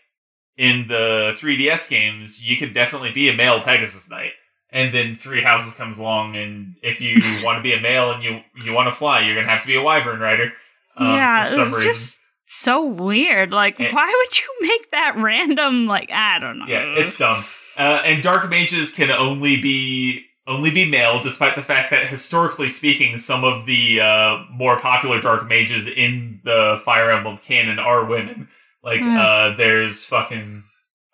in 0.57 0.87
the 0.89 1.35
3DS 1.39 1.89
games, 1.89 2.43
you 2.45 2.57
could 2.57 2.73
definitely 2.73 3.13
be 3.13 3.29
a 3.29 3.35
male 3.35 3.61
Pegasus 3.63 4.09
Knight. 4.11 4.33
And 4.71 4.93
then 4.95 5.17
Three 5.17 5.43
Houses 5.43 5.75
comes 5.75 5.99
along, 5.99 6.37
and 6.37 6.75
if 6.83 7.01
you 7.01 7.17
want 7.45 7.59
to 7.59 7.63
be 7.63 7.73
a 7.73 7.81
male 7.81 8.11
and 8.13 8.23
you 8.23 8.41
you 8.65 8.73
want 8.73 8.89
to 8.89 8.95
fly, 8.95 9.21
you're 9.21 9.35
gonna 9.37 9.49
have 9.49 9.61
to 9.63 9.67
be 9.67 9.77
a 9.77 9.83
Wyvern 9.83 10.21
Rider. 10.21 10.53
um, 10.97 11.15
yeah, 11.15 11.53
it 11.55 11.59
was 11.59 11.73
reason. 11.75 11.89
just 11.89 12.19
so 12.47 12.85
weird. 12.85 13.53
Like, 13.53 13.79
Eh. 13.81 13.91
why 13.93 14.07
would 14.07 14.39
you 14.39 14.69
make 14.69 14.91
that 14.91 15.15
random? 15.17 15.87
Like, 15.87 16.11
I 16.13 16.39
don't 16.39 16.59
know. 16.59 16.67
Yeah, 16.67 16.95
it's 16.99 17.17
dumb. 17.17 17.43
Uh, 17.79 18.03
and 18.05 18.23
dark 18.23 18.49
mages 18.51 18.93
can 18.93 19.11
only 19.11 19.61
be 19.61 20.25
only 20.49 20.71
be 20.71 20.89
male, 20.89 21.21
despite 21.21 21.57
the 21.57 21.63
fact 21.63 21.91
that 21.91 22.07
historically 22.09 22.69
speaking, 22.69 23.19
some 23.19 23.43
of 23.45 23.67
the 23.67 24.01
uh, 24.01 24.45
more 24.51 24.79
popular 24.81 25.21
dark 25.21 25.47
mages 25.49 25.87
in 25.89 26.41
the 26.45 26.81
Fire 26.85 27.11
Emblem 27.11 27.39
canon 27.39 27.79
are 27.79 28.05
women. 28.05 28.49
Like, 28.87 29.01
Hmm. 29.01 29.17
uh, 29.19 29.57
there's 29.57 30.05
fucking 30.07 30.63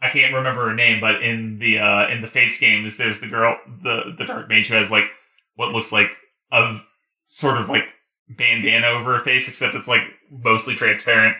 I 0.02 0.10
can't 0.10 0.34
remember 0.34 0.68
her 0.68 0.74
name, 0.74 1.00
but 1.00 1.22
in 1.22 1.58
the 1.58 1.78
uh, 1.78 2.08
in 2.08 2.20
the 2.20 2.26
Fates 2.26 2.58
games, 2.60 2.96
there's 2.98 3.20
the 3.20 3.28
girl, 3.28 3.56
the 3.82 4.14
the 4.18 4.24
dark 4.26 4.48
mage 4.48 4.68
who 4.68 4.74
has 4.74 4.90
like 4.90 5.10
what 5.54 5.70
looks 5.72 5.90
like 5.92 6.14
a 6.52 6.80
sort 7.28 7.56
of 7.56 7.68
like 7.68 7.84
bandana 8.28 8.88
over 8.88 9.12
her 9.16 9.24
face, 9.24 9.48
except 9.48 9.74
it's 9.74 9.88
like 9.88 10.02
mostly 10.30 10.74
transparent. 10.74 11.36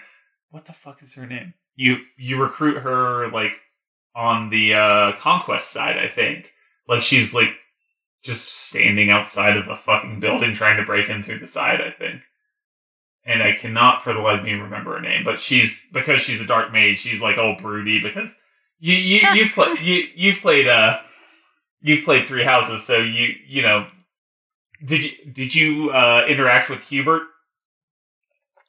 What 0.50 0.64
the 0.66 0.72
fuck 0.72 1.02
is 1.02 1.14
her 1.14 1.26
name? 1.26 1.54
You 1.74 1.98
you 2.16 2.40
recruit 2.40 2.78
her 2.82 3.28
like 3.30 3.54
on 4.14 4.50
the 4.50 4.74
uh 4.74 5.12
conquest 5.18 5.70
side, 5.70 5.98
I 5.98 6.08
think. 6.08 6.50
Like 6.88 7.02
she's 7.02 7.34
like 7.34 7.50
just 8.22 8.52
standing 8.54 9.10
outside 9.10 9.56
of 9.56 9.66
a 9.68 9.76
fucking 9.76 10.20
building 10.20 10.54
trying 10.54 10.76
to 10.76 10.84
break 10.86 11.08
in 11.08 11.22
through 11.24 11.40
the 11.40 11.46
side, 11.46 11.80
I 11.80 11.90
think. 11.90 12.22
And 13.24 13.42
I 13.42 13.52
cannot 13.52 14.02
for 14.02 14.12
the 14.12 14.18
life 14.20 14.40
of 14.40 14.44
me 14.44 14.52
remember 14.54 14.94
her 14.94 15.00
name, 15.00 15.22
but 15.24 15.40
she's 15.40 15.84
because 15.92 16.20
she's 16.20 16.40
a 16.40 16.46
dark 16.46 16.72
mage, 16.72 16.98
she's 16.98 17.22
like 17.22 17.38
all 17.38 17.56
broody 17.56 18.00
because 18.00 18.38
you 18.80 18.94
you 18.94 19.20
you've 19.34 19.52
played 19.52 19.78
you 19.80 20.04
you've 20.14 20.40
played 20.40 20.66
uh 20.66 20.98
you've 21.80 22.04
played 22.04 22.26
three 22.26 22.44
houses, 22.44 22.82
so 22.84 22.96
you 22.98 23.34
you 23.46 23.62
know 23.62 23.86
did 24.84 25.04
you 25.04 25.10
did 25.32 25.54
you 25.54 25.90
uh 25.90 26.24
interact 26.28 26.68
with 26.68 26.82
Hubert 26.84 27.22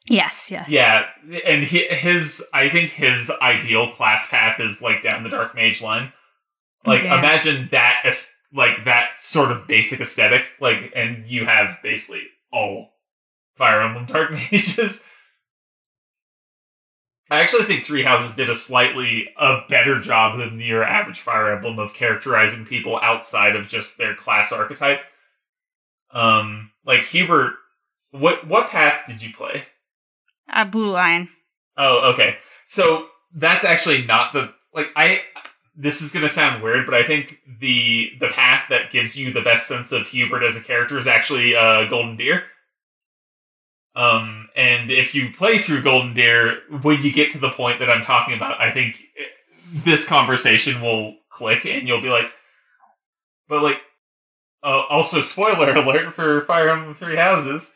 Yes, 0.06 0.50
yes. 0.50 0.68
yeah, 0.68 1.06
and 1.46 1.64
he, 1.64 1.86
his 1.88 2.46
I 2.52 2.68
think 2.68 2.90
his 2.90 3.32
ideal 3.40 3.90
class 3.90 4.28
path 4.28 4.60
is 4.60 4.82
like 4.82 5.02
down 5.02 5.24
the 5.24 5.30
dark 5.30 5.54
mage 5.54 5.80
line. 5.80 6.12
Like 6.84 7.02
Yeah. 7.04 7.18
imagine 7.18 7.68
that 7.72 8.02
as 8.04 8.30
like 8.52 8.84
that 8.84 9.18
sort 9.18 9.50
of 9.50 9.66
basic 9.66 10.00
aesthetic, 10.00 10.44
like 10.60 10.92
and 10.94 11.26
you 11.26 11.46
have 11.46 11.78
basically 11.82 12.24
all 12.52 12.90
Fire 13.56 13.82
Emblem 13.82 14.06
dark 14.06 14.30
mages. 14.52 15.04
I 17.30 17.40
actually 17.40 17.64
think 17.64 17.84
Three 17.84 18.02
Houses 18.02 18.36
did 18.36 18.50
a 18.50 18.54
slightly 18.54 19.28
a 19.36 19.60
better 19.68 19.98
job 20.00 20.38
than 20.38 20.60
your 20.60 20.84
average 20.84 21.20
Fire 21.20 21.52
Emblem 21.52 21.78
of 21.78 21.94
characterizing 21.94 22.66
people 22.66 22.98
outside 23.00 23.56
of 23.56 23.66
just 23.66 23.96
their 23.96 24.14
class 24.14 24.52
archetype. 24.52 25.00
Um, 26.10 26.70
like 26.86 27.02
Hubert, 27.04 27.54
what 28.12 28.46
what 28.46 28.68
path 28.68 29.06
did 29.08 29.22
you 29.22 29.32
play? 29.32 29.64
A 30.52 30.64
Blue 30.64 30.92
Lion. 30.92 31.28
Oh, 31.76 32.12
okay. 32.12 32.36
So 32.64 33.08
that's 33.34 33.64
actually 33.64 34.04
not 34.04 34.32
the 34.32 34.52
like 34.72 34.90
I. 34.94 35.22
This 35.76 36.02
is 36.02 36.12
gonna 36.12 36.28
sound 36.28 36.62
weird, 36.62 36.86
but 36.86 36.94
I 36.94 37.02
think 37.02 37.40
the 37.58 38.12
the 38.20 38.28
path 38.28 38.66
that 38.70 38.92
gives 38.92 39.16
you 39.16 39.32
the 39.32 39.40
best 39.40 39.66
sense 39.66 39.90
of 39.90 40.06
Hubert 40.06 40.44
as 40.44 40.56
a 40.56 40.60
character 40.60 40.98
is 40.98 41.06
actually 41.06 41.56
uh, 41.56 41.86
Golden 41.86 42.16
Deer. 42.16 42.44
Um, 43.96 44.48
and 44.56 44.90
if 44.90 45.14
you 45.14 45.32
play 45.32 45.58
through 45.58 45.82
Golden 45.82 46.14
Deer, 46.14 46.58
when 46.82 47.02
you 47.02 47.12
get 47.12 47.30
to 47.32 47.38
the 47.38 47.50
point 47.50 47.78
that 47.78 47.90
I'm 47.90 48.02
talking 48.02 48.34
about, 48.34 48.60
I 48.60 48.70
think 48.72 49.02
this 49.72 50.06
conversation 50.06 50.80
will 50.80 51.14
click, 51.30 51.64
and 51.64 51.86
you'll 51.86 52.02
be 52.02 52.08
like, 52.08 52.30
but 53.48 53.62
like, 53.62 53.80
uh, 54.62 54.82
also 54.88 55.20
spoiler 55.20 55.72
alert 55.76 56.12
for 56.14 56.40
Fire 56.42 56.68
Emblem 56.70 56.94
Three 56.94 57.16
Houses 57.16 57.72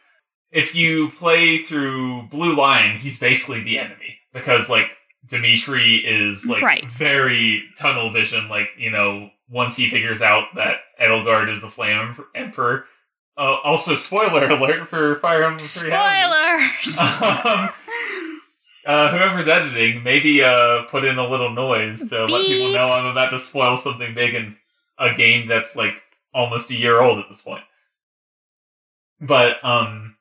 if 0.51 0.75
you 0.75 1.11
play 1.11 1.59
through 1.59 2.23
Blue 2.31 2.55
Lion, 2.55 2.99
he's 2.99 3.19
basically 3.19 3.63
the 3.63 3.79
enemy. 3.79 4.19
because 4.33 4.71
like 4.71 4.87
Dimitri 5.27 5.97
is 5.97 6.47
like 6.47 6.63
Right. 6.63 6.89
very 6.89 7.65
tunnel 7.79 8.11
vision. 8.13 8.49
Like 8.49 8.69
you 8.79 8.91
know, 8.91 9.31
once 9.51 9.77
he 9.77 9.91
figures 9.91 10.23
out 10.23 10.45
that 10.55 10.77
Edelgard 11.01 11.51
is 11.51 11.61
the 11.61 11.69
Flame 11.71 12.17
Emperor. 12.35 12.85
Uh, 13.39 13.59
also, 13.63 13.95
spoiler 13.95 14.49
alert 14.49 14.89
for 14.89 15.15
Fire 15.17 15.45
Emblem 15.45 15.61
Three. 15.61 15.91
Spoilers. 15.91 16.99
um, 17.45 17.71
uh, 18.85 19.13
whoever's 19.13 19.47
editing, 19.47 20.03
maybe 20.03 20.43
uh, 20.43 20.83
put 20.85 21.05
in 21.05 21.19
a 21.19 21.29
little 21.29 21.51
noise 21.51 22.09
to 22.11 22.25
let 22.25 22.47
people 22.47 22.73
know 22.73 22.89
I'm 22.89 23.07
about 23.07 23.31
to 23.31 23.39
spoil 23.39 23.77
something 23.77 24.13
big 24.13 24.35
in 24.35 24.57
a 24.99 25.15
game 25.15 25.47
that's 25.47 25.77
like 25.77 26.03
almost 26.35 26.71
a 26.73 26.75
year 26.75 27.01
old 27.01 27.21
at 27.21 27.27
this 27.29 27.43
point. 27.43 27.63
But 29.21 29.65
um, 29.65 30.17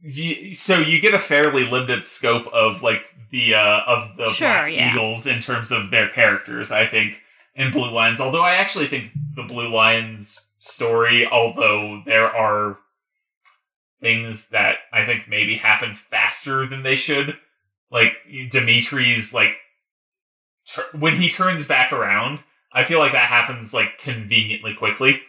you, 0.00 0.54
so 0.54 0.78
you 0.78 1.00
get 1.00 1.12
a 1.12 1.18
fairly 1.18 1.64
limited 1.64 2.02
scope 2.02 2.46
of 2.46 2.82
like 2.82 3.14
the 3.30 3.56
uh, 3.56 3.80
of 3.86 4.16
the 4.16 4.30
Sure, 4.32 4.48
Black 4.48 4.72
yeah. 4.72 4.90
Eagles 4.90 5.26
in 5.26 5.40
terms 5.40 5.70
of 5.70 5.90
their 5.90 6.08
characters. 6.08 6.72
I 6.72 6.86
think 6.86 7.20
in 7.54 7.72
Blue 7.72 7.90
Lions, 7.90 8.20
although 8.20 8.42
I 8.44 8.54
actually 8.54 8.86
think 8.86 9.10
the 9.34 9.42
Blue 9.42 9.68
Lions 9.68 10.47
story, 10.58 11.26
although 11.26 12.02
there 12.04 12.34
are 12.34 12.78
things 14.00 14.48
that 14.50 14.76
I 14.92 15.04
think 15.04 15.28
maybe 15.28 15.56
happen 15.56 15.94
faster 15.94 16.66
than 16.66 16.82
they 16.82 16.96
should. 16.96 17.36
Like 17.90 18.12
Dimitri's 18.50 19.32
like 19.32 19.56
tur- 20.66 20.88
when 20.92 21.14
he 21.14 21.28
turns 21.28 21.66
back 21.66 21.92
around, 21.92 22.40
I 22.72 22.84
feel 22.84 22.98
like 22.98 23.12
that 23.12 23.28
happens 23.28 23.72
like 23.72 23.98
conveniently 23.98 24.74
quickly 24.74 25.22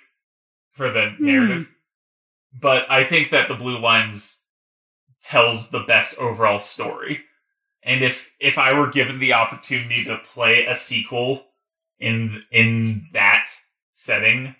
for 0.72 0.92
the 0.92 1.12
hmm. 1.18 1.26
narrative. 1.26 1.70
But 2.60 2.90
I 2.90 3.04
think 3.04 3.30
that 3.30 3.48
the 3.48 3.56
Blue 3.56 3.80
Lions 3.80 4.40
tells 5.22 5.70
the 5.70 5.82
best 5.82 6.18
overall 6.18 6.60
story. 6.60 7.22
And 7.84 8.04
if 8.04 8.32
if 8.40 8.58
I 8.58 8.78
were 8.78 8.90
given 8.90 9.20
the 9.20 9.34
opportunity 9.34 10.04
to 10.06 10.18
play 10.18 10.66
a 10.66 10.76
sequel 10.76 11.46
in 12.00 12.44
in 12.52 13.08
that 13.14 13.46
setting, 13.92 14.56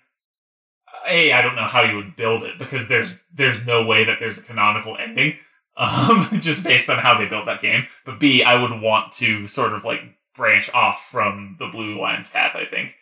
a 1.08 1.32
I 1.32 1.42
don't 1.42 1.56
know 1.56 1.66
how 1.66 1.82
you 1.82 1.96
would 1.96 2.16
build 2.16 2.42
it 2.42 2.58
because 2.58 2.88
there's 2.88 3.16
there's 3.32 3.64
no 3.64 3.84
way 3.84 4.04
that 4.04 4.18
there's 4.20 4.38
a 4.38 4.42
canonical 4.42 4.96
ending, 4.96 5.38
um, 5.76 6.28
just 6.40 6.64
based 6.64 6.90
on 6.90 6.98
how 6.98 7.18
they 7.18 7.26
built 7.26 7.46
that 7.46 7.62
game. 7.62 7.86
But 8.04 8.20
b 8.20 8.42
I 8.42 8.60
would 8.60 8.80
want 8.80 9.12
to 9.14 9.46
sort 9.46 9.72
of 9.72 9.84
like 9.84 10.00
branch 10.34 10.70
off 10.72 11.08
from 11.10 11.56
the 11.58 11.68
Blue 11.68 12.00
Lions 12.00 12.30
path. 12.30 12.54
I 12.54 12.64
think, 12.64 12.94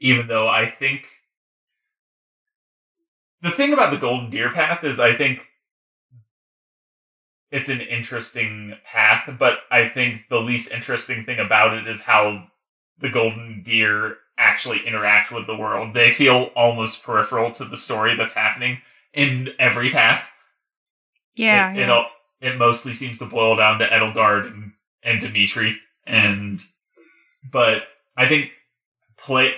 even 0.00 0.26
though 0.26 0.48
I 0.48 0.66
think 0.66 1.06
the 3.42 3.50
thing 3.50 3.72
about 3.72 3.92
the 3.92 3.98
Golden 3.98 4.30
Deer 4.30 4.50
path 4.50 4.84
is 4.84 5.00
I 5.00 5.14
think 5.14 5.48
it's 7.50 7.68
an 7.68 7.80
interesting 7.80 8.74
path, 8.84 9.30
but 9.38 9.58
I 9.70 9.88
think 9.88 10.28
the 10.28 10.40
least 10.40 10.70
interesting 10.70 11.24
thing 11.24 11.38
about 11.38 11.74
it 11.74 11.88
is 11.88 12.02
how 12.02 12.48
the 12.98 13.08
Golden 13.08 13.62
Deer 13.62 14.18
actually 14.38 14.86
interact 14.86 15.32
with 15.32 15.46
the 15.46 15.56
world. 15.56 15.94
They 15.94 16.10
feel 16.10 16.50
almost 16.54 17.02
peripheral 17.02 17.50
to 17.52 17.64
the 17.64 17.76
story 17.76 18.14
that's 18.16 18.32
happening 18.32 18.78
in 19.12 19.48
every 19.58 19.90
path. 19.90 20.30
yeah. 21.34 21.72
it, 21.72 21.76
it, 21.76 21.80
yeah. 21.80 21.92
all, 21.92 22.06
it 22.40 22.56
mostly 22.56 22.94
seems 22.94 23.18
to 23.18 23.26
boil 23.26 23.56
down 23.56 23.80
to 23.80 23.86
Edelgard 23.86 24.46
and, 24.46 24.72
and 25.02 25.20
Dimitri, 25.20 25.76
and 26.06 26.60
but 27.50 27.82
I 28.16 28.28
think 28.28 28.50
play. 29.16 29.54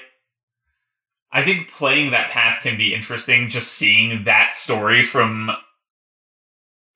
I 1.33 1.45
think 1.45 1.71
playing 1.71 2.11
that 2.11 2.31
path 2.31 2.63
can 2.63 2.77
be 2.77 2.93
interesting. 2.95 3.49
Just 3.49 3.73
seeing 3.73 4.25
that 4.25 4.55
story 4.55 5.03
from 5.03 5.51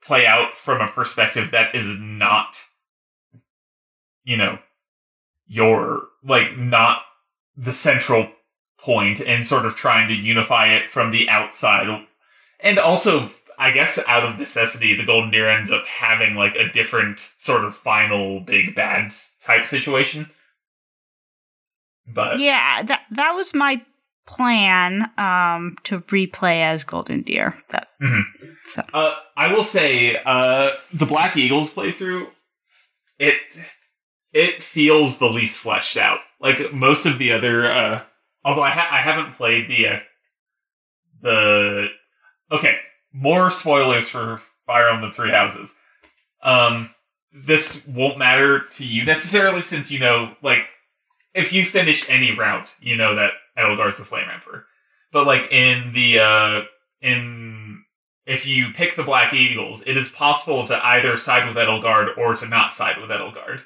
play 0.05 0.27
out 0.27 0.55
from 0.55 0.81
a 0.81 0.91
perspective 0.91 1.51
that 1.53 1.75
is 1.75 1.99
not, 1.99 2.61
you 4.25 4.37
know, 4.37 4.59
your 5.47 6.09
like 6.27 6.57
not 6.57 7.03
the 7.57 7.73
central 7.73 8.29
point, 8.79 9.21
and 9.21 9.47
sort 9.47 9.67
of 9.67 9.77
trying 9.77 10.09
to 10.09 10.15
unify 10.15 10.69
it 10.75 10.91
from 10.91 11.11
the 11.11 11.29
outside, 11.29 12.07
and 12.61 12.79
also 12.79 13.31
I 13.59 13.71
guess 13.71 13.99
out 14.07 14.25
of 14.25 14.39
necessity, 14.39 14.95
the 14.95 15.05
Golden 15.05 15.31
Deer 15.31 15.49
ends 15.49 15.71
up 15.71 15.87
having 15.87 16.35
like 16.35 16.55
a 16.55 16.69
different 16.69 17.31
sort 17.37 17.65
of 17.65 17.75
final 17.75 18.41
big 18.41 18.75
bad 18.75 19.13
type 19.41 19.67
situation. 19.67 20.29
But 22.07 22.39
yeah, 22.39 22.83
that 22.83 23.03
that 23.13 23.33
was 23.33 23.55
my 23.55 23.83
plan 24.27 25.03
um 25.19 25.77
to 25.85 26.01
replay 26.01 26.63
as 26.63 26.85
Golden 26.85 27.23
Deer. 27.23 27.57
That 27.71 27.89
uh, 28.93 29.15
I 29.37 29.53
will 29.53 29.65
say, 29.65 30.17
uh, 30.25 30.71
the 30.93 31.07
Black 31.07 31.37
Eagles 31.37 31.73
playthrough, 31.73 32.27
it 33.19 33.37
it 34.35 34.63
feels 34.63 35.19
the 35.19 35.31
least 35.31 35.59
fleshed 35.59 35.97
out. 35.97 36.19
Like 36.41 36.75
most 36.75 37.07
of 37.07 37.19
the 37.19 37.33
other, 37.33 37.71
uh, 37.71 38.03
although 38.45 38.63
I 38.63 38.71
ha- 38.71 38.89
I 38.91 39.01
haven't 39.01 39.37
played 39.37 39.71
the 39.71 39.87
uh, 39.87 39.99
the 41.23 41.87
okay 42.53 42.77
more 43.13 43.49
spoilers 43.51 44.09
for 44.09 44.39
Fire 44.67 44.91
Emblem 44.91 45.13
Three 45.13 45.31
Houses. 45.31 45.77
Um, 46.43 46.91
this 47.33 47.87
won't 47.87 48.19
matter 48.19 48.61
to 48.73 48.85
you 48.85 49.05
necessarily 49.05 49.63
since 49.63 49.91
you 49.91 50.01
know 50.01 50.37
like 50.43 50.67
if 51.33 51.53
you 51.53 51.65
finish 51.65 52.09
any 52.11 52.37
route, 52.37 52.69
you 52.81 52.97
know 52.97 53.15
that 53.15 53.31
Edelgard's 53.57 53.99
the 53.99 54.05
Flame 54.05 54.29
Emperor. 54.33 54.67
But 55.13 55.27
like 55.27 55.51
in 55.53 55.93
the 55.95 56.19
uh 56.19 56.61
in 57.01 57.85
if 58.27 58.47
you 58.47 58.73
pick 58.73 58.97
the 58.97 59.05
Black 59.05 59.33
Eagles, 59.33 59.85
it 59.87 59.97
is 59.97 60.11
possible 60.11 60.67
to 60.67 60.85
either 60.85 61.17
side 61.17 61.47
with 61.47 61.57
Edelgard 61.57 62.19
or 62.19 62.35
to 62.35 62.49
not 62.49 62.73
side 62.73 63.01
with 63.01 63.11
Edelgard. 63.11 63.63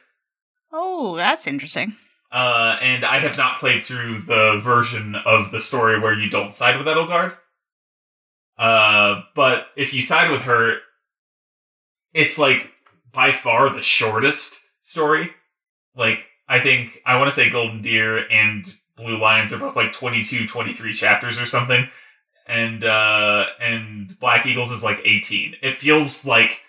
Oh, 0.72 1.16
that's 1.16 1.46
interesting. 1.46 1.96
Uh, 2.30 2.76
and 2.82 3.04
I 3.04 3.20
have 3.20 3.36
not 3.38 3.58
played 3.58 3.84
through 3.84 4.22
the 4.22 4.60
version 4.62 5.14
of 5.14 5.50
the 5.50 5.60
story 5.60 5.98
where 5.98 6.12
you 6.12 6.28
don't 6.28 6.52
side 6.52 6.76
with 6.76 6.86
Edelgard. 6.86 7.36
Uh, 8.58 9.22
but 9.34 9.68
if 9.76 9.94
you 9.94 10.02
side 10.02 10.30
with 10.30 10.42
her, 10.42 10.78
it's 12.12 12.38
like 12.38 12.72
by 13.12 13.32
far 13.32 13.72
the 13.72 13.80
shortest 13.80 14.60
story. 14.82 15.30
Like, 15.96 16.18
I 16.48 16.60
think, 16.60 17.00
I 17.06 17.16
want 17.16 17.28
to 17.28 17.34
say 17.34 17.50
Golden 17.50 17.80
Deer 17.80 18.30
and 18.30 18.66
Blue 18.96 19.18
Lions 19.18 19.52
are 19.52 19.58
both 19.58 19.76
like 19.76 19.92
22, 19.92 20.46
23 20.46 20.92
chapters 20.92 21.40
or 21.40 21.46
something. 21.46 21.88
And, 22.46 22.84
uh, 22.84 23.46
and 23.60 24.18
Black 24.18 24.44
Eagles 24.44 24.70
is 24.70 24.82
like 24.82 25.00
18. 25.04 25.56
It 25.62 25.76
feels 25.76 26.24
like 26.26 26.62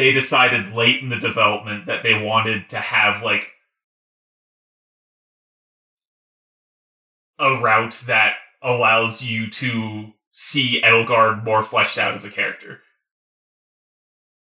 they 0.00 0.12
decided 0.12 0.72
late 0.72 1.02
in 1.02 1.10
the 1.10 1.18
development 1.18 1.84
that 1.84 2.02
they 2.02 2.14
wanted 2.14 2.70
to 2.70 2.78
have 2.78 3.22
like 3.22 3.52
a 7.38 7.60
route 7.60 8.00
that 8.06 8.36
allows 8.62 9.22
you 9.22 9.50
to 9.50 10.10
see 10.32 10.80
Edelgard 10.82 11.44
more 11.44 11.62
fleshed 11.62 11.98
out 11.98 12.14
as 12.14 12.24
a 12.24 12.30
character. 12.30 12.80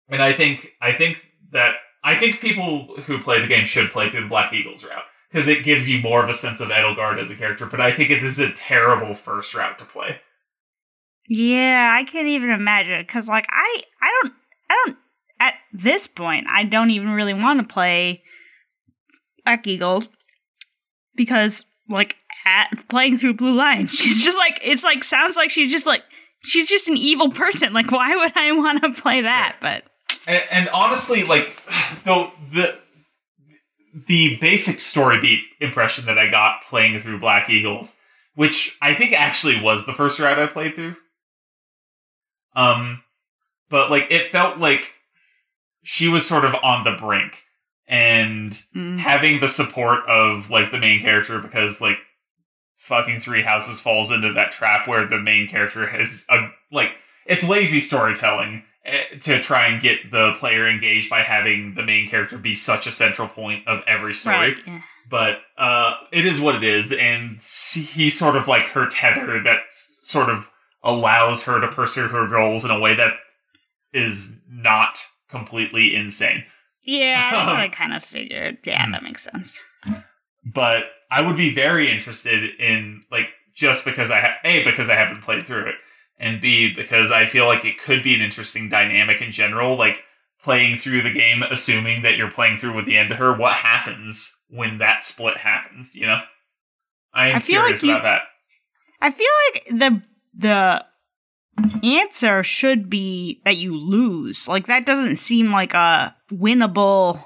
And 0.09 0.23
I 0.23 0.35
think 0.35 0.73
I 0.81 0.93
think 0.93 1.27
that 1.51 1.75
I 2.05 2.15
think 2.15 2.39
people 2.39 2.97
who 3.07 3.21
play 3.21 3.41
the 3.41 3.49
game 3.49 3.65
should 3.65 3.91
play 3.91 4.09
through 4.09 4.23
the 4.23 4.29
Black 4.29 4.53
Eagles 4.53 4.85
route 4.85 5.03
because 5.33 5.49
it 5.49 5.65
gives 5.65 5.91
you 5.91 6.01
more 6.01 6.23
of 6.23 6.31
a 6.31 6.35
sense 6.35 6.61
of 6.61 6.69
Edelgard 6.69 7.21
as 7.21 7.29
a 7.29 7.35
character. 7.35 7.67
But 7.67 7.81
I 7.81 7.91
think 7.91 8.11
it 8.11 8.23
is 8.23 8.39
a 8.39 8.53
terrible 8.53 9.17
first 9.17 9.53
route 9.53 9.81
to 9.81 9.85
play. 9.85 10.21
Yeah, 11.27 11.93
I 11.93 12.05
can't 12.05 12.29
even 12.29 12.51
imagine 12.51 13.01
because, 13.03 13.29
like, 13.29 13.47
I, 13.51 13.83
I 14.01 14.21
don't, 14.23 14.35
I 14.69 14.83
don't. 14.85 14.99
At 15.41 15.55
this 15.73 16.07
point, 16.07 16.47
I 16.49 16.65
don't 16.65 16.91
even 16.91 17.11
really 17.11 17.35
want 17.35 17.61
to 17.61 17.73
play 17.73 18.23
Black 19.45 19.67
Eagles 19.67 20.09
because, 21.17 21.65
like, 21.89 22.17
at 22.47 22.69
playing 22.89 23.19
through 23.19 23.35
Blue 23.35 23.55
Lion, 23.55 23.87
she's 23.89 24.23
just 24.23 24.39
like, 24.39 24.61
it's 24.63 24.85
like 24.85 25.03
sounds 25.03 25.37
like 25.37 25.51
she's 25.51 25.71
just 25.71 25.87
like, 25.87 26.03
she's 26.43 26.67
just 26.67 26.89
an 26.89 26.97
evil 26.97 27.31
person. 27.31 27.73
Like, 27.73 27.91
why 27.91 28.15
would 28.17 28.37
I 28.37 28.53
want 28.57 28.83
to 28.83 28.93
play 28.93 29.23
that? 29.23 29.57
But 29.61 29.85
And, 30.27 30.43
and 30.51 30.69
honestly, 30.69 31.25
like 31.25 31.57
the 32.05 32.31
the 32.53 32.79
the 34.07 34.37
basic 34.37 34.81
story 34.81 35.21
beat 35.21 35.43
impression 35.61 36.07
that 36.07 36.19
I 36.19 36.29
got 36.29 36.65
playing 36.69 37.01
through 37.01 37.21
Black 37.21 37.51
Eagles, 37.51 37.97
which 38.35 38.77
I 38.81 38.95
think 38.95 39.13
actually 39.13 39.61
was 39.61 39.87
the 39.87 39.93
first 39.93 40.19
route 40.19 40.39
I 40.39 40.47
played 40.47 40.75
through. 40.75 40.97
Um, 42.55 43.03
but 43.69 43.91
like 43.91 44.09
it 44.11 44.31
felt 44.31 44.59
like 44.59 44.95
she 45.83 46.09
was 46.09 46.27
sort 46.27 46.45
of 46.45 46.55
on 46.63 46.85
the 46.85 46.93
brink, 46.93 47.43
and 47.89 48.53
mm, 48.75 48.99
having 48.99 49.41
the 49.41 49.49
support 49.49 50.01
of 50.09 50.51
like 50.51 50.71
the 50.71 50.79
main 50.79 51.01
character 51.01 51.39
because 51.39 51.81
like 51.81 51.99
fucking 52.77 53.21
Three 53.21 53.43
Houses 53.43 53.81
falls 53.81 54.11
into 54.11 54.33
that 54.33 54.53
trap 54.53 54.89
where 54.89 55.07
the 55.07 55.19
main 55.19 55.49
character 55.49 55.87
has 55.87 56.25
a 56.31 56.49
like 56.73 56.93
it's 57.27 57.49
lazy 57.49 57.81
storytelling 57.81 58.65
eh, 58.85 59.05
to 59.21 59.41
try 59.41 59.69
and 59.69 59.81
get 59.81 60.11
the 60.11 60.35
player 60.39 60.69
engaged 60.69 61.11
by 61.11 61.23
having 61.23 61.75
the 61.75 61.83
main 61.83 62.09
character 62.09 62.39
be 62.39 62.55
such 62.55 62.87
a 62.87 62.93
central 62.93 63.29
point 63.29 63.67
of 63.69 63.83
every 63.87 64.15
story. 64.15 64.37
Right, 64.37 64.57
yeah. 64.67 64.81
but 65.09 65.39
uh, 65.59 65.95
it 66.13 66.27
is 66.27 66.41
what 66.41 66.57
it 66.57 66.65
is, 66.65 66.93
and 66.93 67.41
he's 67.41 68.19
sort 68.19 68.37
of 68.37 68.49
like 68.49 68.63
her 68.63 68.87
tether 68.87 69.43
that 69.43 69.61
sort 69.71 70.29
of 70.29 70.51
allows 70.83 71.45
her 71.45 71.61
to 71.61 71.69
pursue 71.69 72.09
her 72.09 72.27
goals 72.27 72.65
in 72.65 72.71
a 72.71 72.81
way 72.81 72.95
that 72.95 73.15
is 73.93 74.37
not 74.49 75.05
completely 75.31 75.95
insane. 75.95 76.45
Yeah, 76.83 77.31
that's 77.31 77.47
what 77.51 77.57
I 77.61 77.69
kind 77.73 77.95
of 77.95 78.03
figured. 78.05 78.59
Yeah, 78.65 78.91
that 78.91 79.03
makes 79.03 79.23
sense. 79.25 79.61
but 80.45 80.85
I 81.11 81.23
would 81.27 81.37
be 81.37 81.55
very 81.55 81.91
interested 81.91 82.51
in 82.59 83.03
like 83.11 83.27
just 83.55 83.85
because 83.85 84.11
I 84.11 84.21
ha- 84.21 84.39
a 84.45 84.65
because 84.65 84.89
I 84.89 84.95
haven't 84.95 85.23
played 85.23 85.47
through 85.47 85.69
it, 85.69 85.75
and 86.19 86.41
b 86.41 86.73
because 86.75 87.11
I 87.13 87.27
feel 87.27 87.47
like 87.47 87.65
it 87.65 87.79
could 87.81 88.03
be 88.03 88.15
an 88.15 88.21
interesting 88.23 88.69
dynamic 88.69 89.21
in 89.21 89.33
general. 89.33 89.77
Like 89.77 90.05
playing 90.43 90.79
through 90.79 91.03
the 91.03 91.13
game, 91.13 91.43
assuming 91.43 92.03
that 92.03 92.17
you're 92.17 92.31
playing 92.31 92.57
through 92.59 92.75
with 92.75 92.87
the 92.87 92.97
end 92.97 93.13
of 93.13 93.19
her, 93.19 93.37
what 93.37 93.53
happens 93.55 94.35
when 94.49 94.79
that 94.79 95.03
split 95.03 95.37
happens? 95.37 95.95
You 95.95 96.07
know, 96.07 96.21
I 97.13 97.29
am 97.29 97.37
I 97.37 97.39
feel 97.41 97.61
curious 97.61 97.83
like 97.83 97.89
you- 97.89 97.95
about 97.97 98.03
that. 98.05 98.23
I 99.03 99.11
feel 99.11 99.29
like 99.53 99.65
the 99.79 100.03
the 100.35 100.85
answer 101.83 102.43
should 102.43 102.89
be 102.91 103.41
that 103.45 103.57
you 103.57 103.77
lose. 103.77 104.49
Like 104.49 104.67
that 104.67 104.87
doesn't 104.87 105.17
seem 105.17 105.51
like 105.53 105.75
a 105.75 106.17
winnable. 106.33 107.23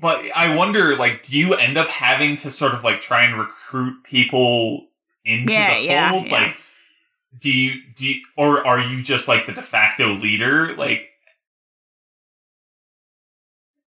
But 0.00 0.24
I 0.34 0.54
wonder, 0.54 0.94
like, 0.96 1.22
do 1.22 1.36
you 1.38 1.54
end 1.54 1.78
up 1.78 1.88
having 1.88 2.36
to 2.36 2.50
sort 2.50 2.74
of 2.74 2.84
like 2.84 3.00
try 3.00 3.24
and 3.24 3.38
recruit 3.38 4.04
people 4.04 4.88
into 5.24 5.52
Yeah, 5.52 5.68
the 5.74 5.74
fold? 5.76 5.86
yeah, 5.86 6.24
yeah. 6.24 6.30
Like, 6.46 6.56
do 7.38 7.50
you 7.50 7.80
do 7.94 8.06
you, 8.06 8.20
or 8.36 8.66
are 8.66 8.78
you 8.80 9.02
just 9.02 9.26
like 9.28 9.46
the 9.46 9.52
de 9.52 9.62
facto 9.62 10.14
leader? 10.14 10.74
Like, 10.76 11.08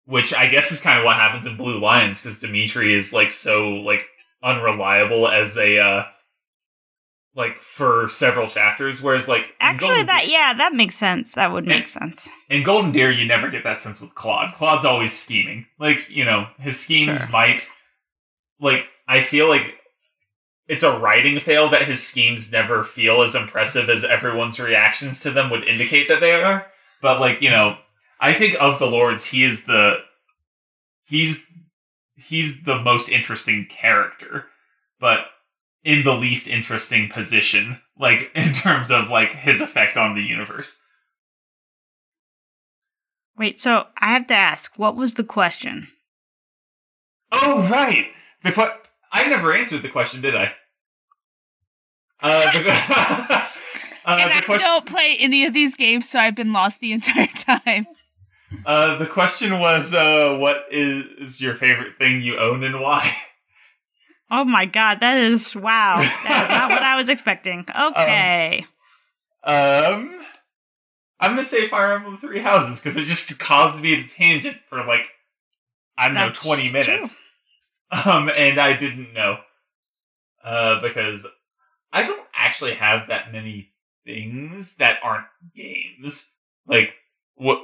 which 0.06 0.34
I 0.34 0.48
guess 0.48 0.72
is 0.72 0.80
kind 0.82 0.98
of 0.98 1.04
what 1.04 1.16
happens 1.16 1.46
in 1.46 1.56
Blue 1.56 1.78
Lions 1.78 2.20
because 2.20 2.40
Dimitri 2.40 2.94
is 2.94 3.12
like 3.12 3.30
so 3.30 3.70
like 3.70 4.06
unreliable 4.42 5.28
as 5.28 5.56
a 5.56 5.78
uh 5.78 6.04
like 7.34 7.58
for 7.60 8.08
several 8.08 8.46
chapters, 8.46 9.02
whereas 9.02 9.26
like 9.28 9.54
Actually, 9.58 9.88
Golden 9.88 10.06
that 10.06 10.28
yeah, 10.28 10.52
that 10.54 10.74
makes 10.74 10.96
sense. 10.96 11.32
That 11.34 11.52
would 11.52 11.66
make 11.66 11.86
sense. 11.88 12.28
in 12.50 12.62
Golden 12.62 12.92
Deer, 12.92 13.10
you 13.10 13.24
never 13.26 13.48
get 13.48 13.64
that 13.64 13.80
sense 13.80 14.00
with 14.00 14.14
Claude. 14.14 14.52
Claude's 14.54 14.84
always 14.84 15.16
scheming. 15.18 15.64
Like, 15.78 16.10
you 16.10 16.24
know, 16.26 16.46
his 16.58 16.78
schemes 16.78 17.18
Sure. 17.18 17.28
might 17.30 17.68
like 18.60 18.86
I 19.08 19.22
feel 19.22 19.48
like 19.48 19.76
it's 20.68 20.82
a 20.82 20.98
writing 20.98 21.38
fail 21.40 21.68
that 21.70 21.86
his 21.86 22.02
schemes 22.02 22.52
never 22.52 22.84
feel 22.84 23.22
as 23.22 23.34
impressive 23.34 23.88
as 23.90 24.04
everyone's 24.04 24.60
reactions 24.60 25.20
to 25.20 25.30
them 25.30 25.50
would 25.50 25.64
indicate 25.64 26.08
that 26.08 26.20
they 26.20 26.34
are. 26.34 26.66
But 27.00 27.18
like, 27.20 27.42
you 27.42 27.50
know, 27.50 27.76
I 28.20 28.32
think 28.34 28.56
of 28.60 28.78
the 28.78 28.86
Lords, 28.86 29.24
he 29.24 29.42
is 29.42 29.64
the 29.64 29.96
he's 31.04 31.44
he's 32.28 32.62
the 32.62 32.80
most 32.80 33.08
interesting 33.08 33.66
character, 33.66 34.46
but 35.00 35.20
in 35.84 36.04
the 36.04 36.14
least 36.14 36.48
interesting 36.48 37.08
position, 37.08 37.80
like 37.98 38.30
in 38.34 38.52
terms 38.52 38.90
of 38.90 39.08
like 39.08 39.32
his 39.32 39.60
effect 39.60 39.96
on 39.96 40.14
the 40.14 40.22
universe. 40.22 40.78
Wait, 43.36 43.60
so 43.60 43.86
I 43.96 44.12
have 44.12 44.26
to 44.28 44.34
ask, 44.34 44.72
what 44.76 44.94
was 44.94 45.14
the 45.14 45.24
question? 45.24 45.88
Oh, 47.32 47.66
right. 47.70 48.08
The 48.44 48.52
que- 48.52 48.78
I 49.10 49.28
never 49.28 49.54
answered 49.54 49.82
the 49.82 49.88
question, 49.88 50.20
did 50.20 50.36
I? 50.36 50.52
Uh, 52.20 52.52
the, 52.52 52.58
uh, 52.70 53.46
and 54.06 54.32
I 54.32 54.42
question. 54.42 54.66
don't 54.66 54.86
play 54.86 55.16
any 55.18 55.46
of 55.46 55.54
these 55.54 55.74
games, 55.74 56.08
so 56.08 56.18
I've 56.18 56.34
been 56.34 56.52
lost 56.52 56.80
the 56.80 56.92
entire 56.92 57.26
time. 57.28 57.86
Uh, 58.64 58.96
the 58.98 59.06
question 59.06 59.58
was, 59.58 59.92
uh, 59.92 60.36
what 60.38 60.66
is, 60.70 61.06
is 61.18 61.40
your 61.40 61.54
favorite 61.54 61.98
thing 61.98 62.22
you 62.22 62.38
own 62.38 62.62
and 62.64 62.80
why? 62.80 63.14
Oh 64.30 64.44
my 64.44 64.64
god, 64.64 65.00
that 65.00 65.18
is 65.18 65.54
wow. 65.54 65.98
That 65.98 66.46
is 66.48 66.56
not 66.56 66.70
what 66.70 66.82
I 66.82 66.96
was 66.96 67.08
expecting. 67.10 67.66
Okay. 67.68 68.64
Um, 69.44 70.18
I'm 71.20 71.32
gonna 71.32 71.44
say 71.44 71.68
Fire 71.68 71.96
Emblem 71.96 72.16
Three 72.16 72.38
Houses 72.40 72.78
because 72.80 72.96
it 72.96 73.04
just 73.04 73.38
caused 73.38 73.80
me 73.80 73.96
to 73.96 74.08
tangent 74.08 74.56
for 74.70 74.84
like 74.84 75.06
I 75.98 76.08
don't 76.08 76.14
That's 76.14 76.44
know 76.44 76.54
20 76.54 76.72
minutes. 76.72 77.18
Um, 78.06 78.30
and 78.30 78.58
I 78.58 78.74
didn't 78.74 79.12
know. 79.12 79.36
Uh, 80.42 80.80
because 80.80 81.26
I 81.92 82.06
don't 82.06 82.26
actually 82.34 82.74
have 82.74 83.08
that 83.08 83.32
many 83.32 83.68
things 84.06 84.76
that 84.76 84.98
aren't 85.02 85.26
games. 85.54 86.30
Like 86.66 86.94
what? 87.34 87.60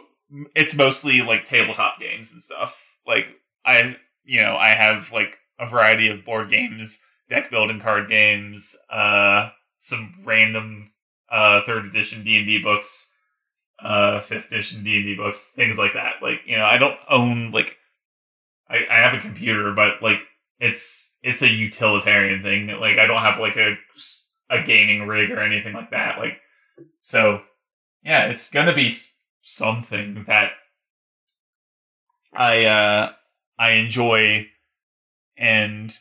It's 0.54 0.76
mostly 0.76 1.22
like 1.22 1.44
tabletop 1.44 1.98
games 1.98 2.32
and 2.32 2.42
stuff. 2.42 2.80
Like 3.06 3.26
I, 3.64 3.96
you 4.24 4.40
know, 4.40 4.56
I 4.56 4.68
have 4.68 5.12
like 5.12 5.38
a 5.58 5.66
variety 5.66 6.08
of 6.08 6.24
board 6.24 6.50
games, 6.50 6.98
deck 7.28 7.50
building 7.50 7.80
card 7.80 8.08
games, 8.08 8.76
uh, 8.90 9.50
some 9.78 10.14
random 10.24 10.92
uh 11.30 11.62
third 11.64 11.84
edition 11.84 12.24
D 12.24 12.36
and 12.36 12.46
D 12.46 12.62
books, 12.62 13.10
uh 13.82 14.20
fifth 14.20 14.46
edition 14.52 14.84
D 14.84 14.96
and 14.96 15.04
D 15.04 15.14
books, 15.16 15.50
things 15.54 15.78
like 15.78 15.94
that. 15.94 16.14
Like 16.22 16.40
you 16.46 16.56
know, 16.56 16.64
I 16.64 16.78
don't 16.78 16.98
own 17.08 17.50
like 17.50 17.76
I, 18.68 18.86
I 18.90 18.96
have 18.96 19.14
a 19.14 19.20
computer, 19.20 19.72
but 19.72 20.02
like 20.02 20.20
it's 20.60 21.16
it's 21.22 21.42
a 21.42 21.48
utilitarian 21.48 22.42
thing. 22.42 22.66
Like 22.66 22.98
I 22.98 23.06
don't 23.06 23.22
have 23.22 23.38
like 23.38 23.56
a 23.56 23.76
a 24.50 24.62
gaming 24.62 25.06
rig 25.06 25.30
or 25.30 25.40
anything 25.40 25.74
like 25.74 25.90
that. 25.90 26.18
Like 26.18 26.40
so, 27.00 27.42
yeah, 28.02 28.26
it's 28.26 28.50
gonna 28.50 28.74
be 28.74 28.92
something 29.48 30.24
that 30.26 30.52
I 32.32 32.66
uh 32.66 33.12
I 33.58 33.70
enjoy, 33.72 34.46
and 35.36 35.96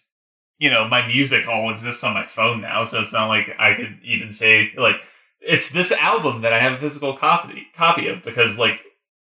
you 0.59 0.69
know 0.69 0.87
my 0.87 1.07
music 1.07 1.47
all 1.47 1.71
exists 1.71 2.03
on 2.03 2.13
my 2.13 2.25
phone 2.25 2.61
now, 2.61 2.83
so 2.83 2.99
it's 2.99 3.13
not 3.13 3.27
like 3.27 3.49
I 3.57 3.73
could 3.73 3.99
even 4.03 4.31
say 4.31 4.73
like 4.77 5.01
it's 5.39 5.71
this 5.71 5.91
album 5.91 6.41
that 6.41 6.53
I 6.53 6.59
have 6.59 6.73
a 6.73 6.79
physical 6.79 7.15
copy 7.15 7.67
copy 7.75 8.07
of 8.09 8.23
because 8.23 8.59
like 8.59 8.83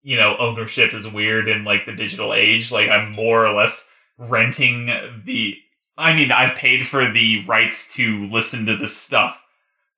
you 0.02 0.18
know 0.18 0.36
ownership 0.38 0.94
is 0.94 1.08
weird 1.08 1.48
in 1.48 1.64
like 1.64 1.86
the 1.86 1.96
digital 1.96 2.34
age. 2.34 2.72
Like 2.72 2.90
I'm 2.90 3.12
more 3.12 3.46
or 3.46 3.54
less 3.54 3.88
renting 4.18 4.88
the. 5.26 5.56
I 5.98 6.16
mean, 6.16 6.32
I've 6.32 6.56
paid 6.56 6.88
for 6.88 7.12
the 7.12 7.46
rights 7.46 7.94
to 7.96 8.26
listen 8.28 8.66
to 8.68 8.78
this 8.78 8.96
stuff, 8.96 9.42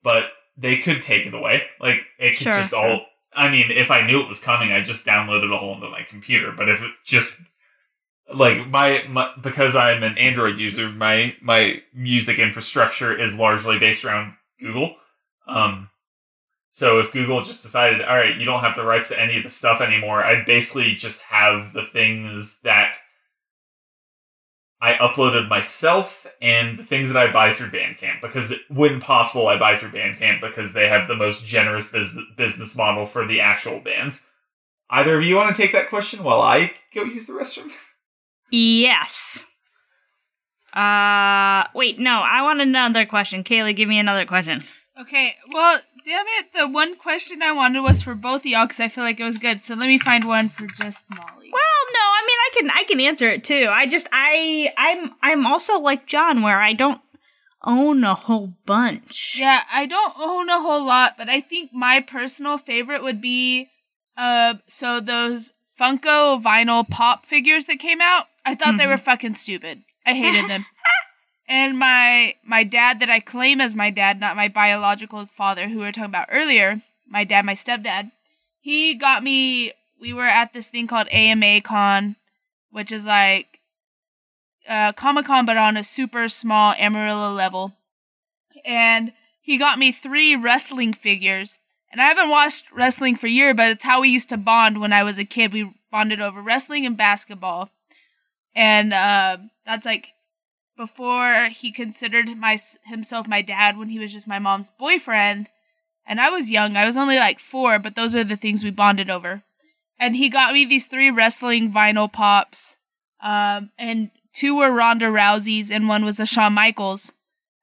but 0.03 0.23
they 0.57 0.77
could 0.77 1.03
take 1.03 1.27
it 1.27 1.33
away. 1.35 1.63
Like 1.79 2.01
it 2.17 2.29
could 2.29 2.37
Sure, 2.37 2.53
just 2.53 2.73
all. 2.73 3.05
I 3.33 3.49
mean, 3.49 3.71
if 3.71 3.91
I 3.91 4.05
knew 4.05 4.21
it 4.21 4.27
was 4.27 4.41
coming, 4.41 4.71
I 4.71 4.81
just 4.81 5.05
download 5.05 5.43
it 5.43 5.51
all 5.51 5.73
into 5.73 5.89
my 5.89 6.03
computer. 6.03 6.51
But 6.51 6.69
if 6.69 6.81
it 6.81 6.91
just 7.05 7.39
like 8.33 8.67
my, 8.67 9.03
my 9.09 9.31
because 9.41 9.75
I'm 9.75 10.03
an 10.03 10.17
Android 10.17 10.57
user, 10.59 10.89
my 10.89 11.35
my 11.41 11.81
music 11.93 12.39
infrastructure 12.39 13.17
is 13.17 13.37
largely 13.37 13.79
based 13.79 14.03
around 14.03 14.33
Google. 14.59 14.95
Um, 15.47 15.89
so 16.69 16.99
if 16.99 17.11
Google 17.11 17.43
just 17.43 17.63
decided, 17.63 18.01
all 18.01 18.15
right, 18.15 18.37
you 18.37 18.45
don't 18.45 18.61
have 18.61 18.77
the 18.77 18.85
rights 18.85 19.09
to 19.09 19.19
any 19.19 19.37
of 19.37 19.43
the 19.43 19.49
stuff 19.49 19.81
anymore, 19.81 20.23
I'd 20.23 20.45
basically 20.45 20.93
just 20.93 21.19
have 21.21 21.73
the 21.73 21.83
things 21.83 22.59
that 22.63 22.95
I 24.81 24.93
uploaded 24.95 25.47
myself 25.47 26.25
and 26.41 26.77
the 26.77 26.83
things 26.83 27.09
that 27.13 27.17
I 27.17 27.31
buy 27.31 27.53
through 27.53 27.69
Bandcamp 27.69 28.19
because 28.19 28.51
it, 28.51 28.61
when 28.67 28.99
possible, 28.99 29.47
I 29.47 29.57
buy 29.57 29.75
through 29.75 29.91
Bandcamp 29.91 30.41
because 30.41 30.73
they 30.73 30.87
have 30.87 31.07
the 31.07 31.15
most 31.15 31.45
generous 31.45 31.91
bus- 31.91 32.17
business 32.35 32.75
model 32.75 33.05
for 33.05 33.27
the 33.27 33.41
actual 33.41 33.79
bands. 33.79 34.23
Either 34.89 35.17
of 35.17 35.23
you 35.23 35.35
want 35.35 35.55
to 35.55 35.61
take 35.61 35.71
that 35.71 35.89
question 35.89 36.23
while 36.23 36.41
I 36.41 36.73
go 36.93 37.03
use 37.03 37.25
the 37.27 37.33
restroom? 37.33 37.71
Yes. 38.53 39.45
Uh 40.73 41.63
wait, 41.73 41.99
no, 41.99 42.19
I 42.19 42.41
want 42.41 42.59
another 42.59 43.05
question. 43.05 43.45
Kaylee, 43.45 43.73
give 43.73 43.87
me 43.87 43.97
another 43.97 44.25
question. 44.25 44.61
Okay, 44.99 45.35
well, 45.53 45.79
damn 46.05 46.25
it, 46.39 46.53
the 46.53 46.67
one 46.67 46.95
question 46.95 47.41
I 47.41 47.51
wanted 47.51 47.81
was 47.81 48.01
for 48.01 48.15
both 48.15 48.41
of 48.41 48.45
y'all 48.47 48.65
because 48.65 48.79
I 48.79 48.87
feel 48.87 49.03
like 49.03 49.19
it 49.19 49.23
was 49.23 49.37
good. 49.37 49.63
So 49.63 49.75
let 49.75 49.87
me 49.87 49.97
find 49.97 50.23
one 50.25 50.49
for 50.49 50.65
just 50.67 51.05
Molly. 51.09 51.49
Well, 51.51 51.93
no, 51.93 51.99
I 51.99 52.23
mean 52.27 52.37
I 52.39 52.49
can 52.57 52.69
I 52.71 52.83
can 52.83 52.99
answer 52.99 53.29
it 53.29 53.43
too. 53.43 53.67
I 53.71 53.85
just 53.85 54.07
I 54.11 54.71
I'm 54.77 55.11
I'm 55.21 55.45
also 55.47 55.79
like 55.79 56.05
John 56.07 56.41
where 56.41 56.59
I 56.61 56.73
don't 56.73 57.01
own 57.63 58.03
a 58.03 58.15
whole 58.15 58.53
bunch. 58.65 59.35
Yeah, 59.37 59.61
I 59.71 59.85
don't 59.85 60.13
own 60.19 60.49
a 60.49 60.61
whole 60.61 60.83
lot, 60.83 61.15
but 61.17 61.29
I 61.29 61.41
think 61.41 61.71
my 61.73 61.99
personal 62.01 62.57
favorite 62.57 63.03
would 63.03 63.21
be 63.21 63.69
uh 64.17 64.55
so 64.67 64.99
those 64.99 65.53
Funko 65.79 66.41
vinyl 66.41 66.87
pop 66.87 67.25
figures 67.25 67.65
that 67.65 67.79
came 67.79 68.01
out. 68.01 68.25
I 68.45 68.55
thought 68.55 68.77
they 68.77 68.83
Mhm. 68.85 68.89
were 68.89 68.97
fucking 68.97 69.33
stupid. 69.35 69.83
I 70.05 70.13
hated 70.13 70.45
them. 70.49 70.65
And 71.51 71.77
my 71.77 72.35
my 72.45 72.63
dad 72.63 73.01
that 73.01 73.09
I 73.09 73.19
claim 73.19 73.59
as 73.59 73.75
my 73.75 73.89
dad, 73.89 74.21
not 74.21 74.37
my 74.37 74.47
biological 74.47 75.25
father 75.25 75.67
who 75.67 75.79
we 75.79 75.83
were 75.83 75.91
talking 75.91 76.05
about 76.05 76.29
earlier, 76.31 76.81
my 77.05 77.25
dad, 77.25 77.45
my 77.45 77.53
stepdad, 77.53 78.11
he 78.61 78.95
got 78.95 79.21
me 79.21 79.73
we 79.99 80.13
were 80.13 80.25
at 80.25 80.53
this 80.53 80.69
thing 80.69 80.87
called 80.87 81.09
AMA 81.09 81.59
Con, 81.61 82.15
which 82.71 82.91
is 82.93 83.05
like 83.05 83.59
uh 84.65 84.93
Comic 84.93 85.25
Con 85.25 85.45
but 85.45 85.57
on 85.57 85.75
a 85.75 85.83
super 85.83 86.29
small 86.29 86.73
Amarillo 86.79 87.33
level 87.33 87.73
and 88.63 89.11
he 89.41 89.57
got 89.57 89.77
me 89.77 89.91
three 89.91 90.35
wrestling 90.37 90.93
figures. 90.93 91.59
And 91.91 91.99
I 91.99 92.05
haven't 92.05 92.29
watched 92.29 92.71
wrestling 92.71 93.17
for 93.17 93.27
years, 93.27 93.55
but 93.57 93.71
it's 93.71 93.83
how 93.83 93.99
we 93.99 94.07
used 94.07 94.29
to 94.29 94.37
bond 94.37 94.79
when 94.79 94.93
I 94.93 95.03
was 95.03 95.19
a 95.19 95.25
kid. 95.25 95.51
We 95.51 95.73
bonded 95.91 96.21
over 96.21 96.41
wrestling 96.41 96.85
and 96.85 96.95
basketball. 96.95 97.69
And 98.55 98.93
uh, 98.93 99.39
that's 99.65 99.85
like 99.85 100.13
before 100.81 101.49
he 101.49 101.71
considered 101.71 102.35
my 102.39 102.57
himself 102.85 103.27
my 103.27 103.43
dad 103.43 103.77
when 103.77 103.89
he 103.89 103.99
was 103.99 104.11
just 104.11 104.27
my 104.27 104.39
mom's 104.39 104.71
boyfriend. 104.79 105.47
And 106.07 106.19
I 106.19 106.31
was 106.31 106.49
young. 106.49 106.75
I 106.75 106.87
was 106.87 106.97
only 106.97 107.17
like 107.17 107.37
four, 107.39 107.77
but 107.77 107.93
those 107.93 108.15
are 108.15 108.23
the 108.23 108.35
things 108.35 108.63
we 108.63 108.71
bonded 108.71 109.07
over. 109.07 109.43
And 109.99 110.15
he 110.15 110.27
got 110.27 110.55
me 110.55 110.65
these 110.65 110.87
three 110.87 111.11
wrestling 111.11 111.71
vinyl 111.71 112.11
pops. 112.11 112.77
Um, 113.21 113.69
and 113.77 114.09
two 114.33 114.57
were 114.57 114.71
Ronda 114.71 115.05
Rousey's 115.05 115.69
and 115.69 115.87
one 115.87 116.03
was 116.03 116.19
a 116.19 116.25
Shawn 116.25 116.53
Michaels, 116.53 117.11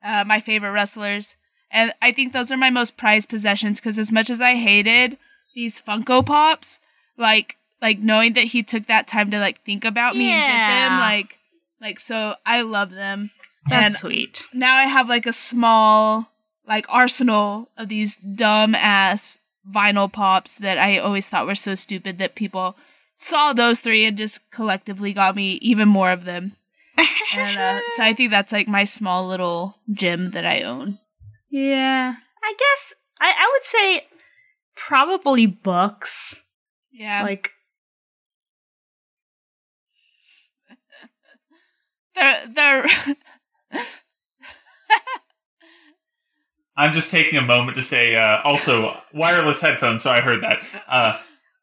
uh, 0.00 0.22
my 0.24 0.38
favorite 0.38 0.70
wrestlers. 0.70 1.34
And 1.72 1.92
I 2.00 2.12
think 2.12 2.32
those 2.32 2.52
are 2.52 2.56
my 2.56 2.70
most 2.70 2.96
prized 2.96 3.28
possessions 3.28 3.80
because 3.80 3.98
as 3.98 4.12
much 4.12 4.30
as 4.30 4.40
I 4.40 4.54
hated 4.54 5.18
these 5.56 5.82
Funko 5.82 6.24
Pops, 6.24 6.78
like 7.16 7.56
like 7.82 7.98
knowing 7.98 8.34
that 8.34 8.44
he 8.44 8.62
took 8.62 8.86
that 8.86 9.08
time 9.08 9.32
to 9.32 9.40
like 9.40 9.64
think 9.64 9.84
about 9.84 10.14
me 10.16 10.30
and 10.30 10.52
get 10.52 10.68
them, 10.68 11.00
like 11.00 11.37
like 11.80 11.98
so 12.00 12.34
I 12.46 12.62
love 12.62 12.90
them. 12.90 13.30
That's 13.68 13.86
and 13.86 13.94
sweet. 13.94 14.44
now 14.54 14.74
I 14.74 14.84
have 14.84 15.08
like 15.08 15.26
a 15.26 15.32
small 15.32 16.30
like 16.66 16.86
arsenal 16.88 17.70
of 17.76 17.88
these 17.88 18.16
dumb 18.16 18.74
ass 18.74 19.38
vinyl 19.68 20.10
pops 20.12 20.56
that 20.58 20.78
I 20.78 20.98
always 20.98 21.28
thought 21.28 21.46
were 21.46 21.54
so 21.54 21.74
stupid 21.74 22.18
that 22.18 22.34
people 22.34 22.76
saw 23.16 23.52
those 23.52 23.80
three 23.80 24.04
and 24.06 24.16
just 24.16 24.48
collectively 24.50 25.12
got 25.12 25.36
me 25.36 25.54
even 25.60 25.88
more 25.88 26.10
of 26.12 26.24
them. 26.24 26.56
And 27.34 27.58
uh, 27.58 27.80
so 27.96 28.02
I 28.02 28.14
think 28.14 28.30
that's 28.30 28.52
like 28.52 28.66
my 28.68 28.84
small 28.84 29.26
little 29.26 29.76
gem 29.92 30.30
that 30.30 30.46
I 30.46 30.62
own. 30.62 30.98
yeah. 31.50 32.14
I 32.42 32.54
guess 32.58 32.94
I, 33.20 33.30
I 33.30 33.50
would 33.52 33.64
say 33.64 34.06
probably 34.74 35.44
books. 35.46 36.36
Yeah. 36.90 37.22
Like 37.22 37.50
they're 42.18 42.46
they're 42.54 42.86
I'm 46.76 46.92
just 46.92 47.10
taking 47.10 47.38
a 47.38 47.42
moment 47.42 47.76
to 47.76 47.82
say, 47.82 48.14
uh, 48.14 48.40
also 48.44 48.96
wireless 49.12 49.60
headphones. 49.60 50.02
So 50.02 50.12
I 50.12 50.20
heard 50.20 50.42
that. 50.44 50.58
Uh, 50.86 51.18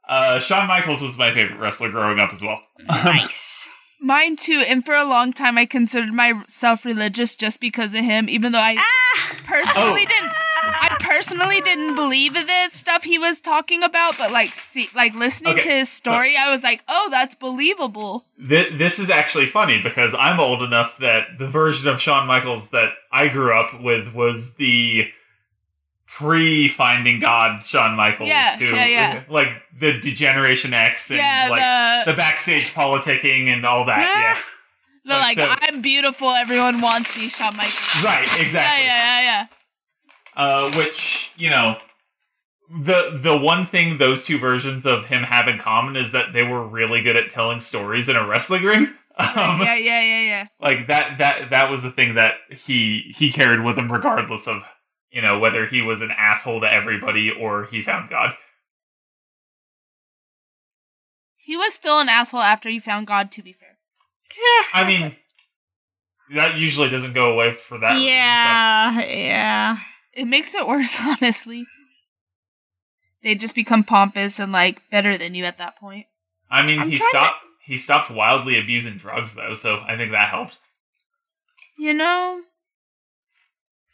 uh, 0.09 0.39
Shawn 0.39 0.67
Michaels 0.67 1.01
was 1.01 1.17
my 1.17 1.31
favorite 1.31 1.57
wrestler 1.57 1.89
growing 1.89 2.19
up 2.19 2.33
as 2.33 2.41
well. 2.41 2.61
nice. 2.87 3.69
mine 4.01 4.35
too. 4.35 4.61
And 4.67 4.85
for 4.85 4.93
a 4.93 5.05
long 5.05 5.31
time 5.31 5.57
I 5.57 5.65
considered 5.65 6.13
myself 6.13 6.83
religious 6.83 7.35
just 7.35 7.61
because 7.61 7.93
of 7.93 8.01
him, 8.01 8.27
even 8.27 8.51
though 8.51 8.59
I 8.59 8.75
ah! 8.77 9.35
personally 9.45 10.05
Oh. 10.05 10.09
didn't 10.09 10.31
I 10.67 10.97
personally 10.99 11.61
didn't 11.61 11.95
believe 11.95 12.33
the 12.33 12.69
stuff 12.71 13.03
he 13.03 13.17
was 13.17 13.39
talking 13.39 13.83
about, 13.83 14.17
but 14.17 14.31
like 14.31 14.49
see 14.49 14.89
like 14.95 15.13
listening 15.15 15.53
Okay, 15.53 15.61
to 15.61 15.69
his 15.69 15.89
story, 15.89 16.35
I 16.37 16.49
was 16.49 16.63
like, 16.63 16.83
"Oh, 16.87 17.07
that's 17.11 17.35
believable." 17.35 18.25
Th- 18.47 18.73
this 18.77 18.99
is 18.99 19.09
actually 19.09 19.45
funny 19.47 19.81
because 19.81 20.15
I'm 20.17 20.39
old 20.39 20.61
enough 20.63 20.97
that 20.99 21.37
the 21.37 21.47
version 21.47 21.89
of 21.89 22.01
Shawn 22.01 22.27
Michaels 22.27 22.71
that 22.71 22.89
I 23.11 23.27
grew 23.27 23.53
up 23.55 23.79
with 23.81 24.13
was 24.13 24.55
the 24.55 25.05
pre 26.07 26.67
Finding 26.67 27.19
God 27.19 27.63
Shawn 27.63 27.95
Michaels. 27.95 28.29
Yeah, 28.29 28.57
who, 28.57 28.65
yeah, 28.65 28.85
yeah. 28.85 29.23
Like 29.29 29.49
the 29.79 29.99
D-Generation 29.99 30.73
X 30.73 31.09
and 31.09 31.17
yeah, 31.17 31.47
like 31.49 32.05
the, 32.05 32.11
the, 32.11 32.15
backstage 32.17 32.73
politicking 32.73 33.47
and 33.47 33.65
all 33.65 33.85
that. 33.85 33.99
Yeah. 33.99 34.37
the 35.03 35.19
like, 35.19 35.37
like 35.37 35.59
so- 35.59 35.67
I'm 35.67 35.81
beautiful, 35.81 36.29
everyone 36.29 36.79
wants 36.81 37.17
me, 37.17 37.27
Shawn 37.29 37.55
Michaels. 37.57 38.03
yeah. 38.03 38.09
Right, 38.09 38.27
Yeah, 38.37 38.43
exactly. 38.43 38.85
yeah, 38.85 39.21
yeah, 39.21 39.21
yeah. 39.21 39.47
Uh, 40.35 40.71
which, 40.73 41.31
you 41.37 41.49
know, 41.49 41.77
the 42.83 43.19
the 43.21 43.37
one 43.37 43.65
thing 43.65 43.97
those 43.99 44.23
two 44.23 44.37
versions 44.39 44.85
of 44.85 45.05
him 45.05 45.23
have 45.23 45.47
in 45.47 45.57
common 45.59 45.95
is 45.95 46.11
that 46.11 46.33
they 46.33 46.43
were 46.43 46.67
really 46.67 47.01
good 47.01 47.15
at 47.15 47.29
telling 47.29 47.59
stories 47.59 48.09
in 48.09 48.15
a 48.15 48.25
wrestling 48.27 48.63
ring. 48.63 48.87
Um, 49.17 49.61
yeah, 49.61 49.75
yeah, 49.75 50.01
yeah, 50.01 50.21
yeah. 50.23 50.47
like 50.59 50.87
that 50.87 51.19
that 51.19 51.49
that 51.51 51.71
was 51.71 51.83
the 51.83 51.89
thing 51.91 52.15
that 52.15 52.33
he 52.49 53.13
he 53.17 53.31
carried 53.31 53.61
with 53.63 53.77
him 53.77 53.89
regardless 53.89 54.45
of 54.45 54.63
you 55.09 55.21
know 55.21 55.39
whether 55.39 55.65
he 55.67 55.81
was 55.81 56.01
an 56.01 56.11
asshole 56.11 56.59
to 56.59 56.69
everybody 56.69 57.31
or 57.31 57.63
he 57.71 57.81
found 57.81 58.09
god 58.09 58.33
He 61.37 61.55
was 61.55 61.73
still 61.73 61.99
an 62.01 62.09
asshole 62.09 62.41
after 62.41 62.67
he 62.69 62.77
found 62.79 63.07
God, 63.07 63.31
to 63.31 63.41
be 63.41 63.53
fair. 63.53 63.77
Yeah. 64.35 64.81
i 64.81 64.85
mean 64.85 65.15
that 66.33 66.57
usually 66.57 66.89
doesn't 66.89 67.13
go 67.13 67.31
away 67.31 67.53
for 67.53 67.77
that 67.77 67.93
reason, 67.93 68.03
so- 68.03 68.09
yeah, 68.09 68.99
yeah. 69.15 69.77
It 70.15 70.25
makes 70.25 70.55
it 70.55 70.67
worse, 70.67 70.99
honestly. 71.01 71.65
They 73.23 73.35
just 73.35 73.55
become 73.55 73.83
pompous 73.83 74.39
and 74.39 74.51
like 74.51 74.81
better 74.91 75.17
than 75.17 75.33
you 75.35 75.45
at 75.45 75.57
that 75.57 75.77
point. 75.79 76.05
i 76.49 76.61
mean 76.65 76.79
I'm 76.79 76.89
he 76.89 76.97
trying 76.97 77.09
to- 77.11 77.17
stopped 77.17 77.37
he 77.65 77.77
stopped 77.77 78.11
wildly 78.11 78.59
abusing 78.59 78.97
drugs 78.97 79.33
though 79.33 79.55
so 79.55 79.83
i 79.87 79.97
think 79.97 80.11
that 80.11 80.29
helped 80.29 80.59
You 81.79 81.93
know, 81.93 82.41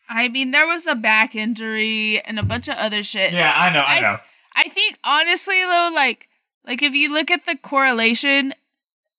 I 0.10 0.28
mean, 0.28 0.52
there 0.52 0.68
was 0.68 0.84
the 0.84 0.96
back 0.96 1.34
injury 1.36 2.22
and 2.26 2.38
a 2.38 2.44
bunch 2.44 2.68
of 2.68 2.76
other 2.76 3.02
shit. 3.04 3.32
yeah 3.32 3.54
i 3.56 3.72
know 3.74 3.80
i, 3.80 3.98
I- 3.98 4.02
know 4.02 4.18
I 4.54 4.68
think 4.68 4.98
honestly 5.06 5.62
though, 5.64 5.90
like 5.96 6.28
like 6.66 6.82
if 6.84 6.94
you 6.94 7.12
look 7.14 7.32
at 7.32 7.46
the 7.46 7.56
correlation, 7.56 8.54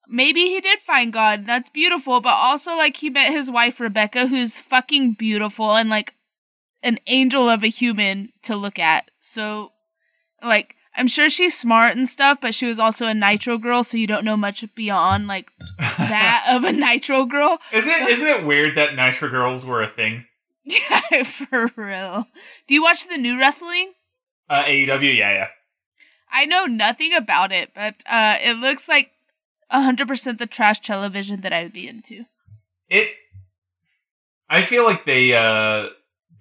maybe 0.07 0.43
he 0.43 0.61
did 0.61 0.81
find 0.81 1.11
God. 1.11 1.47
That's 1.47 1.71
beautiful, 1.71 2.21
but 2.21 2.35
also 2.35 2.77
like 2.77 2.99
he 2.99 3.09
met 3.09 3.33
his 3.33 3.51
wife 3.51 3.81
Rebecca, 3.81 4.27
who's 4.27 4.59
fucking 4.61 5.15
beautiful 5.15 5.75
and 5.75 5.89
like 5.89 6.13
an 6.83 6.99
angel 7.07 7.49
of 7.49 7.63
a 7.63 7.69
human 7.69 8.33
to 8.43 8.57
look 8.57 8.79
at. 8.79 9.11
So 9.21 9.73
like 10.43 10.77
I'm 10.95 11.07
sure 11.09 11.31
she's 11.31 11.57
smart 11.59 11.97
and 11.97 12.09
stuff, 12.09 12.39
but 12.41 12.55
she 12.55 12.67
was 12.67 12.79
also 12.79 13.07
a 13.07 13.15
nitro 13.15 13.57
girl, 13.57 13.83
so 13.83 13.97
you 13.97 14.07
don't 14.07 14.25
know 14.27 14.37
much 14.37 14.65
beyond 14.75 15.27
like 15.27 15.51
that 15.79 16.47
of 16.51 16.65
a 16.65 16.73
nitro 16.73 17.25
girl. 17.25 17.59
isn't 17.73 17.91
it 17.93 18.09
isn't 18.11 18.29
it 18.29 18.47
weird 18.47 18.77
that 18.77 18.95
nitro 18.95 19.29
girls 19.31 19.65
were 19.65 19.83
a 19.83 19.87
thing 19.89 20.27
Yeah, 20.65 21.23
for 21.25 21.71
real. 21.77 22.27
Do 22.67 22.75
you 22.75 22.83
watch 22.83 23.09
the 23.09 23.19
new 23.19 23.39
wrestling? 23.39 23.93
uh 24.51 24.65
aew 24.65 25.17
yeah 25.17 25.33
yeah 25.33 25.49
I 26.35 26.47
know 26.47 26.65
nothing 26.65 27.13
about 27.15 27.53
it, 27.53 27.73
but 27.75 28.03
uh, 28.07 28.39
it 28.43 28.57
looks 28.57 28.89
like 28.89 29.11
100% 29.71 30.39
the 30.39 30.47
trash 30.47 30.81
television 30.81 31.43
that 31.43 31.53
I 31.53 31.63
would 31.63 31.73
be 31.75 31.87
into. 31.89 32.25
it 32.89 33.09
i 34.49 34.63
feel 34.63 34.85
like 34.85 35.05
they 35.07 35.33
uh 35.35 35.89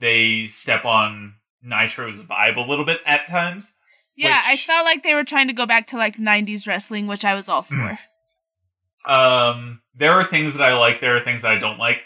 they 0.01 0.47
step 0.47 0.83
on 0.83 1.35
nitro's 1.63 2.21
vibe 2.21 2.57
a 2.57 2.69
little 2.69 2.85
bit 2.85 2.99
at 3.05 3.27
times 3.29 3.73
Yeah, 4.15 4.41
I 4.45 4.57
felt 4.57 4.85
like 4.85 5.03
they 5.03 5.13
were 5.13 5.23
trying 5.23 5.47
to 5.47 5.53
go 5.53 5.65
back 5.65 5.87
to 5.87 5.97
like 5.97 6.17
90s 6.17 6.67
wrestling, 6.67 7.07
which 7.07 7.25
I 7.25 7.33
was 7.33 7.49
all 7.49 7.61
for. 7.61 7.75
Mm. 7.75 7.97
Um, 9.05 9.81
there 9.95 10.11
are 10.11 10.23
things 10.23 10.55
that 10.55 10.71
I 10.71 10.77
like. 10.77 11.01
There 11.01 11.15
are 11.15 11.21
things 11.21 11.41
that 11.41 11.51
I 11.51 11.57
don't 11.57 11.79
like. 11.79 12.01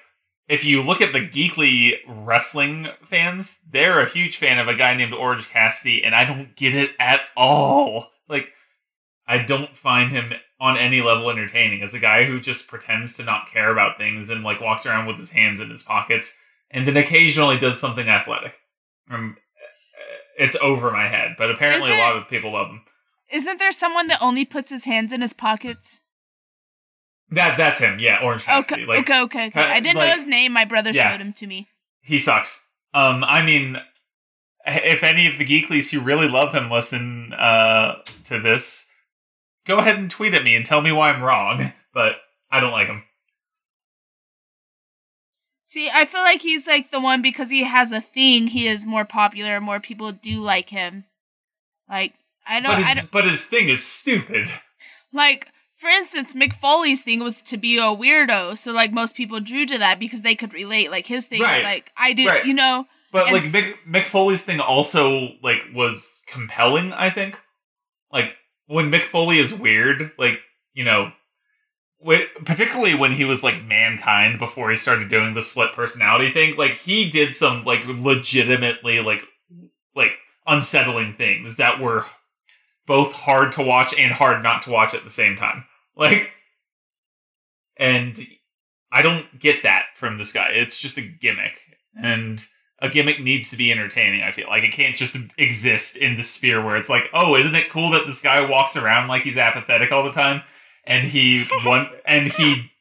If 0.48 0.64
you 0.64 0.84
look 0.84 1.02
at 1.02 1.12
the 1.12 1.28
geekly 1.28 1.96
wrestling 2.08 2.88
fans, 3.04 3.60
they're 3.70 4.00
a 4.00 4.10
huge 4.10 4.38
fan 4.38 4.60
of 4.60 4.68
a 4.68 4.76
guy 4.76 4.96
named 4.96 5.14
Orange 5.14 5.50
Cassidy, 5.50 6.04
and 6.04 6.14
I 6.14 6.24
don't 6.24 6.56
get 6.56 6.76
it 6.76 6.92
at 7.00 7.22
all. 7.36 8.10
Like, 8.30 8.50
I 9.28 9.40
don't 9.40 9.76
find 9.76 10.12
him 10.12 10.34
on 10.60 10.78
any 10.78 11.02
level 11.02 11.32
entertaining. 11.32 11.82
As 11.82 11.96
a 11.96 12.00
guy 12.00 12.26
who 12.26 12.40
just 12.40 12.68
pretends 12.68 13.16
to 13.16 13.24
not 13.24 13.52
care 13.52 13.72
about 13.72 13.98
things 13.98 14.30
and 14.30 14.44
like 14.44 14.62
walks 14.62 14.86
around 14.86 15.08
with 15.08 15.18
his 15.18 15.32
hands 15.32 15.60
in 15.60 15.72
his 15.72 15.84
pockets, 15.84 16.38
and 16.72 16.88
then 16.88 16.98
occasionally 16.98 17.58
does 17.60 17.80
something 17.80 18.08
athletic. 18.08 18.54
Um, 19.10 19.38
it's 20.38 20.56
over 20.62 20.92
my 20.92 21.08
head, 21.08 21.36
but 21.38 21.50
apparently 21.52 21.90
Is 21.92 21.96
a 21.96 22.00
lot 22.00 22.18
of 22.18 22.28
people 22.28 22.54
love 22.54 22.68
him. 22.68 22.82
Isn't 23.32 23.58
there 23.60 23.72
someone 23.72 24.08
that 24.08 24.22
only 24.22 24.46
puts 24.46 24.70
his 24.72 24.86
hands 24.86 25.12
in 25.14 25.22
his 25.22 25.34
pockets? 25.34 26.02
That 27.32 27.58
that's 27.58 27.80
him, 27.80 28.00
yeah, 28.00 28.20
Orange 28.22 28.44
Cassidy. 28.44 28.84
Okay, 28.84 28.86
like, 28.86 29.00
okay, 29.00 29.22
okay, 29.22 29.48
okay. 29.48 29.60
uh, 29.60 29.66
I 29.68 29.80
didn't 29.80 29.96
know 29.96 30.14
his 30.14 30.28
name. 30.28 30.54
My 30.54 30.66
brother 30.66 30.92
Yeah. 30.92 31.12
showed 31.12 31.22
him 31.22 31.34
to 31.34 31.48
me. 31.48 31.68
he 32.02 32.20
sucks. 32.20 32.68
Um, 32.94 33.24
I 33.24 33.42
mean, 33.42 33.78
if 34.66 35.04
any 35.04 35.26
of 35.28 35.38
the 35.40 35.46
geeklies 35.46 35.90
who 35.90 36.00
really 36.02 36.28
love 36.28 36.54
him 36.54 36.70
listen 36.70 37.34
uh, 37.34 37.96
to 38.26 38.40
this, 38.40 38.88
go 39.66 39.78
ahead 39.80 39.98
and 39.98 40.10
tweet 40.10 40.34
at 40.36 40.44
me 40.44 40.56
and 40.56 40.64
tell 40.66 40.82
me 40.82 40.92
why 40.92 41.10
I'm 41.10 41.22
wrong. 41.24 41.72
But 41.94 42.18
I 42.52 42.60
don't 42.60 42.74
like 42.74 42.88
him. 42.88 43.04
See, 45.68 45.90
I 45.92 46.06
feel 46.06 46.22
like 46.22 46.44
he's 46.44 46.68
like 46.68 46.92
the 46.92 47.00
one 47.00 47.24
because 47.24 47.50
he 47.50 47.64
has 47.64 47.90
a 47.92 48.00
thing. 48.00 48.46
He 48.48 48.68
is 48.68 48.86
more 48.86 49.04
popular. 49.04 49.60
More 49.60 49.80
people 49.80 50.12
do 50.12 50.40
like 50.40 50.70
him. 50.70 51.06
Like 51.90 52.14
I 52.48 52.60
don't. 52.60 52.76
But 52.76 52.84
I 52.84 52.94
don't 52.94 53.12
but 53.12 53.24
his 53.26 53.46
thing 53.46 53.70
is 53.70 53.84
stupid. 53.84 54.48
like 55.12 55.48
for 55.78 55.90
instance, 55.90 56.36
Mick 56.36 56.54
Foley's 56.54 57.02
thing 57.02 57.20
was 57.24 57.42
to 57.42 57.58
be 57.58 57.80
a 57.80 57.82
weirdo, 57.82 58.56
so 58.60 58.72
like 58.74 58.92
most 58.94 59.16
people 59.16 59.40
drew 59.40 59.66
to 59.66 59.80
that 59.80 59.98
because 60.00 60.22
they 60.22 60.36
could 60.36 60.54
relate. 60.54 60.92
Like 60.92 61.08
his 61.08 61.26
thing 61.26 61.42
Right. 61.42 61.58
is 61.58 61.64
like 61.64 61.92
I 61.98 62.14
do, 62.14 62.28
Right. 62.28 62.46
you 62.46 62.54
know. 62.54 62.86
But 63.12 63.32
like 63.34 63.44
Mick, 63.46 63.74
Mick 63.90 64.04
Foley's 64.04 64.44
thing 64.44 64.60
also 64.60 65.30
like 65.42 65.62
was 65.74 66.22
compelling. 66.28 66.94
I 66.94 67.10
think, 67.10 67.40
like 68.12 68.36
when 68.68 68.92
Mick 68.92 69.02
Foley 69.02 69.40
is 69.40 69.52
weird, 69.52 70.12
like 70.20 70.40
you 70.74 70.84
know, 70.84 71.12
particularly 72.44 72.96
when 72.96 73.12
he 73.12 73.26
was 73.26 73.44
like 73.44 73.64
mankind 73.64 74.40
before 74.40 74.70
he 74.70 74.76
started 74.76 75.10
doing 75.10 75.34
the 75.34 75.42
split 75.42 75.74
personality 75.74 76.32
thing. 76.32 76.56
Like 76.56 76.74
he 76.74 77.10
did 77.10 77.34
some 77.34 77.64
like 77.64 77.86
legitimately 77.86 79.00
like 79.00 79.24
like 79.96 80.12
unsettling 80.46 81.16
things 81.16 81.58
that 81.58 81.80
were 81.80 82.06
both 82.86 83.14
hard 83.14 83.52
to 83.54 83.64
watch 83.64 83.98
and 83.98 84.12
hard 84.12 84.44
not 84.44 84.62
to 84.64 84.72
watch 84.72 84.94
at 84.94 85.04
the 85.04 85.10
same 85.10 85.36
time. 85.36 85.66
Like, 85.96 86.32
and 87.78 88.20
I 88.92 89.02
don't 89.02 89.40
get 89.40 89.64
that 89.64 89.86
from 89.96 90.18
this 90.18 90.32
guy. 90.32 90.50
It's 90.50 90.78
just 90.78 90.98
a 90.98 91.02
gimmick, 91.02 91.60
and 91.96 92.46
a 92.80 92.90
gimmick 92.90 93.22
needs 93.22 93.50
to 93.50 93.58
be 93.58 93.72
entertaining. 93.72 94.22
I 94.22 94.32
feel 94.32 94.48
like 94.48 94.64
it 94.64 94.74
can't 94.74 94.96
just 94.96 95.16
exist 95.38 95.96
in 95.96 96.16
the 96.16 96.24
sphere 96.24 96.64
where 96.64 96.76
it's 96.76 96.90
like, 96.90 97.06
oh, 97.14 97.36
isn't 97.36 97.56
it 97.56 97.70
cool 97.70 97.92
that 97.92 98.06
this 98.06 98.22
guy 98.22 98.46
walks 98.48 98.76
around 98.76 99.08
like 99.08 99.24
he's 99.24 99.38
apathetic 99.38 99.92
all 99.92 100.04
the 100.04 100.12
time? 100.12 100.44
And 100.88 101.06
he 101.08 101.46
one 101.64 101.90
and 102.06 102.28
he 102.28 102.72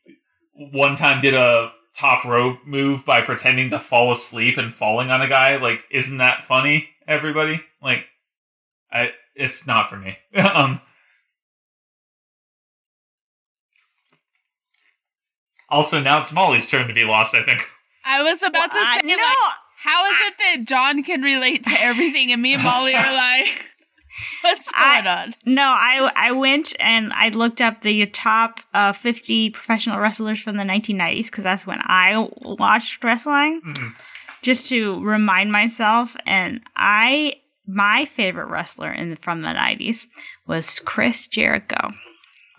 one 0.55 0.95
time 0.97 1.21
did 1.21 1.35
a 1.35 1.73
top 1.97 2.25
rope 2.25 2.59
move 2.67 3.05
by 3.05 3.23
pretending 3.23 3.71
to 3.71 3.79
fall 3.79 4.13
asleep 4.13 4.59
and 4.59 4.75
falling 4.75 5.11
on 5.11 5.23
a 5.23 5.29
guy. 5.29 5.57
Like, 5.57 5.85
isn't 5.91 6.19
that 6.19 6.45
funny? 6.45 6.89
Everybody, 7.09 7.61
like, 7.83 8.05
I 8.93 9.13
it's 9.35 9.67
not 9.67 9.89
for 9.89 9.97
me. 9.97 10.17
um. 10.37 10.81
Also, 15.71 16.01
now 16.01 16.21
it's 16.21 16.33
Molly's 16.33 16.69
turn 16.69 16.87
to 16.89 16.95
be 16.95 17.05
lost. 17.05 17.35
I 17.35 17.43
think. 17.43 17.67
I 18.05 18.23
was 18.23 18.43
about 18.43 18.71
to 18.71 18.77
I- 18.79 19.01
say, 19.01 19.07
no, 19.07 19.17
like, 19.17 19.37
how 19.79 20.05
is 20.07 20.17
it 20.27 20.35
that 20.39 20.65
John 20.67 21.03
can 21.03 21.23
relate 21.23 21.65
to 21.65 21.73
everything 21.83 22.31
and 22.33 22.41
me 22.41 22.55
and 22.55 22.63
Molly 22.63 22.95
are 22.95 23.15
like, 23.15 23.71
what's 24.45 24.71
I- 24.75 25.01
going 25.03 25.07
on? 25.19 25.35
no. 25.45 25.63
I 25.63 26.11
I 26.15 26.33
went 26.33 26.75
and 26.79 27.13
I 27.13 27.29
looked 27.31 27.61
up 27.61 27.81
the 27.83 28.07
top 28.07 28.61
uh, 28.73 28.93
50 28.93 29.51
professional 29.51 29.99
wrestlers 29.99 30.41
from 30.41 30.57
the 30.57 30.63
1990s 30.65 31.27
because 31.27 31.43
that's 31.45 31.67
when 31.67 31.81
I 31.83 32.29
watched 32.43 33.03
wrestling. 33.03 33.61
Mhm. 33.65 33.93
just 34.43 34.69
to 34.69 35.03
remind 35.03 35.51
myself 35.51 36.17
and 36.27 36.61
i 36.77 37.33
my 37.67 38.05
favorite 38.05 38.49
wrestler 38.49 38.93
in 38.93 39.17
from 39.17 39.41
the 39.41 39.49
90s 39.49 40.05
was 40.47 40.79
chris 40.81 41.27
jericho 41.27 41.93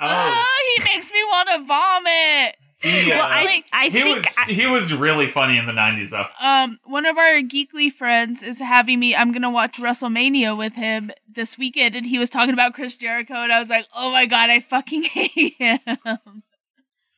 Oh, 0.02 0.08
Oh, 0.10 0.74
he 0.78 0.84
makes 0.84 1.10
me 1.12 1.24
want 1.26 1.48
to 1.50 1.64
vomit. 1.64 2.56
He, 2.86 3.12
uh, 3.12 3.16
well 3.18 3.28
i, 3.30 3.44
like, 3.44 3.66
I 3.74 3.84
he 3.86 3.90
think 3.92 4.16
was 4.18 4.36
I- 4.48 4.52
he 4.52 4.66
was 4.68 4.94
really 4.94 5.28
funny 5.28 5.58
in 5.58 5.66
the 5.66 5.72
'90s 5.74 6.10
though. 6.12 6.26
Um, 6.40 6.80
one 6.84 7.06
of 7.06 7.18
our 7.18 7.36
geekly 7.42 7.92
friends 7.92 8.42
is 8.44 8.60
having 8.60 9.00
me. 9.00 9.16
I'm 9.16 9.32
gonna 9.32 9.52
watch 9.52 9.78
WrestleMania 9.78 10.58
with 10.58 10.74
him 10.74 11.12
this 11.28 11.58
weekend, 11.58 11.96
and 11.96 12.06
he 12.06 12.18
was 12.20 12.30
talking 12.30 12.54
about 12.54 12.74
Chris 12.74 12.96
Jericho, 12.96 13.34
and 13.36 13.52
I 13.52 13.60
was 13.60 13.70
like, 13.70 13.88
"Oh 13.96 14.12
my 14.12 14.26
god, 14.26 14.50
I 14.50 14.60
fucking 14.60 15.04
hate 15.16 15.56
him." 15.58 15.80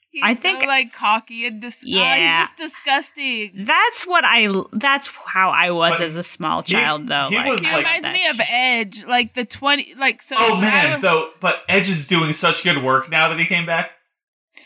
He's 0.10 0.24
I 0.24 0.34
so, 0.34 0.42
think- 0.42 0.64
like 0.64 0.94
cocky 0.94 1.46
and 1.46 1.62
dis- 1.62 1.84
yeah, 1.86 2.16
Yeah. 2.16 2.40
he's 2.40 2.48
just 2.48 2.58
disgusting. 2.58 3.52
that's 3.66 4.08
what 4.08 4.24
i 4.26 4.48
that's 4.72 5.10
how 5.26 5.50
i 5.50 5.70
was 5.70 5.92
But 5.92 6.02
as 6.02 6.16
a 6.16 6.24
small 6.24 6.64
he- 6.64 6.74
child 6.74 7.08
though 7.08 7.28
he 7.30 7.36
like, 7.36 7.50
was 7.52 7.60
He 7.64 7.68
like- 7.72 7.78
reminds 7.86 8.10
me 8.10 8.28
of. 8.28 8.40
Edge, 8.50 9.06
like 9.06 9.36
the 9.36 9.46
twenty, 9.46 9.94
like 9.96 10.22
so. 10.24 10.36
Oh 10.40 10.60
man, 10.60 10.94
was- 10.94 11.02
though, 11.04 11.30
but 11.42 11.62
Edge 11.70 11.90
is 11.90 12.08
doing 12.08 12.34
such 12.34 12.64
good 12.64 12.82
work 12.82 13.12
now 13.12 13.28
that 13.30 13.38
he 13.38 13.46
came 13.46 13.66
back. 13.68 13.92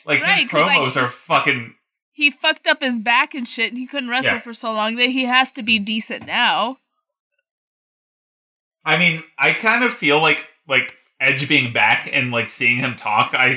Like 0.06 0.22
Right, 0.22 0.40
his 0.40 0.50
'cause, 0.50 0.62
like, 0.66 0.80
promos 0.82 1.02
are 1.02 1.10
fucking. 1.10 1.76
he 2.12 2.30
fucked 2.30 2.68
up 2.68 2.82
his 2.82 3.00
back 3.00 3.34
and 3.34 3.48
shit, 3.48 3.70
and 3.70 3.78
he 3.78 3.86
couldn't 3.88 4.10
wrestle 4.10 4.34
Yeah. 4.34 4.40
for 4.42 4.54
so 4.54 4.72
long 4.74 4.96
that 4.96 5.10
he 5.10 5.26
has 5.26 5.52
to 5.54 5.64
be 5.64 5.78
mm-hmm. 5.78 5.86
decent 5.86 6.26
now. 6.26 6.78
I 8.84 8.98
mean, 8.98 9.24
I 9.38 9.54
kind 9.54 9.84
of 9.84 9.94
feel 9.94 10.22
like 10.22 10.48
like 10.68 10.94
Edge 11.20 11.48
being 11.48 11.72
back 11.74 12.10
and 12.12 12.32
like 12.32 12.48
seeing 12.50 12.78
him 12.80 12.96
talk. 12.96 13.34
I 13.34 13.56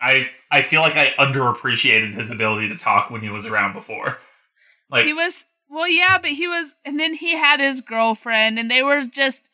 I 0.00 0.28
I 0.50 0.62
feel 0.62 0.80
like 0.80 0.96
I 0.96 1.12
underappreciated 1.18 2.14
his 2.14 2.30
ability 2.30 2.68
to 2.68 2.76
talk 2.76 3.10
when 3.10 3.20
he 3.20 3.28
was 3.28 3.46
around 3.46 3.72
before. 3.72 4.18
Like 4.90 5.04
he 5.06 5.12
was 5.12 5.44
well 5.68 5.86
yeah 5.88 6.18
but 6.18 6.30
he 6.30 6.48
was 6.48 6.74
and 6.84 6.98
then 6.98 7.14
he 7.14 7.36
had 7.36 7.60
his 7.60 7.80
girlfriend 7.82 8.58
and 8.58 8.70
they 8.70 8.82
were 8.82 9.04
just 9.04 9.48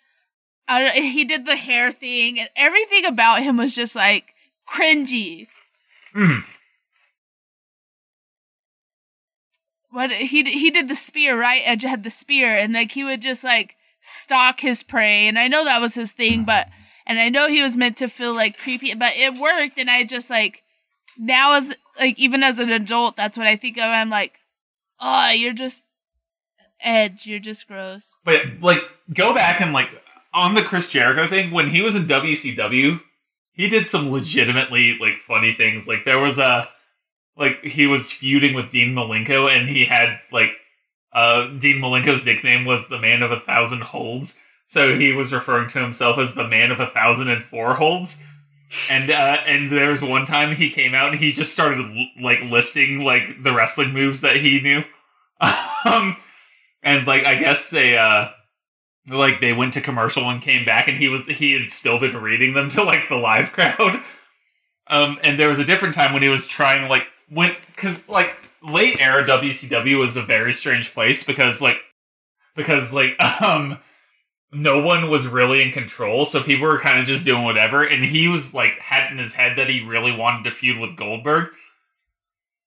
don't- 0.68 0.94
he 0.94 1.24
did 1.24 1.44
the 1.44 1.56
hair 1.56 1.90
thing 1.92 2.38
and 2.38 2.48
everything 2.56 3.04
about 3.04 3.42
him 3.42 3.56
was 3.56 3.74
just 3.74 3.94
like 3.96 4.32
cringy 4.68 5.48
mhm. 6.14 6.44
what 9.90 10.10
he 10.12 10.42
he 10.44 10.70
did 10.70 10.88
the 10.88 10.96
spear 10.96 11.38
right? 11.38 11.62
Edge 11.64 11.82
had 11.82 12.04
the 12.04 12.10
spear 12.10 12.56
and 12.58 12.72
like 12.72 12.92
he 12.92 13.04
would 13.04 13.22
just 13.22 13.44
like 13.44 13.76
stalk 14.00 14.60
his 14.60 14.82
prey. 14.82 15.26
And 15.26 15.38
i 15.38 15.48
know 15.48 15.64
that 15.64 15.80
was 15.80 15.94
his 15.94 16.12
thing 16.12 16.44
but 16.44 16.68
and 17.06 17.18
i 17.18 17.28
know 17.28 17.48
he 17.48 17.62
was 17.62 17.76
meant 17.76 17.96
to 17.98 18.08
feel 18.08 18.34
like 18.34 18.58
creepy 18.58 18.94
but 18.94 19.14
it 19.16 19.38
worked 19.38 19.78
and 19.78 19.90
i 19.90 20.04
just 20.04 20.30
like 20.30 20.62
now 21.18 21.52
as 21.54 21.74
like 21.98 22.18
even 22.18 22.42
as 22.42 22.58
an 22.58 22.70
adult 22.70 23.16
that's 23.16 23.38
what 23.38 23.46
i 23.46 23.56
think 23.56 23.76
of. 23.78 23.84
I'm 23.84 24.10
like 24.10 24.34
oh 25.00 25.30
you're 25.30 25.52
just 25.52 25.84
edge 26.84 27.26
you're 27.26 27.40
just 27.40 27.66
gross. 27.66 28.16
But 28.24 28.60
like, 28.60 28.82
go 29.12 29.34
back 29.34 29.60
and 29.60 29.72
like 29.72 29.88
on 30.32 30.54
the 30.54 30.62
Chris 30.62 30.88
Jericho 30.88 31.26
thing 31.26 31.50
when 31.50 31.70
he 31.70 31.82
was 31.82 31.96
in 31.96 32.04
WCW, 32.04 33.00
he 33.54 33.68
did 33.68 33.86
some 33.86 34.10
legitimately 34.10 34.98
like 35.00 35.20
funny 35.26 35.52
things. 35.52 35.88
Like 35.88 36.04
there 36.04 36.18
was 36.18 36.38
a 36.38 36.68
like 37.36 37.62
he 37.62 37.86
was 37.86 38.12
feuding 38.12 38.54
with 38.54 38.70
Dean 38.70 38.94
Malenko, 38.94 39.50
and 39.50 39.68
he 39.68 39.84
had 39.84 40.18
like 40.30 40.50
uh 41.12 41.48
Dean 41.58 41.76
Malenko's 41.76 42.24
nickname 42.24 42.64
was 42.64 42.88
the 42.88 42.98
Man 42.98 43.22
of 43.22 43.30
a 43.30 43.40
Thousand 43.40 43.82
Holds, 43.82 44.38
so 44.66 44.96
he 44.96 45.12
was 45.12 45.32
referring 45.32 45.68
to 45.70 45.80
himself 45.80 46.18
as 46.18 46.34
the 46.34 46.48
Man 46.48 46.70
of 46.70 46.80
a 46.80 46.88
Thousand 46.88 47.30
and 47.30 47.42
Four 47.42 47.74
Holds. 47.74 48.22
And 48.90 49.08
uh, 49.08 49.38
and 49.46 49.70
there 49.70 49.90
was 49.90 50.02
one 50.02 50.26
time 50.26 50.56
he 50.56 50.68
came 50.68 50.94
out 50.94 51.10
and 51.10 51.18
he 51.20 51.32
just 51.32 51.52
started 51.52 51.86
like 52.20 52.40
listing 52.42 53.00
like 53.00 53.42
the 53.42 53.52
wrestling 53.52 53.92
moves 53.92 54.20
that 54.22 54.36
he 54.36 54.60
knew. 54.60 54.82
um, 55.84 56.16
and 56.82 57.06
like 57.06 57.24
I 57.24 57.36
guess 57.36 57.70
they 57.70 57.96
uh 57.96 58.28
like 59.08 59.40
they 59.40 59.52
went 59.52 59.72
to 59.74 59.80
commercial 59.80 60.28
and 60.30 60.40
came 60.40 60.64
back 60.64 60.88
and 60.88 60.96
he 60.96 61.08
was 61.08 61.22
he 61.28 61.52
had 61.52 61.70
still 61.70 61.98
been 61.98 62.16
reading 62.16 62.54
them 62.54 62.70
to 62.70 62.82
like 62.82 63.08
the 63.08 63.16
live 63.16 63.52
crowd. 63.52 64.02
Um, 64.86 65.18
and 65.22 65.38
there 65.38 65.48
was 65.48 65.58
a 65.58 65.64
different 65.64 65.94
time 65.94 66.12
when 66.12 66.22
he 66.22 66.28
was 66.28 66.46
trying 66.46 66.88
like 66.88 67.06
when 67.28 67.54
because 67.74 68.08
like 68.08 68.34
late 68.62 69.00
era 69.00 69.24
WCW 69.24 69.98
was 69.98 70.16
a 70.16 70.22
very 70.22 70.52
strange 70.52 70.92
place 70.94 71.22
because 71.22 71.60
like 71.60 71.78
because 72.56 72.92
like 72.94 73.20
um 73.42 73.78
no 74.54 74.80
one 74.80 75.10
was 75.10 75.26
really 75.26 75.62
in 75.62 75.72
control, 75.72 76.24
so 76.24 76.40
people 76.40 76.66
were 76.66 76.78
kind 76.78 76.98
of 76.98 77.06
just 77.06 77.24
doing 77.24 77.42
whatever. 77.42 77.82
And 77.82 78.04
he 78.04 78.28
was 78.28 78.54
like 78.54 78.78
had 78.78 79.10
in 79.10 79.18
his 79.18 79.34
head 79.34 79.58
that 79.58 79.68
he 79.68 79.84
really 79.84 80.12
wanted 80.12 80.44
to 80.44 80.50
feud 80.52 80.78
with 80.78 80.96
Goldberg. 80.96 81.48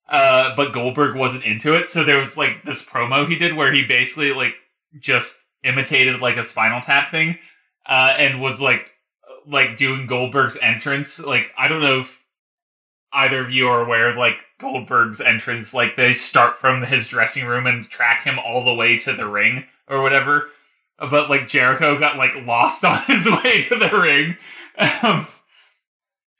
Uh, 0.06 0.54
but 0.54 0.72
Goldberg 0.72 1.16
wasn't 1.16 1.44
into 1.44 1.74
it, 1.74 1.88
so 1.88 2.04
there 2.04 2.18
was 2.18 2.36
like 2.36 2.62
this 2.64 2.84
promo 2.84 3.26
he 3.28 3.36
did 3.36 3.54
where 3.54 3.72
he 3.72 3.84
basically 3.84 4.32
like 4.32 4.54
just 4.98 5.38
imitated 5.64 6.20
like 6.20 6.36
a 6.36 6.44
Spinal 6.44 6.80
Tap 6.80 7.10
thing, 7.10 7.38
uh, 7.86 8.12
and 8.16 8.40
was 8.40 8.60
like 8.60 8.90
like 9.46 9.76
doing 9.76 10.06
Goldberg's 10.06 10.58
entrance. 10.60 11.18
Like 11.18 11.52
I 11.56 11.68
don't 11.68 11.82
know 11.82 12.00
if 12.00 12.18
either 13.12 13.40
of 13.40 13.50
you 13.50 13.68
are 13.68 13.82
aware 13.82 14.10
of 14.10 14.16
like 14.16 14.44
Goldberg's 14.60 15.20
entrance. 15.20 15.72
Like 15.72 15.96
they 15.96 16.12
start 16.12 16.56
from 16.56 16.82
his 16.82 17.06
dressing 17.06 17.46
room 17.46 17.66
and 17.66 17.88
track 17.88 18.24
him 18.24 18.38
all 18.38 18.64
the 18.64 18.74
way 18.74 18.98
to 18.98 19.12
the 19.14 19.26
ring 19.26 19.64
or 19.88 20.02
whatever. 20.02 20.50
But 20.98 21.30
like 21.30 21.48
Jericho 21.48 21.98
got 21.98 22.16
like 22.16 22.46
lost 22.46 22.84
on 22.86 23.02
his 23.04 23.26
way 23.26 23.62
to 23.68 23.76
the 23.76 23.98
ring. 23.98 24.36
Um, 25.02 25.26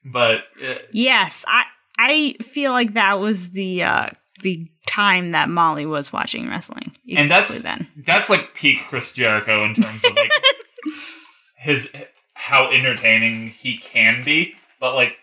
but 0.05 0.45
uh, 0.65 0.77
yes 0.93 1.45
i 1.49 1.65
i 1.99 2.35
feel 2.43 2.73
like 2.73 2.95
that 2.95 3.19
was 3.19 3.51
the 3.51 3.83
uh 3.83 4.09
the 4.43 4.67
time 4.87 5.31
that 5.33 5.49
molly 5.49 5.87
was 5.87 6.13
watching 6.13 6.49
wrestling. 6.49 6.93
And 7.17 7.31
that's- 7.31 7.61
then. 7.63 7.89
that's 8.07 8.31
like 8.31 8.55
peak 8.55 8.81
Chris 8.89 9.13
Jericho 9.13 9.65
in 9.65 9.75
terms 9.75 10.05
of 10.05 10.15
like 10.15 10.31
his 11.59 11.93
how 12.35 12.71
entertaining 12.71 13.49
he 13.49 13.77
can 13.79 14.23
be, 14.25 14.55
but 14.81 14.95
like 14.95 15.15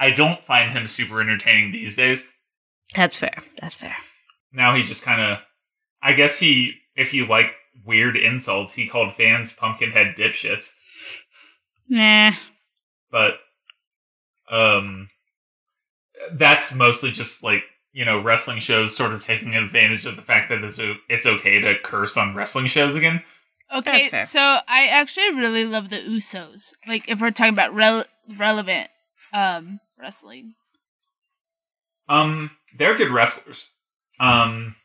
I 0.00 0.10
don't 0.10 0.42
find 0.44 0.70
him 0.72 0.86
super 0.86 1.20
entertaining 1.20 1.72
these 1.72 1.96
days. 1.96 2.26
that's 2.94 3.16
fair. 3.16 3.36
That's 3.60 3.74
fair. 3.74 3.96
Now 4.52 4.74
he 4.74 4.82
just 4.82 5.02
kind 5.02 5.20
of 5.20 5.38
I 6.02 6.12
guess 6.12 6.38
he 6.38 6.74
if 6.96 7.12
you 7.12 7.26
like 7.26 7.52
weird 7.84 8.16
insults, 8.16 8.72
he 8.72 8.88
called 8.88 9.12
fans 9.14 9.52
pumpkinhead 9.52 10.16
dipshits, 10.16 10.72
nah. 11.88 12.32
But 13.10 13.34
um 14.50 15.08
that's 16.32 16.74
mostly 16.74 17.10
just 17.10 17.42
like 17.42 17.62
you 17.98 18.04
know 18.04 18.20
wrestling 18.20 18.60
shows 18.60 18.96
sort 18.96 19.12
of 19.12 19.24
taking 19.24 19.56
advantage 19.56 20.06
of 20.06 20.14
the 20.14 20.22
fact 20.22 20.50
that 20.50 20.62
it's, 20.62 20.78
it's 21.08 21.26
okay 21.26 21.60
to 21.60 21.76
curse 21.80 22.16
on 22.16 22.32
wrestling 22.32 22.68
shows 22.68 22.94
again. 22.94 23.24
Okay, 23.74 24.08
so 24.24 24.38
I 24.38 24.86
actually 24.86 25.34
really 25.34 25.64
love 25.64 25.90
the 25.90 25.96
Usos. 25.96 26.74
Like 26.86 27.08
if 27.08 27.20
we're 27.20 27.32
talking 27.32 27.52
about 27.52 27.74
rel- 27.74 28.04
relevant 28.36 28.88
um 29.32 29.80
wrestling. 30.00 30.54
Um, 32.08 32.52
they're 32.78 32.96
good 32.96 33.10
wrestlers. 33.10 33.68
Um, 34.20 34.76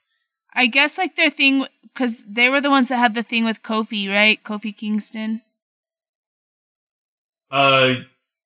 I 0.51 0.65
guess 0.65 0.97
like 0.97 1.15
their 1.15 1.29
thing 1.29 1.67
cuz 1.93 2.17
they 2.27 2.49
were 2.49 2.61
the 2.61 2.71
ones 2.71 2.87
that 2.87 2.97
had 2.97 3.13
the 3.13 3.21
thing 3.21 3.45
with 3.45 3.61
Kofi, 3.61 4.09
right? 4.09 4.43
Kofi 4.43 4.75
Kingston. 4.75 5.43
uh, 7.51 7.93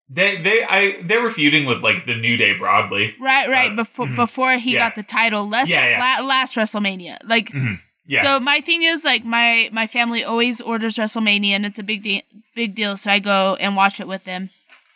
they 0.09 0.41
they 0.41 0.63
I 0.63 1.01
they 1.01 1.17
were 1.17 1.29
feuding 1.29 1.65
with 1.65 1.81
like 1.83 2.05
the 2.05 2.15
New 2.15 2.37
Day 2.37 2.53
broadly. 2.57 3.15
Right, 3.19 3.49
right, 3.49 3.71
Uh, 3.71 3.75
before 3.75 4.05
mhm. 4.07 4.15
before 4.15 4.57
he 4.57 4.73
Yeah. 4.73 4.79
got 4.87 4.95
the 4.95 5.03
title 5.03 5.47
last 5.49 5.69
Yeah, 5.69 5.87
yeah. 5.89 5.99
La- 6.19 6.25
last 6.25 6.55
WrestleMania. 6.55 7.17
Like 7.23 7.51
Mhm. 7.51 7.79
Yeah. 8.05 8.21
So 8.23 8.39
my 8.39 8.61
thing 8.61 8.83
is 8.83 9.03
like 9.03 9.25
my 9.25 9.69
my 9.73 9.85
family 9.87 10.23
always 10.23 10.61
orders 10.61 10.95
WrestleMania 10.97 11.51
and 11.51 11.65
it's 11.65 11.79
a 11.79 11.83
big 11.83 12.03
de- 12.03 12.23
big 12.55 12.73
deal 12.73 12.95
so 12.95 13.11
I 13.11 13.19
go 13.19 13.57
and 13.59 13.75
watch 13.75 13.99
it 13.99 14.07
with 14.07 14.23
them. 14.23 14.49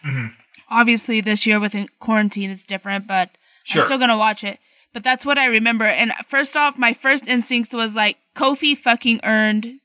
Mhm. 0.06 0.34
Obviously 0.70 1.20
this 1.22 1.46
year 1.46 1.60
with 1.60 1.76
quarantine 2.00 2.50
it's 2.50 2.64
different 2.64 3.06
but 3.08 3.30
Sure. 3.64 3.82
I'm 3.82 3.86
still 3.86 3.98
going 4.00 4.10
to 4.10 4.18
watch 4.18 4.44
it. 4.44 4.60
But 4.94 5.04
that's 5.04 5.24
what 5.26 5.38
I 5.38 5.46
remember. 5.46 5.86
And 5.86 6.12
first 6.28 6.58
off, 6.58 6.78
my 6.80 6.94
first 6.94 7.28
instincts 7.28 7.74
was 7.76 7.96
like 7.96 8.18
Kofi 8.36 8.76
fucking 8.76 9.20
earned 9.24 9.80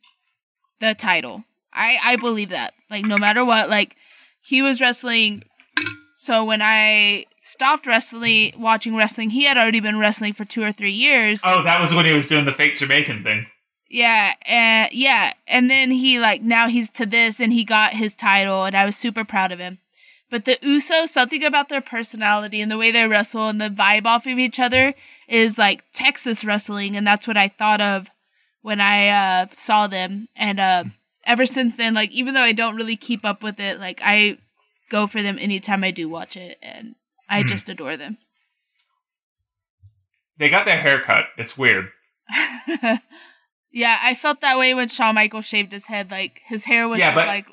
the 0.81 0.95
title. 0.95 1.45
I 1.73 1.99
I 2.03 2.17
believe 2.17 2.49
that. 2.51 2.75
Like 2.91 3.05
no 3.05 3.19
matter 3.19 3.45
what, 3.45 3.69
like 3.69 3.97
he 4.47 4.63
was 4.63 4.81
wrestling. 4.81 5.43
So 6.15 6.45
when 6.45 6.63
I 6.63 7.27
stopped 7.39 7.87
wrestling, 7.87 8.55
watching 8.57 8.95
wrestling, 8.95 9.31
he 9.31 9.45
had 9.45 9.59
already 9.59 9.81
been 9.81 9.99
wrestling 9.99 10.33
for 10.33 10.45
two 10.45 10.63
or 10.63 10.73
three 10.73 10.93
years. 10.93 11.43
Oh, 11.45 11.63
that 11.65 11.81
was 11.81 11.95
when 11.95 12.07
he 12.07 12.13
was 12.13 12.29
doing 12.29 12.45
the 12.45 12.53
fake 12.53 12.77
Jamaican 12.77 13.25
thing. 13.25 13.47
Yeah, 13.89 14.35
and 14.43 14.93
yeah, 14.93 15.33
and 15.47 15.71
then 15.71 15.91
he 15.91 16.19
like 16.19 16.43
now 16.43 16.69
he's 16.69 16.91
to 16.91 17.07
this 17.07 17.41
and 17.41 17.53
he 17.53 17.65
got 17.65 17.95
his 17.95 18.15
title 18.15 18.65
and 18.65 18.77
I 18.77 18.87
was 18.87 18.97
super 18.97 19.25
proud 19.25 19.53
of 19.53 19.59
him. 19.59 19.79
But 20.31 20.45
the 20.45 20.57
Usos, 20.63 21.09
something 21.09 21.45
about 21.45 21.69
their 21.69 21.81
personality 21.81 22.61
and 22.61 22.71
the 22.71 22.79
way 22.79 22.91
they 22.91 23.07
wrestle 23.07 23.49
and 23.49 23.61
the 23.61 23.69
vibe 23.69 24.07
off 24.07 24.27
of 24.27 24.39
each 24.39 24.59
other 24.59 24.95
is 25.29 25.59
like 25.59 25.85
Texas 25.93 26.45
wrestling, 26.45 26.97
and 26.97 27.07
that's 27.07 27.29
what 27.29 27.37
I 27.37 27.49
thought 27.49 27.81
of 27.81 28.09
when 28.63 28.81
I 28.81 29.09
uh, 29.09 29.47
saw 29.53 29.87
them. 29.87 30.29
And 30.35 30.59
uh, 30.59 30.85
ever 31.27 31.45
since 31.47 31.77
then, 31.77 31.93
like 31.95 32.11
even 32.13 32.35
though 32.35 32.41
I 32.43 32.53
don't 32.53 32.77
really 32.77 32.97
keep 32.97 33.25
up 33.25 33.43
with 33.43 33.61
it, 33.61 33.79
like 33.81 34.01
I 34.03 34.39
go 34.91 35.07
for 35.07 35.21
them 35.23 35.39
anytime 35.39 35.85
I 35.85 35.91
do 35.91 36.09
watch 36.09 36.37
it, 36.37 36.59
and 36.63 36.95
I 37.29 37.43
Mhm. 37.43 37.49
just 37.49 37.69
adore 37.69 37.97
them. 37.97 38.19
They 40.39 40.49
got 40.49 40.67
their 40.67 40.77
hair 40.79 41.01
cut. 41.01 41.27
It's 41.39 41.57
weird. 41.59 41.91
yeah, 43.73 43.99
I 44.03 44.15
felt 44.15 44.41
that 44.41 44.59
way 44.59 44.75
when 44.75 44.89
Shawn 44.89 45.15
Michaels 45.15 45.47
shaved 45.47 45.73
his 45.73 45.87
head. 45.87 46.11
Like 46.11 46.41
his 46.47 46.65
hair 46.65 46.89
was 46.89 46.99
Yeah, 46.99 47.15
but 47.15 47.27
like 47.27 47.47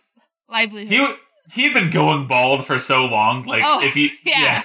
livelihood. 0.50 1.18
He 1.52 1.62
he'd 1.64 1.74
been 1.74 1.90
going 1.90 2.28
bald 2.28 2.66
for 2.66 2.78
so 2.80 3.06
long. 3.06 3.44
Like 3.44 3.64
Oh, 3.66 3.82
if 3.84 3.95
you 3.95 4.10
yeah. 4.26 4.64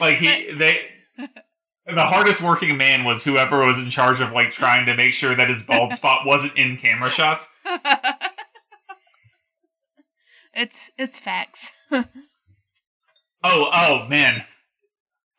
like 0.00 0.16
he 0.18 0.52
they. 0.52 0.80
The 1.86 2.02
hardest 2.02 2.40
working 2.40 2.78
man 2.78 3.04
was 3.04 3.24
whoever 3.24 3.64
was 3.64 3.78
in 3.78 3.90
charge 3.90 4.20
of 4.20 4.32
like 4.32 4.52
trying 4.52 4.86
to 4.86 4.94
make 4.94 5.12
sure 5.12 5.34
that 5.34 5.50
his 5.50 5.62
bald 5.62 5.92
spot 5.96 6.24
wasn't 6.24 6.56
in 6.56 6.76
camera 6.76 7.10
shots. 7.10 7.50
it's 10.54 10.90
it's 10.98 11.18
facts. 11.18 11.70
Oh, 13.46 13.68
oh 13.74 14.06
man. 14.08 14.42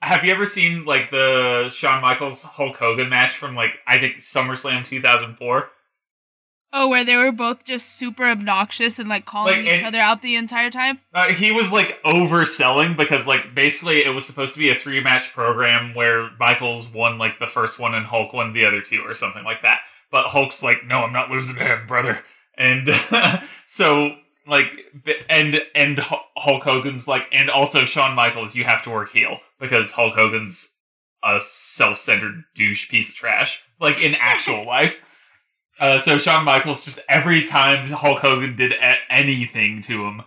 Have 0.03 0.23
you 0.23 0.31
ever 0.31 0.45
seen 0.45 0.85
like 0.85 1.09
the 1.09 1.69
Shawn 1.69 2.03
Michaels 2.03 2.43
Hulk 2.43 2.77
Hogan 2.77 3.09
match 3.09 3.35
from 3.35 3.55
like 3.55 3.71
I 3.87 3.97
think 3.97 4.17
SummerSlam 4.17 4.85
2004? 4.85 5.69
Oh, 6.73 6.89
where 6.89 7.05
they 7.05 7.15
were 7.15 7.31
both 7.31 7.63
just 7.63 7.91
super 7.95 8.25
obnoxious 8.25 8.99
and 8.99 9.07
like 9.07 9.25
calling 9.25 9.57
Like, 9.59 9.65
each 9.65 9.71
and- 9.79 9.85
other 9.87 9.99
out 9.99 10.21
the 10.21 10.35
entire 10.35 10.69
time. 10.69 10.99
Uh, 11.13 11.27
he 11.27 11.51
was 11.51 11.71
like 11.71 12.01
overselling 12.03 12.97
because 12.97 13.27
like 13.27 13.55
basically 13.55 14.03
it 14.03 14.09
was 14.09 14.25
supposed 14.25 14.53
to 14.53 14.59
be 14.59 14.69
a 14.69 14.75
three 14.75 15.01
match 15.01 15.31
program 15.33 15.93
where 15.93 16.29
Michaels 16.39 16.87
won 16.87 17.17
like 17.17 17.39
the 17.39 17.47
first 17.47 17.79
one 17.79 17.93
and 17.95 18.05
Hulk 18.05 18.33
won 18.33 18.53
the 18.53 18.65
other 18.65 18.81
two 18.81 19.01
or 19.01 19.13
something 19.13 19.43
like 19.43 19.61
that. 19.61 19.79
But 20.11 20.27
Hulk's 20.27 20.63
like, 20.63 20.85
no, 20.85 20.99
I'm 21.03 21.13
not 21.13 21.29
losing 21.31 21.55
to 21.55 21.63
him, 21.63 21.87
brother. 21.87 22.19
And 22.57 22.89
so 23.65 24.15
like 24.47 24.71
and 25.29 25.61
and 25.73 25.99
Hulk 25.99 26.63
Hogan's 26.63 27.07
like, 27.07 27.27
and 27.31 27.49
also 27.49 27.85
Shawn 27.85 28.15
Michaels, 28.15 28.55
you 28.55 28.63
have 28.63 28.83
to 28.83 28.89
work 28.89 29.11
heel 29.11 29.39
because 29.59 29.91
Hulk 29.93 30.13
Hogan's 30.13 30.71
a 31.23 31.39
self 31.39 31.97
centered 31.97 32.43
douche 32.53 32.87
piece 32.89 33.09
of 33.09 33.15
trash, 33.15 33.63
like 33.79 34.01
in 34.01 34.15
actual 34.19 34.65
life. 34.65 34.97
Uh, 35.79 35.97
so 35.97 36.17
Shawn 36.17 36.45
Michaels 36.45 36.83
just 36.85 36.99
every 37.09 37.43
time 37.45 37.89
Hulk 37.89 38.19
Hogan 38.19 38.55
did 38.55 38.71
a- 38.73 38.97
anything 39.09 39.81
to 39.83 40.05
him, 40.05 40.21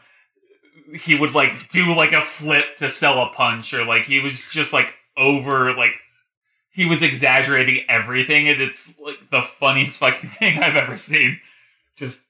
he 0.95 1.15
would 1.15 1.35
like 1.35 1.69
do 1.69 1.95
like 1.95 2.12
a 2.12 2.23
flip 2.23 2.77
to 2.79 2.91
sell 2.91 3.23
a 3.23 3.31
punch, 3.31 3.73
or 3.73 3.85
like 3.85 4.05
he 4.05 4.20
was 4.20 4.49
just 4.51 4.73
like 4.73 4.95
over 5.16 5.75
like 5.75 5.93
he 6.70 6.85
was 6.85 7.03
exaggerating 7.03 7.85
everything, 7.89 8.49
and 8.49 8.61
it's 8.61 8.99
like 9.01 9.31
the 9.31 9.43
funniest 9.43 9.99
fucking 10.01 10.31
thing 10.31 10.59
I've 10.59 10.77
ever 10.77 10.97
seen. 10.97 11.41
Just 11.97 12.25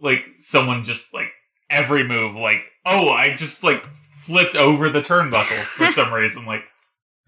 like 0.00 0.24
someone 0.38 0.84
just 0.84 1.14
like 1.14 1.30
every 1.68 2.04
move, 2.04 2.34
like 2.34 2.64
oh, 2.84 3.10
I 3.10 3.36
just 3.36 3.62
like 3.62 3.84
flipped 4.18 4.56
over 4.56 4.90
the 4.90 5.02
turnbuckle 5.02 5.62
for 5.62 5.86
some 5.92 6.12
reason. 6.12 6.46
Like 6.46 6.64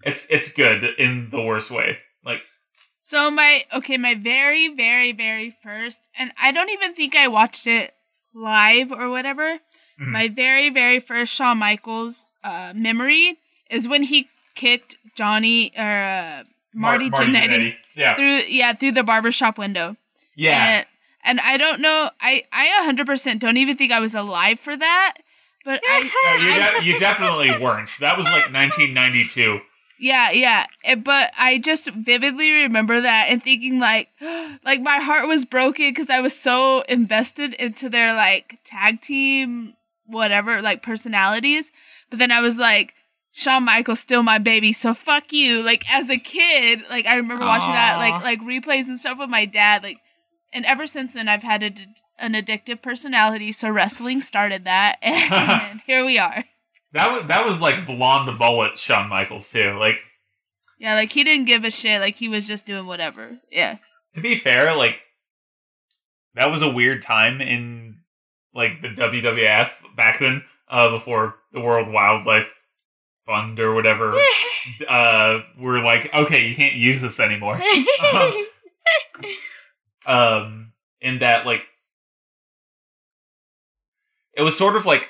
it's 0.03 0.27
it's 0.29 0.51
good 0.51 0.83
in 0.97 1.29
the 1.31 1.41
worst 1.41 1.71
way. 1.71 1.97
Like 2.25 2.41
So 3.05 3.29
my 3.29 3.65
okay, 3.73 3.97
my 3.97 4.15
very 4.15 4.69
very 4.73 5.11
very 5.11 5.49
first, 5.61 5.99
and 6.17 6.31
I 6.41 6.53
don't 6.53 6.69
even 6.69 6.93
think 6.93 7.17
I 7.17 7.27
watched 7.27 7.67
it 7.67 7.93
live 8.33 8.93
or 8.93 9.09
whatever. 9.09 9.59
Mhm. 9.99 10.07
My 10.11 10.29
very 10.29 10.69
very 10.69 10.99
first 10.99 11.33
Shawn 11.33 11.57
Michaels 11.57 12.27
uh, 12.45 12.71
memory 12.73 13.39
is 13.69 13.89
when 13.89 14.03
he 14.03 14.29
kicked 14.55 14.95
Johnny 15.15 15.73
or 15.77 15.83
uh, 15.83 16.43
Mar- 16.73 16.97
Marty, 16.97 17.09
Jannetty, 17.09 17.75
yeah, 17.93 18.15
through 18.15 18.39
yeah 18.47 18.71
through 18.71 18.93
the 18.93 19.03
barbershop 19.03 19.57
window. 19.57 19.97
yeah. 20.35 20.77
And, 20.77 20.85
and 21.25 21.39
I 21.41 21.57
don't 21.57 21.81
know, 21.81 22.09
I 22.21 22.43
I 22.53 22.89
100% 22.89 23.39
don't 23.39 23.57
even 23.57 23.75
think 23.75 23.91
I 23.91 23.99
was 23.99 24.15
alive 24.15 24.61
for 24.61 24.77
that. 24.77 25.15
But 25.65 25.81
I, 25.85 25.99
No, 26.01 26.45
you, 26.45 26.53
I- 26.53 26.79
de- 26.79 26.85
you 26.85 26.99
definitely 26.99 27.51
weren't. 27.61 27.89
That 27.99 28.15
was 28.17 28.25
like 28.27 28.51
1992. 28.51 29.59
Yeah, 30.03 30.31
yeah. 30.31 30.65
Eh, 30.83 30.95
But 30.95 31.31
I 31.37 31.59
just 31.59 31.89
vividly 31.89 32.51
remember 32.51 32.99
that 32.99 33.27
and 33.29 33.41
thinking 33.41 33.79
like, 33.79 34.09
like 34.65 34.81
my 34.81 34.97
heart 34.97 35.29
was 35.29 35.45
broken 35.45 35.89
because 35.91 36.09
I 36.09 36.19
was 36.19 36.37
so 36.37 36.81
invested 36.89 37.53
into 37.53 37.87
their 37.87 38.13
like 38.13 38.59
tag 38.65 38.99
team, 38.99 39.75
whatever, 40.05 40.61
like 40.61 40.83
personalities. 40.83 41.71
But 42.09 42.19
then 42.19 42.33
I 42.33 42.41
was 42.41 42.57
like, 42.57 42.93
Shawn 43.31 43.63
Michaels 43.63 44.01
still 44.01 44.23
my 44.23 44.39
baby, 44.39 44.73
so 44.73 44.93
fuck 44.93 45.31
you. 45.31 45.63
Like 45.63 45.89
as 45.89 46.09
a 46.09 46.17
kid, 46.17 46.81
like 46.89 47.05
I 47.05 47.15
remember 47.15 47.45
watching 47.45 47.73
that, 47.73 47.97
like 47.97 48.21
like 48.23 48.41
replays 48.41 48.87
and 48.87 48.99
stuff 48.99 49.17
with 49.17 49.29
my 49.29 49.45
dad, 49.45 49.83
like, 49.83 49.99
and 50.51 50.65
ever 50.65 50.85
since 50.85 51.13
then 51.13 51.29
I've 51.29 51.41
had 51.43 51.63
a, 51.63 51.71
an 52.19 52.33
addictive 52.33 52.81
personality. 52.83 53.51
So 53.53 53.69
wrestling 53.69 54.19
started 54.19 54.65
that, 54.65 54.97
and 55.01 55.81
here 55.87 56.03
we 56.05 56.19
are. 56.19 56.43
That 56.93 57.11
was 57.11 57.27
that 57.27 57.45
was 57.45 57.61
like 57.61 57.85
blonde 57.85 58.37
bullet 58.37 58.77
Shawn 58.77 59.09
Michaels 59.09 59.51
too. 59.51 59.77
Like 59.79 59.97
Yeah, 60.77 60.95
like 60.95 61.11
he 61.11 61.23
didn't 61.23 61.45
give 61.45 61.63
a 61.63 61.71
shit. 61.71 62.01
Like 62.01 62.15
he 62.15 62.29
was 62.29 62.47
just 62.47 62.65
doing 62.65 62.85
whatever. 62.85 63.39
Yeah. 63.51 63.77
to 64.13 64.21
be 64.21 64.35
fair, 64.35 64.75
like 64.75 64.97
that 66.35 66.51
was 66.51 66.61
a 66.61 66.69
weird 66.69 67.01
time 67.01 67.41
in 67.41 67.97
like 68.53 68.81
the 68.81 68.89
WWF 68.89 69.71
back 69.95 70.19
then, 70.19 70.43
uh, 70.69 70.91
before 70.91 71.35
the 71.51 71.61
World 71.61 71.91
Wildlife 71.91 72.51
Fund 73.25 73.59
or 73.59 73.73
whatever. 73.73 74.13
uh, 74.87 75.39
we're 75.59 75.83
like, 75.83 76.13
okay, 76.13 76.45
you 76.45 76.55
can't 76.55 76.75
use 76.75 77.01
this 77.01 77.19
anymore. 77.19 77.59
um 80.05 80.73
in 80.99 81.19
that 81.19 81.45
like 81.45 81.61
it 84.33 84.41
was 84.41 84.57
sort 84.57 84.75
of 84.75 84.85
like 84.85 85.09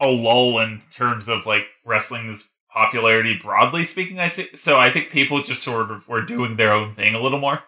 a 0.00 0.06
lull 0.06 0.58
in 0.60 0.80
terms 0.90 1.28
of 1.28 1.46
like 1.46 1.66
wrestling's 1.84 2.50
popularity 2.72 3.36
broadly 3.36 3.82
speaking 3.82 4.18
i 4.20 4.28
see 4.28 4.48
so 4.54 4.78
i 4.78 4.90
think 4.90 5.10
people 5.10 5.42
just 5.42 5.62
sort 5.62 5.90
of 5.90 6.08
were 6.08 6.22
doing 6.22 6.56
their 6.56 6.72
own 6.72 6.94
thing 6.94 7.14
a 7.14 7.20
little 7.20 7.40
more. 7.40 7.60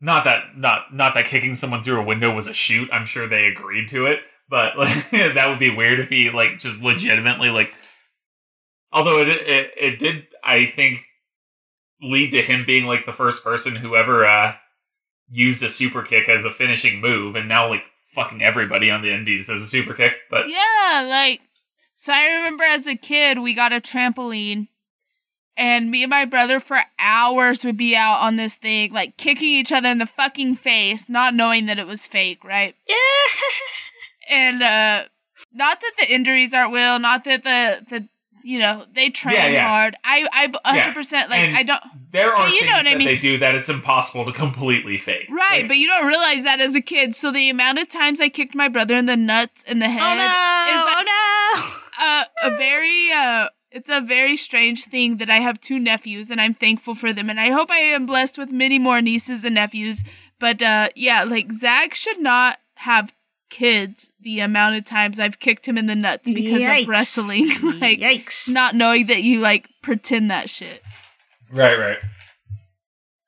Not 0.00 0.24
that 0.24 0.56
not 0.56 0.94
not 0.94 1.14
that 1.14 1.24
kicking 1.24 1.54
someone 1.54 1.82
through 1.82 2.00
a 2.00 2.04
window 2.04 2.34
was 2.34 2.46
a 2.46 2.52
shoot 2.52 2.88
i'm 2.92 3.06
sure 3.06 3.26
they 3.26 3.46
agreed 3.46 3.88
to 3.88 4.06
it 4.06 4.20
but 4.48 4.76
like 4.76 5.10
that 5.10 5.48
would 5.48 5.58
be 5.58 5.74
weird 5.74 6.00
if 6.00 6.08
he 6.10 6.30
like 6.30 6.58
just 6.58 6.82
legitimately 6.82 7.50
like 7.50 7.72
although 8.92 9.20
it 9.20 9.28
it, 9.28 9.70
it 9.80 9.98
did 9.98 10.26
i 10.44 10.66
think 10.66 11.04
lead 12.02 12.30
to 12.32 12.42
him 12.42 12.64
being 12.66 12.86
like 12.86 13.06
the 13.06 13.12
first 13.12 13.42
person 13.42 13.74
who 13.74 13.96
ever 13.96 14.26
uh 14.26 14.54
used 15.30 15.62
a 15.62 15.68
super 15.68 16.02
kick 16.02 16.28
as 16.28 16.44
a 16.44 16.52
finishing 16.52 17.00
move 17.00 17.34
and 17.34 17.48
now 17.48 17.68
like 17.68 17.82
fucking 18.16 18.42
everybody 18.42 18.90
on 18.90 19.02
the 19.02 19.12
indies 19.14 19.46
does 19.46 19.62
a 19.62 19.66
super 19.66 19.94
kick 19.94 20.14
but 20.28 20.48
Yeah, 20.48 21.06
like 21.06 21.42
so 21.94 22.12
I 22.12 22.24
remember 22.24 22.64
as 22.64 22.86
a 22.86 22.96
kid 22.96 23.38
we 23.38 23.54
got 23.54 23.72
a 23.72 23.80
trampoline 23.80 24.66
and 25.56 25.90
me 25.90 26.02
and 26.02 26.10
my 26.10 26.24
brother 26.24 26.58
for 26.60 26.80
hours 26.98 27.64
would 27.64 27.76
be 27.76 27.96
out 27.96 28.20
on 28.20 28.36
this 28.36 28.54
thing, 28.54 28.92
like 28.92 29.16
kicking 29.16 29.48
each 29.48 29.72
other 29.72 29.88
in 29.88 29.98
the 29.98 30.06
fucking 30.06 30.56
face, 30.56 31.08
not 31.08 31.34
knowing 31.34 31.66
that 31.66 31.78
it 31.78 31.86
was 31.86 32.06
fake, 32.06 32.42
right? 32.44 32.74
Yeah. 32.88 32.94
And 34.28 34.60
uh 34.60 35.04
not 35.52 35.80
that 35.80 35.92
the 35.98 36.12
injuries 36.12 36.52
aren't 36.52 36.74
real, 36.74 36.98
not 36.98 37.22
that 37.24 37.44
the 37.44 37.86
the 37.88 38.08
you 38.46 38.58
know, 38.60 38.84
they 38.94 39.10
train 39.10 39.34
Yeah, 39.34 39.46
yeah. 39.48 39.68
hard. 39.68 39.96
I 40.04 40.26
I 40.32 40.48
100% 40.48 41.12
like 41.28 41.40
And 41.40 41.56
I 41.56 41.62
don't 41.64 41.82
there 42.12 42.32
are 42.32 42.44
But 42.46 42.52
you 42.52 42.60
things 42.60 42.70
know 42.70 42.76
what 42.78 42.86
I 42.86 42.90
that 42.90 42.98
mean. 42.98 43.06
they 43.08 43.18
do 43.18 43.38
that 43.38 43.54
it's 43.54 43.68
impossible 43.68 44.24
to 44.24 44.32
completely 44.32 44.98
fake 44.98 45.26
Right, 45.30 45.62
Like, 45.62 45.68
but 45.68 45.76
you 45.78 45.86
don't 45.88 46.06
realize 46.06 46.44
that 46.44 46.60
as 46.60 46.74
a 46.74 46.80
kid. 46.80 47.16
So 47.16 47.32
the 47.32 47.50
amount 47.50 47.78
of 47.80 47.88
times 47.88 48.20
I 48.20 48.28
kicked 48.28 48.54
my 48.54 48.68
brother 48.68 48.96
in 48.96 49.06
the 49.06 49.16
nuts 49.16 49.62
in 49.64 49.80
the 49.80 49.88
head 49.88 50.02
oh 50.02 50.16
no! 50.16 50.72
is 50.74 50.94
like 50.94 51.06
oh 51.08 51.82
uh, 51.98 52.24
a 52.42 52.50
very 52.56 53.10
uh 53.12 53.48
it's 53.72 53.88
a 53.90 54.00
very 54.00 54.36
strange 54.36 54.84
thing 54.84 55.16
that 55.18 55.28
I 55.28 55.40
have 55.40 55.60
two 55.60 55.78
nephews 55.78 56.30
and 56.30 56.40
I'm 56.40 56.54
thankful 56.54 56.94
for 56.94 57.12
them 57.12 57.28
and 57.28 57.38
I 57.40 57.50
hope 57.50 57.70
I 57.70 57.80
am 57.80 58.06
blessed 58.06 58.38
with 58.38 58.50
many 58.50 58.78
more 58.78 59.02
nieces 59.02 59.44
and 59.44 59.54
nephews. 59.56 60.04
But 60.38 60.62
uh 60.62 60.88
yeah, 60.94 61.24
like 61.24 61.52
Zach 61.52 61.94
should 61.94 62.20
not 62.20 62.58
have 62.76 63.12
kids 63.56 64.10
the 64.20 64.40
amount 64.40 64.76
of 64.76 64.84
times 64.84 65.18
I've 65.18 65.38
kicked 65.38 65.66
him 65.66 65.78
in 65.78 65.86
the 65.86 65.94
nuts 65.94 66.28
because 66.28 66.62
Yikes. 66.62 66.82
of 66.82 66.88
wrestling. 66.88 67.48
like 67.80 68.00
Yikes. 68.00 68.48
not 68.50 68.74
knowing 68.74 69.06
that 69.06 69.22
you 69.22 69.40
like 69.40 69.66
pretend 69.82 70.30
that 70.30 70.50
shit. 70.50 70.82
Right, 71.50 71.78
right. 71.78 71.98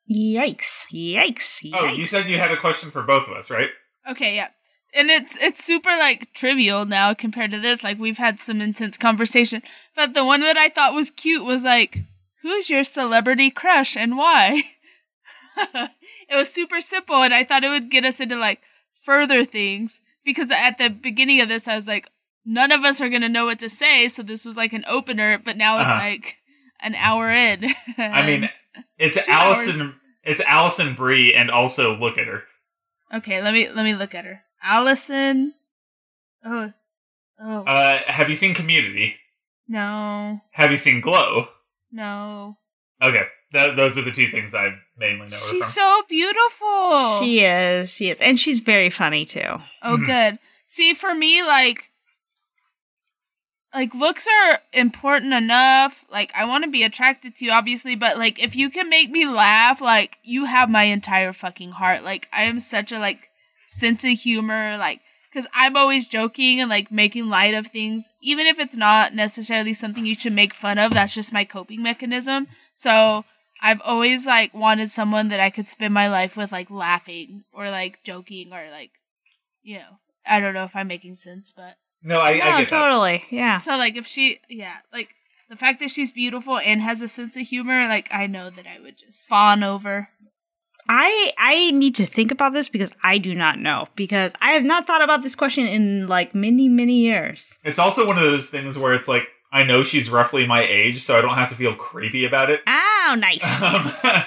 Yikes. 0.07 0.85
Yikes. 0.93 1.65
Yikes. 1.65 1.73
Oh, 1.73 1.87
you 1.87 2.05
said 2.05 2.29
you 2.29 2.37
had 2.37 2.51
a 2.51 2.57
question 2.57 2.91
for 2.91 3.01
both 3.01 3.27
of 3.27 3.33
us, 3.33 3.49
right? 3.49 3.69
Okay, 4.07 4.35
yeah. 4.35 4.49
And 4.93 5.09
it's 5.09 5.35
it's 5.37 5.63
super 5.63 5.89
like 5.89 6.31
trivial 6.33 6.85
now 6.85 7.15
compared 7.15 7.49
to 7.51 7.59
this. 7.59 7.83
Like 7.83 7.97
we've 7.97 8.19
had 8.19 8.39
some 8.39 8.61
intense 8.61 8.99
conversation. 8.99 9.63
But 9.95 10.13
the 10.13 10.25
one 10.25 10.41
that 10.41 10.57
I 10.57 10.69
thought 10.69 10.93
was 10.93 11.09
cute 11.09 11.43
was 11.43 11.63
like, 11.63 12.01
who's 12.43 12.69
your 12.69 12.83
celebrity 12.83 13.49
crush 13.49 13.97
and 13.97 14.15
why? 14.15 14.63
it 15.57 16.35
was 16.35 16.53
super 16.53 16.81
simple 16.81 17.23
and 17.23 17.33
I 17.33 17.43
thought 17.43 17.63
it 17.63 17.69
would 17.69 17.89
get 17.89 18.05
us 18.05 18.19
into 18.19 18.35
like 18.35 18.61
further 19.03 19.43
things 19.43 20.01
because 20.31 20.51
at 20.51 20.77
the 20.77 20.89
beginning 20.89 21.41
of 21.41 21.49
this 21.49 21.67
I 21.67 21.75
was 21.75 21.87
like, 21.87 22.07
none 22.45 22.71
of 22.71 22.83
us 22.83 23.01
are 23.01 23.09
gonna 23.09 23.29
know 23.29 23.45
what 23.45 23.59
to 23.59 23.69
say, 23.69 24.07
so 24.07 24.23
this 24.23 24.45
was 24.45 24.57
like 24.57 24.73
an 24.73 24.85
opener, 24.87 25.37
but 25.37 25.57
now 25.57 25.77
it's 25.79 25.87
Uh-huh. 25.87 25.97
like 25.99 26.37
an 26.81 26.95
hour 26.95 27.29
in. 27.29 27.65
I 27.97 28.25
mean, 28.25 28.49
it's 28.97 29.17
Alison. 29.27 29.95
It's 30.23 30.41
Alison 30.41 30.95
Brie, 30.95 31.33
and 31.33 31.49
also 31.49 31.95
look 31.97 32.17
at 32.17 32.27
her. 32.27 32.43
Okay, 33.13 33.41
let 33.41 33.53
me 33.53 33.67
let 33.69 33.83
me 33.83 33.95
look 33.95 34.13
at 34.13 34.25
her. 34.25 34.41
Alison. 34.63 35.53
Oh, 36.45 36.71
oh 37.41 37.63
Uh, 37.63 37.99
have 38.05 38.29
you 38.29 38.35
seen 38.35 38.53
Community? 38.53 39.15
no, 39.67 40.41
Have 40.51 40.71
you 40.71 40.77
seen 40.77 41.01
Glow? 41.01 41.47
no. 41.91 42.57
Okay, 43.01 43.23
th- 43.53 43.75
those 43.75 43.97
are 43.97 44.01
the 44.03 44.11
two 44.11 44.27
things 44.29 44.53
I 44.55 44.73
mainly 44.97 45.17
know 45.17 45.23
her 45.23 45.29
She's 45.51 45.63
from. 45.63 45.83
so 45.83 46.03
beautiful. 46.09 47.19
She 47.21 47.39
is. 47.39 47.89
She 47.89 48.09
is. 48.09 48.19
And 48.21 48.39
she's 48.39 48.59
very 48.59 48.89
funny 48.89 49.25
too. 49.25 49.41
oh, 49.83 49.97
Mhm. 49.97 50.05
good. 50.05 50.39
See, 50.65 50.93
for 50.93 51.13
me, 51.15 51.41
like, 51.43 51.89
like 53.73 53.93
looks 53.93 54.27
are 54.27 54.59
important 54.73 55.33
enough. 55.33 56.03
Like, 56.11 56.31
I 56.35 56.45
want 56.45 56.63
to 56.63 56.69
be 56.69 56.83
attracted 56.83 57.35
to 57.37 57.45
you, 57.45 57.51
obviously, 57.51 57.95
but 57.95 58.17
like, 58.17 58.41
if 58.41 58.55
you 58.55 58.69
can 58.69 58.89
make 58.89 59.11
me 59.11 59.25
laugh, 59.27 59.79
like, 59.81 60.17
you 60.23 60.45
have 60.45 60.69
my 60.69 60.83
entire 60.83 61.33
fucking 61.33 61.71
heart. 61.71 62.03
Like, 62.03 62.27
I 62.33 62.43
am 62.43 62.59
such 62.59 62.91
a 62.91 62.99
like 62.99 63.29
sense 63.65 64.03
of 64.03 64.11
humor, 64.11 64.77
like. 64.77 65.01
Because 65.31 65.47
I'm 65.53 65.77
always 65.77 66.07
joking 66.07 66.59
and 66.59 66.71
like 66.71 66.91
making 66.91 67.27
light 67.29 67.53
of 67.53 67.67
things, 67.67 68.09
even 68.19 68.47
if 68.47 68.57
it's 68.57 68.75
not 68.75 69.13
necessarily 69.13 69.75
something 69.75 70.03
you 70.03 70.15
should 70.15 70.33
make 70.33 70.55
fun 70.55 70.79
of. 70.79 70.91
That's 70.91 71.13
just 71.13 71.31
my 71.31 71.45
coping 71.45 71.83
mechanism. 71.83 72.47
So 72.73 73.25
I've 73.61 73.81
always 73.81 74.25
like 74.25 74.53
wanted 74.53 74.89
someone 74.89 75.27
that 75.29 75.39
I 75.39 75.49
could 75.49 75.67
spend 75.67 75.93
my 75.93 76.07
life 76.07 76.37
with, 76.37 76.51
like 76.51 76.69
laughing 76.69 77.43
or 77.51 77.69
like 77.69 78.03
joking 78.03 78.53
or 78.53 78.69
like, 78.69 78.91
you 79.61 79.77
know, 79.77 79.99
I 80.25 80.39
don't 80.39 80.53
know 80.53 80.63
if 80.63 80.75
I'm 80.75 80.87
making 80.87 81.15
sense, 81.15 81.51
but 81.55 81.77
no, 82.03 82.19
I, 82.19 82.37
no, 82.37 82.45
I 82.45 82.61
get 82.61 82.69
that. 82.69 82.69
totally. 82.69 83.23
Yeah. 83.29 83.57
so 83.59 83.71
like 83.77 83.95
if 83.95 84.07
she, 84.07 84.39
yeah, 84.49 84.77
like 84.93 85.15
the 85.49 85.55
fact 85.55 85.79
that 85.79 85.91
she's 85.91 86.11
beautiful 86.11 86.57
and 86.59 86.81
has 86.81 87.01
a 87.01 87.07
sense 87.07 87.35
of 87.35 87.47
humor, 87.47 87.87
like 87.87 88.07
I 88.11 88.27
know 88.27 88.49
that 88.49 88.67
I 88.67 88.79
would 88.79 88.97
just 88.97 89.27
fawn 89.27 89.63
over. 89.63 90.07
I 90.87 91.33
I 91.37 91.71
need 91.71 91.95
to 91.95 92.05
think 92.07 92.31
about 92.31 92.53
this 92.53 92.67
because 92.67 92.89
I 93.03 93.19
do 93.19 93.35
not 93.35 93.59
know 93.59 93.87
because 93.95 94.33
I 94.41 94.53
have 94.53 94.63
not 94.63 94.87
thought 94.87 95.03
about 95.03 95.21
this 95.21 95.35
question 95.35 95.67
in 95.67 96.07
like 96.07 96.33
many 96.33 96.67
many 96.67 97.01
years. 97.01 97.59
It's 97.63 97.77
also 97.77 98.07
one 98.07 98.17
of 98.17 98.23
those 98.23 98.49
things 98.49 98.75
where 98.75 98.93
it's 98.93 99.07
like 99.07 99.27
I 99.51 99.63
know 99.63 99.83
she's 99.83 100.09
roughly 100.09 100.45
my 100.45 100.63
age, 100.63 101.01
so 101.01 101.17
I 101.17 101.21
don't 101.21 101.35
have 101.35 101.49
to 101.49 101.55
feel 101.55 101.75
creepy 101.75 102.25
about 102.25 102.49
it. 102.49 102.61
Oh, 102.67 103.15
nice. 103.17 103.43
Um, 103.63 104.25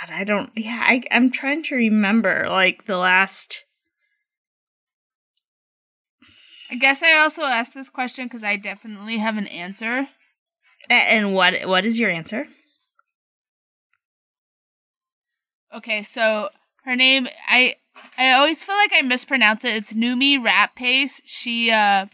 God, 0.00 0.14
I 0.14 0.24
don't. 0.24 0.50
Yeah, 0.56 0.80
I, 0.82 1.02
I'm 1.10 1.30
trying 1.30 1.62
to 1.64 1.76
remember 1.76 2.46
like 2.48 2.86
the 2.86 2.96
last. 2.96 3.64
I 6.70 6.74
guess 6.74 7.02
I 7.02 7.16
also 7.18 7.42
asked 7.44 7.74
this 7.74 7.88
question 7.88 8.26
because 8.26 8.42
I 8.42 8.56
definitely 8.56 9.18
have 9.18 9.36
an 9.36 9.46
answer. 9.46 10.08
And 10.90 11.34
what 11.34 11.66
what 11.66 11.86
is 11.86 11.98
your 11.98 12.10
answer? 12.10 12.46
Okay, 15.74 16.02
so 16.02 16.50
her 16.84 16.96
name 16.96 17.28
I 17.48 17.76
I 18.18 18.32
always 18.32 18.62
feel 18.62 18.76
like 18.76 18.92
I 18.94 19.02
mispronounce 19.02 19.64
it. 19.64 19.74
It's 19.74 19.92
Noomi 19.92 20.38
Rapace. 20.38 21.20
She 21.24 21.70
uh 21.70 22.06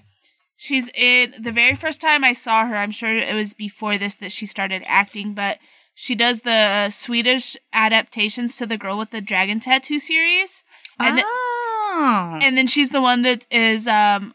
she's 0.56 0.88
in 0.94 1.34
the 1.40 1.52
very 1.52 1.74
first 1.74 2.00
time 2.00 2.24
I 2.24 2.32
saw 2.32 2.66
her, 2.66 2.76
I'm 2.76 2.90
sure 2.90 3.14
it 3.14 3.34
was 3.34 3.54
before 3.54 3.98
this 3.98 4.14
that 4.16 4.32
she 4.32 4.46
started 4.46 4.82
acting, 4.86 5.34
but 5.34 5.58
she 5.94 6.14
does 6.14 6.40
the 6.40 6.88
Swedish 6.90 7.56
adaptations 7.72 8.56
to 8.56 8.66
the 8.66 8.78
Girl 8.78 8.96
with 8.96 9.10
the 9.10 9.20
Dragon 9.20 9.60
Tattoo 9.60 9.98
series. 9.98 10.62
And 10.98 11.16
th- 11.16 11.26
oh, 11.28 12.38
and 12.40 12.56
then 12.56 12.66
she's 12.66 12.90
the 12.90 13.02
one 13.02 13.22
that 13.22 13.46
is 13.50 13.86
um 13.86 14.34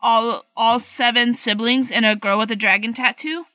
all 0.00 0.44
all 0.56 0.78
seven 0.78 1.32
siblings 1.32 1.90
in 1.90 2.04
a 2.04 2.14
girl 2.14 2.38
with 2.38 2.50
a 2.50 2.56
dragon 2.56 2.92
tattoo. 2.92 3.46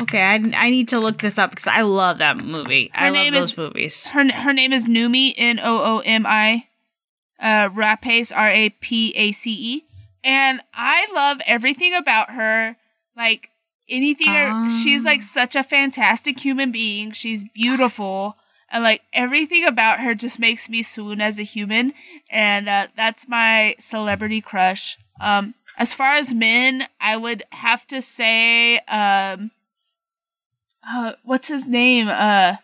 Okay. 0.00 0.22
I, 0.22 0.34
I 0.56 0.70
need 0.70 0.88
to 0.88 0.98
look 0.98 1.18
this 1.20 1.38
up 1.38 1.50
because 1.50 1.66
I 1.66 1.82
love 1.82 2.18
that 2.18 2.38
movie. 2.38 2.90
I 2.94 3.00
Her 3.06 3.06
love 3.06 3.14
name 3.14 3.34
those 3.34 3.50
is- 3.52 3.56
movies. 3.58 4.06
Her 4.06 4.30
her 4.32 4.52
name 4.52 4.72
is 4.72 4.86
Noomi 4.86 5.34
N 5.36 5.58
O 5.62 5.78
O 5.96 5.98
M 6.04 6.24
I 6.26 6.66
uh 7.38 7.68
Rapace 7.70 8.32
R 8.34 8.48
A 8.48 8.70
P 8.70 9.12
A 9.16 9.32
C 9.32 9.52
E. 9.52 9.84
And 10.24 10.60
I 10.72 11.06
love 11.12 11.40
everything 11.46 11.92
about 11.94 12.30
her. 12.30 12.76
Like 13.16 13.50
anything 13.88 14.28
Ah. 14.30 14.68
she's 14.70 15.04
like 15.04 15.20
such 15.22 15.54
a 15.56 15.62
fantastic 15.64 16.40
human 16.40 16.72
being. 16.72 17.12
She's 17.12 17.44
beautiful. 17.44 18.36
And 18.70 18.82
like 18.84 19.02
everything 19.12 19.64
about 19.64 20.00
her 20.00 20.14
just 20.14 20.38
makes 20.38 20.70
me 20.70 20.82
swoon 20.82 21.20
as 21.20 21.38
a 21.38 21.42
human. 21.42 21.92
And 22.30 22.66
uh, 22.68 22.86
that's 22.96 23.28
my 23.28 23.74
celebrity 23.78 24.40
crush. 24.40 24.96
Um 25.20 25.54
as 25.76 25.92
far 25.94 26.14
as 26.14 26.32
men, 26.32 26.86
I 27.00 27.16
would 27.16 27.42
have 27.50 27.86
to 27.88 28.00
say 28.00 28.78
um 28.88 29.50
uh, 30.88 31.12
what's 31.22 31.48
his 31.48 31.66
name? 31.66 32.08
Uh 32.08 32.56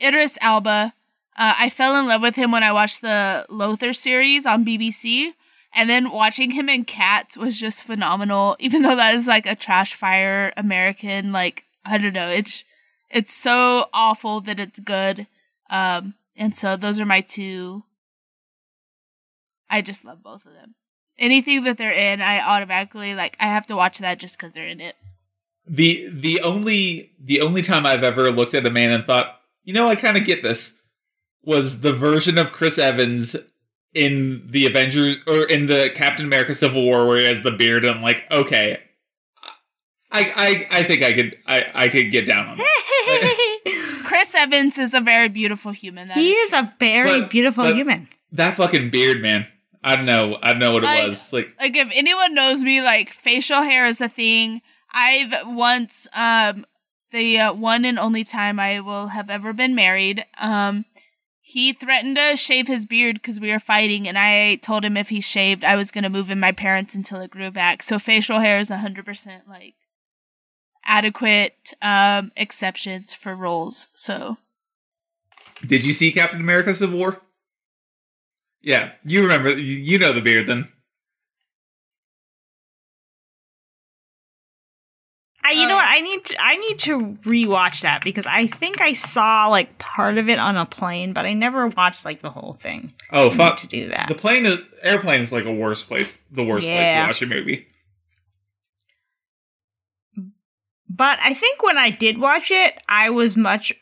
Idris 0.00 0.38
Elba. 0.40 0.94
Uh, 1.36 1.54
I 1.58 1.68
fell 1.68 1.96
in 1.96 2.06
love 2.06 2.22
with 2.22 2.36
him 2.36 2.50
when 2.50 2.62
I 2.62 2.72
watched 2.72 3.02
the 3.02 3.46
Luther 3.48 3.92
series 3.92 4.46
on 4.46 4.64
BBC, 4.64 5.32
and 5.72 5.88
then 5.88 6.10
watching 6.10 6.50
him 6.50 6.68
in 6.68 6.84
Cats 6.84 7.36
was 7.36 7.58
just 7.58 7.84
phenomenal. 7.84 8.56
Even 8.60 8.82
though 8.82 8.96
that 8.96 9.14
is 9.14 9.26
like 9.26 9.46
a 9.46 9.54
trash 9.54 9.94
fire 9.94 10.52
American, 10.56 11.32
like 11.32 11.64
I 11.84 11.98
don't 11.98 12.12
know, 12.12 12.28
it's 12.28 12.64
it's 13.10 13.34
so 13.34 13.86
awful 13.92 14.40
that 14.42 14.60
it's 14.60 14.80
good. 14.80 15.26
Um, 15.68 16.14
and 16.36 16.54
so 16.54 16.76
those 16.76 16.98
are 17.00 17.06
my 17.06 17.20
two. 17.20 17.84
I 19.68 19.82
just 19.82 20.04
love 20.04 20.22
both 20.22 20.46
of 20.46 20.52
them. 20.52 20.74
Anything 21.18 21.64
that 21.64 21.76
they're 21.76 21.92
in, 21.92 22.20
I 22.20 22.40
automatically 22.40 23.14
like. 23.14 23.36
I 23.38 23.46
have 23.46 23.66
to 23.68 23.76
watch 23.76 23.98
that 23.98 24.18
just 24.18 24.36
because 24.38 24.52
they're 24.52 24.66
in 24.66 24.80
it. 24.80 24.96
The 25.72 26.08
the 26.12 26.40
only 26.40 27.12
the 27.22 27.40
only 27.40 27.62
time 27.62 27.86
I've 27.86 28.02
ever 28.02 28.30
looked 28.32 28.54
at 28.54 28.66
a 28.66 28.70
man 28.70 28.90
and 28.90 29.04
thought, 29.06 29.40
you 29.62 29.72
know, 29.72 29.88
I 29.88 29.94
kind 29.94 30.16
of 30.16 30.24
get 30.24 30.42
this, 30.42 30.74
was 31.44 31.80
the 31.82 31.92
version 31.92 32.36
of 32.38 32.50
Chris 32.52 32.76
Evans 32.76 33.36
in 33.94 34.46
the 34.50 34.66
Avengers 34.66 35.18
or 35.26 35.44
in 35.44 35.66
the 35.66 35.90
Captain 35.94 36.26
America 36.26 36.54
Civil 36.54 36.82
War 36.82 37.06
where 37.06 37.18
he 37.18 37.24
has 37.26 37.42
the 37.42 37.50
beard. 37.52 37.84
And 37.84 37.94
I'm 37.96 38.02
like, 38.02 38.24
okay, 38.32 38.78
I 40.10 40.66
I 40.70 40.78
I 40.80 40.82
think 40.82 41.02
I 41.02 41.12
could 41.12 41.38
I 41.46 41.64
I 41.74 41.88
could 41.88 42.10
get 42.10 42.26
down 42.26 42.48
on 42.48 42.56
that. 42.56 44.00
Chris 44.04 44.34
Evans 44.34 44.76
is 44.78 44.92
a 44.94 45.00
very 45.00 45.28
beautiful 45.28 45.70
human. 45.70 46.08
That 46.08 46.16
he 46.16 46.32
is 46.32 46.52
a 46.52 46.72
very 46.80 47.20
But- 47.20 47.30
beautiful 47.30 47.64
but- 47.64 47.76
human. 47.76 48.08
that 48.32 48.56
fucking 48.56 48.90
beard, 48.90 49.22
man. 49.22 49.46
I 49.82 49.96
don't 49.96 50.04
know. 50.04 50.36
I 50.42 50.50
don't 50.52 50.58
know 50.60 50.72
what 50.72 50.84
it 50.84 50.88
I- 50.90 51.06
was. 51.08 51.32
Like 51.32 51.48
like 51.60 51.76
if 51.76 51.88
anyone 51.94 52.34
knows 52.34 52.62
me 52.64 52.82
like 52.82 53.10
facial 53.12 53.62
hair 53.62 53.86
is 53.86 54.00
a 54.00 54.08
thing 54.08 54.62
i've 54.92 55.32
once 55.46 56.06
um 56.14 56.64
the 57.12 57.38
uh, 57.38 57.52
one 57.52 57.84
and 57.84 57.98
only 57.98 58.24
time 58.24 58.58
i 58.60 58.80
will 58.80 59.08
have 59.08 59.30
ever 59.30 59.52
been 59.52 59.74
married 59.74 60.24
um 60.38 60.84
he 61.42 61.72
threatened 61.72 62.16
to 62.16 62.36
shave 62.36 62.68
his 62.68 62.86
beard 62.86 63.16
because 63.16 63.40
we 63.40 63.50
were 63.50 63.58
fighting 63.58 64.06
and 64.06 64.18
i 64.18 64.54
told 64.56 64.84
him 64.84 64.96
if 64.96 65.08
he 65.08 65.20
shaved 65.20 65.64
i 65.64 65.76
was 65.76 65.90
going 65.90 66.04
to 66.04 66.10
move 66.10 66.30
in 66.30 66.38
my 66.38 66.52
parents 66.52 66.94
until 66.94 67.20
it 67.20 67.30
grew 67.30 67.50
back 67.50 67.82
so 67.82 67.98
facial 67.98 68.40
hair 68.40 68.58
is 68.60 68.70
100% 68.70 69.42
like 69.48 69.74
adequate 70.84 71.74
um 71.82 72.32
exceptions 72.36 73.12
for 73.14 73.34
roles 73.34 73.88
so 73.92 74.36
Did 75.66 75.84
you 75.84 75.92
see 75.92 76.10
Captain 76.12 76.40
America 76.40 76.74
Civil 76.74 76.98
War? 76.98 77.20
Yeah, 78.62 78.92
you 79.04 79.22
remember. 79.22 79.50
You 79.50 79.76
you 79.76 79.98
know 79.98 80.12
the 80.12 80.20
beard 80.20 80.46
then. 80.46 80.68
I, 85.50 85.60
you 85.60 85.66
know 85.66 85.74
Uh, 85.74 85.76
what? 85.76 85.88
I 85.88 86.00
need 86.00 86.24
to. 86.26 86.36
I 86.40 86.56
need 86.56 86.78
to 86.80 86.98
rewatch 87.24 87.82
that 87.82 88.04
because 88.04 88.26
I 88.26 88.46
think 88.46 88.80
I 88.80 88.92
saw 88.92 89.48
like 89.48 89.78
part 89.78 90.18
of 90.18 90.28
it 90.28 90.38
on 90.38 90.56
a 90.56 90.66
plane, 90.66 91.12
but 91.12 91.26
I 91.26 91.32
never 91.32 91.68
watched 91.68 92.04
like 92.04 92.22
the 92.22 92.30
whole 92.30 92.54
thing. 92.54 92.92
Oh 93.12 93.26
I 93.26 93.28
need 93.28 93.36
fuck! 93.36 93.60
to 93.60 93.66
do 93.66 93.88
that. 93.88 94.08
The 94.08 94.14
plane, 94.14 94.46
is, 94.46 94.60
airplane 94.82 95.22
is 95.22 95.32
like 95.32 95.44
a 95.44 95.52
worst 95.52 95.88
place. 95.88 96.20
The 96.30 96.44
worst 96.44 96.66
place 96.66 96.88
to 96.88 97.00
watch 97.00 97.22
a 97.22 97.26
movie. 97.26 97.66
But 100.88 101.18
I 101.22 101.34
think 101.34 101.62
when 101.62 101.78
I 101.78 101.90
did 101.90 102.18
watch 102.18 102.50
it, 102.50 102.74
I 102.88 103.10
was 103.10 103.36
much 103.36 103.72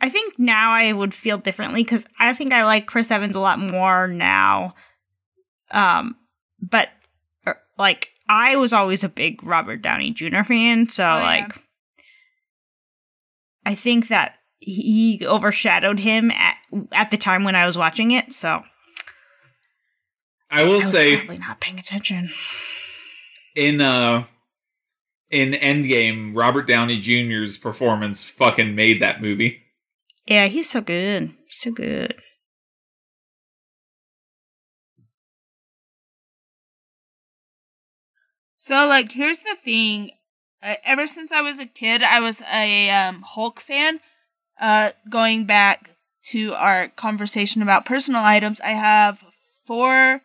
I 0.00 0.08
think 0.08 0.38
now 0.38 0.72
I 0.72 0.92
would 0.92 1.12
feel 1.12 1.38
differently 1.38 1.82
because 1.82 2.04
I 2.18 2.32
think 2.32 2.52
I 2.52 2.64
like 2.64 2.86
Chris 2.86 3.10
Evans 3.10 3.36
a 3.36 3.40
lot 3.40 3.58
more 3.58 4.06
now. 4.06 4.74
Um, 5.70 6.16
but 6.60 6.88
er, 7.46 7.58
like 7.76 8.08
I 8.28 8.56
was 8.56 8.72
always 8.72 9.04
a 9.04 9.08
big 9.08 9.42
Robert 9.42 9.82
Downey 9.82 10.12
Jr. 10.12 10.42
fan, 10.44 10.88
so 10.88 11.04
Oh, 11.04 11.16
yeah. 11.16 11.22
like 11.22 11.52
I 13.64 13.74
think 13.74 14.08
that 14.08 14.34
he 14.60 15.22
overshadowed 15.24 15.98
him 16.00 16.30
at 16.30 16.56
at 16.92 17.10
the 17.10 17.16
time 17.16 17.44
when 17.44 17.54
I 17.54 17.64
was 17.66 17.78
watching 17.78 18.10
it. 18.10 18.32
So 18.32 18.62
I 20.50 20.64
will 20.64 20.74
I 20.74 20.76
was 20.78 20.90
say 20.90 21.16
probably 21.16 21.38
not 21.38 21.60
paying 21.60 21.78
attention. 21.78 22.30
in 23.54 23.80
uh 23.80 24.24
in 25.30 25.52
Endgame, 25.52 26.34
Robert 26.34 26.66
Downey 26.66 27.00
Jr.'s 27.00 27.58
performance 27.58 28.24
fucking 28.24 28.74
made 28.74 29.02
that 29.02 29.20
movie. 29.20 29.60
Yeah, 30.26 30.46
he's 30.46 30.68
so 30.68 30.80
good, 30.80 31.34
so 31.50 31.70
good. 31.70 32.14
So, 38.60 38.88
like, 38.88 39.12
here's 39.12 39.38
the 39.38 39.54
thing. 39.64 40.10
Uh, 40.60 40.74
ever 40.84 41.06
since 41.06 41.30
I 41.30 41.42
was 41.42 41.60
a 41.60 41.64
kid, 41.64 42.02
I 42.02 42.18
was 42.18 42.42
a 42.52 42.90
um, 42.90 43.22
Hulk 43.22 43.60
fan. 43.60 44.00
Uh, 44.60 44.90
going 45.08 45.44
back 45.44 45.90
to 46.30 46.54
our 46.54 46.88
conversation 46.88 47.62
about 47.62 47.84
personal 47.86 48.22
items, 48.24 48.60
I 48.60 48.70
have 48.70 49.22
four 49.64 50.22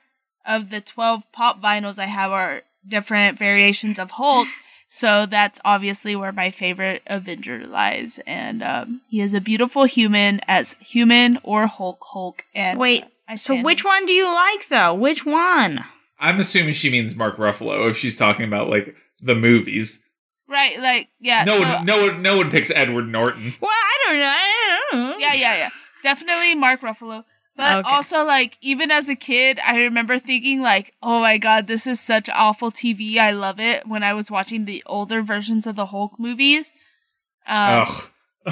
of 0.48 0.72
the 0.72 0.82
12 0.82 1.32
pop 1.32 1.62
vinyls 1.62 2.00
I 2.00 2.08
have 2.08 2.32
are 2.32 2.64
different 2.88 3.38
variations 3.38 4.00
of 4.00 4.12
Hulk. 4.12 4.48
So 4.96 5.26
that's 5.26 5.60
obviously 5.66 6.16
where 6.16 6.32
my 6.32 6.52
favorite 6.52 7.02
Avenger 7.08 7.66
lies. 7.66 8.20
And 8.28 8.62
um, 8.62 9.02
he 9.10 9.22
is 9.22 9.34
a 9.34 9.42
beautiful 9.42 9.86
human 9.86 10.40
as 10.48 10.76
human 10.80 11.40
or 11.42 11.66
Hulk 11.66 11.98
Hulk. 12.12 12.44
And 12.54 12.78
Wait, 12.78 13.02
uh, 13.02 13.08
I 13.30 13.34
So 13.34 13.60
which 13.60 13.82
him. 13.82 13.88
one 13.88 14.06
do 14.06 14.14
you 14.14 14.32
like 14.32 14.70
though? 14.70 14.94
Which 14.94 15.26
one? 15.26 15.84
I'm 16.24 16.40
assuming 16.40 16.74
she 16.74 16.90
means 16.90 17.16
Mark 17.16 17.38
Ruffalo 17.38 17.90
if 17.90 17.98
she's 17.98 18.18
talking 18.18 18.46
about 18.46 18.70
like 18.70 18.96
the 19.22 19.36
movies. 19.36 20.00
Right, 20.48 20.80
like, 20.80 21.10
yeah. 21.20 21.44
no 21.46 21.60
so- 21.62 21.68
one, 21.68 21.86
no 21.86 22.02
one, 22.08 22.22
no 22.22 22.38
one 22.38 22.52
picks 22.52 22.70
Edward 22.72 23.08
Norton. 23.08 23.54
Well, 23.62 23.72
I 23.72 23.98
don't 24.08 24.20
know. 24.20 24.26
I 24.26 24.80
don't 24.92 25.02
know. 25.12 25.18
yeah, 25.18 25.34
yeah, 25.34 25.56
yeah. 25.58 25.70
Definitely 26.04 26.54
Mark 26.56 26.82
Ruffalo. 26.82 27.24
But 27.56 27.78
Okay. 27.80 27.90
also, 27.90 28.24
like, 28.24 28.58
even 28.62 28.90
as 28.92 29.10
a 29.10 29.16
kid, 29.16 29.60
I 29.66 29.78
remember 29.78 30.18
thinking, 30.20 30.62
like, 30.62 30.94
oh 31.04 31.20
my 31.22 31.38
god, 31.38 31.68
this 31.68 31.86
is 31.88 32.00
such 32.00 32.28
awful 32.30 32.72
TV. 32.72 33.18
I 33.18 33.32
love 33.32 33.60
it 33.60 33.88
when 33.88 34.04
I 34.04 34.14
was 34.14 34.30
watching 34.32 34.66
the 34.66 34.84
older 34.86 35.22
versions 35.22 35.66
of 35.68 35.76
the 35.76 35.88
Hulk 35.88 36.20
movies. 36.20 36.72
Um, 37.48 37.86
Ugh. 37.88 38.10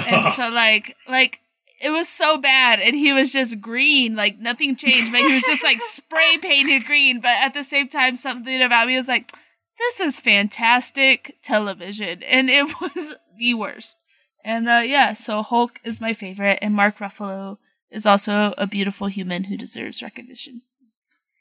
and 0.08 0.32
so, 0.34 0.48
like, 0.50 0.96
like, 1.08 1.40
it 1.82 1.90
was 1.90 2.08
so 2.08 2.38
bad, 2.38 2.78
and 2.80 2.94
he 2.94 3.12
was 3.12 3.32
just 3.32 3.60
green, 3.60 4.14
like, 4.14 4.38
nothing 4.38 4.76
changed, 4.76 5.10
but 5.10 5.20
he 5.20 5.34
was 5.34 5.42
just, 5.42 5.64
like, 5.64 5.80
spray 5.80 6.38
painted 6.38 6.84
green. 6.84 7.20
But 7.20 7.36
at 7.42 7.54
the 7.54 7.64
same 7.64 7.88
time, 7.88 8.14
something 8.14 8.62
about 8.62 8.86
me 8.86 8.96
was 8.96 9.08
like, 9.08 9.32
this 9.78 9.98
is 9.98 10.20
fantastic 10.20 11.36
television. 11.42 12.22
And 12.22 12.48
it 12.48 12.66
was 12.80 13.16
the 13.36 13.54
worst. 13.54 13.96
And 14.44 14.68
uh, 14.68 14.82
yeah, 14.84 15.12
so 15.14 15.42
Hulk 15.42 15.80
is 15.84 16.00
my 16.00 16.12
favorite, 16.12 16.58
and 16.62 16.74
Mark 16.74 16.98
Ruffalo 16.98 17.58
is 17.90 18.06
also 18.06 18.54
a 18.58 18.66
beautiful 18.66 19.08
human 19.08 19.44
who 19.44 19.56
deserves 19.56 20.02
recognition. 20.02 20.62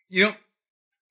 You 0.10 0.26
know, 0.26 0.34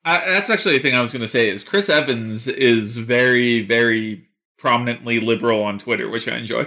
I, 0.05 0.25
that's 0.27 0.51
actually 0.51 0.77
the 0.77 0.83
thing 0.83 0.95
I 0.95 1.01
was 1.01 1.13
going 1.13 1.23
to 1.23 1.29
say 1.29 1.49
is 1.49 1.65
Chris 1.65 1.89
Evans 1.89 2.47
is 2.47 2.97
very, 2.97 3.63
very 3.63 4.29
prominently 4.59 5.21
liberal 5.21 5.63
on 5.63 5.79
Twitter, 5.79 6.09
which 6.09 6.29
I 6.29 6.37
enjoy. 6.37 6.67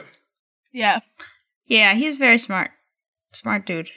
Yeah. 0.71 1.01
Yeah, 1.67 1.93
he's 1.95 2.17
very 2.17 2.37
smart. 2.37 2.71
Smart 3.33 3.65
dude. 3.65 3.89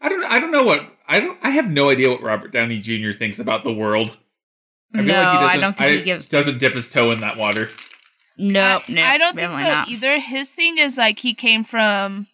I 0.00 0.08
don't, 0.08 0.24
I 0.24 0.40
don't 0.40 0.50
know 0.52 0.62
what 0.64 0.80
I 1.08 1.20
don't. 1.20 1.38
I 1.42 1.50
have 1.50 1.68
no 1.68 1.90
idea 1.90 2.08
what 2.10 2.22
Robert 2.22 2.52
Downey 2.52 2.80
Jr. 2.80 3.12
thinks 3.12 3.38
about 3.38 3.64
the 3.64 3.72
world. 3.72 4.16
I 4.94 4.98
feel 4.98 5.06
no, 5.06 5.14
like 5.14 5.32
he 5.32 5.38
doesn't. 5.44 5.50
I 5.58 5.60
don't 5.60 5.76
think 5.76 5.86
I- 5.90 5.96
he 5.96 6.02
gives. 6.02 6.28
doesn't 6.28 6.58
dip 6.58 6.72
his 6.72 6.90
toe 6.90 7.10
in 7.10 7.20
that 7.20 7.36
water. 7.36 7.68
Nope, 8.38 8.82
I, 8.88 8.92
nope. 8.92 9.04
I 9.04 9.18
don't 9.18 9.34
think 9.36 9.52
so 9.52 9.60
not. 9.60 9.88
either. 9.88 10.18
His 10.18 10.52
thing 10.52 10.78
is 10.78 10.96
like 10.96 11.18
he 11.18 11.34
came 11.34 11.62
from 11.64 12.26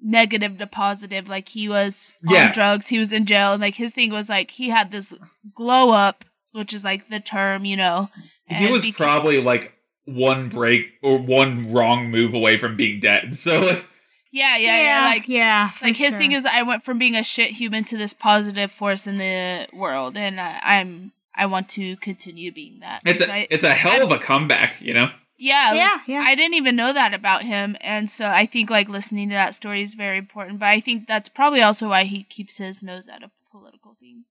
negative 0.00 0.58
to 0.58 0.66
positive. 0.66 1.28
Like 1.28 1.48
he 1.48 1.68
was 1.68 2.14
Yeah. 2.28 2.46
on 2.46 2.52
drugs, 2.52 2.88
he 2.88 2.98
was 2.98 3.12
in 3.12 3.26
jail, 3.26 3.52
and 3.52 3.60
like 3.60 3.76
his 3.76 3.92
thing 3.94 4.10
was 4.12 4.28
like 4.28 4.52
he 4.52 4.68
had 4.68 4.90
this 4.92 5.14
glow 5.54 5.90
up, 5.90 6.24
which 6.52 6.72
is 6.72 6.84
like 6.84 7.08
the 7.08 7.20
term, 7.20 7.64
you 7.64 7.76
know. 7.76 8.10
he 8.48 8.70
was 8.70 8.84
beca- 8.84 8.96
probably 8.96 9.40
like 9.42 9.74
one 10.06 10.48
break 10.48 10.92
or 11.02 11.18
one 11.18 11.70
wrong 11.72 12.10
move 12.10 12.32
away 12.32 12.56
from 12.56 12.76
being 12.76 13.00
dead. 13.00 13.36
So 13.38 13.60
like, 13.60 13.86
yeah, 14.32 14.56
yeah, 14.56 14.80
yeah. 14.80 15.04
Like 15.04 15.28
yeah, 15.28 15.70
like 15.82 15.96
his 15.96 16.10
sure. 16.14 16.18
thing 16.18 16.32
is 16.32 16.44
I 16.46 16.62
went 16.62 16.84
from 16.84 16.98
being 16.98 17.14
a 17.16 17.22
shit 17.22 17.50
human 17.50 17.84
to 17.84 17.96
this 17.96 18.14
positive 18.14 18.70
force 18.72 19.06
in 19.06 19.18
the 19.18 19.66
world, 19.72 20.16
and 20.16 20.40
I, 20.40 20.58
I'm 20.62 21.12
I 21.34 21.46
want 21.46 21.68
to 21.70 21.96
continue 21.96 22.52
being 22.52 22.80
that. 22.80 23.02
it's 23.04 23.20
So 23.20 23.26
a 23.30 23.32
I- 23.32 23.46
it's 23.50 23.64
a 23.64 23.72
hell 23.72 24.02
of 24.02 24.10
a 24.10 24.18
comeback, 24.18 24.80
you 24.80 24.92
know. 24.94 25.10
yeah, 25.38 25.68
like, 25.70 25.76
yeah, 25.76 25.98
yeah. 26.06 26.22
I 26.26 26.34
didn't 26.34 26.54
even 26.54 26.76
know 26.76 26.92
that 26.92 27.14
about 27.14 27.42
him, 27.44 27.76
and 27.80 28.08
so 28.10 28.26
I 28.26 28.46
think 28.46 28.68
like 28.70 28.88
listening 28.88 29.28
to 29.30 29.34
that 29.34 29.54
story 29.54 29.80
is 29.82 29.94
very 29.94 30.18
important. 30.18 30.58
But 30.58 30.66
I 30.68 30.80
think 30.80 31.06
that's 31.06 31.28
probably 31.28 31.62
also 31.62 31.88
why 31.88 32.04
he 32.04 32.22
keeps 32.24 32.58
his 32.58 32.82
nose 32.82 33.08
out 33.08 33.22
of 33.22 33.30
political 33.50 33.96
things. 33.98 34.26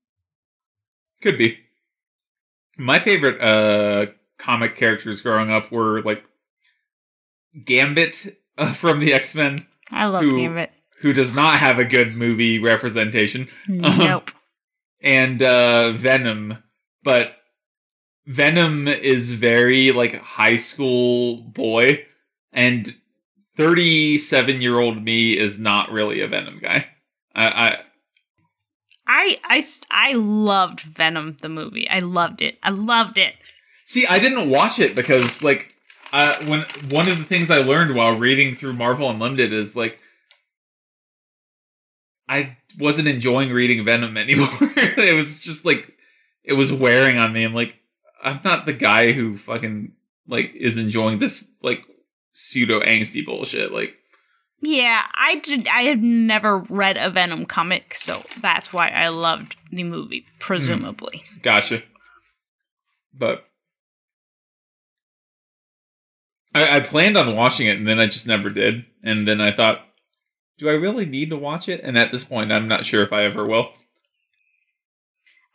Could 1.22 1.38
be. 1.38 1.58
My 2.78 3.00
favorite 3.00 3.42
uh 3.42 4.12
comic 4.38 4.76
characters 4.76 5.22
growing 5.22 5.52
up 5.52 5.72
were 5.72 6.02
like 6.04 6.24
Gambit 7.66 8.38
uh, 8.58 8.74
from 8.74 9.00
the 9.00 9.14
X 9.14 9.36
Men, 9.36 9.66
I 9.92 10.06
love 10.08 10.24
who- 10.24 10.42
Gambit. 10.46 10.72
who 11.02 11.14
does 11.14 11.36
not 11.36 11.60
have 11.60 11.80
a 11.80 11.86
good 11.86 12.16
movie 12.16 12.60
representation, 12.60 13.48
Nope. 13.68 14.32
and 15.02 15.42
uh 15.42 15.92
Venom, 15.94 16.58
but 17.04 17.38
Venom 18.28 18.88
is 18.88 19.34
very 19.34 19.92
like 19.92 20.16
high 20.16 20.56
school 20.56 21.38
boy, 21.38 22.06
and 22.52 22.96
thirty-seven 23.56 24.62
year 24.62 24.80
old 24.80 25.04
me 25.04 25.38
is 25.38 25.60
not 25.60 25.92
really 25.92 26.22
a 26.22 26.28
Venom 26.28 26.60
guy. 26.62 26.88
I, 27.36 27.78
I, 29.08 29.38
I, 29.44 29.64
I 29.92 30.14
loved 30.14 30.80
Venom 30.82 31.38
the 31.42 31.50
movie. 31.50 31.88
I 31.90 32.00
loved 32.00 32.42
it. 32.42 32.58
I 32.64 32.70
loved 32.70 33.18
it. 33.18 33.36
See, 33.86 34.06
I 34.08 34.20
didn't 34.20 34.50
watch 34.50 34.80
it 34.80 34.96
because 34.96 35.44
like 35.44 35.76
uh, 36.12 36.36
when 36.46 36.66
one 36.90 37.08
of 37.08 37.18
the 37.18 37.24
things 37.24 37.52
I 37.52 37.60
learned 37.60 37.96
while 37.96 38.18
reading 38.18 38.56
through 38.56 38.74
Marvel 38.74 39.10
Unlimited 39.10 39.54
is 39.54 39.76
like 39.76 40.00
I 42.28 42.58
wasn't 42.80 43.08
enjoying 43.08 43.52
reading 43.52 43.86
Venom 43.86 44.18
anymore. 44.18 44.50
it 44.62 45.16
was 45.16 45.40
just 45.40 45.66
like 45.66 45.94
it 46.44 46.54
was 46.54 46.72
wearing 46.72 47.18
on 47.18 47.32
me. 47.34 47.44
I'm 47.44 47.54
like 47.54 47.78
I'm 48.24 48.40
not 48.44 48.66
the 48.66 48.74
guy 48.74 49.12
who 49.12 49.38
fucking 49.38 49.92
like 50.28 50.54
is 50.56 50.78
enjoying 50.78 51.20
this 51.20 51.48
like 51.62 51.84
pseudo 52.34 52.80
angsty 52.82 53.24
bullshit. 53.24 53.72
Like 53.72 53.96
Yeah, 54.62 55.04
I 55.14 55.36
did. 55.36 55.68
I 55.68 55.84
had 55.84 56.02
never 56.02 56.58
read 56.58 56.98
a 56.98 57.12
Venom 57.12 57.46
comic, 57.46 57.94
so 57.94 58.24
that's 58.42 58.74
why 58.74 58.88
I 58.88 59.10
loved 59.10 59.56
the 59.72 59.84
movie. 59.84 60.26
Presumably, 60.40 61.24
Gotcha. 61.44 61.84
But 63.14 63.46
I, 66.56 66.78
I 66.78 66.80
planned 66.80 67.18
on 67.18 67.36
watching 67.36 67.68
it 67.68 67.78
and 67.78 67.88
then 67.88 68.00
I 68.00 68.08
just 68.08 68.26
never 68.26 68.50
did. 68.50 68.86
And 69.04 69.28
then 69.28 69.42
I 69.42 69.52
thought, 69.52 69.82
do 70.58 70.70
I 70.70 70.74
really 70.74 71.06
need 71.06 71.30
to 71.30 71.38
watch 71.38 71.68
it? 71.68 71.82
And 71.84 71.98
at 71.98 72.12
this 72.12 72.24
point, 72.24 72.52
I'm 72.52 72.68
not 72.68 72.86
sure 72.86 73.04
if 73.04 73.12
I 73.12 73.26
ever 73.26 73.46
will. 73.46 73.74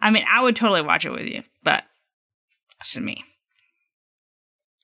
I 0.00 0.10
mean, 0.10 0.24
I 0.30 0.42
would 0.42 0.56
totally 0.56 0.82
watch 0.82 1.04
it 1.04 1.10
with 1.10 1.26
you, 1.26 1.42
but 1.64 1.84
that's 2.78 2.92
just 2.92 3.04
me. 3.04 3.24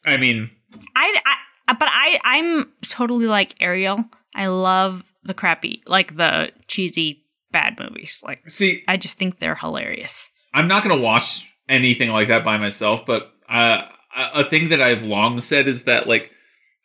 I 0.05 0.17
mean, 0.17 0.51
I, 0.95 1.21
I, 1.69 1.73
but 1.75 1.89
I, 1.91 2.19
I'm 2.25 2.73
totally 2.83 3.27
like 3.27 3.55
Ariel. 3.61 4.05
I 4.35 4.47
love 4.47 5.03
the 5.25 5.35
crappy, 5.35 5.83
like 5.87 6.17
the 6.17 6.51
cheesy 6.67 7.25
bad 7.51 7.79
movies. 7.79 8.23
Like, 8.25 8.49
see, 8.49 8.85
I 8.89 8.97
just 8.97 9.19
think 9.19 9.39
they're 9.39 9.55
hilarious. 9.55 10.31
I'm 10.55 10.69
not 10.69 10.83
going 10.83 10.97
to 10.97 11.03
watch 11.03 11.51
anything 11.69 12.11
like 12.11 12.29
that 12.29 12.45
by 12.45 12.57
myself, 12.57 13.05
but 13.05 13.33
uh, 13.49 13.83
a 14.17 14.41
a 14.41 14.45
thing 14.45 14.69
that 14.71 14.81
I've 14.81 15.03
long 15.03 15.41
said 15.41 15.69
is 15.69 15.85
that, 15.85 16.07
like, 16.09 16.31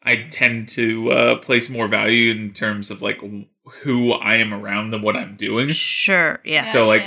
I 0.03 0.27
tend 0.31 0.67
to 0.69 1.11
uh, 1.11 1.35
place 1.37 1.69
more 1.69 1.87
value 1.87 2.31
in 2.31 2.53
terms 2.53 2.91
of, 2.91 3.01
like, 3.01 3.19
who 3.83 4.11
I 4.13 4.35
am 4.35 4.53
around 4.53 4.91
than 4.91 5.01
what 5.01 5.15
I'm 5.15 5.35
doing. 5.37 5.69
Sure, 5.69 6.39
Yeah. 6.43 6.71
So, 6.71 6.87
like, 6.87 7.03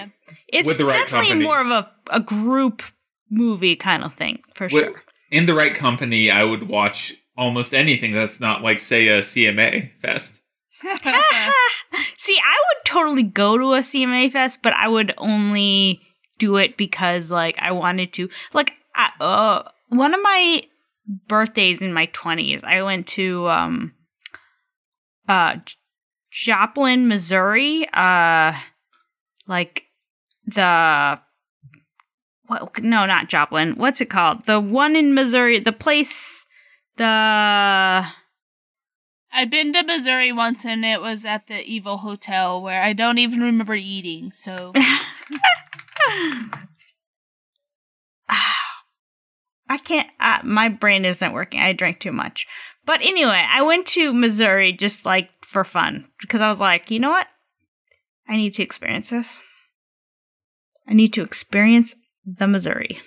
it's 0.48 0.66
with 0.66 0.78
the 0.78 0.84
right 0.86 1.00
definitely 1.00 1.28
company. 1.28 1.44
more 1.44 1.60
of 1.60 1.66
a, 1.68 1.90
a 2.10 2.20
group 2.20 2.82
movie 3.30 3.76
kind 3.76 4.04
of 4.04 4.14
thing, 4.14 4.38
for 4.54 4.68
Wi- 4.68 4.88
sure. 4.92 5.02
in 5.30 5.46
the 5.46 5.54
right 5.54 5.74
company, 5.74 6.30
I 6.30 6.44
would 6.44 6.68
watch 6.68 7.14
almost 7.36 7.74
anything 7.74 8.12
that's 8.12 8.40
not 8.40 8.62
like, 8.62 8.78
say, 8.78 9.08
a 9.08 9.18
CMA 9.20 9.90
fest. 10.00 10.40
See, 12.16 12.38
I 12.42 12.56
would 12.68 12.84
totally 12.84 13.22
go 13.22 13.58
to 13.58 13.74
a 13.74 13.80
CMA 13.80 14.30
fest, 14.32 14.60
but 14.62 14.72
I 14.74 14.88
would 14.88 15.12
only 15.18 16.00
do 16.38 16.56
it 16.56 16.76
because, 16.76 17.30
like, 17.30 17.56
I 17.58 17.72
wanted 17.72 18.12
to. 18.14 18.28
Like, 18.52 18.72
I, 18.96 19.10
uh, 19.20 19.68
one 19.96 20.14
of 20.14 20.20
my 20.22 20.62
birthdays 21.28 21.80
in 21.80 21.92
my 21.92 22.06
twenties, 22.06 22.62
I 22.64 22.82
went 22.82 23.06
to 23.08 23.48
um 23.48 23.92
uh 25.28 25.56
Joplin, 26.34 27.06
Missouri. 27.06 27.88
Uh, 27.92 28.54
like 29.46 29.84
the 30.46 31.20
what? 32.46 32.82
No, 32.82 33.06
not 33.06 33.28
Joplin. 33.28 33.76
What's 33.76 34.00
it 34.00 34.10
called? 34.10 34.46
The 34.46 34.58
one 34.58 34.96
in 34.96 35.14
Missouri. 35.14 35.60
The 35.60 35.70
place. 35.72 36.44
The 36.96 38.06
I've 39.36 39.50
been 39.50 39.72
to 39.72 39.82
Missouri 39.84 40.32
once 40.32 40.64
and 40.64 40.84
it 40.84 41.00
was 41.00 41.24
at 41.24 41.48
the 41.48 41.60
Evil 41.64 41.98
Hotel 41.98 42.62
where 42.62 42.82
I 42.82 42.92
don't 42.92 43.18
even 43.18 43.40
remember 43.40 43.74
eating. 43.74 44.32
So 44.32 44.72
I 49.68 49.78
can't. 49.78 50.08
Uh, 50.20 50.38
my 50.44 50.68
brain 50.68 51.04
isn't 51.04 51.32
working. 51.32 51.60
I 51.60 51.72
drank 51.72 52.00
too 52.00 52.12
much. 52.12 52.46
But 52.86 53.00
anyway, 53.00 53.44
I 53.48 53.62
went 53.62 53.86
to 53.88 54.12
Missouri 54.12 54.72
just 54.72 55.06
like 55.06 55.30
for 55.42 55.64
fun 55.64 56.06
because 56.20 56.40
I 56.40 56.48
was 56.48 56.60
like, 56.60 56.90
you 56.90 57.00
know 57.00 57.10
what? 57.10 57.26
I 58.28 58.36
need 58.36 58.54
to 58.54 58.62
experience 58.62 59.10
this. 59.10 59.40
I 60.86 60.92
need 60.92 61.12
to 61.14 61.22
experience 61.22 61.94
the 62.26 62.46
Missouri. 62.46 63.00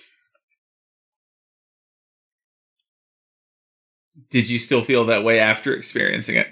Did 4.29 4.49
you 4.49 4.57
still 4.57 4.83
feel 4.83 5.05
that 5.05 5.23
way 5.23 5.39
after 5.39 5.73
experiencing 5.73 6.37
it? 6.37 6.47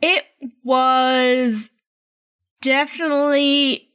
It 0.00 0.24
was 0.64 1.68
definitely. 2.62 3.89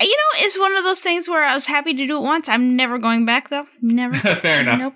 You 0.00 0.08
know, 0.16 0.44
it's 0.44 0.58
one 0.58 0.74
of 0.76 0.84
those 0.84 1.00
things 1.02 1.28
where 1.28 1.44
I 1.44 1.52
was 1.54 1.66
happy 1.66 1.92
to 1.94 2.06
do 2.06 2.16
it 2.18 2.22
once. 2.22 2.48
I'm 2.48 2.74
never 2.76 2.98
going 2.98 3.26
back 3.26 3.50
though. 3.50 3.66
Never. 3.82 4.14
Fair 4.36 4.62
enough. 4.62 4.78
Nope. 4.78 4.94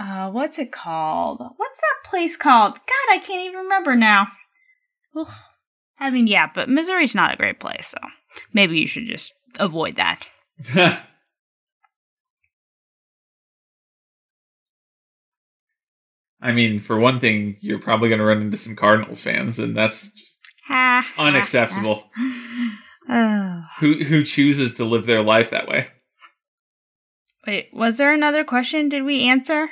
Uh, 0.00 0.30
what's 0.30 0.58
it 0.58 0.72
called? 0.72 1.38
What's 1.56 1.80
that 1.80 2.10
place 2.10 2.36
called? 2.36 2.72
God, 2.74 3.12
I 3.12 3.18
can't 3.24 3.42
even 3.46 3.60
remember 3.60 3.94
now. 3.94 4.26
Ugh. 5.16 5.30
I 6.00 6.10
mean, 6.10 6.26
yeah, 6.26 6.50
but 6.52 6.68
Missouri's 6.68 7.14
not 7.14 7.32
a 7.32 7.36
great 7.36 7.60
place, 7.60 7.86
so 7.88 7.98
maybe 8.52 8.78
you 8.80 8.88
should 8.88 9.06
just 9.06 9.32
avoid 9.60 9.94
that. 9.96 10.26
I 16.40 16.52
mean, 16.52 16.80
for 16.80 16.98
one 16.98 17.20
thing, 17.20 17.56
you're 17.60 17.78
probably 17.80 18.08
going 18.08 18.18
to 18.18 18.24
run 18.24 18.40
into 18.42 18.56
some 18.56 18.76
Cardinals 18.76 19.22
fans, 19.22 19.58
and 19.58 19.76
that's 19.76 20.10
just 20.12 20.38
Ha, 20.66 21.06
unacceptable. 21.18 22.04
ha. 22.14 22.43
Ah. 23.08 23.70
who 23.80 24.04
who 24.04 24.24
chooses 24.24 24.74
to 24.76 24.84
live 24.84 25.06
their 25.06 25.22
life 25.22 25.50
that 25.50 25.68
way? 25.68 25.88
Wait, 27.46 27.68
was 27.72 27.98
there 27.98 28.12
another 28.12 28.44
question? 28.44 28.88
Did 28.88 29.04
we 29.04 29.28
answer? 29.28 29.68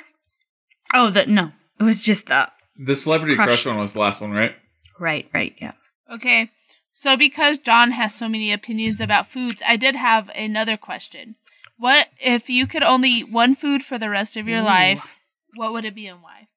Oh, 0.93 1.09
the 1.09 1.25
no. 1.25 1.51
It 1.79 1.83
was 1.83 2.01
just 2.01 2.27
the 2.27 2.49
The 2.77 2.95
celebrity 2.95 3.35
Crush. 3.35 3.47
crush 3.47 3.65
one 3.65 3.77
was 3.77 3.93
the 3.93 3.99
last 3.99 4.21
one, 4.21 4.31
right? 4.31 4.55
right, 4.99 5.27
right, 5.33 5.55
yeah. 5.59 5.73
Okay. 6.11 6.51
So 6.91 7.17
because 7.17 7.57
John 7.57 7.91
has 7.91 8.13
so 8.13 8.29
many 8.29 8.51
opinions 8.53 9.01
about 9.01 9.31
foods, 9.31 9.61
I 9.67 9.75
did 9.77 9.95
have 9.95 10.29
another 10.35 10.77
question. 10.77 11.35
What 11.77 12.09
if 12.19 12.49
you 12.49 12.67
could 12.67 12.83
only 12.83 13.09
eat 13.09 13.31
one 13.31 13.55
food 13.55 13.81
for 13.83 13.97
the 13.97 14.09
rest 14.11 14.37
of 14.37 14.47
your 14.47 14.59
Ooh. 14.61 14.65
life? 14.65 15.15
What 15.55 15.73
would 15.73 15.85
it 15.85 15.95
be 15.95 16.05
and 16.07 16.21
why? 16.21 16.47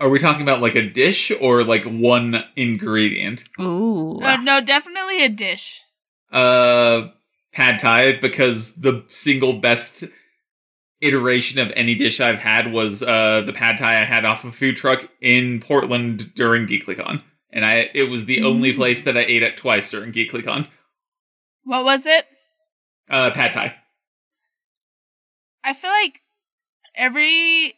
Are 0.00 0.08
we 0.08 0.18
talking 0.18 0.42
about 0.42 0.60
like 0.60 0.74
a 0.74 0.88
dish 0.88 1.30
or 1.40 1.62
like 1.62 1.84
one 1.84 2.44
ingredient? 2.56 3.44
Ooh. 3.60 4.18
No, 4.20 4.36
no, 4.36 4.60
definitely 4.60 5.24
a 5.24 5.28
dish. 5.28 5.82
Uh, 6.30 7.08
pad 7.52 7.78
thai 7.78 8.12
because 8.20 8.74
the 8.74 9.04
single 9.08 9.54
best 9.54 10.04
iteration 11.00 11.58
of 11.60 11.72
any 11.76 11.94
dish 11.94 12.20
I've 12.20 12.38
had 12.40 12.72
was 12.72 13.02
uh 13.02 13.42
the 13.46 13.52
pad 13.52 13.78
thai 13.78 14.00
I 14.00 14.04
had 14.04 14.24
off 14.24 14.44
a 14.44 14.52
food 14.52 14.76
truck 14.76 15.08
in 15.20 15.60
Portland 15.60 16.34
during 16.34 16.66
GeeklyCon, 16.66 17.22
and 17.50 17.64
I 17.64 17.90
it 17.94 18.10
was 18.10 18.24
the 18.26 18.42
only 18.42 18.72
Mm. 18.72 18.76
place 18.76 19.02
that 19.04 19.16
I 19.16 19.20
ate 19.22 19.42
at 19.42 19.56
twice 19.56 19.90
during 19.90 20.12
GeeklyCon. 20.12 20.68
What 21.64 21.84
was 21.84 22.04
it? 22.06 22.26
Uh, 23.10 23.30
pad 23.30 23.52
thai. 23.52 23.74
I 25.64 25.72
feel 25.72 25.90
like 25.90 26.20
every 26.94 27.74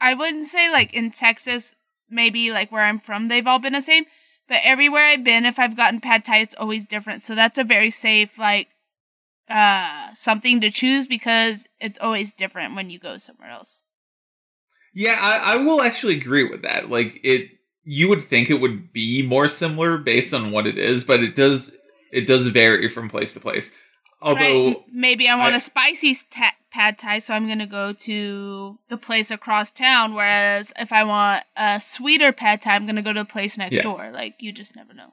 I 0.00 0.14
wouldn't 0.14 0.46
say 0.46 0.70
like 0.70 0.92
in 0.94 1.10
Texas, 1.10 1.74
maybe 2.08 2.50
like 2.50 2.72
where 2.72 2.84
I'm 2.84 3.00
from, 3.00 3.28
they've 3.28 3.46
all 3.46 3.58
been 3.58 3.72
the 3.74 3.80
same. 3.80 4.04
But 4.48 4.60
everywhere 4.62 5.06
I've 5.06 5.24
been, 5.24 5.44
if 5.44 5.58
I've 5.58 5.76
gotten 5.76 6.00
pad 6.00 6.24
thai, 6.24 6.38
it's 6.38 6.54
always 6.54 6.84
different. 6.84 7.22
So 7.22 7.34
that's 7.34 7.58
a 7.58 7.64
very 7.64 7.90
safe 7.90 8.38
like 8.38 8.68
uh 9.48 10.08
something 10.14 10.60
to 10.62 10.70
choose 10.70 11.06
because 11.06 11.66
it's 11.78 11.98
always 11.98 12.32
different 12.32 12.74
when 12.74 12.88
you 12.90 12.98
go 12.98 13.18
somewhere 13.18 13.50
else. 13.50 13.84
Yeah, 14.94 15.18
I, 15.20 15.54
I 15.54 15.56
will 15.56 15.82
actually 15.82 16.16
agree 16.16 16.48
with 16.48 16.62
that. 16.62 16.88
Like 16.88 17.20
it, 17.24 17.50
you 17.82 18.08
would 18.08 18.22
think 18.24 18.48
it 18.48 18.60
would 18.60 18.92
be 18.92 19.26
more 19.26 19.48
similar 19.48 19.98
based 19.98 20.32
on 20.32 20.52
what 20.52 20.66
it 20.66 20.78
is, 20.78 21.04
but 21.04 21.22
it 21.22 21.34
does 21.34 21.74
it 22.12 22.26
does 22.26 22.46
vary 22.46 22.88
from 22.88 23.08
place 23.08 23.32
to 23.34 23.40
place. 23.40 23.70
Although 24.22 24.66
right? 24.66 24.76
Maybe 24.92 25.28
I 25.28 25.36
want 25.36 25.54
I- 25.54 25.58
a 25.58 25.60
spicy 25.60 26.16
ta- 26.30 26.54
pad 26.74 26.98
thai, 26.98 27.18
so 27.20 27.32
I'm 27.34 27.46
gonna 27.46 27.66
go 27.66 27.92
to 27.92 28.78
the 28.88 28.96
place 28.96 29.30
across 29.30 29.70
town. 29.70 30.14
Whereas 30.14 30.72
if 30.78 30.92
I 30.92 31.04
want 31.04 31.44
a 31.56 31.78
sweeter 31.80 32.32
pad 32.32 32.60
thai, 32.62 32.74
I'm 32.74 32.84
gonna 32.86 33.02
go 33.02 33.12
to 33.12 33.20
the 33.20 33.24
place 33.36 33.56
next 33.56 33.76
Yeah. 33.76 33.82
door. 33.82 34.10
Like 34.12 34.34
you 34.40 34.50
just 34.52 34.74
never 34.76 34.92
know. 34.92 35.12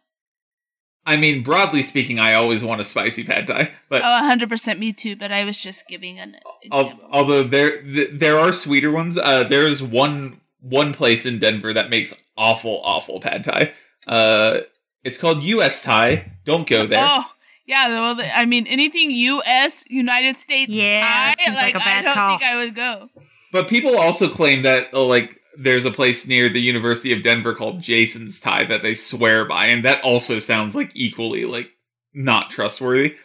I 1.05 1.17
mean, 1.17 1.41
broadly 1.41 1.81
speaking, 1.81 2.19
I 2.19 2.33
always 2.35 2.63
want 2.63 2.79
a 2.79 2.83
spicy 2.83 3.23
pad 3.23 3.47
thai, 3.47 3.71
but 3.89 4.01
Oh, 4.03 4.19
100% 4.21 4.77
me 4.79 4.93
too, 4.93 5.15
but 5.15 5.31
I 5.31 5.43
was 5.45 5.57
just 5.61 5.87
giving 5.87 6.19
an 6.19 6.37
example. 6.63 7.07
although 7.11 7.43
there 7.43 7.81
there 8.11 8.37
are 8.39 8.51
sweeter 8.53 8.91
ones. 8.91 9.17
Uh, 9.17 9.43
there 9.43 9.67
is 9.67 9.81
one 9.83 10.41
one 10.59 10.93
place 10.93 11.25
in 11.25 11.39
Denver 11.39 11.73
that 11.73 11.89
makes 11.89 12.13
awful 12.37 12.81
awful 12.83 13.19
pad 13.19 13.43
thai. 13.43 13.73
Uh, 14.07 14.59
it's 15.03 15.17
called 15.17 15.41
U.S. 15.43 15.81
Thai. 15.81 16.31
Don't 16.45 16.67
go 16.67 16.85
there. 16.85 17.03
Oh, 17.07 17.23
yeah. 17.71 17.87
Well, 17.87 18.21
I 18.35 18.45
mean, 18.45 18.67
anything 18.67 19.09
U.S. 19.11 19.85
United 19.89 20.35
States 20.35 20.71
Yeah, 20.71 20.99
Thai, 21.01 21.31
it 21.31 21.39
seems 21.39 21.55
like 21.55 21.73
like, 21.73 21.75
a 21.75 21.87
I 21.87 21.91
bad 21.91 22.05
don't 22.05 22.13
call. 22.15 22.29
think 22.37 22.43
I 22.43 22.55
would 22.57 22.75
go. 22.75 23.09
But 23.51 23.67
people 23.67 23.97
also 23.97 24.29
claim 24.29 24.63
that 24.63 24.93
uh, 24.93 25.03
like 25.05 25.39
there's 25.57 25.85
a 25.85 25.91
place 25.91 26.27
near 26.27 26.49
the 26.49 26.61
University 26.61 27.11
of 27.13 27.23
Denver 27.23 27.53
called 27.55 27.81
Jason's 27.81 28.39
Thai 28.39 28.65
that 28.65 28.81
they 28.83 28.93
swear 28.93 29.45
by, 29.45 29.65
and 29.67 29.83
that 29.85 30.01
also 30.03 30.39
sounds 30.39 30.75
like 30.75 30.91
equally 30.95 31.45
like 31.45 31.69
not 32.13 32.49
trustworthy. 32.49 33.15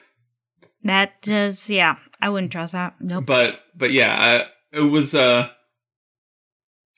That 0.85 1.21
does, 1.23 1.69
yeah. 1.69 1.97
I 2.21 2.29
wouldn't 2.29 2.53
trust 2.53 2.73
that. 2.73 2.95
Nope. 3.01 3.27
But 3.27 3.61
but 3.77 3.91
yeah, 3.93 4.15
uh, 4.15 4.45
it 4.73 4.81
was. 4.83 5.15
uh 5.15 5.49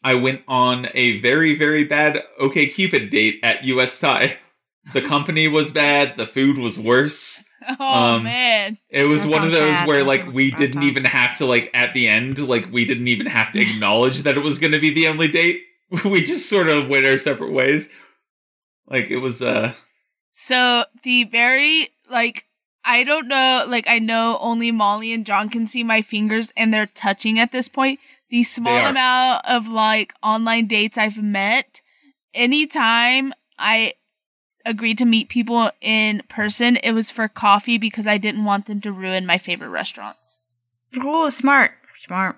I 0.04 0.14
went 0.14 0.42
on 0.46 0.88
a 0.94 1.20
very 1.20 1.56
very 1.58 1.84
bad 1.84 2.22
OK 2.38 2.66
Cupid 2.68 3.10
date 3.10 3.40
at 3.42 3.64
US 3.64 3.98
Thai. 3.98 4.38
The 4.93 5.02
company 5.02 5.48
was 5.48 5.73
bad. 5.73 6.16
The 6.16 6.27
food 6.27 6.59
was 6.59 6.78
worse. 6.78 7.44
Oh 7.78 7.85
Um, 8.15 8.23
man, 8.24 8.78
It 8.89 9.09
was 9.09 9.24
That 9.24 9.31
one 9.31 9.44
of 9.44 9.51
those 9.52 9.74
bad. 9.74 9.89
where 9.89 10.05
like 10.05 10.32
we 10.32 10.51
didn't 10.51 10.85
even 10.85 11.05
have 11.05 11.36
to 11.39 11.44
like 11.47 11.70
at 11.74 11.93
the 11.93 12.09
end 12.09 12.39
like 12.39 12.70
we 12.73 12.85
didn't 12.85 13.09
even 13.09 13.27
have 13.27 13.52
to 13.52 13.60
acknowledge 13.60 14.23
that 14.23 14.36
it 14.36 14.40
was 14.43 14.59
going 14.59 14.73
to 14.73 14.78
be 14.81 14.90
the 14.94 15.09
only 15.09 15.28
date. 15.28 15.62
we 16.05 16.23
just 16.24 16.48
sort 16.48 16.69
of 16.69 16.89
went 16.89 17.05
our 17.06 17.19
separate 17.19 17.52
ways. 17.52 17.89
Like 18.86 19.10
it 19.10 19.19
was 19.19 19.43
uh 19.43 19.74
So 20.32 20.85
the 21.02 21.24
very 21.24 21.90
like 22.09 22.44
I 22.85 23.05
don't 23.05 23.28
know, 23.28 23.65
like 23.69 23.86
I 23.86 23.98
know 23.98 24.39
only 24.40 24.70
Molly 24.73 25.12
and 25.12 25.27
John 25.27 25.51
can 25.51 25.66
see 25.66 25.82
my 25.85 26.01
fingers 26.01 26.52
and 26.56 26.73
they're 26.73 26.86
touching 26.86 27.39
at 27.39 27.52
this 27.52 27.69
point. 27.69 28.01
The 28.31 28.43
small 28.44 28.86
amount 28.86 29.44
of 29.47 29.69
like 29.69 30.15
online 30.23 30.69
dates 30.69 30.97
I've 30.97 31.23
met, 31.23 31.82
anytime 32.35 33.35
I 33.59 33.94
agreed 34.64 34.98
to 34.98 35.05
meet 35.05 35.28
people 35.28 35.70
in 35.80 36.22
person, 36.28 36.76
it 36.76 36.93
was 36.93 37.10
for 37.10 37.28
coffee 37.28 37.78
because 37.78 38.06
I 38.06 38.18
didn't 38.18 38.44
want 38.44 38.66
them 38.66 38.80
to 38.82 38.93
ruin 38.93 39.26
my 39.26 39.39
favorite 39.39 39.68
restaurants. 39.70 40.40
Oh, 40.97 41.30
smart. 41.30 41.72
Smart. 41.98 42.36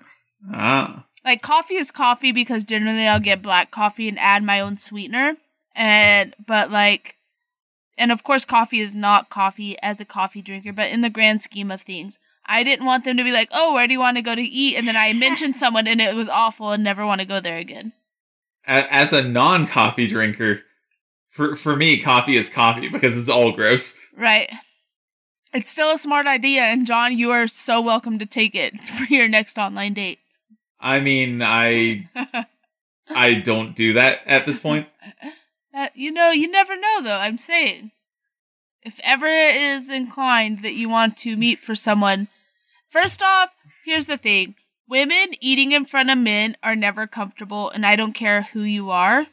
ah 0.53 1.05
Like 1.23 1.41
coffee 1.41 1.75
is 1.75 1.91
coffee 1.91 2.31
because 2.31 2.63
generally 2.63 3.07
I'll 3.07 3.19
get 3.19 3.41
black 3.41 3.71
coffee 3.71 4.07
and 4.07 4.19
add 4.19 4.43
my 4.43 4.59
own 4.59 4.77
sweetener. 4.77 5.37
And 5.75 6.35
but 6.45 6.71
like 6.71 7.15
and 7.97 8.11
of 8.11 8.23
course 8.23 8.45
coffee 8.45 8.79
is 8.79 8.95
not 8.95 9.29
coffee 9.29 9.77
as 9.81 9.99
a 9.99 10.05
coffee 10.05 10.41
drinker, 10.41 10.73
but 10.73 10.89
in 10.89 11.01
the 11.01 11.09
grand 11.09 11.41
scheme 11.41 11.71
of 11.71 11.81
things, 11.81 12.17
I 12.45 12.63
didn't 12.63 12.85
want 12.85 13.03
them 13.03 13.17
to 13.17 13.23
be 13.23 13.31
like, 13.31 13.49
"Oh, 13.51 13.73
where 13.73 13.87
do 13.87 13.93
you 13.93 13.99
want 13.99 14.17
to 14.17 14.23
go 14.23 14.35
to 14.35 14.41
eat?" 14.41 14.75
and 14.75 14.87
then 14.87 14.97
I 14.97 15.13
mentioned 15.13 15.55
someone 15.63 15.87
and 15.87 16.01
it 16.01 16.15
was 16.15 16.27
awful 16.27 16.71
and 16.71 16.83
never 16.83 17.05
want 17.05 17.21
to 17.21 17.27
go 17.27 17.39
there 17.39 17.57
again. 17.57 17.93
As 18.65 19.11
a 19.11 19.23
non-coffee 19.23 20.07
drinker, 20.07 20.61
for 21.31 21.55
for 21.55 21.75
me, 21.75 21.99
coffee 21.99 22.37
is 22.37 22.49
coffee 22.49 22.87
because 22.89 23.17
it's 23.17 23.29
all 23.29 23.51
gross. 23.51 23.97
Right. 24.15 24.51
It's 25.53 25.69
still 25.71 25.91
a 25.91 25.97
smart 25.97 26.27
idea 26.27 26.61
and 26.61 26.85
John, 26.85 27.17
you 27.17 27.31
are 27.31 27.47
so 27.47 27.81
welcome 27.81 28.19
to 28.19 28.25
take 28.25 28.53
it 28.55 28.79
for 28.97 29.05
your 29.05 29.27
next 29.27 29.57
online 29.57 29.93
date. 29.95 30.19
I 30.79 30.99
mean, 30.99 31.41
I 31.41 32.09
I 33.09 33.33
don't 33.45 33.75
do 33.75 33.93
that 33.93 34.19
at 34.25 34.45
this 34.45 34.59
point. 34.59 34.87
Uh, 35.73 35.87
you 35.95 36.11
know, 36.11 36.31
you 36.31 36.51
never 36.51 36.75
know 36.75 37.01
though, 37.01 37.17
I'm 37.17 37.37
saying. 37.37 37.91
If 38.83 38.99
ever 39.05 39.27
it 39.27 39.55
is 39.55 39.89
inclined 39.89 40.63
that 40.63 40.73
you 40.73 40.89
want 40.89 41.15
to 41.19 41.37
meet 41.37 41.59
for 41.59 41.75
someone, 41.75 42.27
first 42.89 43.23
off, 43.23 43.51
here's 43.85 44.07
the 44.07 44.17
thing. 44.17 44.55
women 44.89 45.27
eating 45.39 45.71
in 45.71 45.85
front 45.85 46.09
of 46.09 46.17
men 46.17 46.57
are 46.61 46.75
never 46.75 47.07
comfortable, 47.07 47.69
and 47.69 47.85
I 47.85 47.95
don't 47.95 48.11
care 48.11 48.49
who 48.51 48.63
you 48.63 48.91
are. 48.91 49.27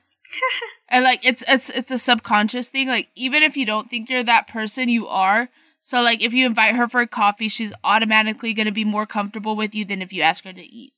And 0.89 1.05
like 1.05 1.21
it's 1.25 1.43
it's 1.49 1.71
it's 1.71 1.91
a 1.91 1.99
subconscious 1.99 2.69
thing. 2.69 2.89
Like 2.89 3.09
even 3.15 3.43
if 3.43 3.57
you 3.57 3.65
don't 3.67 3.89
think 3.91 4.09
you're 4.11 4.25
that 4.25 4.49
person, 4.49 4.89
you 4.89 5.07
are. 5.09 5.49
So 5.81 6.03
like 6.03 6.23
if 6.23 6.33
you 6.33 6.47
invite 6.47 6.75
her 6.77 6.89
for 6.89 7.01
a 7.01 7.07
coffee, 7.07 7.49
she's 7.49 7.73
automatically 7.85 8.53
gonna 8.55 8.73
be 8.73 8.85
more 8.85 9.07
comfortable 9.07 9.57
with 9.57 9.75
you 9.75 9.85
than 9.85 10.03
if 10.03 10.13
you 10.13 10.23
ask 10.23 10.45
her 10.45 10.53
to 10.53 10.63
eat. 10.63 10.93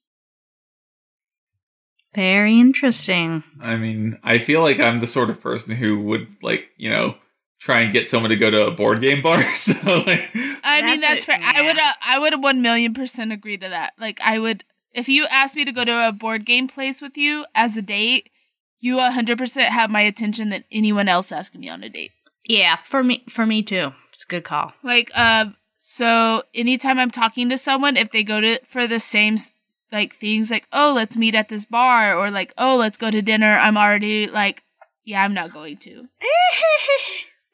Very 2.14 2.58
interesting. 2.58 3.44
I 3.60 3.76
mean, 3.76 4.18
I 4.24 4.38
feel 4.38 4.62
like 4.62 4.80
I'm 4.80 4.98
the 5.00 5.06
sort 5.06 5.30
of 5.30 5.40
person 5.40 5.76
who 5.76 6.00
would 6.00 6.26
like, 6.42 6.64
you 6.76 6.90
know, 6.90 7.14
try 7.60 7.80
and 7.82 7.92
get 7.92 8.08
someone 8.08 8.30
to 8.30 8.36
go 8.36 8.50
to 8.50 8.66
a 8.66 8.70
board 8.72 9.00
game 9.00 9.22
bar. 9.22 9.40
so 9.56 9.72
like, 10.06 10.30
I 10.64 10.82
mean 10.82 11.00
That's 11.00 11.26
that's 11.26 11.28
what- 11.28 11.40
fair. 11.40 11.52
I 11.54 11.62
would 11.62 11.78
uh, 11.78 11.92
I 12.04 12.18
would 12.18 12.42
one 12.42 12.62
million 12.62 12.94
percent 12.94 13.32
agree 13.32 13.58
to 13.58 13.68
that. 13.68 13.92
Like 13.98 14.20
I 14.22 14.38
would 14.38 14.64
if 14.92 15.08
you 15.08 15.26
asked 15.26 15.54
me 15.54 15.64
to 15.64 15.72
go 15.72 15.84
to 15.84 16.08
a 16.08 16.12
board 16.12 16.44
game 16.44 16.66
place 16.66 17.00
with 17.00 17.16
you 17.16 17.44
as 17.54 17.76
a 17.76 17.82
date, 17.82 18.29
you 18.80 18.98
hundred 18.98 19.38
percent 19.38 19.72
have 19.72 19.90
my 19.90 20.00
attention 20.00 20.48
than 20.48 20.64
anyone 20.72 21.08
else 21.08 21.30
asking 21.32 21.60
me 21.60 21.68
on 21.68 21.82
a 21.82 21.88
date. 21.88 22.12
Yeah, 22.44 22.76
for 22.84 23.02
me 23.04 23.22
for 23.28 23.46
me 23.46 23.62
too. 23.62 23.92
It's 24.12 24.24
a 24.24 24.26
good 24.26 24.44
call. 24.44 24.72
Like 24.82 25.10
um 25.16 25.56
so 25.76 26.42
anytime 26.54 26.98
I'm 26.98 27.10
talking 27.10 27.48
to 27.50 27.58
someone, 27.58 27.96
if 27.96 28.10
they 28.10 28.22
go 28.24 28.40
to 28.40 28.58
for 28.66 28.86
the 28.86 29.00
same 29.00 29.36
like 29.92 30.16
things 30.16 30.50
like 30.50 30.66
oh 30.72 30.92
let's 30.94 31.16
meet 31.16 31.34
at 31.34 31.48
this 31.48 31.64
bar 31.64 32.14
or 32.16 32.30
like 32.30 32.52
oh 32.58 32.76
let's 32.76 32.98
go 32.98 33.10
to 33.10 33.22
dinner, 33.22 33.56
I'm 33.56 33.76
already 33.76 34.26
like 34.26 34.62
yeah 35.04 35.22
I'm 35.22 35.34
not 35.34 35.52
going 35.52 35.76
to. 35.78 36.08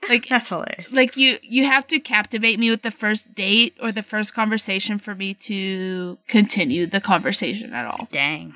Like 0.09 0.29
That's 0.29 0.49
hilarious. 0.49 0.93
like 0.93 1.17
you 1.17 1.39
you 1.43 1.65
have 1.65 1.85
to 1.89 1.99
captivate 1.99 2.61
me 2.61 2.71
with 2.71 2.83
the 2.83 2.93
first 2.93 3.35
date 3.35 3.77
or 3.83 3.91
the 3.91 4.05
first 4.05 4.35
conversation 4.35 5.01
for 5.01 5.17
me 5.17 5.35
to 5.35 6.19
continue 6.29 6.87
the 6.87 7.01
conversation 7.01 7.73
at 7.73 7.87
all 7.87 8.07
Dang. 8.13 8.55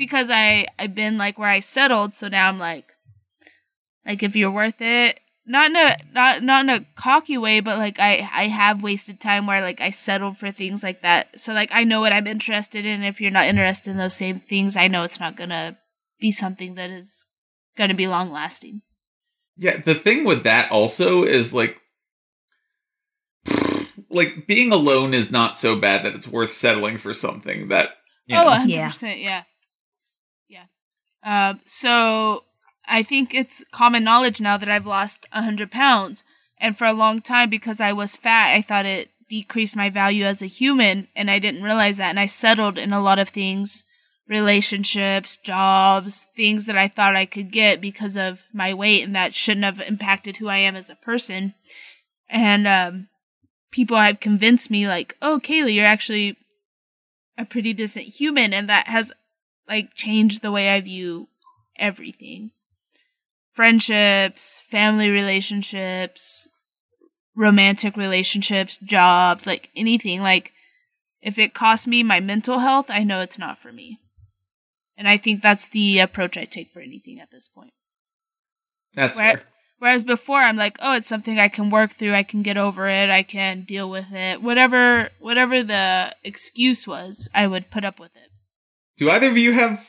Because 0.00 0.30
i 0.30 0.66
i've 0.78 0.94
been 0.94 1.18
like 1.18 1.38
where 1.38 1.48
i 1.48 1.60
settled 1.60 2.14
so 2.14 2.28
now 2.28 2.48
i'm 2.48 2.58
like 2.58 2.94
like 4.06 4.22
if 4.22 4.34
you're 4.34 4.50
worth 4.50 4.80
it 4.80 5.20
not 5.46 5.70
in 5.70 5.76
a 5.76 5.96
not 6.12 6.42
not 6.42 6.64
in 6.64 6.70
a 6.70 6.86
cocky 6.96 7.38
way 7.38 7.60
but 7.60 7.78
like 7.78 8.00
i 8.00 8.28
i 8.32 8.48
have 8.48 8.82
wasted 8.82 9.20
time 9.20 9.46
where 9.46 9.60
like 9.60 9.80
i 9.80 9.90
settled 9.90 10.36
for 10.36 10.50
things 10.50 10.82
like 10.82 11.02
that 11.02 11.38
so 11.38 11.52
like 11.52 11.70
i 11.72 11.84
know 11.84 12.00
what 12.00 12.12
i'm 12.12 12.26
interested 12.26 12.84
in 12.84 13.02
if 13.02 13.20
you're 13.20 13.30
not 13.30 13.46
interested 13.46 13.90
in 13.90 13.96
those 13.96 14.16
same 14.16 14.40
things 14.40 14.76
i 14.76 14.88
know 14.88 15.04
it's 15.04 15.20
not 15.20 15.36
gonna 15.36 15.76
be 16.18 16.32
something 16.32 16.74
that 16.74 16.90
is 16.90 17.26
gonna 17.76 17.94
be 17.94 18.08
long 18.08 18.32
lasting 18.32 18.82
yeah, 19.60 19.76
the 19.76 19.94
thing 19.94 20.24
with 20.24 20.44
that 20.44 20.70
also 20.72 21.22
is 21.22 21.52
like, 21.52 21.76
like 24.08 24.46
being 24.46 24.72
alone 24.72 25.12
is 25.12 25.30
not 25.30 25.54
so 25.54 25.76
bad 25.76 26.02
that 26.06 26.14
it's 26.14 26.26
worth 26.26 26.50
settling 26.50 26.96
for 26.96 27.12
something 27.12 27.68
that 27.68 27.90
you 28.24 28.38
oh, 28.38 28.46
100%. 28.46 28.68
Yeah. 29.02 29.14
Yeah. 29.14 29.42
Um, 31.22 31.60
so 31.64 32.44
I 32.86 33.02
think 33.02 33.34
it's 33.34 33.64
common 33.72 34.04
knowledge 34.04 34.40
now 34.40 34.56
that 34.56 34.68
I've 34.68 34.86
lost 34.86 35.26
100 35.32 35.70
pounds. 35.70 36.24
And 36.58 36.76
for 36.76 36.84
a 36.84 36.92
long 36.92 37.22
time, 37.22 37.48
because 37.48 37.80
I 37.80 37.92
was 37.92 38.16
fat, 38.16 38.54
I 38.54 38.62
thought 38.62 38.86
it 38.86 39.10
decreased 39.28 39.76
my 39.76 39.90
value 39.90 40.24
as 40.24 40.42
a 40.42 40.46
human. 40.46 41.08
And 41.14 41.30
I 41.30 41.38
didn't 41.38 41.62
realize 41.62 41.96
that. 41.96 42.10
And 42.10 42.20
I 42.20 42.26
settled 42.26 42.78
in 42.78 42.92
a 42.92 43.02
lot 43.02 43.18
of 43.18 43.28
things 43.28 43.84
relationships, 44.28 45.36
jobs, 45.36 46.28
things 46.36 46.66
that 46.66 46.78
I 46.78 46.86
thought 46.86 47.16
I 47.16 47.26
could 47.26 47.50
get 47.50 47.80
because 47.80 48.16
of 48.16 48.42
my 48.52 48.72
weight. 48.72 49.02
And 49.02 49.14
that 49.16 49.34
shouldn't 49.34 49.64
have 49.64 49.80
impacted 49.80 50.36
who 50.36 50.46
I 50.46 50.58
am 50.58 50.76
as 50.76 50.88
a 50.88 50.94
person. 50.94 51.54
And 52.28 52.68
um, 52.68 53.08
people 53.72 53.96
have 53.96 54.20
convinced 54.20 54.70
me, 54.70 54.86
like, 54.86 55.16
oh, 55.20 55.40
Kaylee, 55.42 55.74
you're 55.74 55.84
actually 55.84 56.36
a 57.40 57.44
pretty 57.44 57.72
decent 57.72 58.06
human 58.06 58.52
and 58.52 58.68
that 58.68 58.86
has 58.86 59.12
like 59.70 59.94
changed 59.94 60.42
the 60.42 60.52
way 60.52 60.68
I 60.68 60.80
view 60.80 61.28
everything. 61.78 62.50
Friendships, 63.52 64.60
family 64.68 65.08
relationships, 65.08 66.48
romantic 67.36 67.96
relationships, 67.96 68.78
jobs, 68.78 69.46
like 69.46 69.70
anything 69.74 70.20
like 70.20 70.52
if 71.22 71.38
it 71.38 71.54
costs 71.54 71.86
me 71.86 72.02
my 72.02 72.20
mental 72.20 72.58
health, 72.58 72.90
I 72.90 73.04
know 73.04 73.20
it's 73.20 73.38
not 73.38 73.58
for 73.58 73.72
me. 73.72 73.98
And 74.96 75.08
I 75.08 75.16
think 75.16 75.40
that's 75.40 75.68
the 75.68 75.98
approach 75.98 76.36
I 76.36 76.44
take 76.44 76.72
for 76.72 76.80
anything 76.80 77.20
at 77.20 77.30
this 77.30 77.48
point. 77.48 77.72
That's 78.94 79.16
Where- 79.16 79.36
fair. 79.36 79.46
Whereas 79.78 80.04
before 80.04 80.40
I'm 80.42 80.56
like, 80.56 80.76
oh, 80.82 80.92
it's 80.92 81.08
something 81.08 81.38
I 81.38 81.48
can 81.48 81.70
work 81.70 81.92
through, 81.94 82.12
I 82.12 82.22
can 82.22 82.42
get 82.42 82.58
over 82.58 82.86
it, 82.86 83.08
I 83.08 83.22
can 83.22 83.62
deal 83.62 83.88
with 83.88 84.12
it. 84.12 84.42
Whatever 84.42 85.08
whatever 85.20 85.62
the 85.62 86.14
excuse 86.22 86.86
was, 86.86 87.30
I 87.34 87.46
would 87.46 87.70
put 87.70 87.86
up 87.86 87.98
with 87.98 88.14
it. 88.14 88.29
Do 89.00 89.10
either 89.10 89.28
of 89.28 89.38
you 89.38 89.52
have 89.52 89.84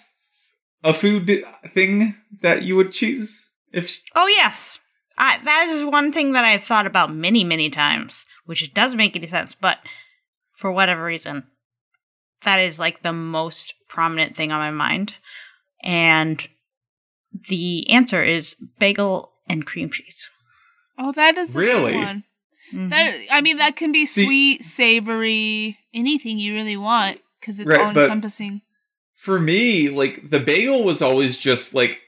a 0.85 0.93
food 0.93 1.29
thing 1.73 2.15
that 2.41 2.63
you 2.63 2.77
would 2.77 2.91
choose? 2.91 3.49
If 3.73 3.99
Oh 4.15 4.25
yes. 4.27 4.79
I, 5.17 5.37
that 5.43 5.67
is 5.69 5.83
one 5.83 6.11
thing 6.13 6.31
that 6.31 6.45
I've 6.45 6.63
thought 6.63 6.87
about 6.87 7.13
many, 7.13 7.43
many 7.43 7.69
times, 7.69 8.25
which 8.45 8.63
it 8.63 8.73
doesn't 8.73 8.97
make 8.97 9.15
any 9.17 9.27
sense, 9.27 9.53
but 9.53 9.79
for 10.55 10.71
whatever 10.71 11.03
reason, 11.03 11.43
that 12.43 12.59
is 12.59 12.79
like 12.79 13.03
the 13.03 13.11
most 13.11 13.73
prominent 13.89 14.35
thing 14.37 14.53
on 14.53 14.59
my 14.59 14.71
mind. 14.71 15.15
And 15.83 16.47
the 17.49 17.89
answer 17.89 18.23
is 18.23 18.55
bagel 18.79 19.33
and 19.49 19.65
cream 19.65 19.89
cheese. 19.91 20.29
Oh, 20.97 21.11
that 21.11 21.37
is 21.37 21.53
a 21.53 21.59
good 21.59 21.65
Really? 21.65 21.95
one. 21.97 22.23
Mhm. 22.73 22.89
That 22.91 23.15
I 23.29 23.41
mean, 23.41 23.57
that 23.57 23.75
can 23.75 23.91
be 23.91 24.05
See- 24.05 24.23
sweet, 24.25 24.63
savory, 24.63 25.77
anything 25.93 26.39
you 26.39 26.53
really 26.53 26.77
want 26.77 27.19
because 27.41 27.59
it's 27.59 27.67
Right, 27.67 27.81
all 27.81 27.93
but- 27.93 28.03
encompassing. 28.05 28.61
For 29.21 29.39
me, 29.39 29.89
like 29.89 30.29
the 30.31 30.39
bagel 30.39 30.83
was 30.83 31.01
always 31.01 31.37
just 31.37 31.73
like 31.75 32.01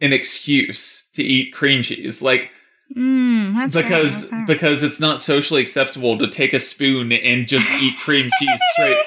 an 0.00 0.12
excuse 0.12 1.08
to 1.14 1.22
eat 1.22 1.52
cream 1.52 1.82
cheese. 1.82 2.22
Like 2.22 2.50
Mm, 2.96 3.70
because 3.70 4.24
fair. 4.30 4.46
because 4.46 4.82
it's 4.82 4.98
not 4.98 5.20
socially 5.20 5.60
acceptable 5.60 6.16
to 6.16 6.26
take 6.26 6.54
a 6.54 6.58
spoon 6.58 7.12
and 7.12 7.46
just 7.46 7.68
eat 7.82 7.94
cream 7.98 8.30
cheese 8.38 8.60
straight. 8.72 8.96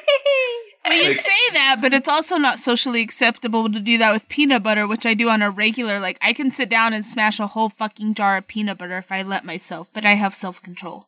Well, 0.84 0.98
you 0.98 1.04
Like- 1.10 1.14
say 1.18 1.32
that, 1.54 1.78
but 1.80 1.94
it's 1.94 2.10
also 2.10 2.38
not 2.38 2.60
socially 2.60 3.02
acceptable 3.02 3.72
to 3.72 3.80
do 3.80 3.98
that 4.00 4.12
with 4.12 4.28
peanut 4.28 4.62
butter, 4.64 4.88
which 4.88 5.06
I 5.06 5.14
do 5.14 5.30
on 5.30 5.42
a 5.42 5.50
regular. 5.50 6.00
Like, 6.00 6.18
I 6.22 6.34
can 6.34 6.52
sit 6.52 6.70
down 6.70 6.92
and 6.92 7.06
smash 7.06 7.40
a 7.40 7.48
whole 7.48 7.70
fucking 7.70 8.16
jar 8.16 8.36
of 8.38 8.48
peanut 8.48 8.80
butter 8.80 8.98
if 8.98 9.10
I 9.12 9.22
let 9.22 9.46
myself, 9.46 9.90
but 9.94 10.06
I 10.06 10.16
have 10.16 10.34
self 10.36 10.62
control. 10.62 11.08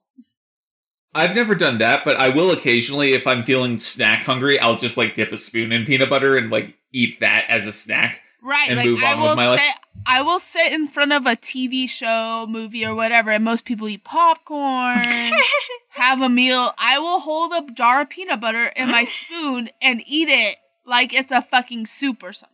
I've 1.15 1.35
never 1.35 1.53
done 1.55 1.77
that, 1.77 2.03
but 2.03 2.17
I 2.17 2.29
will 2.29 2.51
occasionally 2.51 3.13
if 3.13 3.27
I'm 3.27 3.43
feeling 3.43 3.77
snack 3.77 4.23
hungry, 4.23 4.59
I'll 4.59 4.77
just 4.77 4.97
like 4.97 5.15
dip 5.15 5.31
a 5.31 5.37
spoon 5.37 5.71
in 5.71 5.85
peanut 5.85 6.09
butter 6.09 6.35
and 6.35 6.49
like 6.49 6.75
eat 6.91 7.19
that 7.19 7.45
as 7.49 7.67
a 7.67 7.73
snack. 7.73 8.21
Right, 8.41 8.67
And 8.67 8.77
like 8.77 8.87
move 8.87 9.03
I 9.03 9.13
on 9.13 9.21
with 9.21 9.29
will 9.29 9.35
my 9.35 9.47
life. 9.49 9.61
I 10.05 10.21
will 10.21 10.39
sit 10.39 10.73
in 10.73 10.87
front 10.87 11.13
of 11.13 11.25
a 11.25 11.35
TV 11.35 11.87
show, 11.87 12.45
movie, 12.49 12.85
or 12.85 12.93
whatever, 12.93 13.31
and 13.31 13.43
most 13.43 13.63
people 13.63 13.87
eat 13.87 14.03
popcorn, 14.03 14.99
have 15.89 16.21
a 16.21 16.27
meal. 16.27 16.73
I 16.77 16.99
will 16.99 17.19
hold 17.19 17.53
a 17.53 17.71
jar 17.71 18.01
of 18.01 18.09
peanut 18.09 18.41
butter 18.41 18.65
in 18.75 18.89
my 18.89 19.05
spoon 19.05 19.69
and 19.81 20.03
eat 20.05 20.27
it 20.29 20.57
like 20.85 21.13
it's 21.13 21.31
a 21.31 21.41
fucking 21.41 21.85
soup 21.85 22.21
or 22.21 22.33
something. 22.33 22.53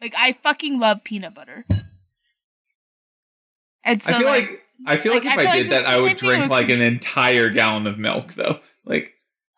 Like 0.00 0.14
I 0.18 0.32
fucking 0.32 0.80
love 0.80 1.04
peanut 1.04 1.34
butter. 1.34 1.66
And 3.84 4.02
so 4.02 4.12
I 4.12 4.18
feel 4.18 4.26
like, 4.26 4.50
like, 4.50 4.61
I 4.86 4.96
feel 4.96 5.12
like, 5.14 5.24
like 5.24 5.34
if 5.34 5.38
I 5.38 5.42
I, 5.42 5.44
feel 5.44 5.54
like 5.54 5.62
did 5.62 5.72
that, 5.72 5.86
I 5.86 6.00
would 6.00 6.16
drink 6.16 6.50
like 6.50 6.68
an 6.68 6.82
entire 6.94 7.50
gallon 7.50 7.86
of 7.86 7.98
milk 7.98 8.34
though. 8.34 8.60
Like 8.84 9.12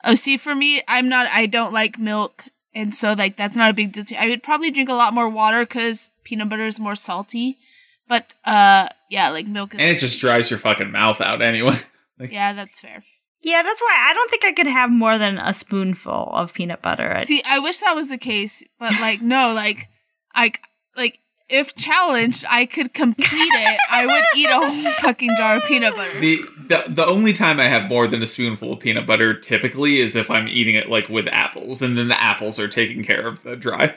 Oh, 0.07 0.15
see, 0.15 0.37
for 0.37 0.55
me, 0.55 0.83
I'm 0.87 1.09
not. 1.09 1.29
I 1.33 1.47
don't 1.47 1.73
like 1.73 1.99
milk, 1.99 2.45
and 2.75 2.95
so 2.95 3.15
like 3.15 3.37
that's 3.37 3.57
not 3.57 3.71
a 3.71 3.75
big 3.75 3.93
deal. 3.93 4.05
I 4.19 4.29
would 4.29 4.43
probably 4.43 4.71
drink 4.71 4.91
a 4.91 4.95
lot 4.95 5.15
more 5.15 5.31
water 5.31 5.61
because 5.61 6.11
peanut 6.25 6.51
butter 6.51 6.67
is 6.67 6.79
more 6.79 6.95
salty. 6.95 7.59
But 8.07 8.35
uh, 8.45 8.89
yeah, 9.09 9.31
like 9.31 9.47
milk 9.47 9.73
is. 9.75 9.81
and 9.81 9.89
it 9.89 9.99
just 9.99 10.21
dries 10.21 10.51
your 10.51 10.59
fucking 10.59 10.91
mouth 10.93 11.23
out 11.23 11.41
anyway. 11.41 11.79
yeah, 12.21 12.53
that's 12.53 12.79
fair. 12.79 13.03
yeah, 13.43 13.63
that's 13.63 13.81
why 13.81 13.97
I 14.11 14.13
don't 14.13 14.31
think 14.31 14.45
I 14.45 14.53
could 14.53 14.67
have 14.67 14.91
more 14.91 15.17
than 15.17 15.39
a 15.39 15.55
spoonful 15.55 16.31
of 16.35 16.53
peanut 16.53 16.83
butter. 16.83 17.11
I- 17.17 17.25
See, 17.25 17.43
I 17.47 17.59
wish 17.61 17.79
that 17.79 17.95
was 17.97 18.11
the 18.11 18.19
case, 18.19 18.63
but 18.79 18.93
like 19.01 19.23
no, 19.23 19.55
like 19.55 19.89
I 20.35 20.53
like 20.95 21.21
if 21.49 21.75
challenged, 21.75 22.45
I 22.49 22.67
could 22.67 22.95
complete 22.95 23.29
it. 23.53 23.79
I 23.91 24.07
would 24.07 24.25
eat 24.37 24.49
a 24.49 24.55
whole 24.61 24.93
fucking 24.95 25.35
jar 25.37 25.57
of 25.57 25.65
peanut 25.65 25.95
butter. 25.95 26.19
The, 26.21 26.43
the 26.69 26.85
the 26.89 27.07
only 27.07 27.33
time 27.33 27.61
I 27.61 27.65
have 27.65 27.89
more 27.89 28.07
than 28.09 28.23
a 28.23 28.27
spoonful 28.27 28.73
of 28.73 28.81
peanut 28.81 29.07
butter 29.07 29.39
typically 29.39 30.01
is 30.01 30.17
if 30.17 30.31
I'm 30.31 30.49
eating 30.49 30.75
it 30.75 30.89
like 30.89 31.09
with 31.09 31.27
apples, 31.29 31.83
and 31.83 31.97
then 31.99 32.09
the 32.09 32.21
apples 32.21 32.59
are 32.59 32.69
taking 32.69 33.03
care 33.05 33.27
of 33.27 33.43
the 33.43 33.57
dry. 33.57 33.95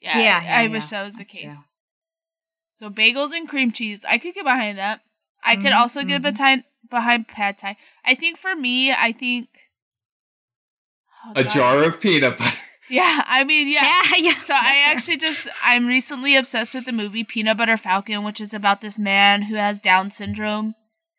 Yeah, 0.00 0.18
Yeah, 0.18 0.42
I, 0.60 0.62
yeah, 0.64 0.68
wish 0.70 0.88
that 0.88 1.04
was 1.04 1.14
the 1.14 1.24
That's- 1.24 1.36
case. 1.40 1.44
yeah. 1.52 1.56
So 2.74 2.90
bagels 2.90 3.32
and 3.32 3.48
cream 3.48 3.70
cheese, 3.72 4.00
I 4.08 4.18
could 4.18 4.34
get 4.34 4.44
behind 4.44 4.78
that. 4.78 5.00
I 5.42 5.56
could 5.56 5.66
Mhm, 5.66 5.76
also 5.76 6.02
get 6.04 6.22
mhm. 6.22 6.34
behind 6.34 6.64
behind 6.90 7.28
pad 7.28 7.58
thai. 7.58 7.76
I 8.04 8.14
think 8.14 8.36
for 8.38 8.54
me, 8.56 8.92
I 8.92 9.12
think 9.12 9.48
Oh, 11.26 11.32
A 11.36 11.42
God. 11.44 11.52
jar 11.52 11.82
of 11.84 12.00
peanut 12.00 12.36
butter. 12.36 12.58
Yeah, 12.88 13.24
I 13.26 13.44
mean, 13.44 13.68
yeah. 13.68 14.02
yeah, 14.10 14.16
yeah. 14.16 14.40
So 14.40 14.54
I 14.54 14.82
actually 14.86 15.16
just 15.16 15.48
I'm 15.62 15.86
recently 15.86 16.36
obsessed 16.36 16.74
with 16.74 16.84
the 16.84 16.92
movie 16.92 17.24
Peanut 17.24 17.56
Butter 17.56 17.76
Falcon, 17.76 18.24
which 18.24 18.40
is 18.40 18.52
about 18.52 18.80
this 18.80 18.98
man 18.98 19.42
who 19.42 19.54
has 19.54 19.78
Down 19.78 20.10
syndrome 20.10 20.74